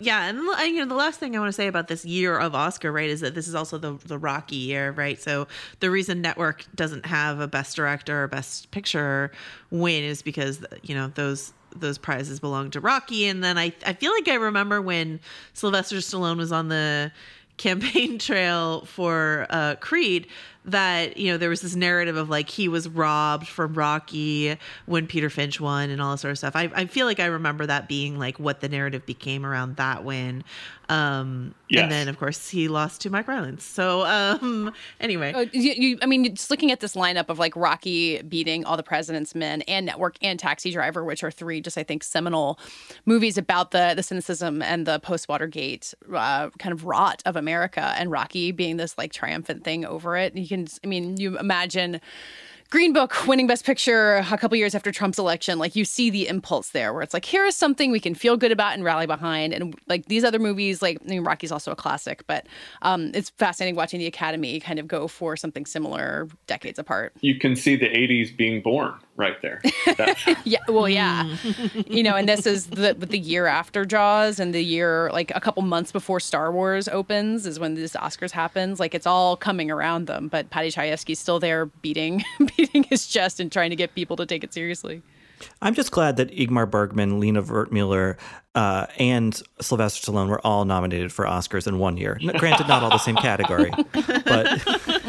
Yeah, 0.00 0.28
and 0.28 0.38
you 0.38 0.80
know 0.80 0.86
the 0.86 0.94
last 0.94 1.20
thing 1.20 1.36
I 1.36 1.38
want 1.38 1.50
to 1.50 1.52
say 1.52 1.66
about 1.66 1.88
this 1.88 2.06
year 2.06 2.38
of 2.38 2.54
Oscar, 2.54 2.90
right, 2.90 3.10
is 3.10 3.20
that 3.20 3.34
this 3.34 3.46
is 3.46 3.54
also 3.54 3.76
the 3.76 3.98
the 4.06 4.18
Rocky 4.18 4.56
year, 4.56 4.92
right? 4.92 5.20
So 5.20 5.46
the 5.80 5.90
reason 5.90 6.22
Network 6.22 6.64
doesn't 6.74 7.04
have 7.04 7.38
a 7.38 7.46
Best 7.46 7.76
Director 7.76 8.24
or 8.24 8.28
Best 8.28 8.70
Picture 8.70 9.30
win 9.70 10.02
is 10.02 10.22
because 10.22 10.64
you 10.82 10.94
know 10.94 11.08
those 11.08 11.52
those 11.76 11.98
prizes 11.98 12.40
belong 12.40 12.70
to 12.70 12.80
Rocky. 12.80 13.26
And 13.26 13.44
then 13.44 13.58
I 13.58 13.72
I 13.86 13.92
feel 13.92 14.12
like 14.12 14.28
I 14.28 14.34
remember 14.34 14.80
when 14.80 15.20
Sylvester 15.52 15.96
Stallone 15.96 16.38
was 16.38 16.50
on 16.50 16.68
the 16.68 17.12
campaign 17.58 18.18
trail 18.18 18.86
for 18.86 19.46
uh, 19.50 19.74
Creed 19.80 20.26
that 20.66 21.16
you 21.16 21.32
know 21.32 21.38
there 21.38 21.48
was 21.48 21.62
this 21.62 21.74
narrative 21.74 22.16
of 22.16 22.28
like 22.28 22.48
he 22.48 22.68
was 22.68 22.88
robbed 22.88 23.48
from 23.48 23.74
Rocky 23.74 24.56
when 24.86 25.06
Peter 25.06 25.30
Finch 25.30 25.60
won 25.60 25.90
and 25.90 26.02
all 26.02 26.12
this 26.12 26.20
sort 26.20 26.32
of 26.32 26.38
stuff. 26.38 26.54
I, 26.54 26.70
I 26.74 26.86
feel 26.86 27.06
like 27.06 27.20
I 27.20 27.26
remember 27.26 27.66
that 27.66 27.88
being 27.88 28.18
like 28.18 28.38
what 28.38 28.60
the 28.60 28.68
narrative 28.68 29.06
became 29.06 29.46
around 29.46 29.76
that 29.76 30.04
win. 30.04 30.44
Um, 30.88 31.54
Yes. 31.70 31.84
And 31.84 31.92
then 31.92 32.08
of 32.08 32.18
course 32.18 32.48
he 32.48 32.66
lost 32.66 33.00
to 33.02 33.10
Mike 33.10 33.28
Rylance. 33.28 33.64
So 33.64 34.04
um, 34.04 34.72
anyway, 35.00 35.32
Uh, 35.32 35.46
you, 35.52 35.72
you, 35.76 35.98
I 36.02 36.06
mean, 36.06 36.34
just 36.34 36.50
looking 36.50 36.72
at 36.72 36.80
this 36.80 36.96
lineup 36.96 37.28
of 37.28 37.38
like 37.38 37.54
Rocky 37.54 38.20
beating 38.22 38.64
All 38.64 38.76
the 38.76 38.82
President's 38.82 39.36
Men 39.36 39.62
and 39.62 39.86
Network 39.86 40.16
and 40.20 40.38
Taxi 40.38 40.72
Driver, 40.72 41.04
which 41.04 41.22
are 41.22 41.30
three 41.30 41.60
just 41.60 41.78
I 41.78 41.84
think 41.84 42.02
seminal 42.02 42.58
movies 43.06 43.38
about 43.38 43.70
the 43.70 43.92
the 43.94 44.02
cynicism 44.02 44.62
and 44.62 44.84
the 44.84 44.98
post 44.98 45.28
Watergate 45.28 45.94
uh, 46.12 46.50
kind 46.58 46.72
of 46.72 46.84
rot 46.84 47.22
of 47.24 47.36
America, 47.36 47.94
and 47.96 48.10
Rocky 48.10 48.50
being 48.50 48.76
this 48.76 48.98
like 48.98 49.12
triumphant 49.12 49.62
thing 49.62 49.84
over 49.84 50.16
it. 50.16 50.36
You 50.36 50.49
can, 50.50 50.66
I 50.84 50.86
mean, 50.86 51.16
you 51.16 51.38
imagine. 51.38 52.00
Green 52.70 52.92
Book 52.92 53.26
winning 53.26 53.48
Best 53.48 53.64
Picture 53.64 54.18
a 54.18 54.38
couple 54.38 54.56
years 54.56 54.76
after 54.76 54.92
Trump's 54.92 55.18
election, 55.18 55.58
like 55.58 55.74
you 55.74 55.84
see 55.84 56.08
the 56.08 56.28
impulse 56.28 56.70
there, 56.70 56.92
where 56.92 57.02
it's 57.02 57.12
like, 57.12 57.24
here 57.24 57.44
is 57.44 57.56
something 57.56 57.90
we 57.90 57.98
can 57.98 58.14
feel 58.14 58.36
good 58.36 58.52
about 58.52 58.74
and 58.74 58.84
rally 58.84 59.06
behind. 59.06 59.52
And 59.52 59.74
like 59.88 60.06
these 60.06 60.22
other 60.22 60.38
movies, 60.38 60.80
like 60.80 60.98
I 61.04 61.08
mean, 61.08 61.24
Rocky's 61.24 61.50
also 61.50 61.72
a 61.72 61.76
classic, 61.76 62.24
but 62.28 62.46
um, 62.82 63.10
it's 63.12 63.30
fascinating 63.30 63.74
watching 63.74 63.98
the 63.98 64.06
Academy 64.06 64.60
kind 64.60 64.78
of 64.78 64.86
go 64.86 65.08
for 65.08 65.36
something 65.36 65.66
similar 65.66 66.28
decades 66.46 66.78
apart. 66.78 67.12
You 67.22 67.40
can 67.40 67.56
see 67.56 67.74
the 67.74 67.88
80s 67.88 68.36
being 68.36 68.62
born 68.62 68.94
right 69.20 69.40
there. 69.42 69.60
Yeah, 70.44 70.58
well, 70.68 70.88
yeah, 70.88 71.36
you 71.86 72.02
know, 72.02 72.16
and 72.16 72.28
this 72.28 72.46
is 72.46 72.66
the 72.68 72.94
the 72.94 73.18
year 73.18 73.46
after 73.46 73.84
Jaws 73.84 74.40
and 74.40 74.54
the 74.54 74.62
year 74.62 75.10
like 75.12 75.30
a 75.34 75.40
couple 75.40 75.62
months 75.62 75.92
before 75.92 76.18
Star 76.18 76.50
Wars 76.50 76.88
opens 76.88 77.46
is 77.46 77.58
when 77.58 77.74
this 77.74 77.94
Oscars 77.94 78.30
happens. 78.30 78.80
Like 78.80 78.94
it's 78.94 79.06
all 79.06 79.36
coming 79.36 79.70
around 79.70 80.06
them, 80.06 80.28
but 80.28 80.50
Paddy 80.50 80.70
Chayefsky's 80.70 81.18
still 81.18 81.38
there 81.38 81.66
beating 81.66 82.24
beating 82.56 82.84
his 82.84 83.06
chest 83.06 83.38
and 83.38 83.52
trying 83.52 83.70
to 83.70 83.76
get 83.76 83.94
people 83.94 84.16
to 84.16 84.26
take 84.26 84.42
it 84.42 84.52
seriously. 84.54 85.02
I'm 85.62 85.74
just 85.74 85.90
glad 85.90 86.16
that 86.16 86.30
Ingmar 86.30 86.70
Bergman, 86.70 87.18
Lina 87.20 87.42
Wertmuller, 87.42 88.16
uh, 88.54 88.86
and 88.98 89.40
Sylvester 89.60 90.10
Stallone 90.12 90.28
were 90.28 90.44
all 90.44 90.64
nominated 90.64 91.12
for 91.12 91.24
Oscars 91.24 91.66
in 91.66 91.78
one 91.78 91.96
year. 91.96 92.18
Granted, 92.38 92.68
not 92.68 92.82
all 92.82 92.90
the 92.90 92.98
same 92.98 93.16
category, 93.16 93.70
but 93.92 94.99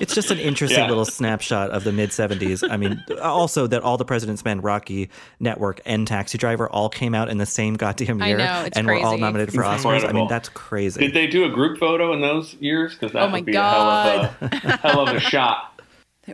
it's 0.00 0.14
just 0.14 0.30
an 0.30 0.38
interesting 0.38 0.80
Yeah. 0.80 0.88
little 0.88 1.04
snapshot 1.04 1.70
of 1.70 1.84
the 1.84 1.92
mid 1.92 2.10
70s. 2.10 2.68
I 2.68 2.76
mean, 2.76 3.02
also 3.22 3.66
that 3.66 3.82
All 3.82 3.96
the 3.96 4.04
President's 4.04 4.44
Men, 4.44 4.60
Rocky, 4.60 5.10
Network, 5.38 5.80
and 5.84 6.06
Taxi 6.06 6.38
Driver 6.38 6.68
all 6.68 6.88
came 6.88 7.14
out 7.14 7.28
in 7.28 7.38
the 7.38 7.46
same 7.46 7.74
goddamn 7.74 8.22
I 8.22 8.28
year 8.28 8.38
know, 8.38 8.62
it's 8.66 8.76
and 8.76 8.86
were 8.86 8.94
all 8.94 9.18
nominated 9.18 9.54
for 9.54 9.62
Oscars. 9.62 10.08
I 10.08 10.12
mean, 10.12 10.26
that's 10.28 10.48
crazy. 10.48 11.00
did 11.00 11.14
they 11.14 11.26
do 11.26 11.44
a 11.44 11.50
group 11.50 11.78
photo 11.78 12.12
in 12.12 12.20
those 12.20 12.54
years? 12.54 12.94
Because 12.94 13.12
that 13.12 13.22
Oh 13.22 13.28
my 13.28 13.38
would 13.38 13.44
be 13.46 13.54
a 13.54 13.60
hell 13.62 13.80
of 13.90 14.24
a, 14.42 14.56
hell 14.82 15.00
of 15.08 15.14
a 15.14 15.20
shot. 15.20 15.66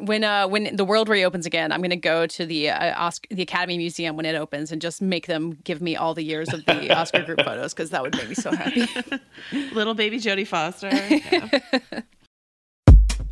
When 0.00 0.24
uh 0.24 0.46
when 0.48 0.74
the 0.76 0.84
world 0.84 1.08
reopens 1.08 1.46
again, 1.46 1.72
I'm 1.72 1.80
gonna 1.80 1.96
go 1.96 2.26
to 2.26 2.44
the 2.44 2.68
uh, 2.70 3.00
Oscar 3.00 3.28
the 3.34 3.42
Academy 3.42 3.78
Museum 3.78 4.16
when 4.16 4.26
it 4.26 4.34
opens 4.34 4.70
and 4.72 4.82
just 4.82 5.00
make 5.00 5.26
them 5.26 5.56
give 5.64 5.80
me 5.80 5.96
all 5.96 6.12
the 6.12 6.24
years 6.24 6.52
of 6.52 6.64
the 6.66 6.92
Oscar 6.96 7.22
group 7.22 7.40
photos 7.42 7.72
because 7.72 7.90
that 7.90 8.02
would 8.02 8.14
make 8.16 8.28
me 8.28 8.34
so 8.34 8.50
happy. 8.54 8.86
little 9.72 9.94
baby 9.94 10.18
Jodie 10.18 10.46
Foster. 10.46 10.90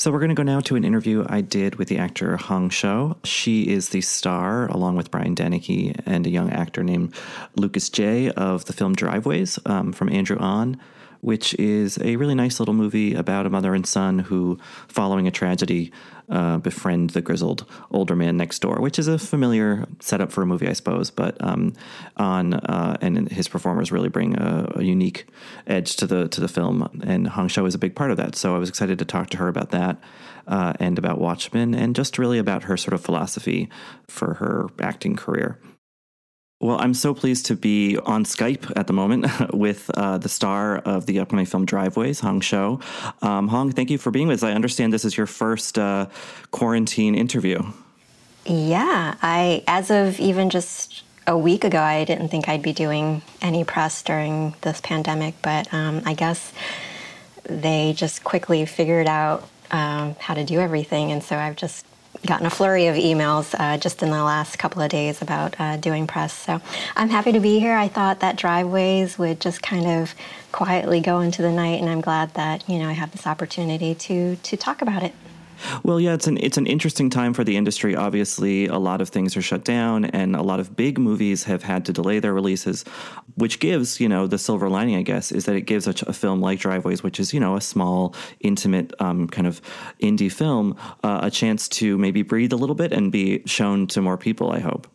So 0.00 0.10
we're 0.10 0.20
going 0.20 0.30
to 0.30 0.34
go 0.34 0.42
now 0.42 0.60
to 0.60 0.76
an 0.76 0.84
interview 0.84 1.26
I 1.28 1.42
did 1.42 1.74
with 1.74 1.88
the 1.88 1.98
actor 1.98 2.38
Hong 2.38 2.70
Chau. 2.70 3.18
She 3.22 3.68
is 3.68 3.90
the 3.90 4.00
star, 4.00 4.66
along 4.68 4.96
with 4.96 5.10
Brian 5.10 5.34
Dennehy 5.34 5.94
and 6.06 6.26
a 6.26 6.30
young 6.30 6.48
actor 6.48 6.82
named 6.82 7.14
Lucas 7.54 7.90
Jaye 7.90 8.30
of 8.30 8.64
the 8.64 8.72
film 8.72 8.94
Driveways 8.94 9.58
um, 9.66 9.92
from 9.92 10.08
Andrew 10.08 10.38
Ahn, 10.38 10.80
which 11.20 11.54
is 11.54 11.98
a 11.98 12.16
really 12.16 12.34
nice 12.34 12.58
little 12.58 12.74
movie 12.74 13.14
about 13.14 13.46
a 13.46 13.50
mother 13.50 13.74
and 13.74 13.86
son 13.86 14.18
who, 14.18 14.58
following 14.88 15.26
a 15.26 15.30
tragedy, 15.30 15.92
uh, 16.30 16.58
befriend 16.58 17.10
the 17.10 17.20
grizzled 17.20 17.66
older 17.90 18.14
man 18.14 18.36
next 18.36 18.60
door, 18.60 18.80
which 18.80 18.98
is 18.98 19.08
a 19.08 19.18
familiar 19.18 19.86
setup 19.98 20.30
for 20.30 20.42
a 20.42 20.46
movie, 20.46 20.68
I 20.68 20.72
suppose. 20.72 21.10
But 21.10 21.36
um, 21.44 21.74
Ahn 22.16 22.54
uh, 22.54 22.96
and 23.00 23.28
his 23.30 23.48
performers 23.48 23.90
really 23.90 24.08
bring 24.08 24.36
a, 24.38 24.72
a, 24.76 24.82
unique 24.82 25.26
edge 25.66 25.96
to 25.96 26.06
the 26.06 26.28
to 26.28 26.40
the 26.40 26.48
film, 26.48 26.88
and 27.02 27.26
Hong 27.28 27.48
Chau 27.48 27.64
is 27.66 27.74
a 27.74 27.78
big 27.78 27.94
part 27.94 28.10
of 28.10 28.16
that. 28.16 28.36
So 28.36 28.54
I 28.54 28.58
was 28.58 28.68
excited 28.68 28.98
to 29.00 29.04
talk 29.04 29.30
to 29.30 29.38
her 29.38 29.48
about 29.48 29.70
that. 29.70 29.98
Uh, 30.48 30.72
and 30.80 30.98
about 30.98 31.20
Watchmen, 31.20 31.74
and 31.74 31.94
just 31.94 32.18
really 32.18 32.38
about 32.38 32.64
her 32.64 32.76
sort 32.76 32.92
of 32.92 33.00
philosophy 33.00 33.68
for 34.08 34.34
her 34.34 34.66
acting 34.80 35.14
career. 35.14 35.60
Well, 36.60 36.78
I'm 36.78 36.92
so 36.92 37.14
pleased 37.14 37.46
to 37.46 37.56
be 37.56 37.96
on 37.96 38.24
Skype 38.24 38.70
at 38.76 38.86
the 38.86 38.92
moment 38.92 39.26
with 39.54 39.90
uh, 39.94 40.18
the 40.18 40.28
star 40.28 40.76
of 40.76 41.06
the 41.06 41.18
upcoming 41.18 41.46
film 41.46 41.64
Driveways, 41.64 42.20
Hong 42.20 42.40
Chau. 42.40 42.80
Um, 43.22 43.48
Hong, 43.48 43.72
thank 43.72 43.88
you 43.88 43.96
for 43.96 44.10
being 44.10 44.28
with 44.28 44.42
us. 44.42 44.42
I 44.42 44.52
understand 44.52 44.92
this 44.92 45.06
is 45.06 45.16
your 45.16 45.26
first 45.26 45.78
uh, 45.78 46.06
quarantine 46.50 47.14
interview. 47.14 47.62
Yeah, 48.44 49.14
I 49.22 49.64
as 49.66 49.90
of 49.90 50.20
even 50.20 50.50
just 50.50 51.02
a 51.26 51.36
week 51.36 51.64
ago, 51.64 51.80
I 51.80 52.04
didn't 52.04 52.28
think 52.28 52.46
I'd 52.46 52.62
be 52.62 52.74
doing 52.74 53.22
any 53.40 53.64
press 53.64 54.02
during 54.02 54.54
this 54.60 54.82
pandemic, 54.82 55.36
but 55.40 55.72
um, 55.72 56.02
I 56.04 56.12
guess 56.12 56.52
they 57.44 57.94
just 57.96 58.22
quickly 58.22 58.66
figured 58.66 59.06
out 59.06 59.48
um, 59.70 60.14
how 60.18 60.34
to 60.34 60.44
do 60.44 60.60
everything, 60.60 61.10
and 61.10 61.22
so 61.22 61.36
I've 61.36 61.56
just 61.56 61.86
gotten 62.26 62.46
a 62.46 62.50
flurry 62.50 62.86
of 62.86 62.96
emails 62.96 63.54
uh, 63.58 63.78
just 63.78 64.02
in 64.02 64.10
the 64.10 64.22
last 64.22 64.58
couple 64.58 64.82
of 64.82 64.90
days 64.90 65.22
about 65.22 65.58
uh, 65.58 65.76
doing 65.76 66.06
press. 66.06 66.32
So 66.32 66.60
I'm 66.96 67.08
happy 67.08 67.32
to 67.32 67.40
be 67.40 67.58
here. 67.58 67.74
I 67.74 67.88
thought 67.88 68.20
that 68.20 68.36
driveways 68.36 69.18
would 69.18 69.40
just 69.40 69.62
kind 69.62 69.86
of 69.86 70.14
quietly 70.52 71.00
go 71.00 71.20
into 71.20 71.42
the 71.42 71.52
night, 71.52 71.80
and 71.80 71.88
I'm 71.88 72.00
glad 72.00 72.34
that 72.34 72.68
you 72.68 72.78
know 72.78 72.88
I 72.88 72.92
have 72.92 73.12
this 73.12 73.26
opportunity 73.26 73.94
to 73.94 74.36
to 74.36 74.56
talk 74.56 74.82
about 74.82 75.02
it. 75.02 75.14
Well, 75.82 76.00
yeah, 76.00 76.14
it's 76.14 76.26
an 76.26 76.38
it's 76.38 76.56
an 76.58 76.66
interesting 76.66 77.10
time 77.10 77.34
for 77.34 77.44
the 77.44 77.56
industry. 77.56 77.96
Obviously, 77.96 78.66
a 78.66 78.78
lot 78.78 79.00
of 79.00 79.08
things 79.08 79.36
are 79.36 79.42
shut 79.42 79.64
down, 79.64 80.04
and 80.06 80.36
a 80.36 80.42
lot 80.42 80.60
of 80.60 80.76
big 80.76 80.98
movies 80.98 81.44
have 81.44 81.62
had 81.62 81.84
to 81.86 81.92
delay 81.92 82.18
their 82.18 82.34
releases, 82.34 82.84
which 83.36 83.60
gives 83.60 84.00
you 84.00 84.08
know 84.08 84.26
the 84.26 84.38
silver 84.38 84.68
lining, 84.68 84.96
I 84.96 85.02
guess, 85.02 85.32
is 85.32 85.44
that 85.44 85.56
it 85.56 85.62
gives 85.62 85.86
a, 85.86 85.94
a 86.06 86.12
film 86.12 86.40
like 86.40 86.60
Driveways, 86.60 87.02
which 87.02 87.20
is 87.20 87.32
you 87.34 87.40
know 87.40 87.56
a 87.56 87.60
small, 87.60 88.14
intimate 88.40 88.92
um, 89.00 89.28
kind 89.28 89.46
of 89.46 89.60
indie 90.00 90.32
film, 90.32 90.76
uh, 91.04 91.20
a 91.22 91.30
chance 91.30 91.68
to 91.68 91.98
maybe 91.98 92.22
breathe 92.22 92.52
a 92.52 92.56
little 92.56 92.76
bit 92.76 92.92
and 92.92 93.12
be 93.12 93.42
shown 93.46 93.86
to 93.88 94.00
more 94.00 94.16
people. 94.16 94.52
I 94.52 94.60
hope. 94.60 94.86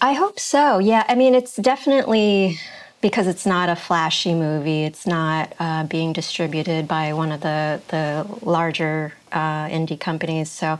I 0.00 0.14
hope 0.14 0.40
so. 0.40 0.78
Yeah, 0.78 1.04
I 1.08 1.14
mean, 1.14 1.34
it's 1.34 1.56
definitely 1.56 2.58
because 3.02 3.26
it's 3.26 3.44
not 3.44 3.68
a 3.68 3.76
flashy 3.76 4.32
movie. 4.32 4.84
It's 4.84 5.06
not 5.06 5.52
uh, 5.58 5.84
being 5.84 6.14
distributed 6.14 6.88
by 6.88 7.12
one 7.12 7.32
of 7.32 7.42
the 7.42 7.82
the 7.88 8.26
larger 8.40 9.12
uh, 9.32 9.66
indie 9.66 10.00
companies. 10.00 10.50
So 10.50 10.78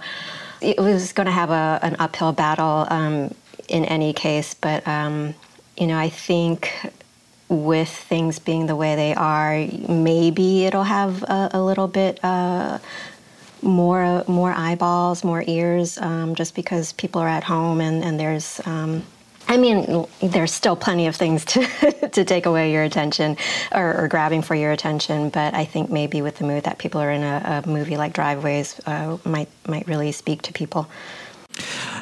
it 0.62 0.78
was 0.78 1.12
going 1.12 1.26
to 1.26 1.32
have 1.32 1.50
a, 1.50 1.80
an 1.82 1.96
uphill 1.98 2.32
battle 2.32 2.86
um, 2.88 3.34
in 3.68 3.84
any 3.84 4.12
case. 4.14 4.54
But 4.54 4.86
um, 4.88 5.34
you 5.76 5.86
know, 5.86 5.98
I 5.98 6.08
think 6.08 6.72
with 7.48 7.90
things 7.90 8.38
being 8.38 8.66
the 8.66 8.76
way 8.76 8.94
they 8.94 9.14
are, 9.14 9.66
maybe 9.88 10.64
it'll 10.64 10.84
have 10.84 11.22
a, 11.24 11.50
a 11.52 11.62
little 11.62 11.88
bit. 11.88 12.24
Uh, 12.24 12.78
more 13.64 14.24
more 14.26 14.52
eyeballs, 14.52 15.22
more 15.22 15.44
ears, 15.46 15.96
um, 15.98 16.34
just 16.34 16.52
because 16.56 16.92
people 16.94 17.20
are 17.20 17.28
at 17.28 17.44
home 17.44 17.80
and, 17.80 18.02
and 18.02 18.18
there's 18.18 18.60
um, 18.66 19.04
I 19.48 19.56
mean, 19.56 20.06
there's 20.20 20.52
still 20.52 20.76
plenty 20.76 21.06
of 21.06 21.16
things 21.16 21.44
to, 21.46 22.08
to 22.12 22.24
take 22.24 22.46
away 22.46 22.72
your 22.72 22.82
attention 22.84 23.36
or, 23.72 24.04
or, 24.04 24.08
grabbing 24.08 24.42
for 24.42 24.54
your 24.54 24.72
attention, 24.72 25.28
but 25.28 25.54
I 25.54 25.64
think 25.64 25.90
maybe 25.90 26.22
with 26.22 26.36
the 26.36 26.44
mood 26.44 26.64
that 26.64 26.78
people 26.78 27.00
are 27.00 27.10
in 27.10 27.22
a, 27.22 27.62
a 27.64 27.68
movie 27.68 27.96
like 27.96 28.12
Driveways 28.14 28.80
uh, 28.86 29.18
might 29.24 29.48
might 29.66 29.86
really 29.86 30.12
speak 30.12 30.42
to 30.42 30.52
people. 30.52 30.88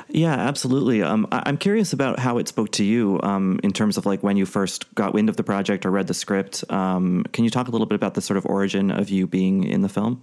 Yeah, 0.09 0.35
absolutely. 0.35 1.03
Um, 1.03 1.27
I- 1.33 1.49
am 1.49 1.57
curious 1.57 1.93
about 1.93 2.19
how 2.19 2.39
it 2.39 2.49
spoke 2.49 2.73
to 2.73 2.85
you 2.85 3.21
um, 3.23 3.61
in 3.63 3.73
terms 3.73 3.97
of 3.97 4.07
like 4.07 4.23
when 4.23 4.37
you 4.37 4.47
first 4.47 4.93
got 4.95 5.15
wind 5.15 5.29
of 5.29 5.37
the 5.37 5.45
project 5.45 5.87
or 5.87 5.91
read 5.91 6.07
the 6.07 6.15
script. 6.15 6.65
Um, 6.71 7.25
can 7.33 7.45
you 7.45 7.51
talk 7.51 7.69
a 7.69 7.71
little 7.71 7.87
bit 7.87 7.97
about 7.97 8.15
the 8.15 8.21
sort 8.21 8.37
of 8.37 8.47
origin 8.47 8.91
of 8.91 9.11
you 9.11 9.27
being 9.27 9.65
in 9.65 9.83
the 9.83 9.89
film? 9.89 10.23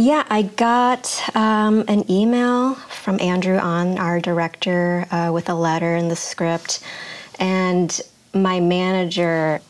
Yeah, 0.00 0.22
I 0.30 0.42
got 0.42 1.20
um, 1.34 1.84
an 1.88 2.08
email 2.08 2.76
from 2.76 3.20
Andrew 3.20 3.58
Ahn 3.58 3.98
our 3.98 4.20
director 4.20 5.04
uh, 5.10 5.32
with 5.32 5.48
a 5.48 5.54
letter 5.54 5.96
in 5.96 6.06
the 6.06 6.14
script, 6.14 6.84
and 7.40 8.00
my 8.32 8.60
manager 8.60 9.60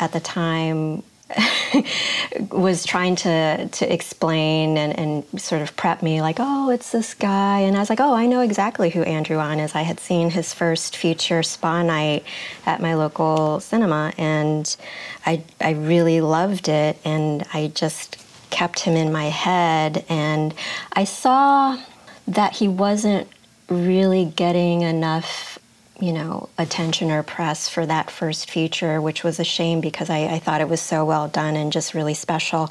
at 0.00 0.10
the 0.10 0.18
time 0.18 1.04
was 2.50 2.84
trying 2.84 3.14
to 3.14 3.68
to 3.68 3.92
explain 3.92 4.76
and, 4.76 4.98
and 4.98 5.40
sort 5.40 5.62
of 5.62 5.76
prep 5.76 6.02
me 6.02 6.20
like 6.20 6.38
oh 6.40 6.70
it's 6.70 6.90
this 6.90 7.14
guy. 7.14 7.60
And 7.60 7.76
I 7.76 7.78
was 7.78 7.88
like 7.88 8.00
oh 8.00 8.12
I 8.12 8.26
know 8.26 8.40
exactly 8.40 8.90
who 8.90 9.02
Andrew 9.04 9.38
Ahn 9.38 9.60
is. 9.60 9.76
I 9.76 9.82
had 9.82 10.00
seen 10.00 10.30
his 10.30 10.52
first 10.52 10.96
feature 10.96 11.44
spa 11.44 11.84
night 11.84 12.24
at 12.66 12.80
my 12.80 12.94
local 12.94 13.60
cinema 13.60 14.12
and 14.18 14.76
I 15.24 15.44
I 15.60 15.70
really 15.70 16.20
loved 16.20 16.68
it 16.68 16.98
and 17.04 17.46
I 17.54 17.68
just 17.68 18.25
kept 18.50 18.80
him 18.80 18.94
in 18.94 19.12
my 19.12 19.26
head. 19.26 20.04
And 20.08 20.54
I 20.92 21.04
saw 21.04 21.78
that 22.26 22.54
he 22.56 22.68
wasn't 22.68 23.28
really 23.68 24.24
getting 24.24 24.82
enough, 24.82 25.55
you 25.98 26.12
know, 26.12 26.48
attention 26.58 27.10
or 27.10 27.22
press 27.22 27.68
for 27.68 27.86
that 27.86 28.10
first 28.10 28.50
feature, 28.50 29.00
which 29.00 29.24
was 29.24 29.40
a 29.40 29.44
shame 29.44 29.80
because 29.80 30.10
I, 30.10 30.26
I, 30.26 30.38
thought 30.38 30.60
it 30.60 30.68
was 30.68 30.80
so 30.80 31.06
well 31.06 31.26
done 31.28 31.56
and 31.56 31.72
just 31.72 31.94
really 31.94 32.12
special. 32.12 32.70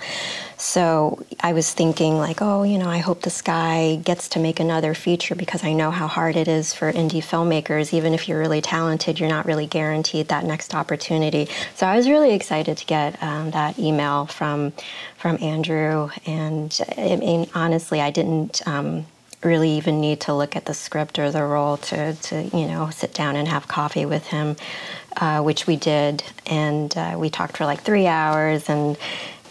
So 0.57 1.25
I 1.41 1.53
was 1.53 1.73
thinking, 1.73 2.17
like, 2.17 2.41
oh, 2.41 2.61
you 2.63 2.77
know, 2.77 2.87
I 2.87 2.99
hope 2.99 3.21
this 3.21 3.41
guy 3.41 3.95
gets 3.95 4.29
to 4.29 4.39
make 4.39 4.59
another 4.59 4.93
feature 4.93 5.33
because 5.33 5.63
I 5.63 5.73
know 5.73 5.89
how 5.89 6.07
hard 6.07 6.35
it 6.35 6.47
is 6.47 6.73
for 6.73 6.91
indie 6.91 7.23
filmmakers. 7.23 7.93
Even 7.93 8.13
if 8.13 8.29
you're 8.29 8.39
really 8.39 8.61
talented, 8.61 9.19
you're 9.19 9.29
not 9.29 9.47
really 9.47 9.65
guaranteed 9.65 10.27
that 10.27 10.45
next 10.45 10.75
opportunity. 10.75 11.47
So 11.73 11.87
I 11.87 11.97
was 11.97 12.07
really 12.07 12.33
excited 12.33 12.77
to 12.77 12.85
get 12.85 13.21
um, 13.23 13.51
that 13.51 13.79
email 13.79 14.27
from 14.27 14.71
from 15.17 15.41
Andrew. 15.41 16.09
And 16.27 16.79
I 16.95 17.15
mean, 17.15 17.49
honestly, 17.55 18.01
I 18.01 18.11
didn't. 18.11 18.65
Um, 18.67 19.07
really 19.45 19.71
even 19.71 20.01
need 20.01 20.19
to 20.21 20.33
look 20.33 20.55
at 20.55 20.65
the 20.65 20.73
script 20.73 21.19
or 21.19 21.31
the 21.31 21.43
role 21.43 21.77
to, 21.77 22.13
to 22.15 22.43
you 22.57 22.67
know 22.67 22.89
sit 22.89 23.13
down 23.13 23.35
and 23.35 23.47
have 23.47 23.67
coffee 23.67 24.05
with 24.05 24.27
him 24.27 24.57
uh, 25.17 25.41
which 25.41 25.67
we 25.67 25.75
did. 25.75 26.23
And 26.45 26.95
uh, 26.97 27.15
we 27.17 27.29
talked 27.29 27.57
for 27.57 27.65
like 27.65 27.81
three 27.81 28.07
hours 28.07 28.69
and 28.69 28.97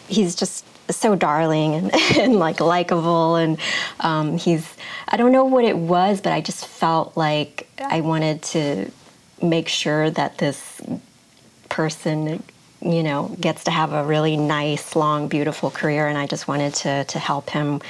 he's 0.09 0.35
just 0.35 0.65
so 0.91 1.15
darling 1.15 1.75
and, 1.75 1.95
and 2.19 2.37
like 2.37 2.61
likable. 2.61 3.37
And 3.37 3.59
um, 4.01 4.37
he's 4.37 4.77
i 5.09 5.17
don't 5.17 5.33
know 5.33 5.45
what 5.45 5.65
it 5.65 5.77
was 5.77 6.21
but 6.23 6.33
i 6.33 6.41
just 6.41 6.67
felt 6.67 7.15
like 7.15 7.69
i 7.79 8.01
wanted 8.01 8.43
to 8.43 8.91
make 9.43 9.69
sure 9.69 10.11
that 10.11 10.39
this 10.39 10.81
person 11.69 12.43
you 12.85 13.03
know, 13.03 13.35
gets 13.41 13.65
to 13.65 13.71
have 13.71 13.93
a 13.93 14.05
really 14.05 14.37
nice, 14.37 14.95
long, 14.95 15.27
beautiful 15.27 15.71
career, 15.71 16.07
and 16.07 16.19
I 16.19 16.27
just 16.27 16.47
wanted 16.47 16.75
to 16.75 17.05
to 17.05 17.19
help 17.19 17.49
him 17.51 17.81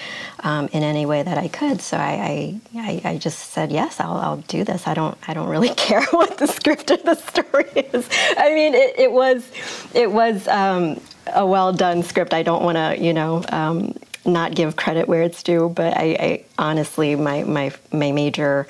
um, 0.40 0.68
in 0.72 0.82
any 0.82 1.05
way 1.05 1.22
that 1.22 1.36
I 1.36 1.49
could. 1.49 1.80
So 1.80 1.97
I, 1.97 2.61
I, 2.76 3.01
I 3.05 3.18
just 3.18 3.51
said 3.51 3.72
yes, 3.72 3.99
I'll, 3.99 4.16
I'll 4.16 4.36
do 4.36 4.62
this. 4.62 4.86
I 4.86 4.95
don't 4.95 5.18
I 5.26 5.34
don't 5.34 5.49
really 5.49 5.68
care 5.76 6.05
what 6.12 6.38
the 6.38 6.47
script 6.47 6.90
or 6.90 6.97
the 6.97 7.16
story 7.16 7.70
is. 7.74 8.09
I 8.36 8.55
mean, 8.55 8.74
it, 8.74 8.99
it 8.99 9.12
was 9.12 9.51
it 9.92 10.11
was 10.11 10.47
um, 10.49 11.01
a 11.34 11.45
well 11.45 11.72
done 11.72 12.03
script. 12.03 12.32
I 12.32 12.42
don't 12.42 12.62
want 12.62 12.76
to 12.76 12.97
you 13.03 13.12
know. 13.12 13.45
Um, 13.51 13.95
not 14.26 14.55
give 14.55 14.74
credit 14.74 15.07
where 15.07 15.20
it's 15.20 15.42
due, 15.42 15.68
but 15.68 15.95
I, 15.95 16.16
I 16.18 16.45
honestly, 16.59 17.14
my 17.14 17.45
my 17.45 17.72
my 17.92 18.11
major 18.11 18.66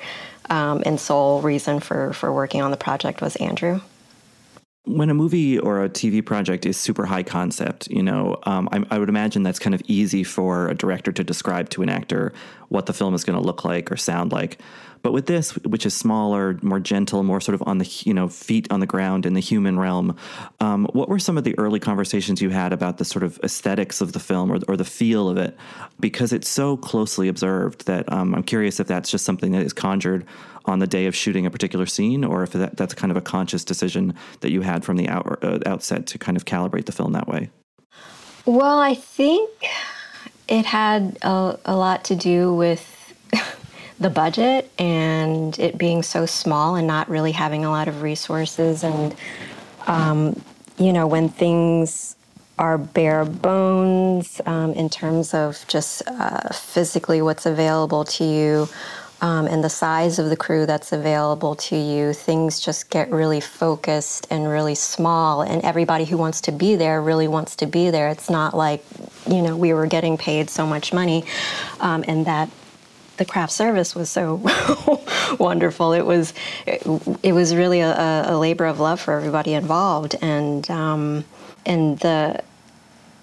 um, 0.49 0.83
and 0.85 0.99
sole 0.99 1.41
reason 1.41 1.79
for 1.79 2.11
for 2.11 2.33
working 2.33 2.61
on 2.61 2.71
the 2.71 2.77
project 2.77 3.21
was 3.21 3.37
Andrew 3.37 3.79
when 4.85 5.09
a 5.09 5.13
movie 5.13 5.57
or 5.57 5.83
a 5.83 5.89
TV 5.89 6.23
project 6.23 6.65
is 6.65 6.77
super 6.77 7.05
high 7.05 7.23
concept, 7.23 7.87
you 7.89 8.03
know, 8.03 8.37
um, 8.43 8.69
I, 8.71 8.85
I, 8.91 8.99
would 8.99 9.09
imagine 9.09 9.43
that's 9.43 9.59
kind 9.59 9.73
of 9.73 9.81
easy 9.87 10.23
for 10.23 10.69
a 10.69 10.75
director 10.75 11.11
to 11.11 11.23
describe 11.23 11.69
to 11.71 11.81
an 11.81 11.89
actor 11.89 12.33
what 12.69 12.85
the 12.85 12.93
film 12.93 13.13
is 13.15 13.23
going 13.23 13.37
to 13.37 13.43
look 13.43 13.65
like 13.65 13.91
or 13.91 13.97
sound 13.97 14.31
like. 14.31 14.59
But 15.01 15.11
with 15.11 15.27
this, 15.27 15.55
which 15.57 15.85
is 15.85 15.93
smaller, 15.93 16.57
more 16.63 16.79
gentle, 16.79 17.21
more 17.21 17.39
sort 17.39 17.53
of 17.53 17.63
on 17.67 17.77
the 17.77 17.85
you 18.05 18.13
know 18.13 18.27
feet 18.27 18.71
on 18.71 18.79
the 18.79 18.87
ground 18.87 19.27
in 19.27 19.35
the 19.35 19.39
human 19.39 19.77
realm, 19.77 20.17
um, 20.59 20.87
what 20.93 21.09
were 21.09 21.19
some 21.19 21.37
of 21.37 21.43
the 21.43 21.57
early 21.59 21.79
conversations 21.79 22.41
you 22.41 22.49
had 22.49 22.73
about 22.73 22.97
the 22.97 23.05
sort 23.05 23.21
of 23.21 23.39
aesthetics 23.43 24.01
of 24.01 24.13
the 24.13 24.19
film 24.19 24.51
or, 24.51 24.59
or 24.67 24.75
the 24.75 24.83
feel 24.83 25.29
of 25.29 25.37
it? 25.37 25.55
Because 25.99 26.33
it's 26.33 26.49
so 26.49 26.75
closely 26.75 27.27
observed 27.27 27.85
that 27.85 28.11
um, 28.11 28.33
I'm 28.33 28.41
curious 28.41 28.79
if 28.79 28.87
that's 28.87 29.11
just 29.11 29.25
something 29.25 29.51
that 29.51 29.61
is 29.61 29.73
conjured 29.73 30.25
on 30.67 30.79
the 30.79 30.87
day 30.87 31.05
of 31.05 31.15
shooting 31.15 31.45
a 31.45 31.51
particular 31.51 31.85
scene, 31.85 32.23
or 32.23 32.43
if 32.43 32.51
that, 32.51 32.77
that's 32.77 32.93
kind 32.93 33.11
of 33.11 33.17
a 33.17 33.21
conscious 33.21 33.63
decision 33.63 34.13
that 34.41 34.51
you 34.51 34.61
had 34.61 34.83
from 34.83 34.97
the 34.97 35.07
out, 35.07 35.43
uh, 35.43 35.59
outset 35.65 36.07
to 36.07 36.17
kind 36.17 36.37
of 36.37 36.45
calibrate 36.45 36.85
the 36.85 36.91
film 36.91 37.13
that 37.13 37.27
way. 37.27 37.49
Well, 38.45 38.79
I 38.79 38.93
think 38.93 39.49
it 40.47 40.65
had 40.65 41.17
a, 41.21 41.57
a 41.65 41.75
lot 41.75 42.05
to 42.05 42.15
do 42.15 42.53
with 42.53 43.13
the 43.99 44.09
budget 44.09 44.71
and 44.77 45.57
it 45.57 45.77
being 45.77 46.03
so 46.03 46.25
small 46.25 46.75
and 46.75 46.85
not 46.87 47.09
really 47.09 47.31
having 47.31 47.65
a 47.65 47.69
lot 47.69 47.87
of 47.87 48.01
resources. 48.01 48.83
And, 48.83 49.15
um, 49.87 50.41
you 50.77 50.93
know, 50.93 51.07
when 51.07 51.29
things 51.29 52.15
are 52.57 52.77
bare 52.77 53.25
bones 53.25 54.39
um, 54.45 54.71
in 54.73 54.89
terms 54.89 55.33
of 55.33 55.65
just 55.67 56.01
uh, 56.07 56.49
physically 56.53 57.21
what's 57.21 57.45
available 57.45 58.05
to 58.05 58.23
you. 58.23 58.69
Um, 59.25 59.47
and 59.47 59.63
the 59.63 59.71
size 59.71 60.19
of 60.19 60.29
the 60.29 60.37
crew 60.37 60.67
that's 60.67 60.91
available 60.91 61.55
to 61.55 61.75
you, 61.75 62.13
things 62.13 62.59
just 62.59 62.91
get 62.91 63.09
really 63.09 63.41
focused 63.41 64.27
and 64.29 64.47
really 64.47 64.75
small. 64.75 65.41
And 65.41 65.63
everybody 65.63 66.05
who 66.05 66.15
wants 66.15 66.41
to 66.41 66.51
be 66.51 66.75
there 66.75 67.01
really 67.01 67.27
wants 67.27 67.55
to 67.55 67.65
be 67.65 67.89
there. 67.89 68.09
It's 68.09 68.29
not 68.29 68.55
like, 68.55 68.83
you 69.27 69.41
know, 69.41 69.57
we 69.57 69.73
were 69.73 69.87
getting 69.87 70.15
paid 70.15 70.51
so 70.51 70.67
much 70.67 70.93
money 70.93 71.25
um, 71.79 72.05
and 72.07 72.27
that 72.27 72.51
the 73.17 73.25
craft 73.25 73.51
service 73.51 73.95
was 73.95 74.11
so 74.11 74.43
wonderful. 75.39 75.93
It 75.93 76.05
was 76.05 76.35
it, 76.67 76.85
it 77.23 77.31
was 77.31 77.55
really 77.55 77.79
a, 77.79 78.29
a, 78.29 78.37
labor 78.37 78.65
of 78.67 78.79
love 78.79 78.99
for 78.99 79.15
everybody 79.15 79.53
involved, 79.53 80.15
and 80.21 80.69
um, 80.69 81.25
and 81.65 81.97
the 81.99 82.43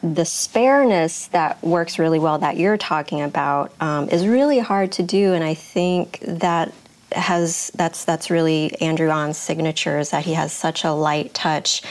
the 0.03 0.25
spareness 0.25 1.29
that 1.29 1.63
works 1.63 1.99
really 1.99 2.19
well 2.19 2.39
that 2.39 2.57
you're 2.57 2.77
talking 2.77 3.23
about 3.23 3.73
um, 3.81 4.09
is 4.09 4.27
really 4.27 4.59
hard 4.59 4.93
to 4.93 5.03
do, 5.03 5.33
and 5.33 5.45
I 5.45 5.55
think 5.55 6.19
that 6.27 6.73
has 7.13 7.71
that's 7.75 8.05
that's 8.05 8.31
really 8.31 8.81
Andrew 8.81 9.11
Ahn's 9.11 9.39
signature 9.39 9.99
is 9.99 10.11
that 10.11 10.25
he 10.25 10.35
has 10.35 10.53
such 10.53 10.85
a 10.85 10.93
light 10.93 11.35
touch, 11.35 11.83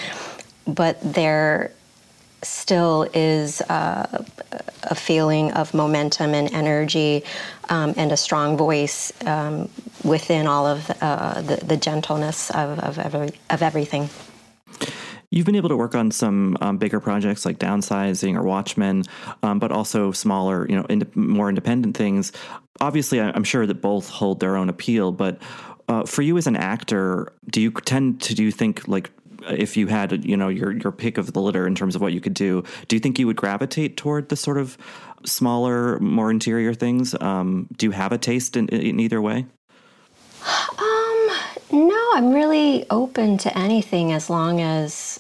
but 0.66 1.00
there 1.02 1.72
still 2.44 3.08
is 3.14 3.62
uh, 3.62 4.24
a 4.84 4.96
feeling 4.96 5.52
of 5.52 5.74
momentum 5.74 6.34
and 6.34 6.52
energy 6.54 7.24
um, 7.70 7.94
and 7.98 8.12
a 8.12 8.18
strong 8.18 8.58
voice 8.58 9.12
um, 9.26 9.70
within 10.04 10.48
all 10.48 10.66
of 10.66 10.90
uh, 11.02 11.42
the, 11.42 11.58
the, 11.58 11.78
gentleness 11.78 12.50
of, 12.52 12.80
of, 12.80 12.98
every, 12.98 13.30
of 13.52 13.62
everything. 13.62 14.10
You've 15.32 15.46
been 15.46 15.56
able 15.56 15.70
to 15.70 15.78
work 15.78 15.96
on 15.96 16.12
some 16.12 16.58
um, 16.60 16.78
bigger 16.78 17.00
projects 17.00 17.46
like 17.46 17.58
downsizing 17.58 18.36
or 18.36 18.44
Watchmen, 18.44 19.04
um, 19.44 19.60
but 19.60 19.72
also 19.72 20.12
smaller, 20.12 20.68
you 20.70 20.76
know, 20.76 20.86
more 21.16 21.48
independent 21.48 21.96
things. 21.96 22.34
Obviously, 22.82 23.22
I'm 23.22 23.46
sure 23.46 23.66
that 23.66 23.82
both 23.82 24.10
hold 24.10 24.42
their 24.42 24.58
own 24.58 24.68
appeal. 24.68 25.14
But 25.14 25.42
uh, 25.88 26.04
for 26.04 26.22
you 26.22 26.38
as 26.38 26.48
an 26.48 26.58
actor, 26.58 27.32
do 27.50 27.62
you 27.62 27.72
tend 27.72 28.22
to 28.22 28.36
do 28.36 28.44
you 28.44 28.52
think 28.52 28.88
like 28.88 29.10
if 29.50 29.76
you 29.78 29.88
had 29.88 30.24
you 30.26 30.38
know 30.38 30.50
your 30.50 30.74
your 30.74 30.92
pick 30.92 31.18
of 31.18 31.34
the 31.34 31.42
litter 31.42 31.66
in 31.66 31.76
terms 31.76 31.96
of 31.96 32.02
what 32.02 32.14
you 32.14 32.22
could 32.22 32.34
do, 32.34 32.64
do 32.88 32.96
you 32.96 33.00
think 33.00 33.18
you 33.18 33.28
would 33.28 33.38
gravitate 33.38 33.98
toward 33.98 34.30
the 34.30 34.36
sort 34.36 34.58
of 34.58 34.78
smaller, 35.26 36.00
more 36.00 36.30
interior 36.30 36.74
things? 36.74 37.16
Um, 37.22 37.68
do 37.78 37.86
you 37.86 37.92
have 37.92 38.12
a 38.12 38.18
taste 38.18 38.58
in, 38.58 38.68
in 38.70 39.00
either 39.00 39.22
way? 39.22 39.46
Um, 40.78 41.30
no, 41.72 42.12
I'm 42.14 42.34
really 42.34 42.86
open 42.90 43.38
to 43.40 43.58
anything 43.58 44.12
as 44.12 44.30
long 44.30 44.62
as 44.62 45.20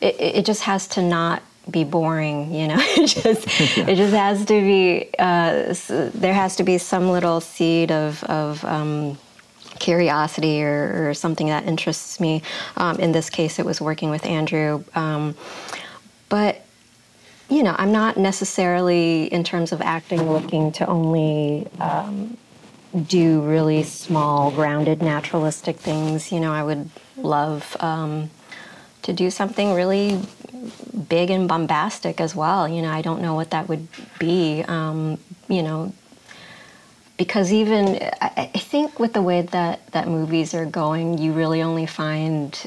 it, 0.00 0.16
it 0.18 0.46
just 0.46 0.62
has 0.62 0.86
to 0.88 1.02
not 1.02 1.42
be 1.70 1.84
boring 1.84 2.52
you 2.52 2.66
know 2.66 2.76
it 2.80 3.06
just 3.06 3.76
yeah. 3.76 3.86
it 3.88 3.94
just 3.94 4.12
has 4.12 4.44
to 4.44 4.60
be 4.60 5.08
uh, 5.16 5.72
there 6.12 6.34
has 6.34 6.56
to 6.56 6.64
be 6.64 6.76
some 6.76 7.10
little 7.10 7.40
seed 7.40 7.92
of 7.92 8.22
of 8.24 8.64
um, 8.64 9.16
curiosity 9.82 10.62
or, 10.62 11.08
or, 11.08 11.14
something 11.14 11.48
that 11.48 11.64
interests 11.64 12.20
me. 12.20 12.40
Um, 12.76 12.98
in 13.00 13.10
this 13.10 13.28
case, 13.28 13.58
it 13.58 13.66
was 13.66 13.80
working 13.80 14.10
with 14.10 14.24
Andrew. 14.24 14.84
Um, 14.94 15.34
but, 16.28 16.62
you 17.50 17.64
know, 17.64 17.74
I'm 17.76 17.90
not 17.90 18.16
necessarily, 18.16 19.24
in 19.24 19.42
terms 19.42 19.72
of 19.72 19.80
acting, 19.80 20.30
looking 20.30 20.70
to 20.72 20.86
only 20.86 21.66
um, 21.80 22.38
do 23.06 23.40
really 23.42 23.82
small, 23.82 24.50
grounded, 24.50 25.02
naturalistic 25.02 25.76
things. 25.76 26.30
You 26.30 26.40
know, 26.40 26.52
I 26.52 26.62
would 26.62 26.90
love 27.16 27.76
um, 27.80 28.30
to 29.02 29.12
do 29.12 29.30
something 29.30 29.72
really 29.72 30.20
big 31.08 31.30
and 31.30 31.48
bombastic 31.48 32.20
as 32.20 32.34
well. 32.34 32.68
You 32.68 32.82
know, 32.82 32.90
I 32.90 33.02
don't 33.02 33.22
know 33.22 33.34
what 33.34 33.50
that 33.50 33.68
would 33.68 33.88
be. 34.18 34.62
Um, 34.62 35.18
you 35.48 35.62
know, 35.62 35.92
because 37.16 37.52
even 37.52 37.98
I, 38.20 38.50
I 38.54 38.58
think 38.58 38.98
with 38.98 39.12
the 39.12 39.22
way 39.22 39.42
that 39.42 39.86
that 39.92 40.08
movies 40.08 40.54
are 40.54 40.66
going, 40.66 41.18
you 41.18 41.32
really 41.32 41.62
only 41.62 41.86
find 41.86 42.58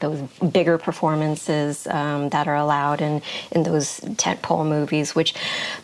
those 0.00 0.20
bigger 0.52 0.78
performances 0.78 1.86
um, 1.88 2.28
that 2.30 2.46
are 2.46 2.56
allowed 2.56 3.00
in, 3.00 3.20
in 3.52 3.62
those 3.62 4.00
tentpole 4.00 4.66
movies, 4.66 5.14
which 5.14 5.34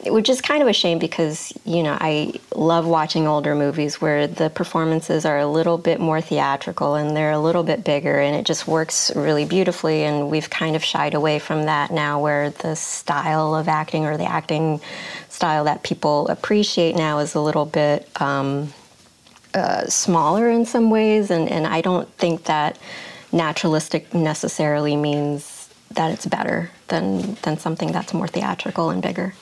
which 0.07 0.29
is 0.29 0.41
kind 0.41 0.62
of 0.62 0.69
a 0.69 0.73
shame 0.73 0.99
because 0.99 1.53
you 1.65 1.83
know 1.83 1.97
I 2.01 2.35
love 2.55 2.87
watching 2.87 3.27
older 3.27 3.55
movies 3.55 4.01
where 4.01 4.27
the 4.27 4.51
performances 4.51 5.25
are 5.25 5.39
a 5.39 5.47
little 5.47 5.79
bit 5.79 6.01
more 6.01 6.21
theatrical 6.21 6.95
and 6.95 7.17
they're 7.17 7.33
a 7.33 7.39
little 7.39 7.62
bit 7.62 7.85
bigger 7.85 8.21
and 8.21 8.37
it 8.37 8.45
just 8.45 8.69
works 8.69 9.15
really 9.17 9.45
beautifully. 9.45 10.05
And 10.05 10.31
we've 10.31 10.51
kind 10.51 10.77
of 10.77 10.85
shied 10.85 11.15
away 11.15 11.39
from 11.39 11.65
that 11.65 11.91
now, 11.91 12.21
where 12.21 12.51
the 12.51 12.77
style 12.77 13.55
of 13.55 13.69
acting 13.69 14.05
or 14.05 14.17
the 14.17 14.25
acting 14.25 14.81
style 15.29 15.65
that 15.65 15.83
people 15.83 16.29
appreciate 16.29 16.95
now 16.95 17.19
is 17.19 17.35
a 17.35 17.41
little 17.41 17.67
bit 17.67 18.09
um, 18.21 18.73
uh, 19.55 19.87
smaller 19.87 20.49
in 20.49 20.65
some 20.67 20.91
ways, 20.91 21.31
and 21.31 21.49
and 21.49 21.67
I 21.67 21.81
don't 21.81 22.09
think 22.15 22.45
that 22.45 22.79
naturalistic 23.35 24.14
necessarily 24.14 24.97
means 24.97 25.68
that 25.91 26.11
it's 26.11 26.26
better 26.26 26.70
than 26.89 27.35
than 27.43 27.59
something 27.59 27.93
that's 27.93 28.14
more 28.14 28.28
theatrical 28.28 28.91
and 28.91 29.03
bigger. 29.03 29.35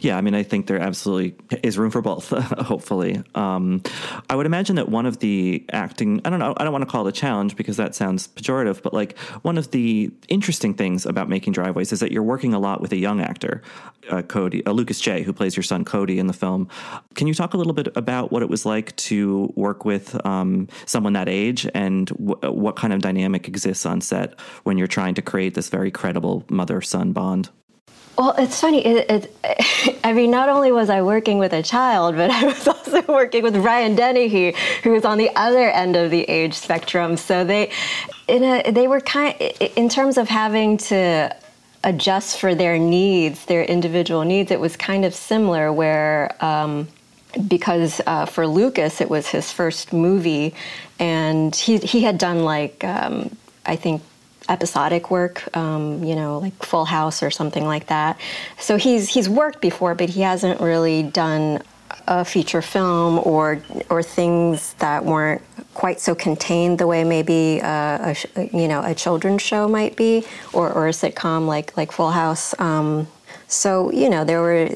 Yeah, 0.00 0.16
I 0.16 0.20
mean, 0.20 0.34
I 0.34 0.44
think 0.44 0.68
there 0.68 0.78
absolutely 0.78 1.34
is 1.62 1.76
room 1.76 1.90
for 1.90 2.00
both. 2.00 2.28
hopefully, 2.58 3.22
um, 3.34 3.82
I 4.30 4.36
would 4.36 4.46
imagine 4.46 4.76
that 4.76 4.88
one 4.88 5.06
of 5.06 5.18
the 5.18 5.64
acting 5.72 6.20
I 6.24 6.30
don't 6.30 6.38
know 6.38 6.54
I 6.56 6.64
don't 6.64 6.72
want 6.72 6.82
to 6.82 6.90
call 6.90 7.06
it 7.06 7.10
a 7.10 7.12
challenge 7.12 7.56
because 7.56 7.76
that 7.78 7.94
sounds 7.94 8.28
pejorative, 8.28 8.82
but 8.82 8.94
like 8.94 9.18
one 9.42 9.58
of 9.58 9.72
the 9.72 10.12
interesting 10.28 10.74
things 10.74 11.04
about 11.04 11.28
making 11.28 11.52
driveways 11.52 11.92
is 11.92 12.00
that 12.00 12.12
you're 12.12 12.22
working 12.22 12.54
a 12.54 12.58
lot 12.58 12.80
with 12.80 12.92
a 12.92 12.96
young 12.96 13.20
actor, 13.20 13.62
uh, 14.10 14.22
Cody 14.22 14.64
uh, 14.66 14.72
Lucas 14.72 15.02
Jaye, 15.02 15.24
who 15.24 15.32
plays 15.32 15.56
your 15.56 15.64
son 15.64 15.84
Cody 15.84 16.20
in 16.20 16.28
the 16.28 16.32
film. 16.32 16.68
Can 17.14 17.26
you 17.26 17.34
talk 17.34 17.54
a 17.54 17.56
little 17.56 17.72
bit 17.72 17.88
about 17.96 18.30
what 18.30 18.42
it 18.42 18.48
was 18.48 18.64
like 18.64 18.94
to 18.96 19.52
work 19.56 19.84
with 19.84 20.24
um, 20.24 20.68
someone 20.86 21.14
that 21.14 21.28
age 21.28 21.66
and 21.74 22.06
w- 22.08 22.52
what 22.52 22.76
kind 22.76 22.92
of 22.92 23.00
dynamic 23.00 23.48
exists 23.48 23.84
on 23.84 24.00
set 24.00 24.38
when 24.62 24.78
you're 24.78 24.86
trying 24.86 25.14
to 25.14 25.22
create 25.22 25.54
this 25.54 25.68
very 25.68 25.90
credible 25.90 26.44
mother 26.48 26.80
son 26.80 27.12
bond? 27.12 27.50
Well, 28.18 28.34
it's 28.36 28.60
funny. 28.60 28.84
It, 28.84 29.30
it, 29.44 30.00
I 30.04 30.12
mean, 30.12 30.32
not 30.32 30.48
only 30.48 30.72
was 30.72 30.90
I 30.90 31.02
working 31.02 31.38
with 31.38 31.52
a 31.52 31.62
child, 31.62 32.16
but 32.16 32.30
I 32.32 32.44
was 32.44 32.66
also 32.68 33.02
working 33.02 33.44
with 33.44 33.54
Brian 33.54 33.94
Dennehy, 33.94 34.54
who 34.82 34.90
was 34.90 35.04
on 35.04 35.18
the 35.18 35.30
other 35.36 35.70
end 35.70 35.96
of 35.96 36.10
the 36.10 36.22
age 36.24 36.54
spectrum. 36.54 37.16
So 37.16 37.44
they, 37.44 37.70
in 38.26 38.42
a, 38.42 38.70
they 38.72 38.88
were 38.88 39.00
kind 39.00 39.40
in 39.40 39.88
terms 39.88 40.18
of 40.18 40.28
having 40.28 40.78
to 40.78 41.34
adjust 41.84 42.40
for 42.40 42.56
their 42.56 42.78
needs, 42.78 43.44
their 43.46 43.62
individual 43.62 44.24
needs. 44.24 44.50
It 44.50 44.60
was 44.60 44.76
kind 44.76 45.04
of 45.04 45.14
similar, 45.14 45.72
where. 45.72 46.36
Um, 46.44 46.88
because 47.46 48.00
uh, 48.06 48.24
for 48.24 48.46
Lucas, 48.46 49.02
it 49.02 49.10
was 49.10 49.28
his 49.28 49.52
first 49.52 49.92
movie, 49.92 50.54
and 50.98 51.54
he 51.54 51.76
he 51.76 52.02
had 52.02 52.16
done 52.18 52.42
like 52.42 52.82
um, 52.84 53.36
I 53.66 53.76
think 53.76 54.02
episodic 54.48 55.10
work, 55.10 55.56
um, 55.56 56.02
you 56.02 56.14
know, 56.14 56.38
like 56.38 56.62
Full 56.62 56.84
House 56.84 57.22
or 57.22 57.30
something 57.30 57.66
like 57.66 57.86
that. 57.86 58.18
So 58.58 58.76
he's 58.76 59.08
he's 59.08 59.28
worked 59.28 59.60
before, 59.60 59.94
but 59.94 60.08
he 60.08 60.22
hasn't 60.22 60.60
really 60.60 61.02
done 61.02 61.62
a 62.06 62.24
feature 62.24 62.62
film 62.62 63.18
or 63.24 63.62
or 63.90 64.02
things 64.02 64.74
that 64.74 65.04
weren't 65.04 65.42
quite 65.74 66.00
so 66.00 66.14
contained 66.14 66.78
the 66.78 66.86
way 66.86 67.04
maybe 67.04 67.60
a, 67.60 68.14
a 68.36 68.44
you 68.56 68.68
know 68.68 68.82
a 68.84 68.94
children's 68.94 69.42
show 69.42 69.68
might 69.68 69.96
be 69.96 70.24
or, 70.52 70.72
or 70.72 70.88
a 70.88 70.92
sitcom 70.92 71.46
like 71.46 71.76
like 71.76 71.92
Full 71.92 72.10
House. 72.10 72.58
Um, 72.58 73.06
so 73.46 73.92
you 73.92 74.10
know 74.10 74.24
there 74.24 74.40
were 74.40 74.70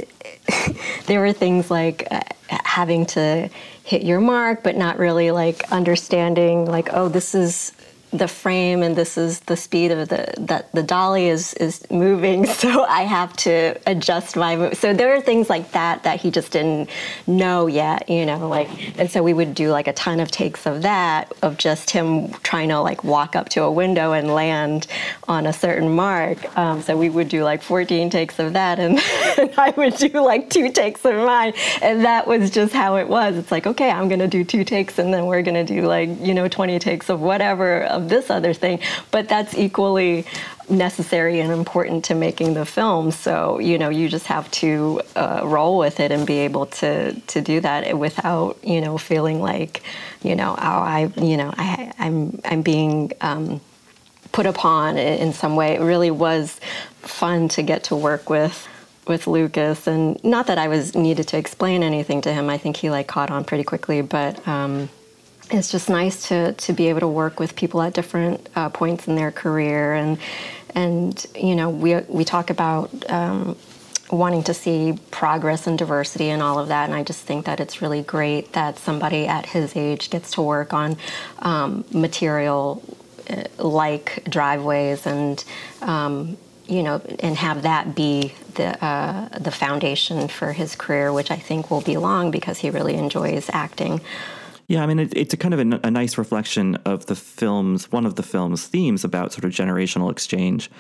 there 1.07 1.21
were 1.21 1.33
things 1.33 1.71
like 1.71 2.07
uh, 2.11 2.21
having 2.49 3.07
to 3.07 3.49
hit 3.85 4.03
your 4.03 4.21
mark, 4.21 4.63
but 4.63 4.77
not 4.77 4.99
really 4.99 5.31
like 5.31 5.71
understanding 5.73 6.67
like 6.67 6.91
oh 6.93 7.09
this 7.09 7.35
is 7.35 7.73
the 8.13 8.29
frame 8.29 8.83
and 8.83 8.97
this 8.97 9.17
is 9.17 9.41
the 9.41 9.57
speed 9.57 9.91
of 9.91 10.09
the 10.09 10.35
that 10.39 10.71
the 10.73 10.83
dolly 10.83 11.29
is 11.29 11.55
is 11.55 11.89
moving 11.91 12.47
so 12.63 12.85
i 12.85 13.03
have 13.03 13.35
to 13.37 13.75
adjust 13.87 14.37
my 14.37 14.57
move. 14.57 14.75
So 14.75 14.93
there 14.93 15.15
are 15.15 15.21
things 15.21 15.49
like 15.49 15.73
that 15.73 16.03
that 16.03 16.21
he 16.21 16.31
just 16.31 16.53
didn't 16.53 16.91
know 17.27 17.67
yet 17.67 18.09
you 18.09 18.27
know 18.27 18.49
like 18.49 18.69
and 18.99 19.11
so 19.11 19.23
we 19.23 19.33
would 19.33 19.55
do 19.55 19.71
like 19.71 19.87
a 19.87 19.93
ton 19.93 20.21
of 20.21 20.31
takes 20.31 20.67
of 20.67 20.83
that 20.83 21.33
of 21.43 21.57
just 21.57 21.91
him 21.91 22.33
trying 22.43 22.69
to 22.69 22.81
like 22.81 23.05
walk 23.05 23.37
up 23.37 23.49
to 23.51 23.63
a 23.63 23.71
window 23.71 24.13
and 24.13 24.35
land 24.35 24.87
on 25.29 25.47
a 25.47 25.53
certain 25.53 25.89
mark. 25.89 26.57
Um, 26.57 26.83
so 26.83 26.97
we 26.97 27.09
would 27.09 27.29
do 27.29 27.45
like 27.45 27.63
14 27.63 28.11
takes 28.11 28.39
of 28.39 28.53
that 28.55 28.79
and, 28.79 28.99
and 29.39 29.53
i 29.57 29.71
would 29.77 29.97
do 29.97 30.09
like 30.09 30.51
two 30.51 30.71
takes 30.71 31.05
of 31.05 31.15
mine. 31.15 31.55
And 31.81 32.05
that 32.05 32.27
was 32.27 32.51
just 32.51 32.73
how 32.73 32.97
it 32.97 33.09
was. 33.09 33.37
It's 33.37 33.51
like 33.51 33.67
okay 33.67 33.91
i'm 33.91 34.09
gonna 34.09 34.29
do 34.29 34.45
two 34.45 34.65
takes 34.65 34.99
and 34.99 35.13
then 35.13 35.27
we're 35.27 35.43
gonna 35.43 35.65
do 35.65 35.83
like 35.83 36.09
you 36.21 36.35
know 36.35 36.49
20 36.49 36.79
takes 36.79 37.09
of 37.09 37.21
whatever 37.21 37.83
of 38.03 38.09
this 38.09 38.31
other 38.31 38.53
thing, 38.53 38.81
but 39.11 39.29
that's 39.29 39.57
equally 39.57 40.27
necessary 40.69 41.41
and 41.41 41.53
important 41.53 42.05
to 42.07 42.15
making 42.15 42.55
the 42.55 42.65
film. 42.65 43.11
So 43.11 43.59
you 43.59 43.79
know, 43.79 43.89
you 43.89 44.09
just 44.09 44.27
have 44.27 44.51
to 44.53 45.01
uh, 45.17 45.43
roll 45.45 45.79
with 45.79 46.01
it 46.01 46.11
and 46.11 46.27
be 46.27 46.39
able 46.41 46.67
to 46.67 47.13
to 47.21 47.41
do 47.41 47.61
that 47.61 47.99
without 47.99 48.59
you 48.63 48.81
know 48.81 48.99
feeling 48.99 49.41
like 49.41 49.83
you 50.23 50.37
know, 50.37 50.53
oh, 50.53 50.57
I 50.59 51.13
you 51.17 51.37
know, 51.37 51.53
I, 51.57 51.93
I'm 51.99 52.41
I'm 52.45 52.63
being 52.63 53.13
um, 53.21 53.61
put 54.33 54.47
upon 54.47 54.99
in 54.99 55.33
some 55.33 55.57
way. 55.57 55.75
It 55.75 55.81
really 55.81 56.11
was 56.11 56.61
fun 57.01 57.49
to 57.51 57.63
get 57.63 57.85
to 57.85 57.97
work 57.97 58.31
with 58.31 58.69
with 59.07 59.27
Lucas, 59.27 59.87
and 59.87 60.23
not 60.25 60.47
that 60.47 60.59
I 60.59 60.69
was 60.69 60.95
needed 60.95 61.29
to 61.29 61.37
explain 61.37 61.83
anything 61.83 62.21
to 62.23 62.33
him. 62.33 62.49
I 62.49 62.59
think 62.59 62.77
he 62.77 62.91
like 62.91 63.07
caught 63.07 63.31
on 63.31 63.45
pretty 63.45 63.65
quickly, 63.65 64.03
but. 64.03 64.47
Um, 64.47 64.89
it's 65.53 65.71
just 65.71 65.89
nice 65.89 66.29
to 66.29 66.53
to 66.55 66.73
be 66.73 66.89
able 66.89 67.01
to 67.01 67.09
work 67.09 67.39
with 67.39 67.55
people 67.55 67.83
at 67.83 67.93
different 67.93 68.49
uh, 68.57 68.69
points 68.71 69.07
in 69.07 69.15
their 69.17 69.31
career 69.31 69.95
and 69.95 70.19
and 70.75 71.27
you 71.35 71.55
know 71.55 71.69
we 71.69 71.97
we 72.09 72.25
talk 72.25 72.51
about 72.51 72.91
um, 73.11 73.57
wanting 74.11 74.43
to 74.43 74.55
see 74.55 74.99
progress 75.11 75.67
and 75.67 75.79
diversity 75.79 76.31
and 76.31 76.43
all 76.43 76.59
of 76.59 76.69
that 76.69 76.87
and 76.89 76.95
I 76.95 77.03
just 77.03 77.21
think 77.21 77.47
that 77.47 77.61
it's 77.61 77.83
really 77.83 78.03
great 78.03 78.53
that 78.55 78.79
somebody 78.79 79.27
at 79.27 79.47
his 79.47 79.77
age 79.77 80.11
gets 80.11 80.33
to 80.33 80.43
work 80.43 80.73
on 80.73 80.97
um, 81.41 81.85
material 81.93 82.83
uh, 83.31 83.45
like 83.59 84.25
driveways 84.29 85.07
and 85.07 85.43
um, 85.83 86.37
you 86.67 86.83
know 86.83 87.03
and 87.21 87.37
have 87.37 87.63
that 87.63 87.95
be 87.95 88.33
the 88.55 88.83
uh, 88.85 89.29
the 89.39 89.51
foundation 89.51 90.29
for 90.29 90.53
his 90.53 90.75
career 90.77 91.13
which 91.13 91.31
I 91.31 91.37
think 91.37 91.71
will 91.71 91.83
be 91.83 91.97
long 91.99 92.31
because 92.31 92.59
he 92.59 92.71
really 92.71 92.95
enjoys 92.95 93.51
acting. 93.53 94.01
Yeah, 94.69 94.83
I 94.83 94.87
mean, 94.87 94.99
it, 94.99 95.13
it's 95.17 95.35
a 95.35 95.37
kind 95.37 95.55
of 95.55 95.61
a, 95.61 95.81
a, 95.87 95.91
nice 95.91 96.17
reflection 96.17 96.77
of 96.85 97.07
the 97.07 97.17
film's, 97.17 97.91
one 97.91 98.07
of 98.07 98.15
the 98.15 98.23
film's 98.23 98.67
themes 98.67 99.05
about 99.05 99.33
sort 99.33 99.45
of 99.45 99.51
generational 99.51 100.11
exchange 100.11 100.71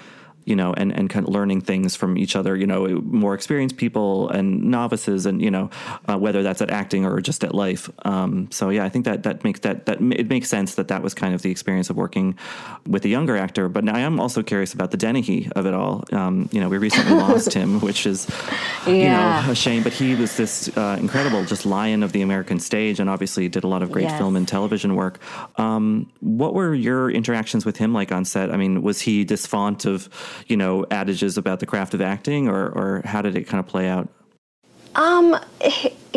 you 0.44 0.56
know, 0.56 0.72
and, 0.74 0.92
and 0.92 1.08
kind 1.08 1.26
of 1.26 1.32
learning 1.32 1.60
things 1.60 1.94
from 1.94 2.18
each 2.18 2.34
other, 2.34 2.56
you 2.56 2.66
know, 2.66 2.86
more 3.02 3.34
experienced 3.34 3.76
people 3.76 4.28
and 4.30 4.62
novices, 4.64 5.26
and 5.26 5.40
you 5.40 5.50
know, 5.50 5.70
uh, 6.08 6.16
whether 6.16 6.42
that's 6.42 6.60
at 6.60 6.70
acting 6.70 7.04
or 7.04 7.20
just 7.20 7.44
at 7.44 7.54
life. 7.54 7.90
Um, 8.04 8.50
so 8.50 8.70
yeah, 8.70 8.84
I 8.84 8.88
think 8.88 9.04
that 9.04 9.22
that 9.22 9.44
makes 9.44 9.60
that 9.60 9.86
that 9.86 10.00
it 10.00 10.28
makes 10.28 10.48
sense 10.48 10.74
that 10.74 10.88
that 10.88 11.02
was 11.02 11.14
kind 11.14 11.34
of 11.34 11.42
the 11.42 11.50
experience 11.50 11.90
of 11.90 11.96
working 11.96 12.36
with 12.86 13.04
a 13.04 13.08
younger 13.08 13.36
actor. 13.36 13.68
But 13.68 13.88
I 13.88 14.00
am 14.00 14.20
also 14.20 14.42
curious 14.42 14.74
about 14.74 14.90
the 14.90 14.96
Dennehy 14.96 15.50
of 15.54 15.66
it 15.66 15.74
all. 15.74 16.04
Um, 16.12 16.48
you 16.52 16.60
know, 16.60 16.68
we 16.68 16.78
recently 16.78 17.14
lost 17.26 17.52
him, 17.52 17.80
which 17.80 18.06
is 18.06 18.28
yeah. 18.86 18.92
you 18.92 19.08
know 19.46 19.52
a 19.52 19.54
shame. 19.54 19.82
But 19.82 19.92
he 19.92 20.14
was 20.14 20.36
this 20.36 20.74
uh, 20.76 20.96
incredible 20.98 21.44
just 21.44 21.66
lion 21.66 22.02
of 22.02 22.12
the 22.12 22.22
American 22.22 22.58
stage, 22.58 23.00
and 23.00 23.08
obviously 23.08 23.48
did 23.48 23.64
a 23.64 23.68
lot 23.68 23.82
of 23.82 23.92
great 23.92 24.04
yes. 24.04 24.18
film 24.18 24.36
and 24.36 24.46
television 24.46 24.96
work. 24.96 25.18
Um, 25.58 26.10
what 26.20 26.54
were 26.54 26.74
your 26.74 27.10
interactions 27.10 27.64
with 27.64 27.76
him 27.76 27.92
like 27.92 28.12
on 28.12 28.24
set? 28.24 28.50
I 28.50 28.56
mean, 28.56 28.82
was 28.82 29.00
he 29.00 29.24
this 29.24 29.46
font 29.46 29.84
of 29.84 30.08
you 30.46 30.56
know, 30.56 30.86
adages 30.90 31.36
about 31.36 31.60
the 31.60 31.66
craft 31.66 31.94
of 31.94 32.00
acting, 32.00 32.48
or, 32.48 32.68
or 32.68 33.02
how 33.04 33.22
did 33.22 33.36
it 33.36 33.44
kind 33.44 33.60
of 33.60 33.66
play 33.66 33.88
out? 33.88 34.08
Um, 34.94 35.38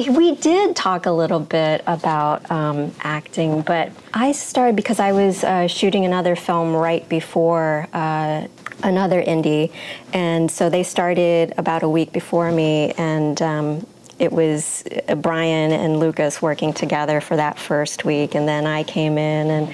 we 0.10 0.36
did 0.36 0.76
talk 0.76 1.06
a 1.06 1.12
little 1.12 1.40
bit 1.40 1.82
about 1.88 2.50
um, 2.52 2.92
acting, 3.02 3.62
but 3.62 3.92
I 4.14 4.34
started 4.34 4.76
because 4.76 5.00
I 5.00 5.14
was 5.14 5.44
uh, 5.44 5.68
shooting 5.68 6.06
another 6.06 6.36
film 6.36 6.76
right 6.76 7.08
before 7.08 7.88
uh, 7.94 8.48
another 8.84 9.24
indie, 9.24 9.72
and 10.12 10.52
so 10.52 10.70
they 10.70 10.84
started 10.84 11.54
about 11.58 11.84
a 11.84 11.90
week 11.90 12.12
before 12.12 12.52
me, 12.52 12.92
and 12.98 13.42
um, 13.42 13.88
it 14.20 14.32
was 14.32 14.84
uh, 15.08 15.16
Brian 15.16 15.72
and 15.72 16.00
Lucas 16.00 16.42
working 16.42 16.74
together 16.74 17.22
for 17.22 17.38
that 17.38 17.58
first 17.58 18.04
week, 18.04 18.36
and 18.36 18.48
then 18.48 18.66
I 18.66 18.84
came 18.84 19.18
in 19.18 19.50
and. 19.50 19.74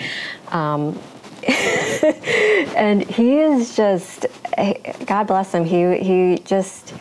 Um, 0.54 1.00
and 2.76 3.04
he 3.04 3.40
is 3.40 3.76
just 3.76 4.26
God 5.06 5.26
bless 5.26 5.54
him. 5.54 5.66
He 5.66 5.98
he 5.98 6.40
just 6.46 6.94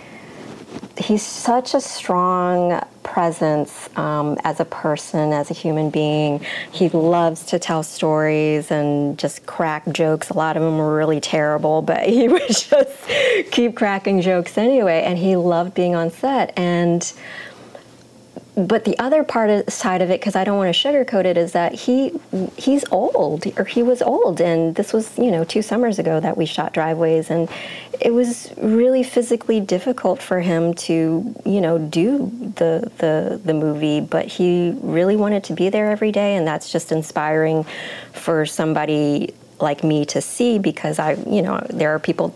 he's 1.00 1.22
such 1.22 1.74
a 1.74 1.80
strong 1.80 2.80
presence 3.02 3.88
um, 3.96 4.38
as 4.44 4.60
a 4.60 4.64
person, 4.64 5.32
as 5.32 5.50
a 5.50 5.54
human 5.54 5.90
being. 5.90 6.44
He 6.70 6.88
loves 6.90 7.44
to 7.46 7.58
tell 7.58 7.82
stories 7.82 8.70
and 8.70 9.18
just 9.18 9.46
crack 9.46 9.90
jokes. 9.92 10.30
A 10.30 10.34
lot 10.34 10.56
of 10.56 10.62
them 10.62 10.78
were 10.78 10.94
really 10.94 11.20
terrible, 11.20 11.82
but 11.82 12.08
he 12.08 12.28
would 12.34 12.48
just 12.48 13.08
keep 13.50 13.74
cracking 13.76 14.20
jokes 14.20 14.58
anyway. 14.58 15.02
And 15.04 15.18
he 15.18 15.36
loved 15.36 15.74
being 15.74 15.94
on 15.94 16.10
set. 16.10 16.52
And 16.56 17.12
but 18.66 18.84
the 18.84 18.98
other 18.98 19.24
part 19.24 19.50
of, 19.50 19.72
side 19.72 20.02
of 20.02 20.10
it, 20.10 20.20
because 20.20 20.36
I 20.36 20.44
don't 20.44 20.56
want 20.56 20.74
to 20.74 20.88
sugarcoat 20.88 21.24
it, 21.24 21.36
is 21.36 21.52
that 21.52 21.72
he 21.72 22.12
he's 22.56 22.84
old, 22.90 23.46
or 23.58 23.64
he 23.64 23.82
was 23.82 24.02
old, 24.02 24.40
and 24.40 24.74
this 24.74 24.92
was 24.92 25.16
you 25.18 25.30
know 25.30 25.44
two 25.44 25.62
summers 25.62 25.98
ago 25.98 26.20
that 26.20 26.36
we 26.36 26.46
shot 26.46 26.72
driveways, 26.72 27.30
and 27.30 27.48
it 28.00 28.12
was 28.12 28.52
really 28.56 29.02
physically 29.02 29.60
difficult 29.60 30.22
for 30.22 30.40
him 30.40 30.74
to 30.74 31.34
you 31.44 31.60
know 31.60 31.78
do 31.78 32.30
the 32.56 32.90
the 32.98 33.40
the 33.44 33.54
movie, 33.54 34.00
but 34.00 34.26
he 34.26 34.76
really 34.80 35.16
wanted 35.16 35.44
to 35.44 35.52
be 35.52 35.68
there 35.68 35.90
every 35.90 36.12
day, 36.12 36.36
and 36.36 36.46
that's 36.46 36.70
just 36.70 36.92
inspiring 36.92 37.64
for 38.12 38.46
somebody 38.46 39.34
like 39.62 39.84
me 39.84 40.04
to 40.06 40.20
see 40.20 40.58
because 40.58 40.98
I, 40.98 41.12
you 41.28 41.42
know, 41.42 41.64
there 41.70 41.94
are 41.94 41.98
people 41.98 42.34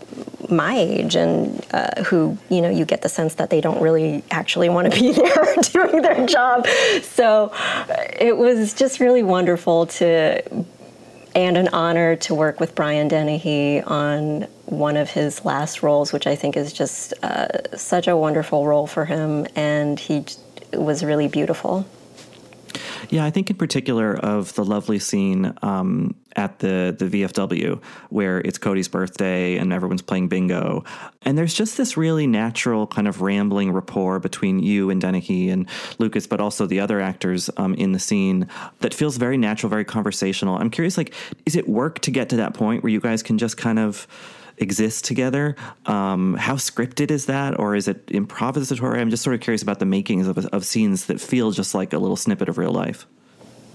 my 0.49 0.77
age 0.77 1.15
and 1.15 1.65
uh, 1.73 2.03
who, 2.03 2.37
you 2.49 2.61
know, 2.61 2.69
you 2.69 2.85
get 2.85 3.01
the 3.01 3.09
sense 3.09 3.35
that 3.35 3.49
they 3.49 3.61
don't 3.61 3.81
really 3.81 4.23
actually 4.31 4.69
want 4.69 4.91
to 4.91 4.99
be 4.99 5.11
there 5.13 5.55
doing 5.71 6.01
their 6.01 6.25
job. 6.25 6.67
So 7.01 7.51
it 8.19 8.37
was 8.37 8.73
just 8.73 8.99
really 8.99 9.23
wonderful 9.23 9.87
to 9.87 10.65
and 11.35 11.57
an 11.57 11.67
honor 11.69 12.15
to 12.15 12.33
work 12.33 12.61
with 12.61 12.73
Brian 12.75 13.09
Dennehy 13.09 13.81
on 13.81 14.43
one 14.67 14.95
of 14.95 15.09
his 15.09 15.43
last 15.43 15.83
roles, 15.83 16.13
which 16.13 16.27
I 16.27 16.35
think 16.35 16.55
is 16.55 16.71
just 16.71 17.13
uh, 17.21 17.75
such 17.75 18.07
a 18.07 18.15
wonderful 18.15 18.65
role 18.65 18.87
for 18.87 19.03
him, 19.03 19.45
and 19.53 19.99
he 19.99 20.23
was 20.71 21.03
really 21.03 21.27
beautiful. 21.27 21.85
Yeah, 23.09 23.25
I 23.25 23.29
think 23.29 23.49
in 23.49 23.55
particular 23.55 24.15
of 24.15 24.53
the 24.55 24.65
lovely 24.65 24.99
scene 24.99 25.53
um, 25.61 26.15
at 26.35 26.59
the 26.59 26.95
the 26.97 27.05
VFW 27.05 27.81
where 28.09 28.39
it's 28.39 28.57
Cody's 28.57 28.87
birthday 28.87 29.57
and 29.57 29.71
everyone's 29.71 30.01
playing 30.01 30.27
bingo, 30.27 30.83
and 31.21 31.37
there's 31.37 31.53
just 31.53 31.77
this 31.77 31.97
really 31.97 32.27
natural 32.27 32.87
kind 32.87 33.07
of 33.07 33.21
rambling 33.21 33.71
rapport 33.71 34.19
between 34.19 34.59
you 34.59 34.89
and 34.89 35.01
Dennehy 35.01 35.49
and 35.49 35.67
Lucas, 35.99 36.27
but 36.27 36.39
also 36.39 36.65
the 36.65 36.79
other 36.79 36.99
actors 36.99 37.49
um, 37.57 37.73
in 37.75 37.91
the 37.91 37.99
scene 37.99 38.47
that 38.79 38.93
feels 38.93 39.17
very 39.17 39.37
natural, 39.37 39.69
very 39.69 39.85
conversational. 39.85 40.57
I'm 40.57 40.69
curious, 40.69 40.97
like, 40.97 41.13
is 41.45 41.55
it 41.55 41.67
work 41.67 41.99
to 41.99 42.11
get 42.11 42.29
to 42.29 42.37
that 42.37 42.53
point 42.53 42.83
where 42.83 42.91
you 42.91 42.99
guys 42.99 43.23
can 43.23 43.37
just 43.37 43.57
kind 43.57 43.79
of 43.79 44.07
exist 44.57 45.05
together. 45.05 45.55
Um, 45.85 46.35
how 46.35 46.55
scripted 46.55 47.11
is 47.11 47.25
that, 47.25 47.59
or 47.59 47.75
is 47.75 47.87
it 47.87 48.05
improvisatory? 48.07 48.99
I'm 48.99 49.09
just 49.09 49.23
sort 49.23 49.33
of 49.33 49.41
curious 49.41 49.61
about 49.61 49.79
the 49.79 49.85
makings 49.85 50.27
of, 50.27 50.37
of 50.37 50.65
scenes 50.65 51.05
that 51.05 51.19
feel 51.19 51.51
just 51.51 51.75
like 51.75 51.93
a 51.93 51.97
little 51.99 52.15
snippet 52.15 52.49
of 52.49 52.57
real 52.57 52.71
life. 52.71 53.05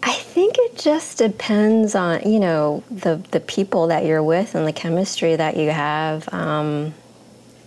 I 0.02 0.15
think 0.15 0.57
it 0.59 0.78
just 0.78 1.19
depends 1.19 1.94
on 1.94 2.23
you 2.31 2.40
know 2.40 2.82
the 2.90 3.16
the 3.32 3.40
people 3.40 3.89
that 3.89 4.05
you're 4.07 4.23
with 4.23 4.55
and 4.55 4.66
the 4.66 4.73
chemistry 4.73 5.36
that 5.36 5.57
you 5.57 5.70
have. 5.70 6.32
Um, 6.32 6.94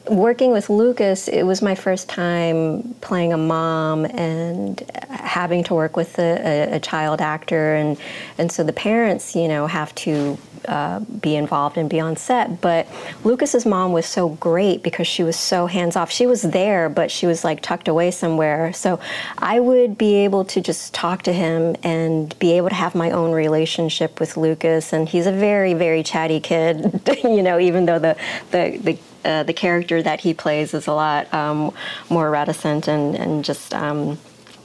working 0.09 0.51
with 0.51 0.69
Lucas, 0.69 1.27
it 1.27 1.43
was 1.43 1.61
my 1.61 1.75
first 1.75 2.09
time 2.09 2.95
playing 3.01 3.33
a 3.33 3.37
mom 3.37 4.05
and 4.05 4.79
having 5.09 5.63
to 5.65 5.73
work 5.73 5.95
with 5.95 6.19
a, 6.19 6.71
a, 6.71 6.75
a 6.75 6.79
child 6.79 7.21
actor, 7.21 7.75
and 7.75 7.97
and 8.37 8.51
so 8.51 8.63
the 8.63 8.73
parents, 8.73 9.35
you 9.35 9.47
know, 9.47 9.67
have 9.67 9.93
to 9.95 10.37
uh, 10.67 10.99
be 10.99 11.35
involved 11.35 11.77
and 11.77 11.89
be 11.89 11.99
on 11.99 12.15
set. 12.15 12.61
But 12.61 12.87
Lucas's 13.23 13.65
mom 13.65 13.91
was 13.91 14.05
so 14.05 14.29
great 14.29 14.83
because 14.83 15.07
she 15.07 15.23
was 15.23 15.37
so 15.37 15.67
hands 15.67 15.95
off. 15.95 16.11
She 16.11 16.25
was 16.25 16.41
there, 16.41 16.89
but 16.89 17.11
she 17.11 17.25
was 17.25 17.43
like 17.43 17.61
tucked 17.61 17.87
away 17.87 18.11
somewhere. 18.11 18.73
So 18.73 18.99
I 19.37 19.59
would 19.59 19.97
be 19.97 20.15
able 20.15 20.45
to 20.45 20.61
just 20.61 20.93
talk 20.93 21.23
to 21.23 21.33
him 21.33 21.75
and 21.83 22.37
be 22.39 22.53
able 22.53 22.69
to 22.69 22.75
have 22.75 22.95
my 22.95 23.11
own 23.11 23.31
relationship 23.31 24.19
with 24.19 24.37
Lucas. 24.37 24.93
And 24.93 25.07
he's 25.07 25.27
a 25.27 25.31
very, 25.31 25.73
very 25.73 26.03
chatty 26.03 26.39
kid, 26.39 27.01
you 27.23 27.43
know, 27.43 27.59
even 27.59 27.85
though 27.85 27.99
the 27.99 28.15
the 28.51 28.77
the 28.77 28.97
uh, 29.25 29.43
the 29.43 29.53
character 29.53 30.01
that 30.01 30.21
he 30.21 30.33
plays 30.33 30.73
is 30.73 30.87
a 30.87 30.93
lot 30.93 31.33
um, 31.33 31.73
more 32.09 32.29
reticent 32.29 32.87
and, 32.87 33.15
and 33.15 33.45
just 33.45 33.73
um, 33.73 34.17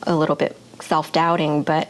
a 0.05 0.15
little 0.15 0.37
bit 0.37 0.57
self 0.81 1.13
doubting, 1.13 1.63
but 1.63 1.89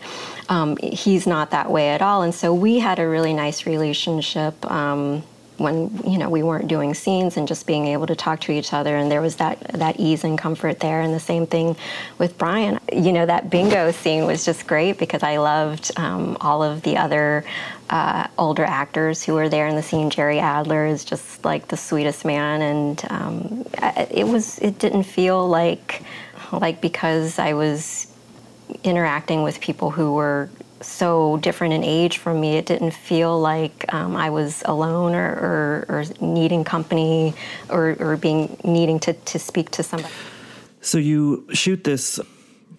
um, 0.49 0.77
he's 0.79 1.27
not 1.27 1.51
that 1.51 1.71
way 1.71 1.91
at 1.91 2.03
all. 2.03 2.23
And 2.23 2.35
so 2.35 2.55
we 2.55 2.79
had 2.79 2.99
a 2.99 3.07
really 3.07 3.35
nice 3.35 3.67
relationship. 3.67 4.71
Um, 4.71 5.23
when 5.59 5.91
you 6.07 6.19
know 6.19 6.31
we 6.31 6.43
weren't 6.43 6.69
doing 6.69 6.95
scenes 6.95 7.37
and 7.37 7.49
just 7.49 7.67
being 7.67 7.89
able 7.89 8.07
to 8.07 8.15
talk 8.15 8.41
to 8.41 8.53
each 8.53 8.73
other 8.73 8.97
and 8.97 9.11
there 9.11 9.21
was 9.21 9.37
that 9.37 9.59
that 9.75 9.99
ease 9.99 10.23
and 10.23 10.39
comfort 10.39 10.79
there 10.79 11.01
and 11.01 11.13
the 11.13 11.21
same 11.21 11.47
thing 11.47 11.77
with 12.17 12.39
brian 12.39 12.79
you 12.93 13.13
know 13.13 13.27
that 13.27 13.51
bingo 13.51 13.91
scene 13.91 14.25
was 14.25 14.45
just 14.45 14.69
great 14.69 14.99
because 14.99 15.25
i 15.25 15.37
loved 15.37 15.91
um, 15.97 16.37
all 16.41 16.63
of 16.63 16.83
the 16.83 16.97
other 16.97 17.45
uh, 17.91 18.27
older 18.37 18.65
actors 18.65 19.25
who 19.25 19.35
were 19.35 19.49
there 19.49 19.67
in 19.67 19.77
the 19.77 19.83
scene 19.83 20.11
jerry 20.11 20.39
adler 20.39 20.87
is 20.87 21.05
just 21.05 21.45
like 21.45 21.69
the 21.69 21.77
sweetest 21.77 22.25
man 22.25 22.63
and 22.63 23.05
um, 23.11 23.65
it 24.11 24.27
was 24.27 24.59
it 24.59 24.79
didn't 24.79 25.05
feel 25.05 25.49
like 25.49 26.03
like 26.53 26.81
because 26.81 27.39
i 27.39 27.53
was 27.53 28.07
interacting 28.85 29.43
with 29.43 29.61
people 29.61 29.91
who 29.91 30.13
were 30.15 30.49
so 30.81 31.39
different 31.39 31.75
in 31.75 31.83
age 31.83 32.19
from 32.19 32.41
me, 32.41 32.57
it 32.57 32.67
didn't 32.67 32.93
feel 32.93 33.39
like 33.41 33.93
um, 33.93 34.17
I 34.17 34.31
was 34.31 34.63
alone 34.65 35.15
or, 35.15 35.29
or, 35.29 35.87
or 35.89 36.05
needing 36.21 36.65
company 36.65 37.35
or, 37.69 37.97
or, 37.99 38.17
being 38.17 38.57
needing 38.65 39.01
to, 39.01 39.13
to 39.13 39.39
speak 39.39 39.71
to 39.73 39.83
somebody. 39.83 40.15
So 40.81 40.99
you 40.99 41.47
shoot 41.53 41.85
this 41.85 42.21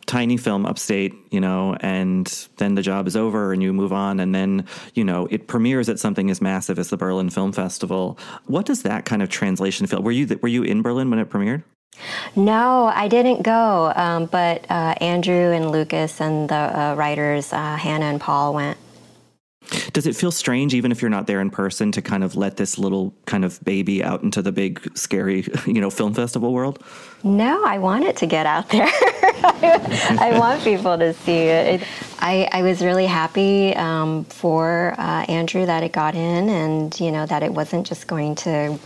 tiny 0.09 0.37
film 0.37 0.65
upstate, 0.65 1.13
you 1.29 1.39
know, 1.39 1.77
and 1.81 2.47
then 2.57 2.73
the 2.73 2.81
job 2.81 3.07
is 3.07 3.15
over 3.15 3.53
and 3.53 3.61
you 3.61 3.71
move 3.71 3.93
on 3.93 4.19
and 4.19 4.33
then, 4.33 4.65
you 4.95 5.03
know, 5.03 5.27
it 5.29 5.47
premieres 5.47 5.87
at 5.87 5.99
something 5.99 6.31
as 6.31 6.41
massive 6.41 6.79
as 6.79 6.89
the 6.89 6.97
Berlin 6.97 7.29
Film 7.29 7.51
Festival. 7.51 8.17
What 8.47 8.65
does 8.65 8.81
that 8.81 9.05
kind 9.05 9.21
of 9.21 9.29
translation 9.29 9.85
feel? 9.85 10.01
Were 10.01 10.11
you 10.11 10.39
were 10.41 10.49
you 10.49 10.63
in 10.63 10.81
Berlin 10.81 11.11
when 11.11 11.19
it 11.19 11.29
premiered? 11.29 11.63
No, 12.35 12.85
I 12.85 13.07
didn't 13.07 13.43
go, 13.43 13.93
um, 13.95 14.25
but 14.25 14.65
uh, 14.69 14.95
Andrew 14.99 15.51
and 15.51 15.71
Lucas 15.71 16.21
and 16.21 16.49
the 16.49 16.55
uh, 16.55 16.95
writers, 16.95 17.53
uh, 17.53 17.75
Hannah 17.75 18.05
and 18.05 18.21
Paul, 18.21 18.53
went. 18.53 18.77
Does 19.93 20.07
it 20.07 20.15
feel 20.15 20.31
strange, 20.31 20.73
even 20.73 20.91
if 20.91 21.01
you're 21.01 21.09
not 21.09 21.27
there 21.27 21.41
in 21.41 21.49
person, 21.49 21.91
to 21.91 22.01
kind 22.01 22.23
of 22.23 22.35
let 22.35 22.57
this 22.57 22.77
little 22.77 23.13
kind 23.25 23.45
of 23.45 23.63
baby 23.63 24.03
out 24.03 24.23
into 24.23 24.41
the 24.41 24.51
big, 24.51 24.97
scary, 24.97 25.47
you 25.65 25.81
know, 25.81 25.89
film 25.89 26.13
festival 26.13 26.53
world? 26.53 26.83
No, 27.23 27.63
I 27.65 27.77
want 27.77 28.05
it 28.05 28.17
to 28.17 28.25
get 28.25 28.45
out 28.45 28.69
there. 28.69 28.89
I 28.91 30.35
want 30.39 30.63
people 30.63 30.97
to 30.97 31.13
see 31.13 31.33
it. 31.33 31.83
I, 32.19 32.49
I 32.51 32.61
was 32.63 32.81
really 32.81 33.05
happy 33.05 33.75
um, 33.75 34.25
for 34.25 34.95
uh, 34.97 35.25
Andrew 35.27 35.65
that 35.65 35.83
it 35.83 35.91
got 35.91 36.15
in, 36.15 36.49
and 36.49 36.99
you 36.99 37.11
know 37.11 37.25
that 37.25 37.43
it 37.43 37.53
wasn't 37.53 37.85
just 37.85 38.07
going 38.07 38.35
to 38.35 38.79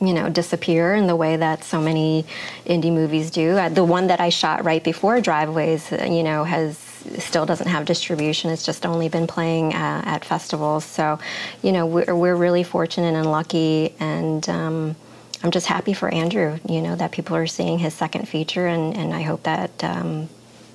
you 0.00 0.12
know, 0.12 0.28
disappear 0.28 0.94
in 0.94 1.06
the 1.06 1.14
way 1.14 1.36
that 1.36 1.62
so 1.62 1.80
many 1.80 2.26
indie 2.66 2.92
movies 2.92 3.30
do. 3.30 3.50
Uh, 3.50 3.68
the 3.68 3.84
one 3.84 4.08
that 4.08 4.20
I 4.20 4.30
shot 4.30 4.64
right 4.64 4.82
before 4.82 5.20
Driveways, 5.20 5.92
uh, 5.92 6.08
you 6.10 6.24
know, 6.24 6.42
has 6.42 6.91
still 7.18 7.46
doesn't 7.46 7.68
have 7.68 7.84
distribution. 7.84 8.50
It's 8.50 8.64
just 8.64 8.86
only 8.86 9.08
been 9.08 9.26
playing 9.26 9.74
uh, 9.74 10.02
at 10.04 10.24
festivals. 10.24 10.84
So, 10.84 11.18
you 11.62 11.72
know, 11.72 11.86
we're, 11.86 12.14
we're 12.14 12.36
really 12.36 12.64
fortunate 12.64 13.14
and 13.14 13.30
lucky, 13.30 13.94
and 14.00 14.48
um, 14.48 14.96
I'm 15.42 15.50
just 15.50 15.66
happy 15.66 15.92
for 15.92 16.08
Andrew. 16.08 16.58
You 16.68 16.80
know, 16.80 16.96
that 16.96 17.12
people 17.12 17.36
are 17.36 17.46
seeing 17.46 17.78
his 17.78 17.94
second 17.94 18.28
feature, 18.28 18.66
and, 18.66 18.96
and 18.96 19.14
I 19.14 19.22
hope 19.22 19.42
that. 19.44 19.84
Um, 19.84 20.28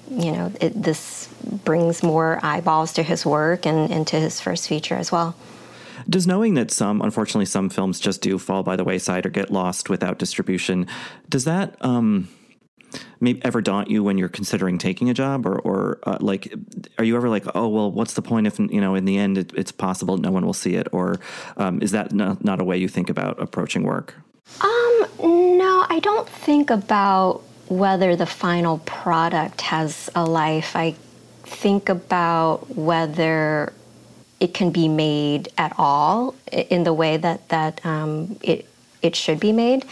you 0.10 0.32
know, 0.32 0.54
it, 0.62 0.82
this 0.82 1.28
brings 1.66 2.02
more 2.02 2.40
eyeballs 2.42 2.94
to 2.94 3.04
his 3.04 3.26
work 3.26 3.66
and, 3.66 3.92
and 3.92 4.08
to 4.08 4.16
his 4.18 4.40
first 4.40 4.70
feature 4.70 4.96
as 4.96 5.12
well. 5.12 5.36
Does 6.10 6.26
knowing 6.26 6.54
that 6.54 6.72
some, 6.72 7.02
unfortunately, 7.02 7.46
some 7.46 7.70
films 7.70 8.00
just 8.00 8.22
do 8.22 8.40
fall 8.40 8.64
by 8.64 8.78
the 8.78 8.86
wayside 8.86 9.26
or 9.26 9.30
get 9.30 9.52
lost 9.52 9.90
without 9.90 10.18
distribution, 10.18 10.88
does 11.28 11.44
that 11.44 11.76
um, 11.84 12.30
maybe 13.20 13.44
ever 13.44 13.62
daunt 13.62 13.90
you 13.90 14.04
when 14.04 14.18
you're 14.18 14.30
considering 14.30 14.78
taking 14.78 15.10
a 15.10 15.14
job, 15.14 15.46
or, 15.46 15.60
or 15.60 16.00
uh, 16.04 16.18
like, 16.20 16.54
are 16.98 17.04
you 17.04 17.16
ever 17.16 17.30
like, 17.30 17.46
oh 17.56 17.68
well, 17.68 17.92
what's 17.92 18.14
the 18.14 18.22
point 18.22 18.48
if 18.48 18.60
you 18.60 18.82
know 18.82 18.96
in 18.96 19.06
the 19.06 19.18
end 19.18 19.38
it, 19.38 19.52
it's 19.56 19.72
possible 19.72 20.18
no 20.18 20.32
one 20.32 20.46
will 20.46 20.54
see 20.54 20.76
it, 20.76 20.88
or 20.92 21.20
um, 21.58 21.82
is 21.82 21.92
that 21.92 22.12
not, 22.12 22.44
not 22.44 22.62
a 22.62 22.64
way 22.64 22.78
you 22.78 22.88
think 22.88 23.10
about 23.10 23.40
approaching 23.42 23.84
work? 23.84 24.16
Um, 24.62 25.08
no, 25.58 25.86
I 25.90 26.00
don't 26.02 26.28
think 26.28 26.70
about 26.70 27.42
whether 27.68 28.16
the 28.16 28.26
final 28.26 28.78
product 28.80 29.62
has 29.62 30.10
a 30.16 30.24
life. 30.26 30.76
I 30.76 30.96
think 31.44 31.90
about 31.90 32.76
whether 32.76 33.74
it 34.40 34.54
can 34.54 34.72
be 34.72 34.88
made 34.88 35.50
at 35.58 35.74
all 35.78 36.36
in 36.52 36.84
the 36.84 36.94
way 36.94 37.18
that 37.18 37.50
that 37.50 37.86
um, 37.86 38.38
it 38.42 38.68
it 39.02 39.16
should 39.16 39.40
be 39.40 39.52
made. 39.52 39.86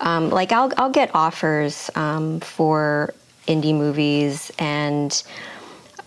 Um, 0.00 0.30
like 0.30 0.52
I'll 0.52 0.72
I'll 0.76 0.90
get 0.90 1.14
offers 1.14 1.90
um, 1.94 2.40
for 2.40 3.14
indie 3.46 3.74
movies 3.74 4.52
and 4.58 5.22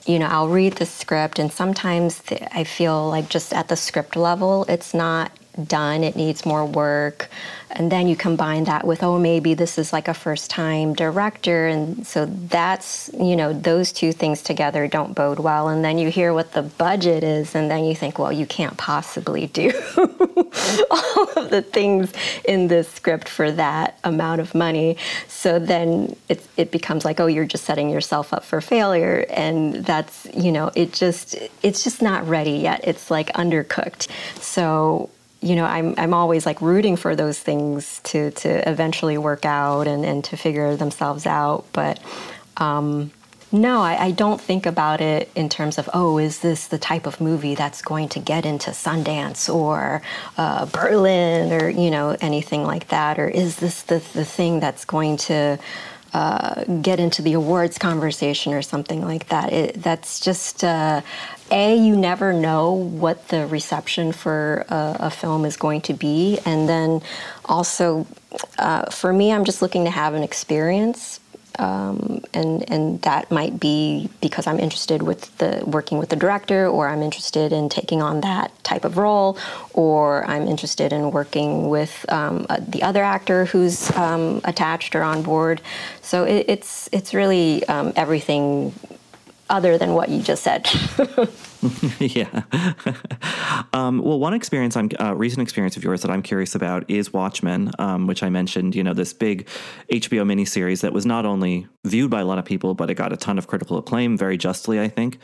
you 0.05 0.19
know 0.19 0.27
I'll 0.27 0.47
read 0.47 0.73
the 0.73 0.85
script 0.85 1.39
and 1.39 1.51
sometimes 1.51 2.21
I 2.53 2.63
feel 2.63 3.09
like 3.09 3.27
just 3.29 3.53
at 3.53 3.67
the 3.67 3.75
script 3.75 4.15
level 4.15 4.65
it's 4.69 4.93
not 4.93 5.31
done 5.63 6.03
it 6.03 6.15
needs 6.15 6.45
more 6.45 6.65
work. 6.65 7.29
And 7.71 7.91
then 7.91 8.07
you 8.07 8.15
combine 8.15 8.65
that 8.65 8.85
with 8.85 9.03
oh 9.03 9.19
maybe 9.19 9.53
this 9.53 9.77
is 9.77 9.91
like 9.91 10.07
a 10.07 10.13
first 10.13 10.49
time 10.49 10.93
director. 10.93 11.67
And 11.67 12.05
so 12.05 12.25
that's 12.25 13.09
you 13.19 13.35
know 13.35 13.53
those 13.53 13.91
two 13.91 14.11
things 14.11 14.41
together 14.41 14.87
don't 14.87 15.13
bode 15.13 15.39
well. 15.39 15.67
And 15.69 15.83
then 15.83 15.97
you 15.97 16.09
hear 16.09 16.33
what 16.33 16.53
the 16.53 16.61
budget 16.61 17.23
is 17.23 17.55
and 17.55 17.69
then 17.69 17.83
you 17.83 17.95
think 17.95 18.19
well 18.19 18.31
you 18.31 18.45
can't 18.45 18.77
possibly 18.77 19.47
do 19.47 19.71
all 20.91 21.29
of 21.35 21.49
the 21.49 21.61
things 21.61 22.13
in 22.45 22.67
this 22.67 22.89
script 22.89 23.27
for 23.27 23.51
that 23.51 23.99
amount 24.03 24.41
of 24.41 24.53
money. 24.55 24.97
So 25.27 25.59
then 25.59 26.15
it, 26.29 26.45
it 26.57 26.71
becomes 26.71 27.03
like 27.03 27.19
oh 27.19 27.27
you're 27.27 27.45
just 27.45 27.65
setting 27.65 27.89
yourself 27.89 28.33
up 28.33 28.43
for 28.43 28.61
failure. 28.61 29.25
And 29.29 29.85
that's 29.85 30.27
you 30.33 30.51
know 30.51 30.71
it 30.75 30.93
just 30.93 31.35
it's 31.61 31.83
just 31.83 32.01
not 32.01 32.27
ready 32.27 32.51
yet. 32.51 32.81
It's 32.83 33.09
like 33.11 33.33
undercooked. 33.33 34.07
So 34.39 35.09
you 35.45 35.55
know, 35.55 35.65
I'm 35.65 35.93
I'm 35.97 36.13
always 36.13 36.45
like 36.45 36.59
rooting 36.59 36.95
for 36.95 37.15
those 37.15 37.39
things 37.39 38.01
to 38.05 38.31
to 38.31 38.67
eventually 38.67 39.17
work 39.19 39.45
out 39.45 39.87
and, 39.87 40.03
and 40.03 40.23
to 40.25 40.37
figure 40.37 40.75
themselves 40.75 41.27
out. 41.27 41.65
But 41.71 41.99
um, 42.57 43.11
no, 43.51 43.81
I, 43.81 44.05
I, 44.05 44.11
don't 44.11 44.41
think 44.41 44.65
about 44.65 45.01
it 45.01 45.29
in 45.35 45.49
terms 45.49 45.77
of 45.77 45.87
oh, 45.93 46.17
is 46.17 46.39
this 46.39 46.67
the 46.67 46.79
type 46.79 47.05
of 47.05 47.21
movie 47.21 47.53
that's 47.53 47.83
going 47.83 48.09
to 48.09 48.19
get 48.19 48.43
into 48.43 48.71
Sundance 48.71 49.53
or 49.53 50.01
uh, 50.37 50.65
Berlin 50.65 51.53
or 51.53 51.69
you 51.69 51.91
know 51.91 52.17
anything 52.21 52.63
like 52.63 52.87
that, 52.87 53.19
or 53.19 53.29
is 53.29 53.57
this 53.57 53.83
the 53.83 53.99
the 54.13 54.25
thing 54.25 54.59
that's 54.59 54.83
going 54.83 55.17
to 55.17 55.59
uh, 56.15 56.63
get 56.81 56.97
into 56.97 57.21
the 57.21 57.33
awards 57.33 57.77
conversation 57.77 58.53
or 58.53 58.61
something 58.61 59.03
like 59.03 59.27
that. 59.27 59.51
It, 59.51 59.83
that's 59.83 60.21
just 60.21 60.63
uh, 60.63 61.01
a 61.51 61.77
you 61.77 61.95
never 61.95 62.33
know 62.33 62.73
what 62.73 63.27
the 63.29 63.47
reception 63.47 64.11
for 64.11 64.65
a, 64.69 64.97
a 65.01 65.09
film 65.09 65.45
is 65.45 65.57
going 65.57 65.81
to 65.81 65.93
be, 65.93 66.39
and 66.45 66.67
then 66.67 67.01
also 67.45 68.07
uh, 68.57 68.89
for 68.89 69.13
me, 69.13 69.31
I'm 69.31 69.45
just 69.45 69.61
looking 69.61 69.85
to 69.85 69.91
have 69.91 70.13
an 70.13 70.23
experience 70.23 71.19
um, 71.59 72.23
and 72.33 72.69
and 72.69 73.01
that 73.03 73.31
might 73.31 73.59
be 73.59 74.09
because 74.21 74.47
I'm 74.47 74.59
interested 74.59 75.01
with 75.03 75.37
the 75.37 75.63
working 75.65 75.97
with 75.97 76.09
the 76.09 76.15
director, 76.15 76.67
or 76.67 76.87
I'm 76.87 77.01
interested 77.01 77.53
in 77.53 77.69
taking 77.69 78.01
on 78.01 78.21
that 78.21 78.51
type 78.63 78.85
of 78.85 78.97
role, 78.97 79.37
or 79.73 80.25
I'm 80.25 80.47
interested 80.47 80.91
in 80.91 81.11
working 81.11 81.69
with 81.69 82.05
um, 82.11 82.45
uh, 82.49 82.59
the 82.67 82.83
other 82.83 83.03
actor 83.03 83.45
who's 83.45 83.91
um, 83.91 84.41
attached 84.43 84.95
or 84.95 85.03
on 85.03 85.21
board. 85.23 85.61
So 86.01 86.23
it, 86.23 86.45
it's 86.47 86.89
it's 86.91 87.13
really 87.13 87.65
um, 87.67 87.93
everything 87.95 88.73
other 89.49 89.77
than 89.77 89.93
what 89.93 90.09
you 90.09 90.21
just 90.21 90.43
said. 90.43 90.67
yeah. 91.99 92.43
um, 93.73 93.99
well, 93.99 94.19
one 94.19 94.33
experience, 94.33 94.75
I'm 94.75 94.89
uh, 94.99 95.15
recent 95.15 95.41
experience 95.41 95.77
of 95.77 95.83
yours 95.83 96.01
that 96.01 96.11
I'm 96.11 96.21
curious 96.21 96.55
about 96.55 96.89
is 96.89 97.13
Watchmen, 97.13 97.71
um, 97.79 98.07
which 98.07 98.23
I 98.23 98.29
mentioned. 98.29 98.75
You 98.75 98.83
know, 98.83 98.93
this 98.93 99.13
big 99.13 99.47
HBO 99.91 100.23
miniseries 100.23 100.81
that 100.81 100.93
was 100.93 101.05
not 101.05 101.25
only 101.25 101.67
viewed 101.85 102.11
by 102.11 102.21
a 102.21 102.25
lot 102.25 102.37
of 102.37 102.45
people, 102.45 102.73
but 102.73 102.89
it 102.89 102.95
got 102.95 103.13
a 103.13 103.17
ton 103.17 103.37
of 103.37 103.47
critical 103.47 103.77
acclaim, 103.77 104.17
very 104.17 104.37
justly, 104.37 104.79
I 104.79 104.87
think. 104.87 105.19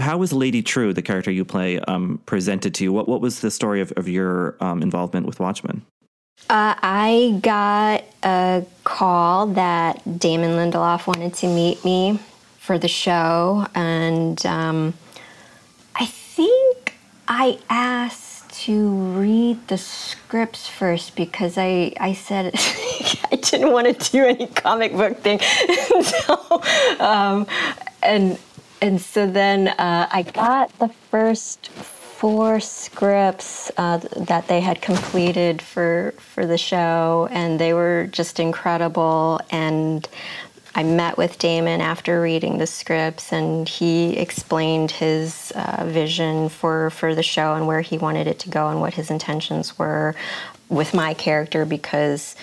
How 0.00 0.16
was 0.16 0.32
Lady 0.32 0.62
Trieu, 0.62 0.92
the 0.92 1.02
character 1.02 1.30
you 1.30 1.44
play, 1.44 1.78
um, 1.80 2.20
presented 2.26 2.74
to 2.76 2.84
you? 2.84 2.92
What 2.92 3.08
What 3.08 3.20
was 3.20 3.40
the 3.40 3.50
story 3.50 3.80
of, 3.80 3.92
of 3.92 4.08
your 4.08 4.56
um, 4.60 4.82
involvement 4.82 5.26
with 5.26 5.40
Watchmen? 5.40 5.82
Uh, 6.48 6.74
I 6.82 7.38
got 7.40 8.04
a 8.24 8.64
call 8.84 9.48
that 9.48 10.18
Damon 10.18 10.50
Lindelof 10.52 11.06
wanted 11.06 11.34
to 11.34 11.46
meet 11.46 11.84
me 11.84 12.18
for 12.62 12.78
the 12.78 12.86
show, 12.86 13.66
and 13.74 14.46
um, 14.46 14.94
I 15.96 16.06
think 16.06 16.94
I 17.26 17.58
asked 17.68 18.52
to 18.66 18.88
read 19.18 19.66
the 19.66 19.76
scripts 19.76 20.68
first 20.68 21.16
because 21.16 21.58
I, 21.58 21.92
I 21.98 22.12
said 22.12 22.54
I 23.32 23.36
didn't 23.36 23.72
want 23.72 23.98
to 23.98 24.12
do 24.12 24.24
any 24.24 24.46
comic 24.46 24.92
book 24.92 25.18
thing. 25.18 25.40
so, 26.02 26.62
um, 27.00 27.48
and 28.00 28.38
and 28.80 29.00
so 29.00 29.28
then 29.28 29.68
uh, 29.68 30.08
I 30.12 30.22
got 30.22 30.78
the 30.78 30.88
first 31.10 31.68
four 31.68 32.60
scripts 32.60 33.72
uh, 33.76 33.96
that 33.96 34.46
they 34.46 34.60
had 34.60 34.80
completed 34.80 35.60
for 35.60 36.14
for 36.18 36.46
the 36.46 36.58
show, 36.58 37.28
and 37.32 37.58
they 37.58 37.74
were 37.74 38.08
just 38.12 38.38
incredible. 38.38 39.40
And 39.50 40.08
I 40.74 40.82
met 40.84 41.18
with 41.18 41.38
Damon 41.38 41.80
after 41.80 42.20
reading 42.20 42.56
the 42.58 42.66
scripts, 42.66 43.32
and 43.32 43.68
he 43.68 44.16
explained 44.16 44.90
his 44.90 45.52
uh, 45.54 45.84
vision 45.86 46.48
for, 46.48 46.90
for 46.90 47.14
the 47.14 47.22
show 47.22 47.54
and 47.54 47.66
where 47.66 47.82
he 47.82 47.98
wanted 47.98 48.26
it 48.26 48.38
to 48.40 48.48
go 48.48 48.68
and 48.68 48.80
what 48.80 48.94
his 48.94 49.10
intentions 49.10 49.78
were 49.78 50.14
with 50.70 50.94
my 50.94 51.12
character 51.12 51.66
because 51.66 52.34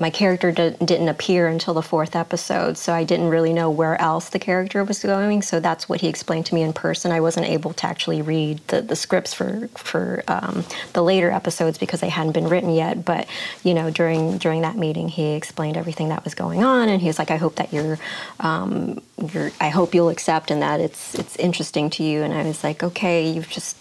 my 0.00 0.10
character 0.10 0.52
d- 0.52 0.76
didn't 0.84 1.08
appear 1.08 1.48
until 1.48 1.74
the 1.74 1.82
fourth 1.82 2.14
episode, 2.14 2.76
so 2.76 2.92
I 2.92 3.04
didn't 3.04 3.28
really 3.28 3.52
know 3.52 3.70
where 3.70 4.00
else 4.00 4.28
the 4.28 4.38
character 4.38 4.84
was 4.84 5.02
going. 5.02 5.42
So 5.42 5.60
that's 5.60 5.88
what 5.88 6.00
he 6.00 6.08
explained 6.08 6.46
to 6.46 6.54
me 6.54 6.62
in 6.62 6.72
person. 6.72 7.12
I 7.12 7.20
wasn't 7.20 7.46
able 7.46 7.72
to 7.74 7.86
actually 7.86 8.22
read 8.22 8.60
the, 8.68 8.82
the 8.82 8.96
scripts 8.96 9.34
for 9.34 9.68
for 9.76 10.22
um, 10.28 10.64
the 10.92 11.02
later 11.02 11.30
episodes 11.30 11.78
because 11.78 12.00
they 12.00 12.08
hadn't 12.08 12.32
been 12.32 12.48
written 12.48 12.70
yet. 12.70 13.04
But 13.04 13.28
you 13.64 13.74
know, 13.74 13.90
during 13.90 14.38
during 14.38 14.62
that 14.62 14.76
meeting, 14.76 15.08
he 15.08 15.32
explained 15.34 15.76
everything 15.76 16.08
that 16.10 16.24
was 16.24 16.34
going 16.34 16.62
on, 16.62 16.88
and 16.88 17.00
he 17.00 17.08
was 17.08 17.18
like, 17.18 17.30
"I 17.30 17.36
hope 17.36 17.56
that 17.56 17.72
you're, 17.72 17.98
um, 18.40 19.00
you're 19.32 19.50
I 19.60 19.68
hope 19.68 19.94
you'll 19.94 20.10
accept 20.10 20.50
and 20.50 20.62
that 20.62 20.80
it's 20.80 21.14
it's 21.14 21.36
interesting 21.36 21.90
to 21.90 22.04
you." 22.04 22.22
And 22.22 22.32
I 22.32 22.44
was 22.44 22.62
like, 22.62 22.82
"Okay, 22.82 23.30
you've 23.30 23.48
just." 23.48 23.76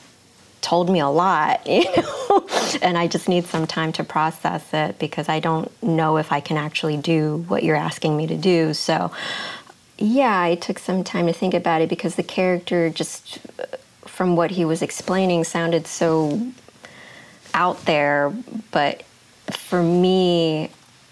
Told 0.62 0.90
me 0.90 1.00
a 1.00 1.08
lot, 1.08 1.66
you 1.68 1.86
know, 1.96 2.48
and 2.82 2.98
I 2.98 3.08
just 3.08 3.30
need 3.30 3.46
some 3.46 3.68
time 3.68 3.92
to 3.94 4.04
process 4.04 4.64
it 4.74 5.00
because 5.00 5.30
I 5.30 5.40
don't 5.40 5.72
know 5.84 6.18
if 6.18 6.32
I 6.32 6.40
can 6.40 6.58
actually 6.58 6.98
do 6.98 7.46
what 7.48 7.64
you're 7.64 7.76
asking 7.76 8.18
me 8.18 8.28
to 8.28 8.38
do. 8.38 8.74
So, 8.74 9.12
yeah, 9.98 10.40
I 10.40 10.56
took 10.56 10.80
some 10.80 11.04
time 11.04 11.28
to 11.28 11.34
think 11.34 11.54
about 11.54 11.82
it 11.82 11.90
because 11.90 12.16
the 12.16 12.24
character 12.24 12.90
just 12.90 13.40
from 14.06 14.36
what 14.36 14.52
he 14.52 14.66
was 14.66 14.82
explaining 14.82 15.44
sounded 15.44 15.88
so 15.88 16.52
out 17.54 17.86
there, 17.86 18.34
but 18.72 19.04
for 19.52 19.82
me, 19.82 20.70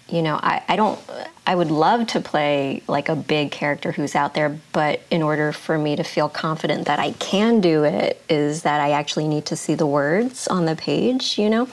you 0.08 0.22
know, 0.22 0.38
I, 0.40 0.62
I 0.68 0.76
don't, 0.76 0.98
I 1.46 1.54
would 1.54 1.70
love 1.70 2.06
to 2.08 2.20
play 2.20 2.82
like 2.86 3.08
a 3.08 3.16
big 3.16 3.50
character 3.50 3.90
who's 3.90 4.14
out 4.14 4.34
there, 4.34 4.56
but 4.72 5.00
in 5.10 5.22
order 5.22 5.52
for 5.52 5.76
me 5.78 5.96
to 5.96 6.04
feel 6.04 6.28
confident 6.28 6.86
that 6.86 7.00
I 7.00 7.12
can 7.12 7.60
do 7.60 7.84
it, 7.84 8.22
is 8.28 8.62
that 8.62 8.80
I 8.80 8.92
actually 8.92 9.26
need 9.26 9.46
to 9.46 9.56
see 9.56 9.74
the 9.74 9.86
words 9.86 10.46
on 10.46 10.64
the 10.66 10.76
page, 10.76 11.38
you 11.38 11.50
know? 11.50 11.68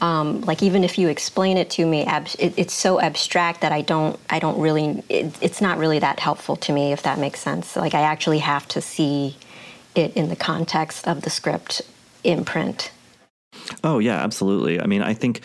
Um, 0.00 0.42
like 0.42 0.62
even 0.62 0.84
if 0.84 0.98
you 0.98 1.08
explain 1.08 1.56
it 1.56 1.70
to 1.70 1.86
me, 1.86 2.04
ab- 2.04 2.28
it, 2.38 2.54
it's 2.56 2.74
so 2.74 3.00
abstract 3.00 3.60
that 3.62 3.72
I 3.72 3.82
don't, 3.82 4.18
I 4.30 4.38
don't 4.38 4.60
really, 4.60 5.02
it, 5.08 5.36
it's 5.40 5.60
not 5.60 5.78
really 5.78 5.98
that 5.98 6.20
helpful 6.20 6.56
to 6.56 6.72
me, 6.72 6.92
if 6.92 7.02
that 7.02 7.18
makes 7.18 7.40
sense. 7.40 7.74
Like 7.74 7.94
I 7.94 8.02
actually 8.02 8.40
have 8.40 8.68
to 8.68 8.80
see 8.80 9.36
it 9.96 10.16
in 10.16 10.28
the 10.28 10.36
context 10.36 11.08
of 11.08 11.22
the 11.22 11.30
script 11.30 11.82
in 12.22 12.44
print. 12.44 12.92
Oh, 13.82 13.98
yeah, 13.98 14.16
absolutely. 14.16 14.80
I 14.80 14.86
mean, 14.86 15.02
I 15.02 15.14
think 15.14 15.40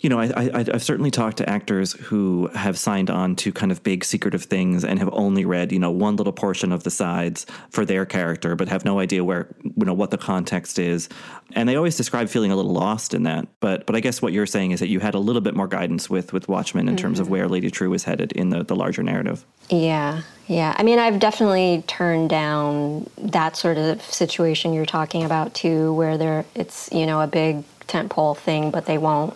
you 0.00 0.08
know, 0.08 0.20
I, 0.20 0.50
I, 0.54 0.64
have 0.64 0.82
certainly 0.82 1.10
talked 1.10 1.38
to 1.38 1.48
actors 1.48 1.92
who 1.92 2.48
have 2.48 2.78
signed 2.78 3.10
on 3.10 3.36
to 3.36 3.52
kind 3.52 3.72
of 3.72 3.82
big 3.82 4.04
secretive 4.04 4.44
things 4.44 4.84
and 4.84 4.98
have 4.98 5.08
only 5.12 5.44
read, 5.44 5.72
you 5.72 5.78
know, 5.78 5.90
one 5.90 6.16
little 6.16 6.32
portion 6.32 6.72
of 6.72 6.84
the 6.84 6.90
sides 6.90 7.46
for 7.70 7.84
their 7.84 8.04
character, 8.04 8.54
but 8.54 8.68
have 8.68 8.84
no 8.84 8.98
idea 8.98 9.24
where, 9.24 9.48
you 9.62 9.84
know, 9.84 9.94
what 9.94 10.10
the 10.10 10.18
context 10.18 10.78
is. 10.78 11.08
And 11.54 11.68
they 11.68 11.76
always 11.76 11.96
describe 11.96 12.28
feeling 12.28 12.52
a 12.52 12.56
little 12.56 12.72
lost 12.72 13.14
in 13.14 13.22
that. 13.24 13.48
But 13.60 13.86
but 13.86 13.96
I 13.96 14.00
guess 14.00 14.20
what 14.20 14.32
you're 14.32 14.46
saying 14.46 14.72
is 14.72 14.80
that 14.80 14.88
you 14.88 15.00
had 15.00 15.14
a 15.14 15.18
little 15.18 15.40
bit 15.40 15.54
more 15.54 15.68
guidance 15.68 16.10
with 16.10 16.32
with 16.32 16.48
Watchmen 16.48 16.88
in 16.88 16.94
mm-hmm. 16.94 17.02
terms 17.02 17.20
of 17.20 17.26
mm-hmm. 17.26 17.32
where 17.32 17.48
Lady 17.48 17.70
Trieu 17.70 17.90
was 17.90 18.04
headed 18.04 18.32
in 18.32 18.50
the, 18.50 18.64
the 18.64 18.76
larger 18.76 19.02
narrative. 19.02 19.44
Yeah, 19.70 20.22
yeah. 20.46 20.74
I 20.78 20.82
mean, 20.82 20.98
I've 20.98 21.18
definitely 21.18 21.84
turned 21.86 22.30
down 22.30 23.08
that 23.18 23.56
sort 23.56 23.78
of 23.78 24.02
situation 24.02 24.72
you're 24.72 24.86
talking 24.86 25.24
about 25.24 25.54
too, 25.54 25.92
where 25.94 26.18
there 26.18 26.44
it's 26.54 26.88
you 26.92 27.06
know 27.06 27.20
a 27.20 27.26
big 27.26 27.64
tentpole 27.86 28.36
thing, 28.36 28.70
but 28.70 28.86
they 28.86 28.98
won't 28.98 29.34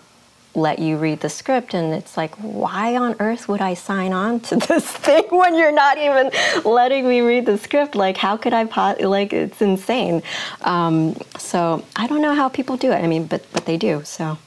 let 0.55 0.79
you 0.79 0.97
read 0.99 1.21
the 1.21 1.29
script 1.29 1.73
and 1.73 1.95
it's 1.95 2.17
like 2.17 2.35
why 2.37 2.97
on 2.97 3.17
earth 3.21 3.49
would 3.49 3.61
i 3.61 3.73
sign 3.73 4.13
on 4.13 4.39
to 4.41 4.57
this 4.69 4.87
thing 4.87 5.25
when 5.31 5.57
you're 5.57 5.73
not 5.73 5.97
even 5.99 6.31
letting 6.65 7.09
me 7.09 7.21
read 7.21 7.47
the 7.47 7.57
script? 7.57 7.95
Like 7.95 8.17
how 8.17 8.37
could 8.37 8.53
i 8.53 8.65
pot 8.65 9.01
like 9.01 9.33
it's 9.33 9.63
insane. 9.63 10.23
Um, 10.63 11.17
so 11.39 11.85
i 11.97 12.07
don't 12.07 12.23
know 12.23 12.35
how 12.35 12.49
people 12.49 12.77
do 12.77 12.93
it. 12.93 12.97
I 12.97 13.07
mean 13.07 13.27
but 13.27 13.45
but 13.53 13.65
they 13.67 13.77
do 13.77 14.03
so. 14.05 14.39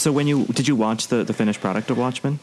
So 0.00 0.10
when 0.10 0.26
you 0.26 0.46
did 0.46 0.66
you 0.66 0.76
watch 0.76 1.08
the 1.08 1.24
the 1.24 1.34
finished 1.34 1.60
product 1.60 1.90
of 1.90 1.98
watchmen? 1.98 2.38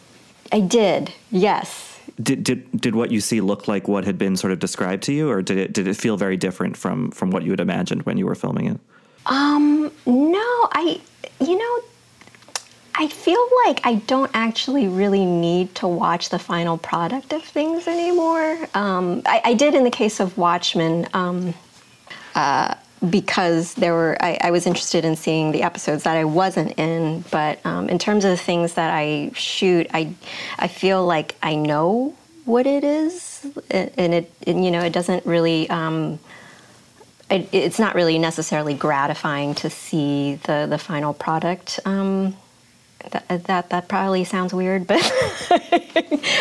I 0.52 0.60
did 0.60 1.14
yes. 1.32 2.00
Did, 2.22 2.44
did 2.44 2.82
did 2.82 2.96
what 2.96 3.12
you 3.12 3.20
see 3.20 3.42
look 3.42 3.68
like 3.68 3.88
what 3.88 4.06
had 4.06 4.18
been 4.18 4.38
sort 4.38 4.54
of 4.54 4.60
described 4.60 5.02
to 5.04 5.14
you 5.14 5.28
or 5.30 5.42
did 5.42 5.58
it 5.58 5.74
did 5.74 5.88
it 5.88 5.96
feel 5.96 6.18
very 6.18 6.38
different 6.38 6.78
from 6.78 7.10
from 7.12 7.32
what 7.32 7.44
you 7.44 7.52
had 7.52 7.60
imagined 7.60 8.04
when 8.04 8.18
you 8.18 8.28
were 8.28 8.36
filming 8.36 8.68
it? 8.68 8.80
Um 9.26 9.92
no 10.06 10.70
i 10.72 11.02
you 11.42 11.58
know 11.58 11.84
I 13.00 13.08
feel 13.08 13.48
like 13.66 13.82
I 13.86 13.96
don't 13.96 14.32
actually 14.34 14.88
really 14.88 15.24
need 15.24 15.76
to 15.76 15.88
watch 15.88 16.30
the 16.30 16.40
final 16.40 16.80
product 16.80 17.32
of 17.32 17.44
things 17.44 17.88
anymore. 17.88 18.58
Um, 18.74 19.22
I, 19.26 19.42
I, 19.46 19.54
did 19.54 19.76
in 19.76 19.84
the 19.84 19.92
case 19.92 20.20
of 20.20 20.36
Watchmen. 20.38 21.08
Um, 21.14 21.54
uh, 22.34 22.74
because 23.10 23.76
there 23.76 23.94
were, 23.94 24.18
I, 24.20 24.40
I, 24.42 24.52
was 24.52 24.66
interested 24.66 25.06
in 25.06 25.16
seeing 25.16 25.52
the 25.52 25.62
episodes 25.62 26.04
that 26.04 26.18
I 26.18 26.26
wasn't 26.26 26.78
in, 26.80 27.24
but 27.30 27.64
um, 27.64 27.90
in 27.90 28.00
terms 28.00 28.26
of 28.26 28.32
the 28.32 28.38
things 28.38 28.74
that 28.74 28.92
I 28.92 29.30
shoot, 29.36 29.88
I, 29.94 30.16
I 30.58 30.68
feel 30.68 31.06
like 31.06 31.36
I 31.44 31.56
know 31.56 32.16
what 32.46 32.66
it 32.66 32.84
is, 32.84 33.46
and 33.70 34.14
it, 34.16 34.32
and, 34.48 34.66
you 34.66 34.72
know, 34.72 34.82
it 34.82 34.94
doesn't 34.94 35.26
really. 35.26 35.70
Um, 35.70 36.20
it, 37.30 37.50
it's 37.52 37.78
not 37.78 37.94
really 37.94 38.18
necessarily 38.18 38.74
gratifying 38.74 39.54
to 39.56 39.70
see 39.70 40.36
the 40.46 40.66
the 40.68 40.78
final 40.78 41.14
product. 41.14 41.80
Um, 41.86 42.36
that, 43.12 43.44
that, 43.46 43.70
that 43.70 43.88
probably 43.88 44.24
sounds 44.24 44.54
weird, 44.54 44.88
but 44.88 45.00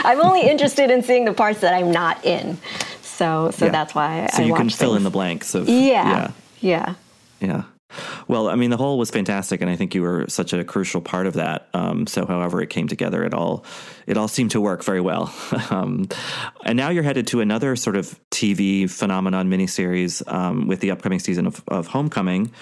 I'm 0.04 0.20
only 0.20 0.42
interested 0.42 0.90
in 0.90 1.02
seeing 1.02 1.24
the 1.24 1.32
parts 1.32 1.60
that 1.60 1.74
I'm 1.74 1.90
not 1.90 2.24
in. 2.24 2.58
So 3.02 3.50
so 3.50 3.66
yeah. 3.66 3.72
that's 3.72 3.94
why 3.94 4.26
so 4.26 4.42
I 4.42 4.46
you 4.46 4.54
can 4.54 4.68
fill 4.68 4.90
things. 4.90 4.98
in 4.98 5.04
the 5.04 5.10
blanks 5.10 5.54
of 5.54 5.68
yeah 5.68 6.30
yeah 6.60 6.94
yeah. 7.40 7.48
yeah. 7.48 7.62
Well, 8.28 8.48
I 8.48 8.54
mean, 8.54 8.70
the 8.70 8.76
whole 8.76 8.98
was 8.98 9.10
fantastic, 9.10 9.60
and 9.60 9.70
I 9.70 9.76
think 9.76 9.94
you 9.94 10.02
were 10.02 10.26
such 10.28 10.52
a 10.52 10.64
crucial 10.64 11.00
part 11.00 11.26
of 11.26 11.34
that. 11.34 11.68
Um, 11.74 12.06
so, 12.06 12.26
however 12.26 12.60
it 12.60 12.70
came 12.70 12.88
together, 12.88 13.24
it 13.24 13.34
all 13.34 13.64
it 14.06 14.16
all 14.16 14.28
seemed 14.28 14.52
to 14.52 14.60
work 14.60 14.84
very 14.84 15.00
well. 15.00 15.34
um, 15.70 16.08
and 16.64 16.76
now 16.76 16.90
you're 16.90 17.02
headed 17.02 17.26
to 17.28 17.40
another 17.40 17.76
sort 17.76 17.96
of 17.96 18.18
TV 18.30 18.88
phenomenon 18.88 19.50
miniseries 19.50 20.22
um, 20.32 20.66
with 20.68 20.80
the 20.80 20.90
upcoming 20.90 21.18
season 21.18 21.46
of, 21.46 21.62
of 21.68 21.88
Homecoming. 21.88 22.52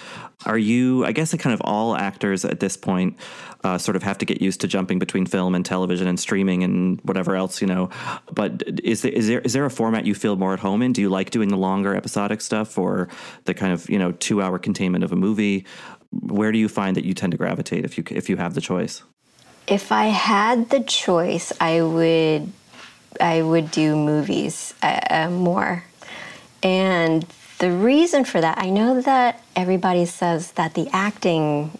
Are 0.45 0.57
you? 0.57 1.05
I 1.05 1.11
guess, 1.11 1.33
kind 1.35 1.53
of 1.53 1.61
all 1.61 1.95
actors 1.95 2.45
at 2.45 2.59
this 2.59 2.77
point 2.77 3.17
uh, 3.65 3.79
sort 3.79 3.95
of 3.95 4.03
have 4.03 4.19
to 4.19 4.25
get 4.25 4.41
used 4.41 4.61
to 4.61 4.67
jumping 4.67 4.99
between 4.99 5.25
film 5.25 5.55
and 5.55 5.65
television 5.65 6.07
and 6.07 6.19
streaming 6.19 6.63
and 6.63 7.01
whatever 7.01 7.35
else, 7.35 7.61
you 7.61 7.67
know. 7.67 7.89
But 8.31 8.61
is 8.83 9.01
there 9.01 9.11
is 9.11 9.27
there 9.27 9.39
is 9.39 9.53
there 9.53 9.65
a 9.65 9.71
format 9.71 10.05
you 10.05 10.13
feel 10.13 10.35
more 10.35 10.53
at 10.53 10.59
home 10.59 10.83
in? 10.83 10.93
Do 10.93 11.01
you 11.01 11.09
like 11.09 11.31
doing 11.31 11.49
the 11.49 11.57
longer 11.57 11.95
episodic 11.95 12.41
stuff 12.41 12.77
or 12.77 13.09
the 13.45 13.55
kind 13.55 13.73
of 13.73 13.89
you 13.89 13.97
know 13.97 14.11
two 14.11 14.41
hour 14.41 14.59
containment 14.59 15.03
of 15.03 15.11
a 15.11 15.15
movie? 15.15 15.24
Where 16.11 16.51
do 16.51 16.57
you 16.57 16.69
find 16.69 16.95
that 16.95 17.05
you 17.05 17.13
tend 17.13 17.31
to 17.31 17.37
gravitate 17.37 17.85
if 17.85 17.97
you 17.97 18.03
if 18.09 18.29
you 18.29 18.37
have 18.37 18.53
the 18.53 18.61
choice? 18.61 19.03
If 19.67 19.91
I 19.91 20.05
had 20.05 20.69
the 20.69 20.81
choice, 20.81 21.51
I 21.59 21.81
would 21.81 22.51
I 23.19 23.41
would 23.41 23.71
do 23.71 23.95
movies 23.95 24.73
uh, 24.83 24.99
uh 25.09 25.29
more, 25.29 25.83
and 26.61 27.25
the 27.59 27.71
reason 27.71 28.25
for 28.25 28.41
that, 28.41 28.57
I 28.57 28.69
know 28.69 29.01
that 29.01 29.41
everybody 29.55 30.05
says 30.05 30.51
that 30.53 30.73
the 30.73 30.89
acting 30.91 31.77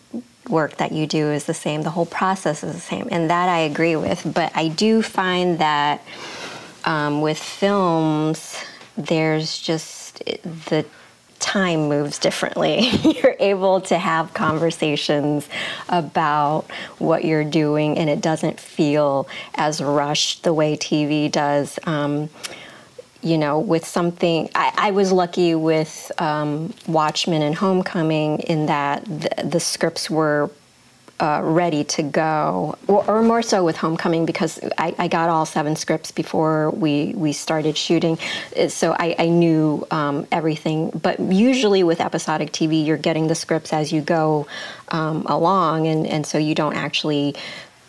work 0.50 0.78
that 0.78 0.92
you 0.92 1.06
do 1.06 1.32
is 1.32 1.46
the 1.46 1.54
same, 1.54 1.82
the 1.82 1.90
whole 1.90 2.06
process 2.06 2.64
is 2.64 2.74
the 2.74 2.80
same, 2.80 3.08
and 3.12 3.30
that 3.30 3.50
I 3.50 3.60
agree 3.60 3.96
with. 3.96 4.32
But 4.34 4.56
I 4.56 4.70
do 4.70 5.02
find 5.02 5.60
that 5.60 6.02
um, 6.86 7.22
with 7.22 7.38
films, 7.38 8.58
there's 8.96 9.60
just 9.60 10.24
the 10.24 10.86
time 11.40 11.88
moves 11.88 12.20
differently. 12.20 12.90
you're 13.04 13.36
able 13.40 13.82
to 13.82 13.98
have 13.98 14.34
conversations 14.34 15.48
about 15.90 16.66
what 16.98 17.26
you're 17.26 17.44
doing, 17.44 17.98
and 17.98 18.10
it 18.10 18.22
doesn't 18.22 18.60
feel 18.60 19.28
as 19.56 19.82
rushed 19.82 20.44
the 20.44 20.54
way 20.54 20.76
TV 20.76 21.32
does. 21.32 21.80
Um, 21.84 22.30
you 23.22 23.40
know, 23.40 23.60
with 23.60 23.84
something. 23.84 24.48
I, 24.54 24.72
I 24.78 24.92
was 24.92 25.12
lucky 25.12 25.56
with 25.56 26.12
um, 26.20 26.72
Watchmen 26.88 27.42
and 27.42 27.56
Homecoming 27.56 28.38
in 28.42 28.68
that 28.68 29.04
the, 29.06 29.48
the 29.48 29.60
scripts 29.60 30.12
were 30.12 30.52
uh, 31.20 31.40
ready 31.44 31.84
to 31.84 32.04
go, 32.04 32.78
or, 32.88 33.10
or, 33.10 33.22
more 33.22 33.42
so 33.42 33.64
with 33.64 33.78
Homecoming 33.78 34.26
because 34.26 34.60
I, 34.78 34.94
I, 35.00 35.08
got 35.08 35.30
all 35.30 35.46
seven 35.46 35.78
scripts 35.78 36.12
before 36.12 36.72
we 36.72 37.14
we 37.16 37.32
started 37.32 37.78
shooting, 37.78 38.18
uh, 38.60 38.68
so 38.68 38.94
I, 39.00 39.16
I 39.18 39.30
knew 39.30 39.88
um, 39.92 40.28
everything. 40.30 40.90
But 40.90 41.20
usually 41.20 41.84
with 41.84 42.02
episodic 42.02 42.52
TV, 42.52 42.86
you're 42.86 42.98
getting 42.98 43.28
the 43.28 43.36
scripts 43.36 43.72
as 43.72 43.94
you 43.94 44.02
go 44.02 44.46
um, 44.90 45.26
along, 45.28 45.88
and 45.88 46.06
and 46.06 46.28
so 46.28 46.38
you 46.38 46.54
don't 46.54 46.76
actually 46.76 47.36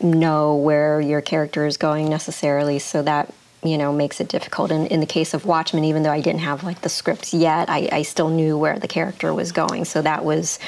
know 0.00 0.54
where 0.54 1.00
your 1.00 1.20
character 1.20 1.66
is 1.66 1.76
going 1.76 2.08
necessarily. 2.08 2.78
So 2.78 3.02
that 3.02 3.34
you 3.64 3.76
know 3.76 3.92
makes 3.92 4.20
it 4.20 4.28
difficult. 4.28 4.70
And 4.70 4.86
in 4.86 5.00
the 5.00 5.06
case 5.06 5.34
of 5.34 5.44
watchmen 5.44 5.82
even 5.82 6.04
though 6.04 6.12
i 6.12 6.20
didn't 6.20 6.42
have 6.42 6.62
like 6.62 6.82
the 6.82 6.88
scripts 6.88 7.34
yet 7.34 7.68
i, 7.68 7.88
I 7.90 8.02
still 8.02 8.28
knew 8.28 8.56
where 8.56 8.78
the 8.78 8.86
character 8.86 9.34
was 9.34 9.50
going. 9.50 9.84
So 9.84 10.02
that 10.02 10.24
was 10.24 10.60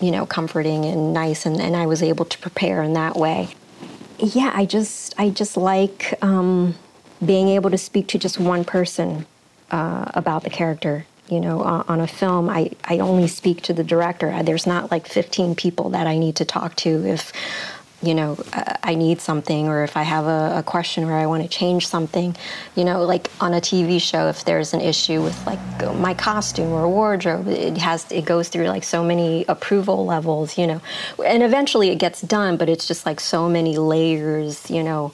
you 0.00 0.10
know 0.10 0.26
comforting 0.26 0.84
and 0.84 1.12
nice 1.12 1.46
and, 1.46 1.60
and 1.60 1.76
i 1.76 1.86
was 1.86 2.02
able 2.02 2.24
to 2.24 2.38
prepare 2.38 2.82
in 2.82 2.92
that 2.94 3.16
way 3.16 3.48
yeah, 4.22 4.52
I 4.54 4.66
just 4.66 5.14
I 5.18 5.30
just 5.30 5.56
like 5.56 6.14
um, 6.22 6.74
being 7.24 7.48
able 7.48 7.70
to 7.70 7.78
speak 7.78 8.08
to 8.08 8.18
just 8.18 8.38
one 8.38 8.64
person 8.64 9.26
uh, 9.70 10.10
about 10.14 10.42
the 10.42 10.50
character. 10.50 11.06
You 11.28 11.40
know, 11.40 11.62
on, 11.62 11.84
on 11.88 12.00
a 12.00 12.08
film, 12.08 12.48
I, 12.48 12.72
I 12.84 12.98
only 12.98 13.28
speak 13.28 13.62
to 13.62 13.72
the 13.72 13.84
director. 13.84 14.42
There's 14.42 14.66
not 14.66 14.90
like 14.90 15.06
15 15.06 15.54
people 15.54 15.90
that 15.90 16.08
I 16.08 16.18
need 16.18 16.34
to 16.36 16.44
talk 16.44 16.74
to 16.76 17.06
if 17.06 17.32
you 18.02 18.14
know, 18.14 18.38
uh, 18.52 18.76
I 18.82 18.94
need 18.94 19.20
something 19.20 19.68
or 19.68 19.84
if 19.84 19.96
I 19.96 20.02
have 20.02 20.26
a, 20.26 20.58
a, 20.58 20.62
question 20.62 21.04
or 21.04 21.14
I 21.14 21.26
want 21.26 21.42
to 21.42 21.48
change 21.48 21.86
something, 21.86 22.34
you 22.74 22.84
know, 22.84 23.04
like 23.04 23.30
on 23.40 23.52
a 23.52 23.60
TV 23.60 24.00
show, 24.00 24.28
if 24.28 24.44
there's 24.44 24.72
an 24.72 24.80
issue 24.80 25.22
with 25.22 25.36
like 25.46 25.58
my 25.96 26.14
costume 26.14 26.72
or 26.72 26.88
wardrobe, 26.88 27.48
it 27.48 27.76
has 27.76 28.10
it 28.10 28.24
goes 28.24 28.48
through 28.48 28.68
like 28.68 28.84
so 28.84 29.04
many 29.04 29.44
approval 29.48 30.06
levels, 30.06 30.56
you 30.56 30.66
know, 30.66 30.80
and 31.24 31.42
eventually 31.42 31.90
it 31.90 31.96
gets 31.96 32.22
done, 32.22 32.56
but 32.56 32.68
it's 32.68 32.86
just 32.88 33.04
like 33.04 33.20
so 33.20 33.48
many 33.48 33.76
layers, 33.76 34.70
you 34.70 34.82
know, 34.82 35.12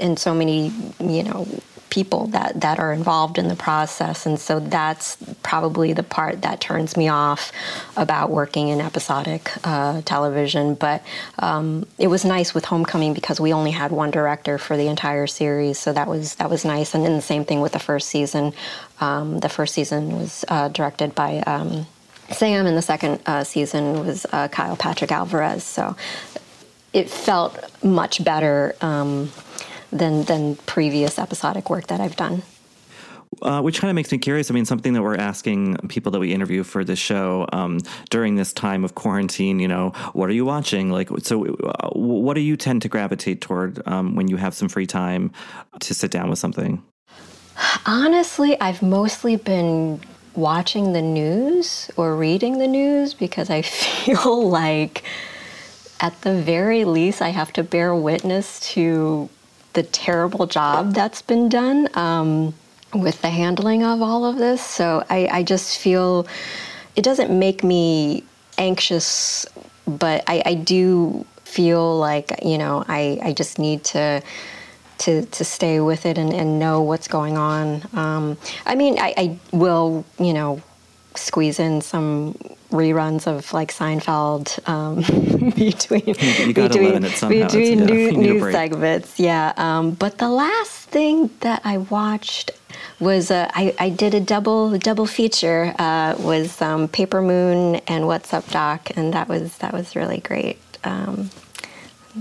and 0.00 0.18
so 0.18 0.34
many, 0.34 0.72
you 0.98 1.22
know, 1.22 1.46
people 1.94 2.26
that, 2.26 2.60
that 2.60 2.80
are 2.80 2.92
involved 2.92 3.38
in 3.38 3.46
the 3.46 3.54
process. 3.54 4.26
And 4.26 4.36
so 4.40 4.58
that's 4.58 5.16
probably 5.44 5.92
the 5.92 6.02
part 6.02 6.42
that 6.42 6.60
turns 6.60 6.96
me 6.96 7.06
off 7.06 7.52
about 7.96 8.30
working 8.30 8.66
in 8.68 8.80
episodic 8.80 9.52
uh, 9.62 10.02
television. 10.02 10.74
But 10.74 11.04
um, 11.38 11.86
it 11.96 12.08
was 12.08 12.24
nice 12.24 12.52
with 12.52 12.64
Homecoming 12.64 13.14
because 13.14 13.38
we 13.40 13.52
only 13.52 13.70
had 13.70 13.92
one 13.92 14.10
director 14.10 14.58
for 14.58 14.76
the 14.76 14.88
entire 14.88 15.28
series, 15.28 15.78
so 15.78 15.92
that 15.92 16.08
was 16.08 16.34
that 16.36 16.50
was 16.50 16.64
nice. 16.64 16.94
And 16.94 17.04
then 17.04 17.14
the 17.14 17.22
same 17.22 17.44
thing 17.44 17.60
with 17.60 17.72
the 17.72 17.78
first 17.78 18.08
season. 18.08 18.52
Um, 19.00 19.38
the 19.38 19.48
first 19.48 19.72
season 19.74 20.18
was 20.18 20.44
uh, 20.48 20.68
directed 20.68 21.14
by. 21.14 21.42
Um, 21.46 21.86
Sam, 22.30 22.66
and 22.66 22.74
the 22.74 22.82
second 22.82 23.20
uh, 23.26 23.44
season 23.44 24.00
was 24.06 24.24
uh, 24.32 24.48
Kyle 24.48 24.76
Patrick 24.76 25.12
Alvarez. 25.12 25.62
So 25.62 25.94
it 26.94 27.10
felt 27.10 27.52
much 27.84 28.24
better 28.24 28.74
um, 28.80 29.30
than 29.94 30.24
than 30.24 30.56
previous 30.56 31.18
episodic 31.18 31.70
work 31.70 31.86
that 31.86 32.00
I've 32.00 32.16
done. 32.16 32.42
Uh, 33.42 33.60
which 33.60 33.80
kind 33.80 33.90
of 33.90 33.94
makes 33.94 34.12
me 34.12 34.18
curious. 34.18 34.50
I 34.50 34.54
mean, 34.54 34.64
something 34.64 34.92
that 34.92 35.02
we're 35.02 35.16
asking 35.16 35.76
people 35.88 36.12
that 36.12 36.20
we 36.20 36.32
interview 36.32 36.62
for 36.62 36.84
this 36.84 36.98
show 36.98 37.48
um, 37.52 37.78
during 38.10 38.36
this 38.36 38.52
time 38.52 38.84
of 38.84 38.94
quarantine. 38.94 39.58
You 39.58 39.68
know, 39.68 39.90
what 40.12 40.28
are 40.28 40.32
you 40.32 40.44
watching? 40.44 40.90
Like, 40.90 41.08
so 41.22 41.44
uh, 41.44 41.88
what 41.90 42.34
do 42.34 42.40
you 42.40 42.56
tend 42.56 42.82
to 42.82 42.88
gravitate 42.88 43.40
toward 43.40 43.86
um, 43.88 44.14
when 44.14 44.28
you 44.28 44.36
have 44.36 44.54
some 44.54 44.68
free 44.68 44.86
time 44.86 45.32
to 45.80 45.94
sit 45.94 46.10
down 46.10 46.30
with 46.30 46.38
something? 46.38 46.82
Honestly, 47.86 48.60
I've 48.60 48.82
mostly 48.82 49.36
been 49.36 50.00
watching 50.34 50.92
the 50.92 51.02
news 51.02 51.90
or 51.96 52.16
reading 52.16 52.58
the 52.58 52.66
news 52.66 53.14
because 53.14 53.50
I 53.50 53.62
feel 53.62 54.48
like, 54.48 55.02
at 56.00 56.20
the 56.22 56.34
very 56.40 56.84
least, 56.84 57.22
I 57.22 57.30
have 57.30 57.52
to 57.54 57.62
bear 57.62 57.94
witness 57.94 58.60
to 58.72 59.28
the 59.74 59.82
terrible 59.82 60.46
job 60.46 60.94
that's 60.94 61.22
been 61.22 61.48
done 61.48 61.88
um, 61.94 62.54
with 62.94 63.20
the 63.22 63.28
handling 63.28 63.84
of 63.84 64.00
all 64.00 64.24
of 64.24 64.38
this. 64.38 64.64
So 64.64 65.04
I, 65.10 65.28
I, 65.30 65.42
just 65.42 65.78
feel 65.78 66.26
it 66.96 67.02
doesn't 67.02 67.36
make 67.36 67.62
me 67.62 68.24
anxious, 68.56 69.46
but 69.86 70.24
I, 70.26 70.42
I 70.46 70.54
do 70.54 71.26
feel 71.42 71.98
like 71.98 72.32
you 72.42 72.58
know 72.58 72.84
I, 72.88 73.20
I 73.22 73.32
just 73.32 73.58
need 73.58 73.84
to 73.84 74.22
to 74.98 75.24
to 75.26 75.44
stay 75.44 75.80
with 75.80 76.06
it 76.06 76.18
and, 76.18 76.32
and 76.32 76.58
know 76.58 76.82
what's 76.82 77.08
going 77.08 77.36
on. 77.36 77.82
Um, 77.92 78.38
I 78.64 78.74
mean, 78.74 78.98
I, 78.98 79.14
I 79.16 79.38
will 79.52 80.04
you 80.18 80.32
know 80.32 80.62
squeeze 81.16 81.58
in 81.58 81.80
some 81.80 82.34
reruns 82.70 83.26
of 83.26 83.52
like 83.52 83.72
Seinfeld 83.72 84.58
um, 84.68 84.96
between 85.54 86.04
between, 86.52 87.02
between 87.02 87.78
yeah, 87.78 87.84
new, 87.84 88.12
news 88.26 88.52
segments. 88.52 89.18
Yeah, 89.18 89.52
um, 89.56 89.92
but 89.92 90.18
the 90.18 90.28
last 90.28 90.88
thing 90.88 91.30
that 91.40 91.62
I 91.64 91.78
watched 91.78 92.50
was 93.00 93.30
uh, 93.30 93.50
I, 93.54 93.74
I, 93.78 93.90
did 93.90 94.14
a 94.14 94.20
double 94.20 94.76
double 94.78 95.06
feature 95.06 95.74
uh, 95.78 96.16
was 96.18 96.60
um, 96.60 96.88
Paper 96.88 97.22
Moon 97.22 97.76
and 97.86 98.06
What's 98.06 98.32
Up 98.32 98.48
Doc, 98.50 98.90
and 98.96 99.12
that 99.14 99.28
was 99.28 99.58
that 99.58 99.72
was 99.72 99.96
really 99.96 100.18
great. 100.18 100.58
Um, 100.82 101.30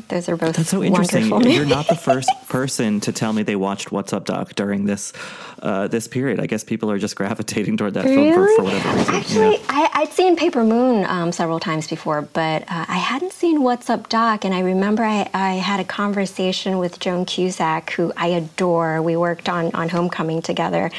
those 0.10 0.28
are 0.28 0.36
both 0.36 0.56
That's 0.56 0.70
so 0.70 0.84
interesting. 0.84 1.28
You're 1.28 1.66
not 1.66 1.88
the 1.88 1.96
first 1.96 2.30
person 2.50 3.00
to 3.02 3.12
tell 3.12 3.34
me 3.34 3.44
they 3.44 3.56
watched 3.56 3.92
What's 3.92 4.14
Up 4.14 4.26
Doc 4.26 4.56
during 4.56 4.86
this 4.86 5.14
uh, 5.62 5.88
this 5.88 6.08
period. 6.08 6.40
I 6.40 6.46
guess 6.46 6.64
people 6.64 6.92
are 6.92 7.00
just 7.00 7.16
gravitating 7.16 7.78
toward 7.78 7.94
that 7.94 8.06
really? 8.06 8.32
film 8.32 8.34
for, 8.34 8.56
for, 8.56 8.64
whatever 8.64 8.98
reason. 8.98 9.16
Actually, 9.16 9.52
yeah. 9.58 9.90
I, 9.94 10.00
would 10.02 10.12
seen 10.14 10.36
Paper 10.36 10.64
Moon 10.64 11.06
um, 11.06 11.32
several 11.32 11.60
times 11.60 11.88
before, 11.88 12.22
but 12.22 12.64
uh, 12.64 12.86
I 12.88 12.98
hadn't 12.98 13.34
seen 13.34 13.64
What's 13.64 13.90
Up 13.90 14.10
Doc. 14.10 14.46
And 14.46 14.54
I 14.54 14.60
remember 14.60 15.04
I, 15.04 15.30
I, 15.34 15.54
had 15.54 15.80
a 15.80 15.84
conversation 15.84 16.78
with 16.78 17.00
Joan 17.00 17.26
Cusack, 17.26 17.92
who 17.92 18.12
I 18.18 18.28
adore. 18.28 19.02
We 19.02 19.16
worked 19.16 19.48
on, 19.48 19.74
on 19.74 19.90
Homecoming 19.90 20.42
together. 20.42 20.92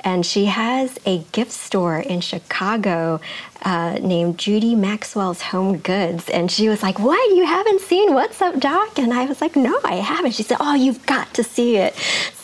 And 0.00 0.26
she 0.26 0.46
has 0.46 0.98
a 1.06 1.18
gift 1.32 1.52
store 1.52 1.98
in 1.98 2.20
Chicago 2.20 3.20
uh, 3.62 3.98
named 4.00 4.38
Judy 4.38 4.74
Maxwell's 4.74 5.42
Home 5.42 5.78
Goods. 5.78 6.28
And 6.28 6.50
she 6.50 6.68
was 6.68 6.82
like, 6.82 6.98
What? 6.98 7.36
You 7.36 7.46
haven't 7.46 7.80
seen 7.80 8.14
What's 8.14 8.40
Up, 8.40 8.58
Doc? 8.58 8.98
And 8.98 9.12
I 9.12 9.26
was 9.26 9.40
like, 9.40 9.56
No, 9.56 9.78
I 9.84 9.96
haven't. 9.96 10.32
She 10.32 10.42
said, 10.42 10.58
Oh, 10.60 10.74
you've 10.74 11.04
got 11.06 11.32
to 11.34 11.44
see 11.44 11.76
it. 11.76 11.94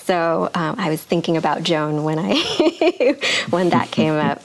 So 0.05 0.51
um, 0.55 0.75
I 0.79 0.91
was 0.91 1.03
thinking 1.03 1.37
about 1.37 1.63
Joan 1.63 2.05
when 2.05 2.19
I 2.19 2.35
when 3.51 3.71
that 3.71 3.91
came 3.91 4.15
up 4.15 4.43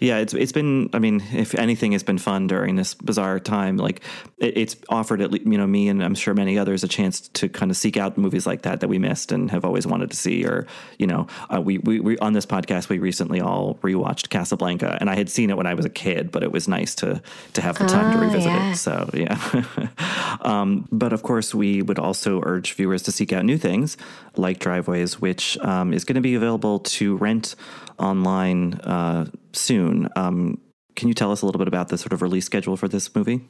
yeah, 0.00 0.18
it's 0.18 0.34
it's 0.34 0.52
been. 0.52 0.90
I 0.92 0.98
mean, 0.98 1.22
if 1.32 1.54
anything 1.54 1.92
has 1.92 2.02
been 2.02 2.18
fun 2.18 2.46
during 2.46 2.76
this 2.76 2.94
bizarre 2.94 3.38
time, 3.40 3.76
like 3.76 4.02
it, 4.38 4.56
it's 4.56 4.76
offered 4.88 5.20
at 5.20 5.32
you 5.32 5.58
know 5.58 5.66
me 5.66 5.88
and 5.88 6.02
I'm 6.02 6.14
sure 6.14 6.34
many 6.34 6.58
others 6.58 6.84
a 6.84 6.88
chance 6.88 7.28
to 7.28 7.48
kind 7.48 7.70
of 7.70 7.76
seek 7.76 7.96
out 7.96 8.18
movies 8.18 8.46
like 8.46 8.62
that 8.62 8.80
that 8.80 8.88
we 8.88 8.98
missed 8.98 9.32
and 9.32 9.50
have 9.50 9.64
always 9.64 9.86
wanted 9.86 10.10
to 10.10 10.16
see. 10.16 10.44
Or 10.44 10.66
you 10.98 11.06
know, 11.06 11.26
uh, 11.52 11.60
we, 11.60 11.78
we 11.78 12.00
we 12.00 12.18
on 12.18 12.32
this 12.32 12.46
podcast 12.46 12.88
we 12.88 12.98
recently 12.98 13.40
all 13.40 13.76
rewatched 13.76 14.28
Casablanca, 14.28 14.98
and 15.00 15.08
I 15.08 15.16
had 15.16 15.30
seen 15.30 15.50
it 15.50 15.56
when 15.56 15.66
I 15.66 15.74
was 15.74 15.84
a 15.84 15.90
kid, 15.90 16.30
but 16.30 16.42
it 16.42 16.52
was 16.52 16.68
nice 16.68 16.94
to 16.96 17.22
to 17.54 17.60
have 17.60 17.78
the 17.78 17.86
time 17.86 18.12
to 18.12 18.18
ah, 18.18 18.22
revisit 18.22 18.52
yeah. 18.52 18.72
it. 18.72 18.76
So 18.76 19.10
yeah, 19.14 19.88
um, 20.42 20.88
but 20.92 21.12
of 21.12 21.22
course 21.22 21.54
we 21.54 21.82
would 21.82 21.98
also 21.98 22.42
urge 22.44 22.74
viewers 22.74 23.02
to 23.04 23.12
seek 23.12 23.32
out 23.32 23.44
new 23.44 23.58
things 23.58 23.96
like 24.36 24.58
Driveways, 24.58 25.20
which 25.20 25.56
um, 25.58 25.92
is 25.92 26.04
going 26.04 26.16
to 26.16 26.20
be 26.20 26.34
available 26.34 26.80
to 26.80 27.16
rent 27.16 27.54
online 27.98 28.74
uh, 28.74 29.26
soon. 29.56 30.08
Um, 30.16 30.60
can 30.94 31.08
you 31.08 31.14
tell 31.14 31.30
us 31.30 31.42
a 31.42 31.46
little 31.46 31.58
bit 31.58 31.68
about 31.68 31.88
the 31.88 31.98
sort 31.98 32.12
of 32.12 32.22
release 32.22 32.46
schedule 32.46 32.76
for 32.76 32.88
this 32.88 33.14
movie? 33.14 33.42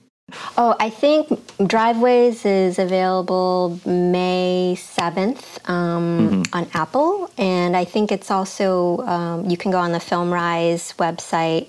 Oh, 0.58 0.74
I 0.80 0.90
think 0.90 1.28
Driveways 1.64 2.44
is 2.44 2.80
available 2.80 3.78
May 3.86 4.74
7th 4.76 5.68
um, 5.68 6.42
mm-hmm. 6.42 6.42
on 6.52 6.68
Apple. 6.74 7.30
And 7.38 7.76
I 7.76 7.84
think 7.84 8.10
it's 8.10 8.30
also, 8.30 8.98
um, 9.06 9.48
you 9.48 9.56
can 9.56 9.70
go 9.70 9.78
on 9.78 9.92
the 9.92 10.00
FilmRise 10.00 10.96
website 10.96 11.68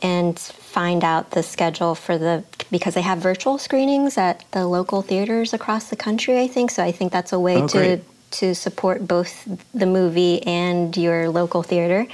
and 0.00 0.38
find 0.38 1.02
out 1.02 1.32
the 1.32 1.42
schedule 1.42 1.96
for 1.96 2.16
the, 2.16 2.44
because 2.70 2.94
they 2.94 3.02
have 3.02 3.18
virtual 3.18 3.58
screenings 3.58 4.16
at 4.16 4.44
the 4.52 4.64
local 4.68 5.02
theaters 5.02 5.52
across 5.52 5.90
the 5.90 5.96
country, 5.96 6.38
I 6.38 6.46
think. 6.46 6.70
So 6.70 6.84
I 6.84 6.92
think 6.92 7.10
that's 7.10 7.32
a 7.32 7.40
way 7.40 7.56
oh, 7.56 7.66
to. 7.66 7.78
Great 7.78 8.04
to 8.30 8.54
support 8.54 9.08
both 9.08 9.48
the 9.72 9.86
movie 9.86 10.42
and 10.42 10.94
your 10.96 11.30
local 11.30 11.62
theater. 11.62 12.06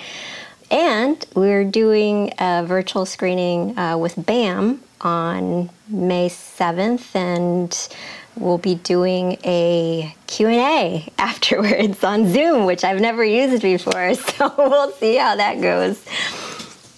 And 0.70 1.24
we're 1.34 1.64
doing 1.64 2.32
a 2.38 2.64
virtual 2.66 3.06
screening 3.06 3.78
uh, 3.78 3.96
with 3.98 4.14
BAM 4.24 4.80
on 5.00 5.70
May 5.88 6.28
7th, 6.28 7.14
and 7.14 7.88
we'll 8.36 8.58
be 8.58 8.74
doing 8.76 9.38
a 9.44 10.14
Q&A 10.26 11.12
afterwards 11.18 12.02
on 12.02 12.32
Zoom, 12.32 12.64
which 12.64 12.84
I've 12.84 13.00
never 13.00 13.24
used 13.24 13.62
before, 13.62 14.14
so 14.14 14.52
we'll 14.56 14.92
see 14.92 15.16
how 15.16 15.36
that 15.36 15.60
goes. 15.60 16.02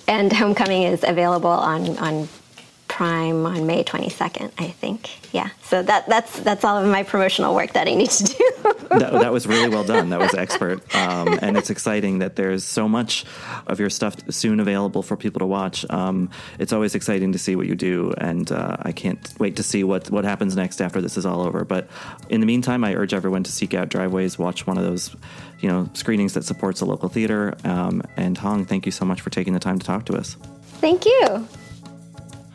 And 0.08 0.32
Homecoming 0.32 0.84
is 0.84 1.02
available 1.02 1.50
on, 1.50 1.98
on 1.98 2.28
Prime 2.96 3.44
on 3.44 3.66
May 3.66 3.84
22nd, 3.84 4.52
I 4.56 4.68
think. 4.68 5.10
Yeah. 5.34 5.50
So 5.64 5.82
that 5.82 6.08
that's 6.08 6.40
that's 6.40 6.64
all 6.64 6.78
of 6.78 6.90
my 6.90 7.02
promotional 7.02 7.54
work 7.54 7.74
that 7.74 7.86
I 7.86 7.92
need 7.92 8.08
to 8.08 8.24
do. 8.24 8.50
that, 8.88 9.12
that, 9.12 9.32
was 9.34 9.46
really 9.46 9.68
well 9.68 9.84
done. 9.84 10.08
That 10.08 10.18
was 10.18 10.32
expert. 10.32 10.78
Um, 10.96 11.38
and 11.42 11.58
it's 11.58 11.68
exciting 11.68 12.20
that 12.20 12.36
there's 12.36 12.64
so 12.64 12.88
much 12.88 13.26
of 13.66 13.78
your 13.78 13.90
stuff 13.90 14.16
soon 14.30 14.60
available 14.60 15.02
for 15.02 15.14
people 15.14 15.40
to 15.40 15.44
watch. 15.44 15.84
Um, 15.90 16.30
it's 16.58 16.72
always 16.72 16.94
exciting 16.94 17.32
to 17.32 17.38
see 17.38 17.54
what 17.54 17.66
you 17.66 17.74
do, 17.74 18.14
and 18.16 18.50
uh, 18.50 18.78
I 18.80 18.92
can't 18.92 19.30
wait 19.38 19.56
to 19.56 19.62
see 19.62 19.84
what 19.84 20.10
what 20.10 20.24
happens 20.24 20.56
next 20.56 20.80
after 20.80 21.02
this 21.02 21.18
is 21.18 21.26
all 21.26 21.42
over. 21.42 21.66
But 21.66 21.90
in 22.30 22.40
the 22.40 22.46
meantime, 22.46 22.82
I 22.82 22.94
urge 22.94 23.12
everyone 23.12 23.42
to 23.42 23.52
seek 23.52 23.74
out 23.74 23.90
Driveways, 23.90 24.38
watch 24.38 24.66
one 24.66 24.78
of 24.78 24.84
those, 24.84 25.14
you 25.60 25.68
know, 25.68 25.86
screenings 25.92 26.32
that 26.32 26.44
supports 26.46 26.80
a 26.80 26.86
local 26.86 27.10
theater. 27.10 27.58
Um, 27.62 28.00
and 28.16 28.38
Hong, 28.38 28.64
thank 28.64 28.86
you 28.86 28.92
so 28.92 29.04
much 29.04 29.20
for 29.20 29.28
taking 29.28 29.52
the 29.52 29.60
time 29.60 29.78
to 29.78 29.84
talk 29.84 30.06
to 30.06 30.16
us. 30.16 30.38
Thank 30.80 31.04
you. 31.04 31.46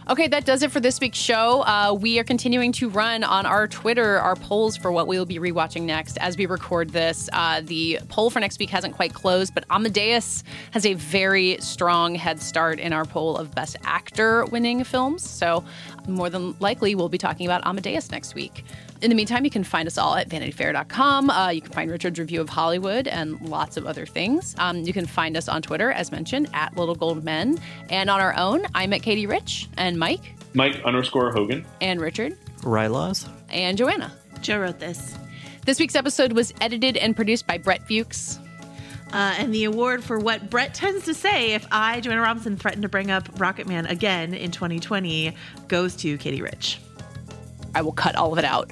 Okay, 0.10 0.28
that 0.30 0.46
does 0.46 0.64
it 0.64 0.72
for 0.72 0.80
this 0.80 1.00
week's 1.00 1.20
show. 1.20 1.62
Uh, 1.62 1.96
we 1.98 2.18
are 2.18 2.24
continuing 2.24 2.72
to 2.72 2.90
run 2.90 3.24
on 3.24 3.46
our 3.46 3.68
Twitter 3.68 4.18
our 4.18 4.36
polls 4.36 4.76
for 4.76 4.92
what 4.92 5.08
we 5.08 5.18
will 5.18 5.28
be 5.28 5.38
rewatching 5.38 5.84
next 5.84 6.18
as 6.18 6.36
we 6.38 6.48
record 6.48 6.90
this. 6.90 7.30
Uh, 7.32 7.62
the 7.64 8.00
poll 8.10 8.32
for 8.32 8.40
next 8.40 8.58
week 8.58 8.72
hasn't 8.72 8.96
quite 8.96 9.14
closed, 9.14 9.54
but 9.54 9.64
Amadeus 9.70 10.44
has 10.72 10.88
a 10.88 10.96
very 10.96 11.58
strong 11.60 12.16
head 12.16 12.42
start 12.42 12.80
in 12.80 12.94
our 12.94 13.06
poll 13.06 13.38
of 13.38 13.54
Best 13.54 13.78
Actor 13.84 14.46
winning 14.46 14.84
films. 14.84 15.28
So 15.30 15.64
more 16.08 16.32
than 16.32 16.56
likely 16.60 16.96
we'll 16.96 17.08
be 17.08 17.20
talking 17.20 17.46
about 17.46 17.66
Amadeus 17.68 18.10
next 18.10 18.34
week. 18.34 18.66
In 19.02 19.10
the 19.10 19.16
meantime, 19.16 19.44
you 19.44 19.50
can 19.50 19.64
find 19.64 19.88
us 19.88 19.98
all 19.98 20.16
at 20.16 20.30
vanityfair.com. 20.30 21.30
Uh, 21.32 21.50
you 21.50 21.62
can 21.62 21.72
find 21.72 21.90
Richard's 21.90 22.20
review 22.20 22.40
of 22.40 22.50
Hollywood 22.50 23.08
and 23.08 23.42
lots 23.42 23.76
of 23.76 23.88
other 23.88 24.06
things. 24.06 24.54
Um, 24.60 24.78
you 24.78 24.94
can 24.94 25.08
find 25.08 25.36
us 25.36 25.50
on 25.50 25.64
Twitter, 25.64 25.92
as 25.92 26.12
mentioned, 26.12 26.50
at 26.54 26.78
Little 26.78 26.94
Gold 26.94 27.24
Men. 27.24 27.60
And 27.90 28.12
on 28.12 28.22
our 28.22 28.36
own, 28.38 28.64
I'm 28.76 28.94
at 28.94 29.02
Katey 29.02 29.28
Rich 29.28 29.70
and 29.76 29.98
Mike. 29.98 30.36
Mike 30.54 30.80
underscore 30.86 31.32
Hogan. 31.32 31.66
And 31.82 32.00
Richard. 32.00 32.38
Rylaws. 32.60 33.28
And 33.50 33.76
Joanna. 33.76 34.12
Joe 34.42 34.60
wrote 34.60 34.80
this. 34.80 35.18
This 35.66 35.80
week's 35.80 35.96
episode 35.96 36.34
was 36.34 36.54
edited 36.62 36.96
and 36.96 37.16
produced 37.16 37.48
by 37.48 37.58
Brett 37.58 37.88
Fuchs. 37.88 38.38
Uh, 39.14 39.36
and 39.38 39.54
the 39.54 39.64
award 39.64 40.04
for 40.04 40.20
what 40.20 40.50
Brett 40.52 40.76
tends 40.76 41.06
to 41.06 41.16
say 41.16 41.54
if 41.54 41.66
I, 41.72 42.02
Joanna 42.02 42.22
Robinson, 42.22 42.56
threaten 42.56 42.84
to 42.84 42.90
bring 42.90 43.10
up 43.10 43.40
Rocket 43.40 43.68
Man 43.68 43.88
again 43.88 44.36
in 44.36 44.52
2020 44.52 45.36
goes 45.68 45.96
to 45.98 46.18
Katey 46.20 46.42
Rich. 46.42 46.80
I 47.74 47.82
will 47.82 47.92
cut 47.92 48.16
all 48.16 48.32
of 48.32 48.40
it 48.40 48.46
out. 48.46 48.72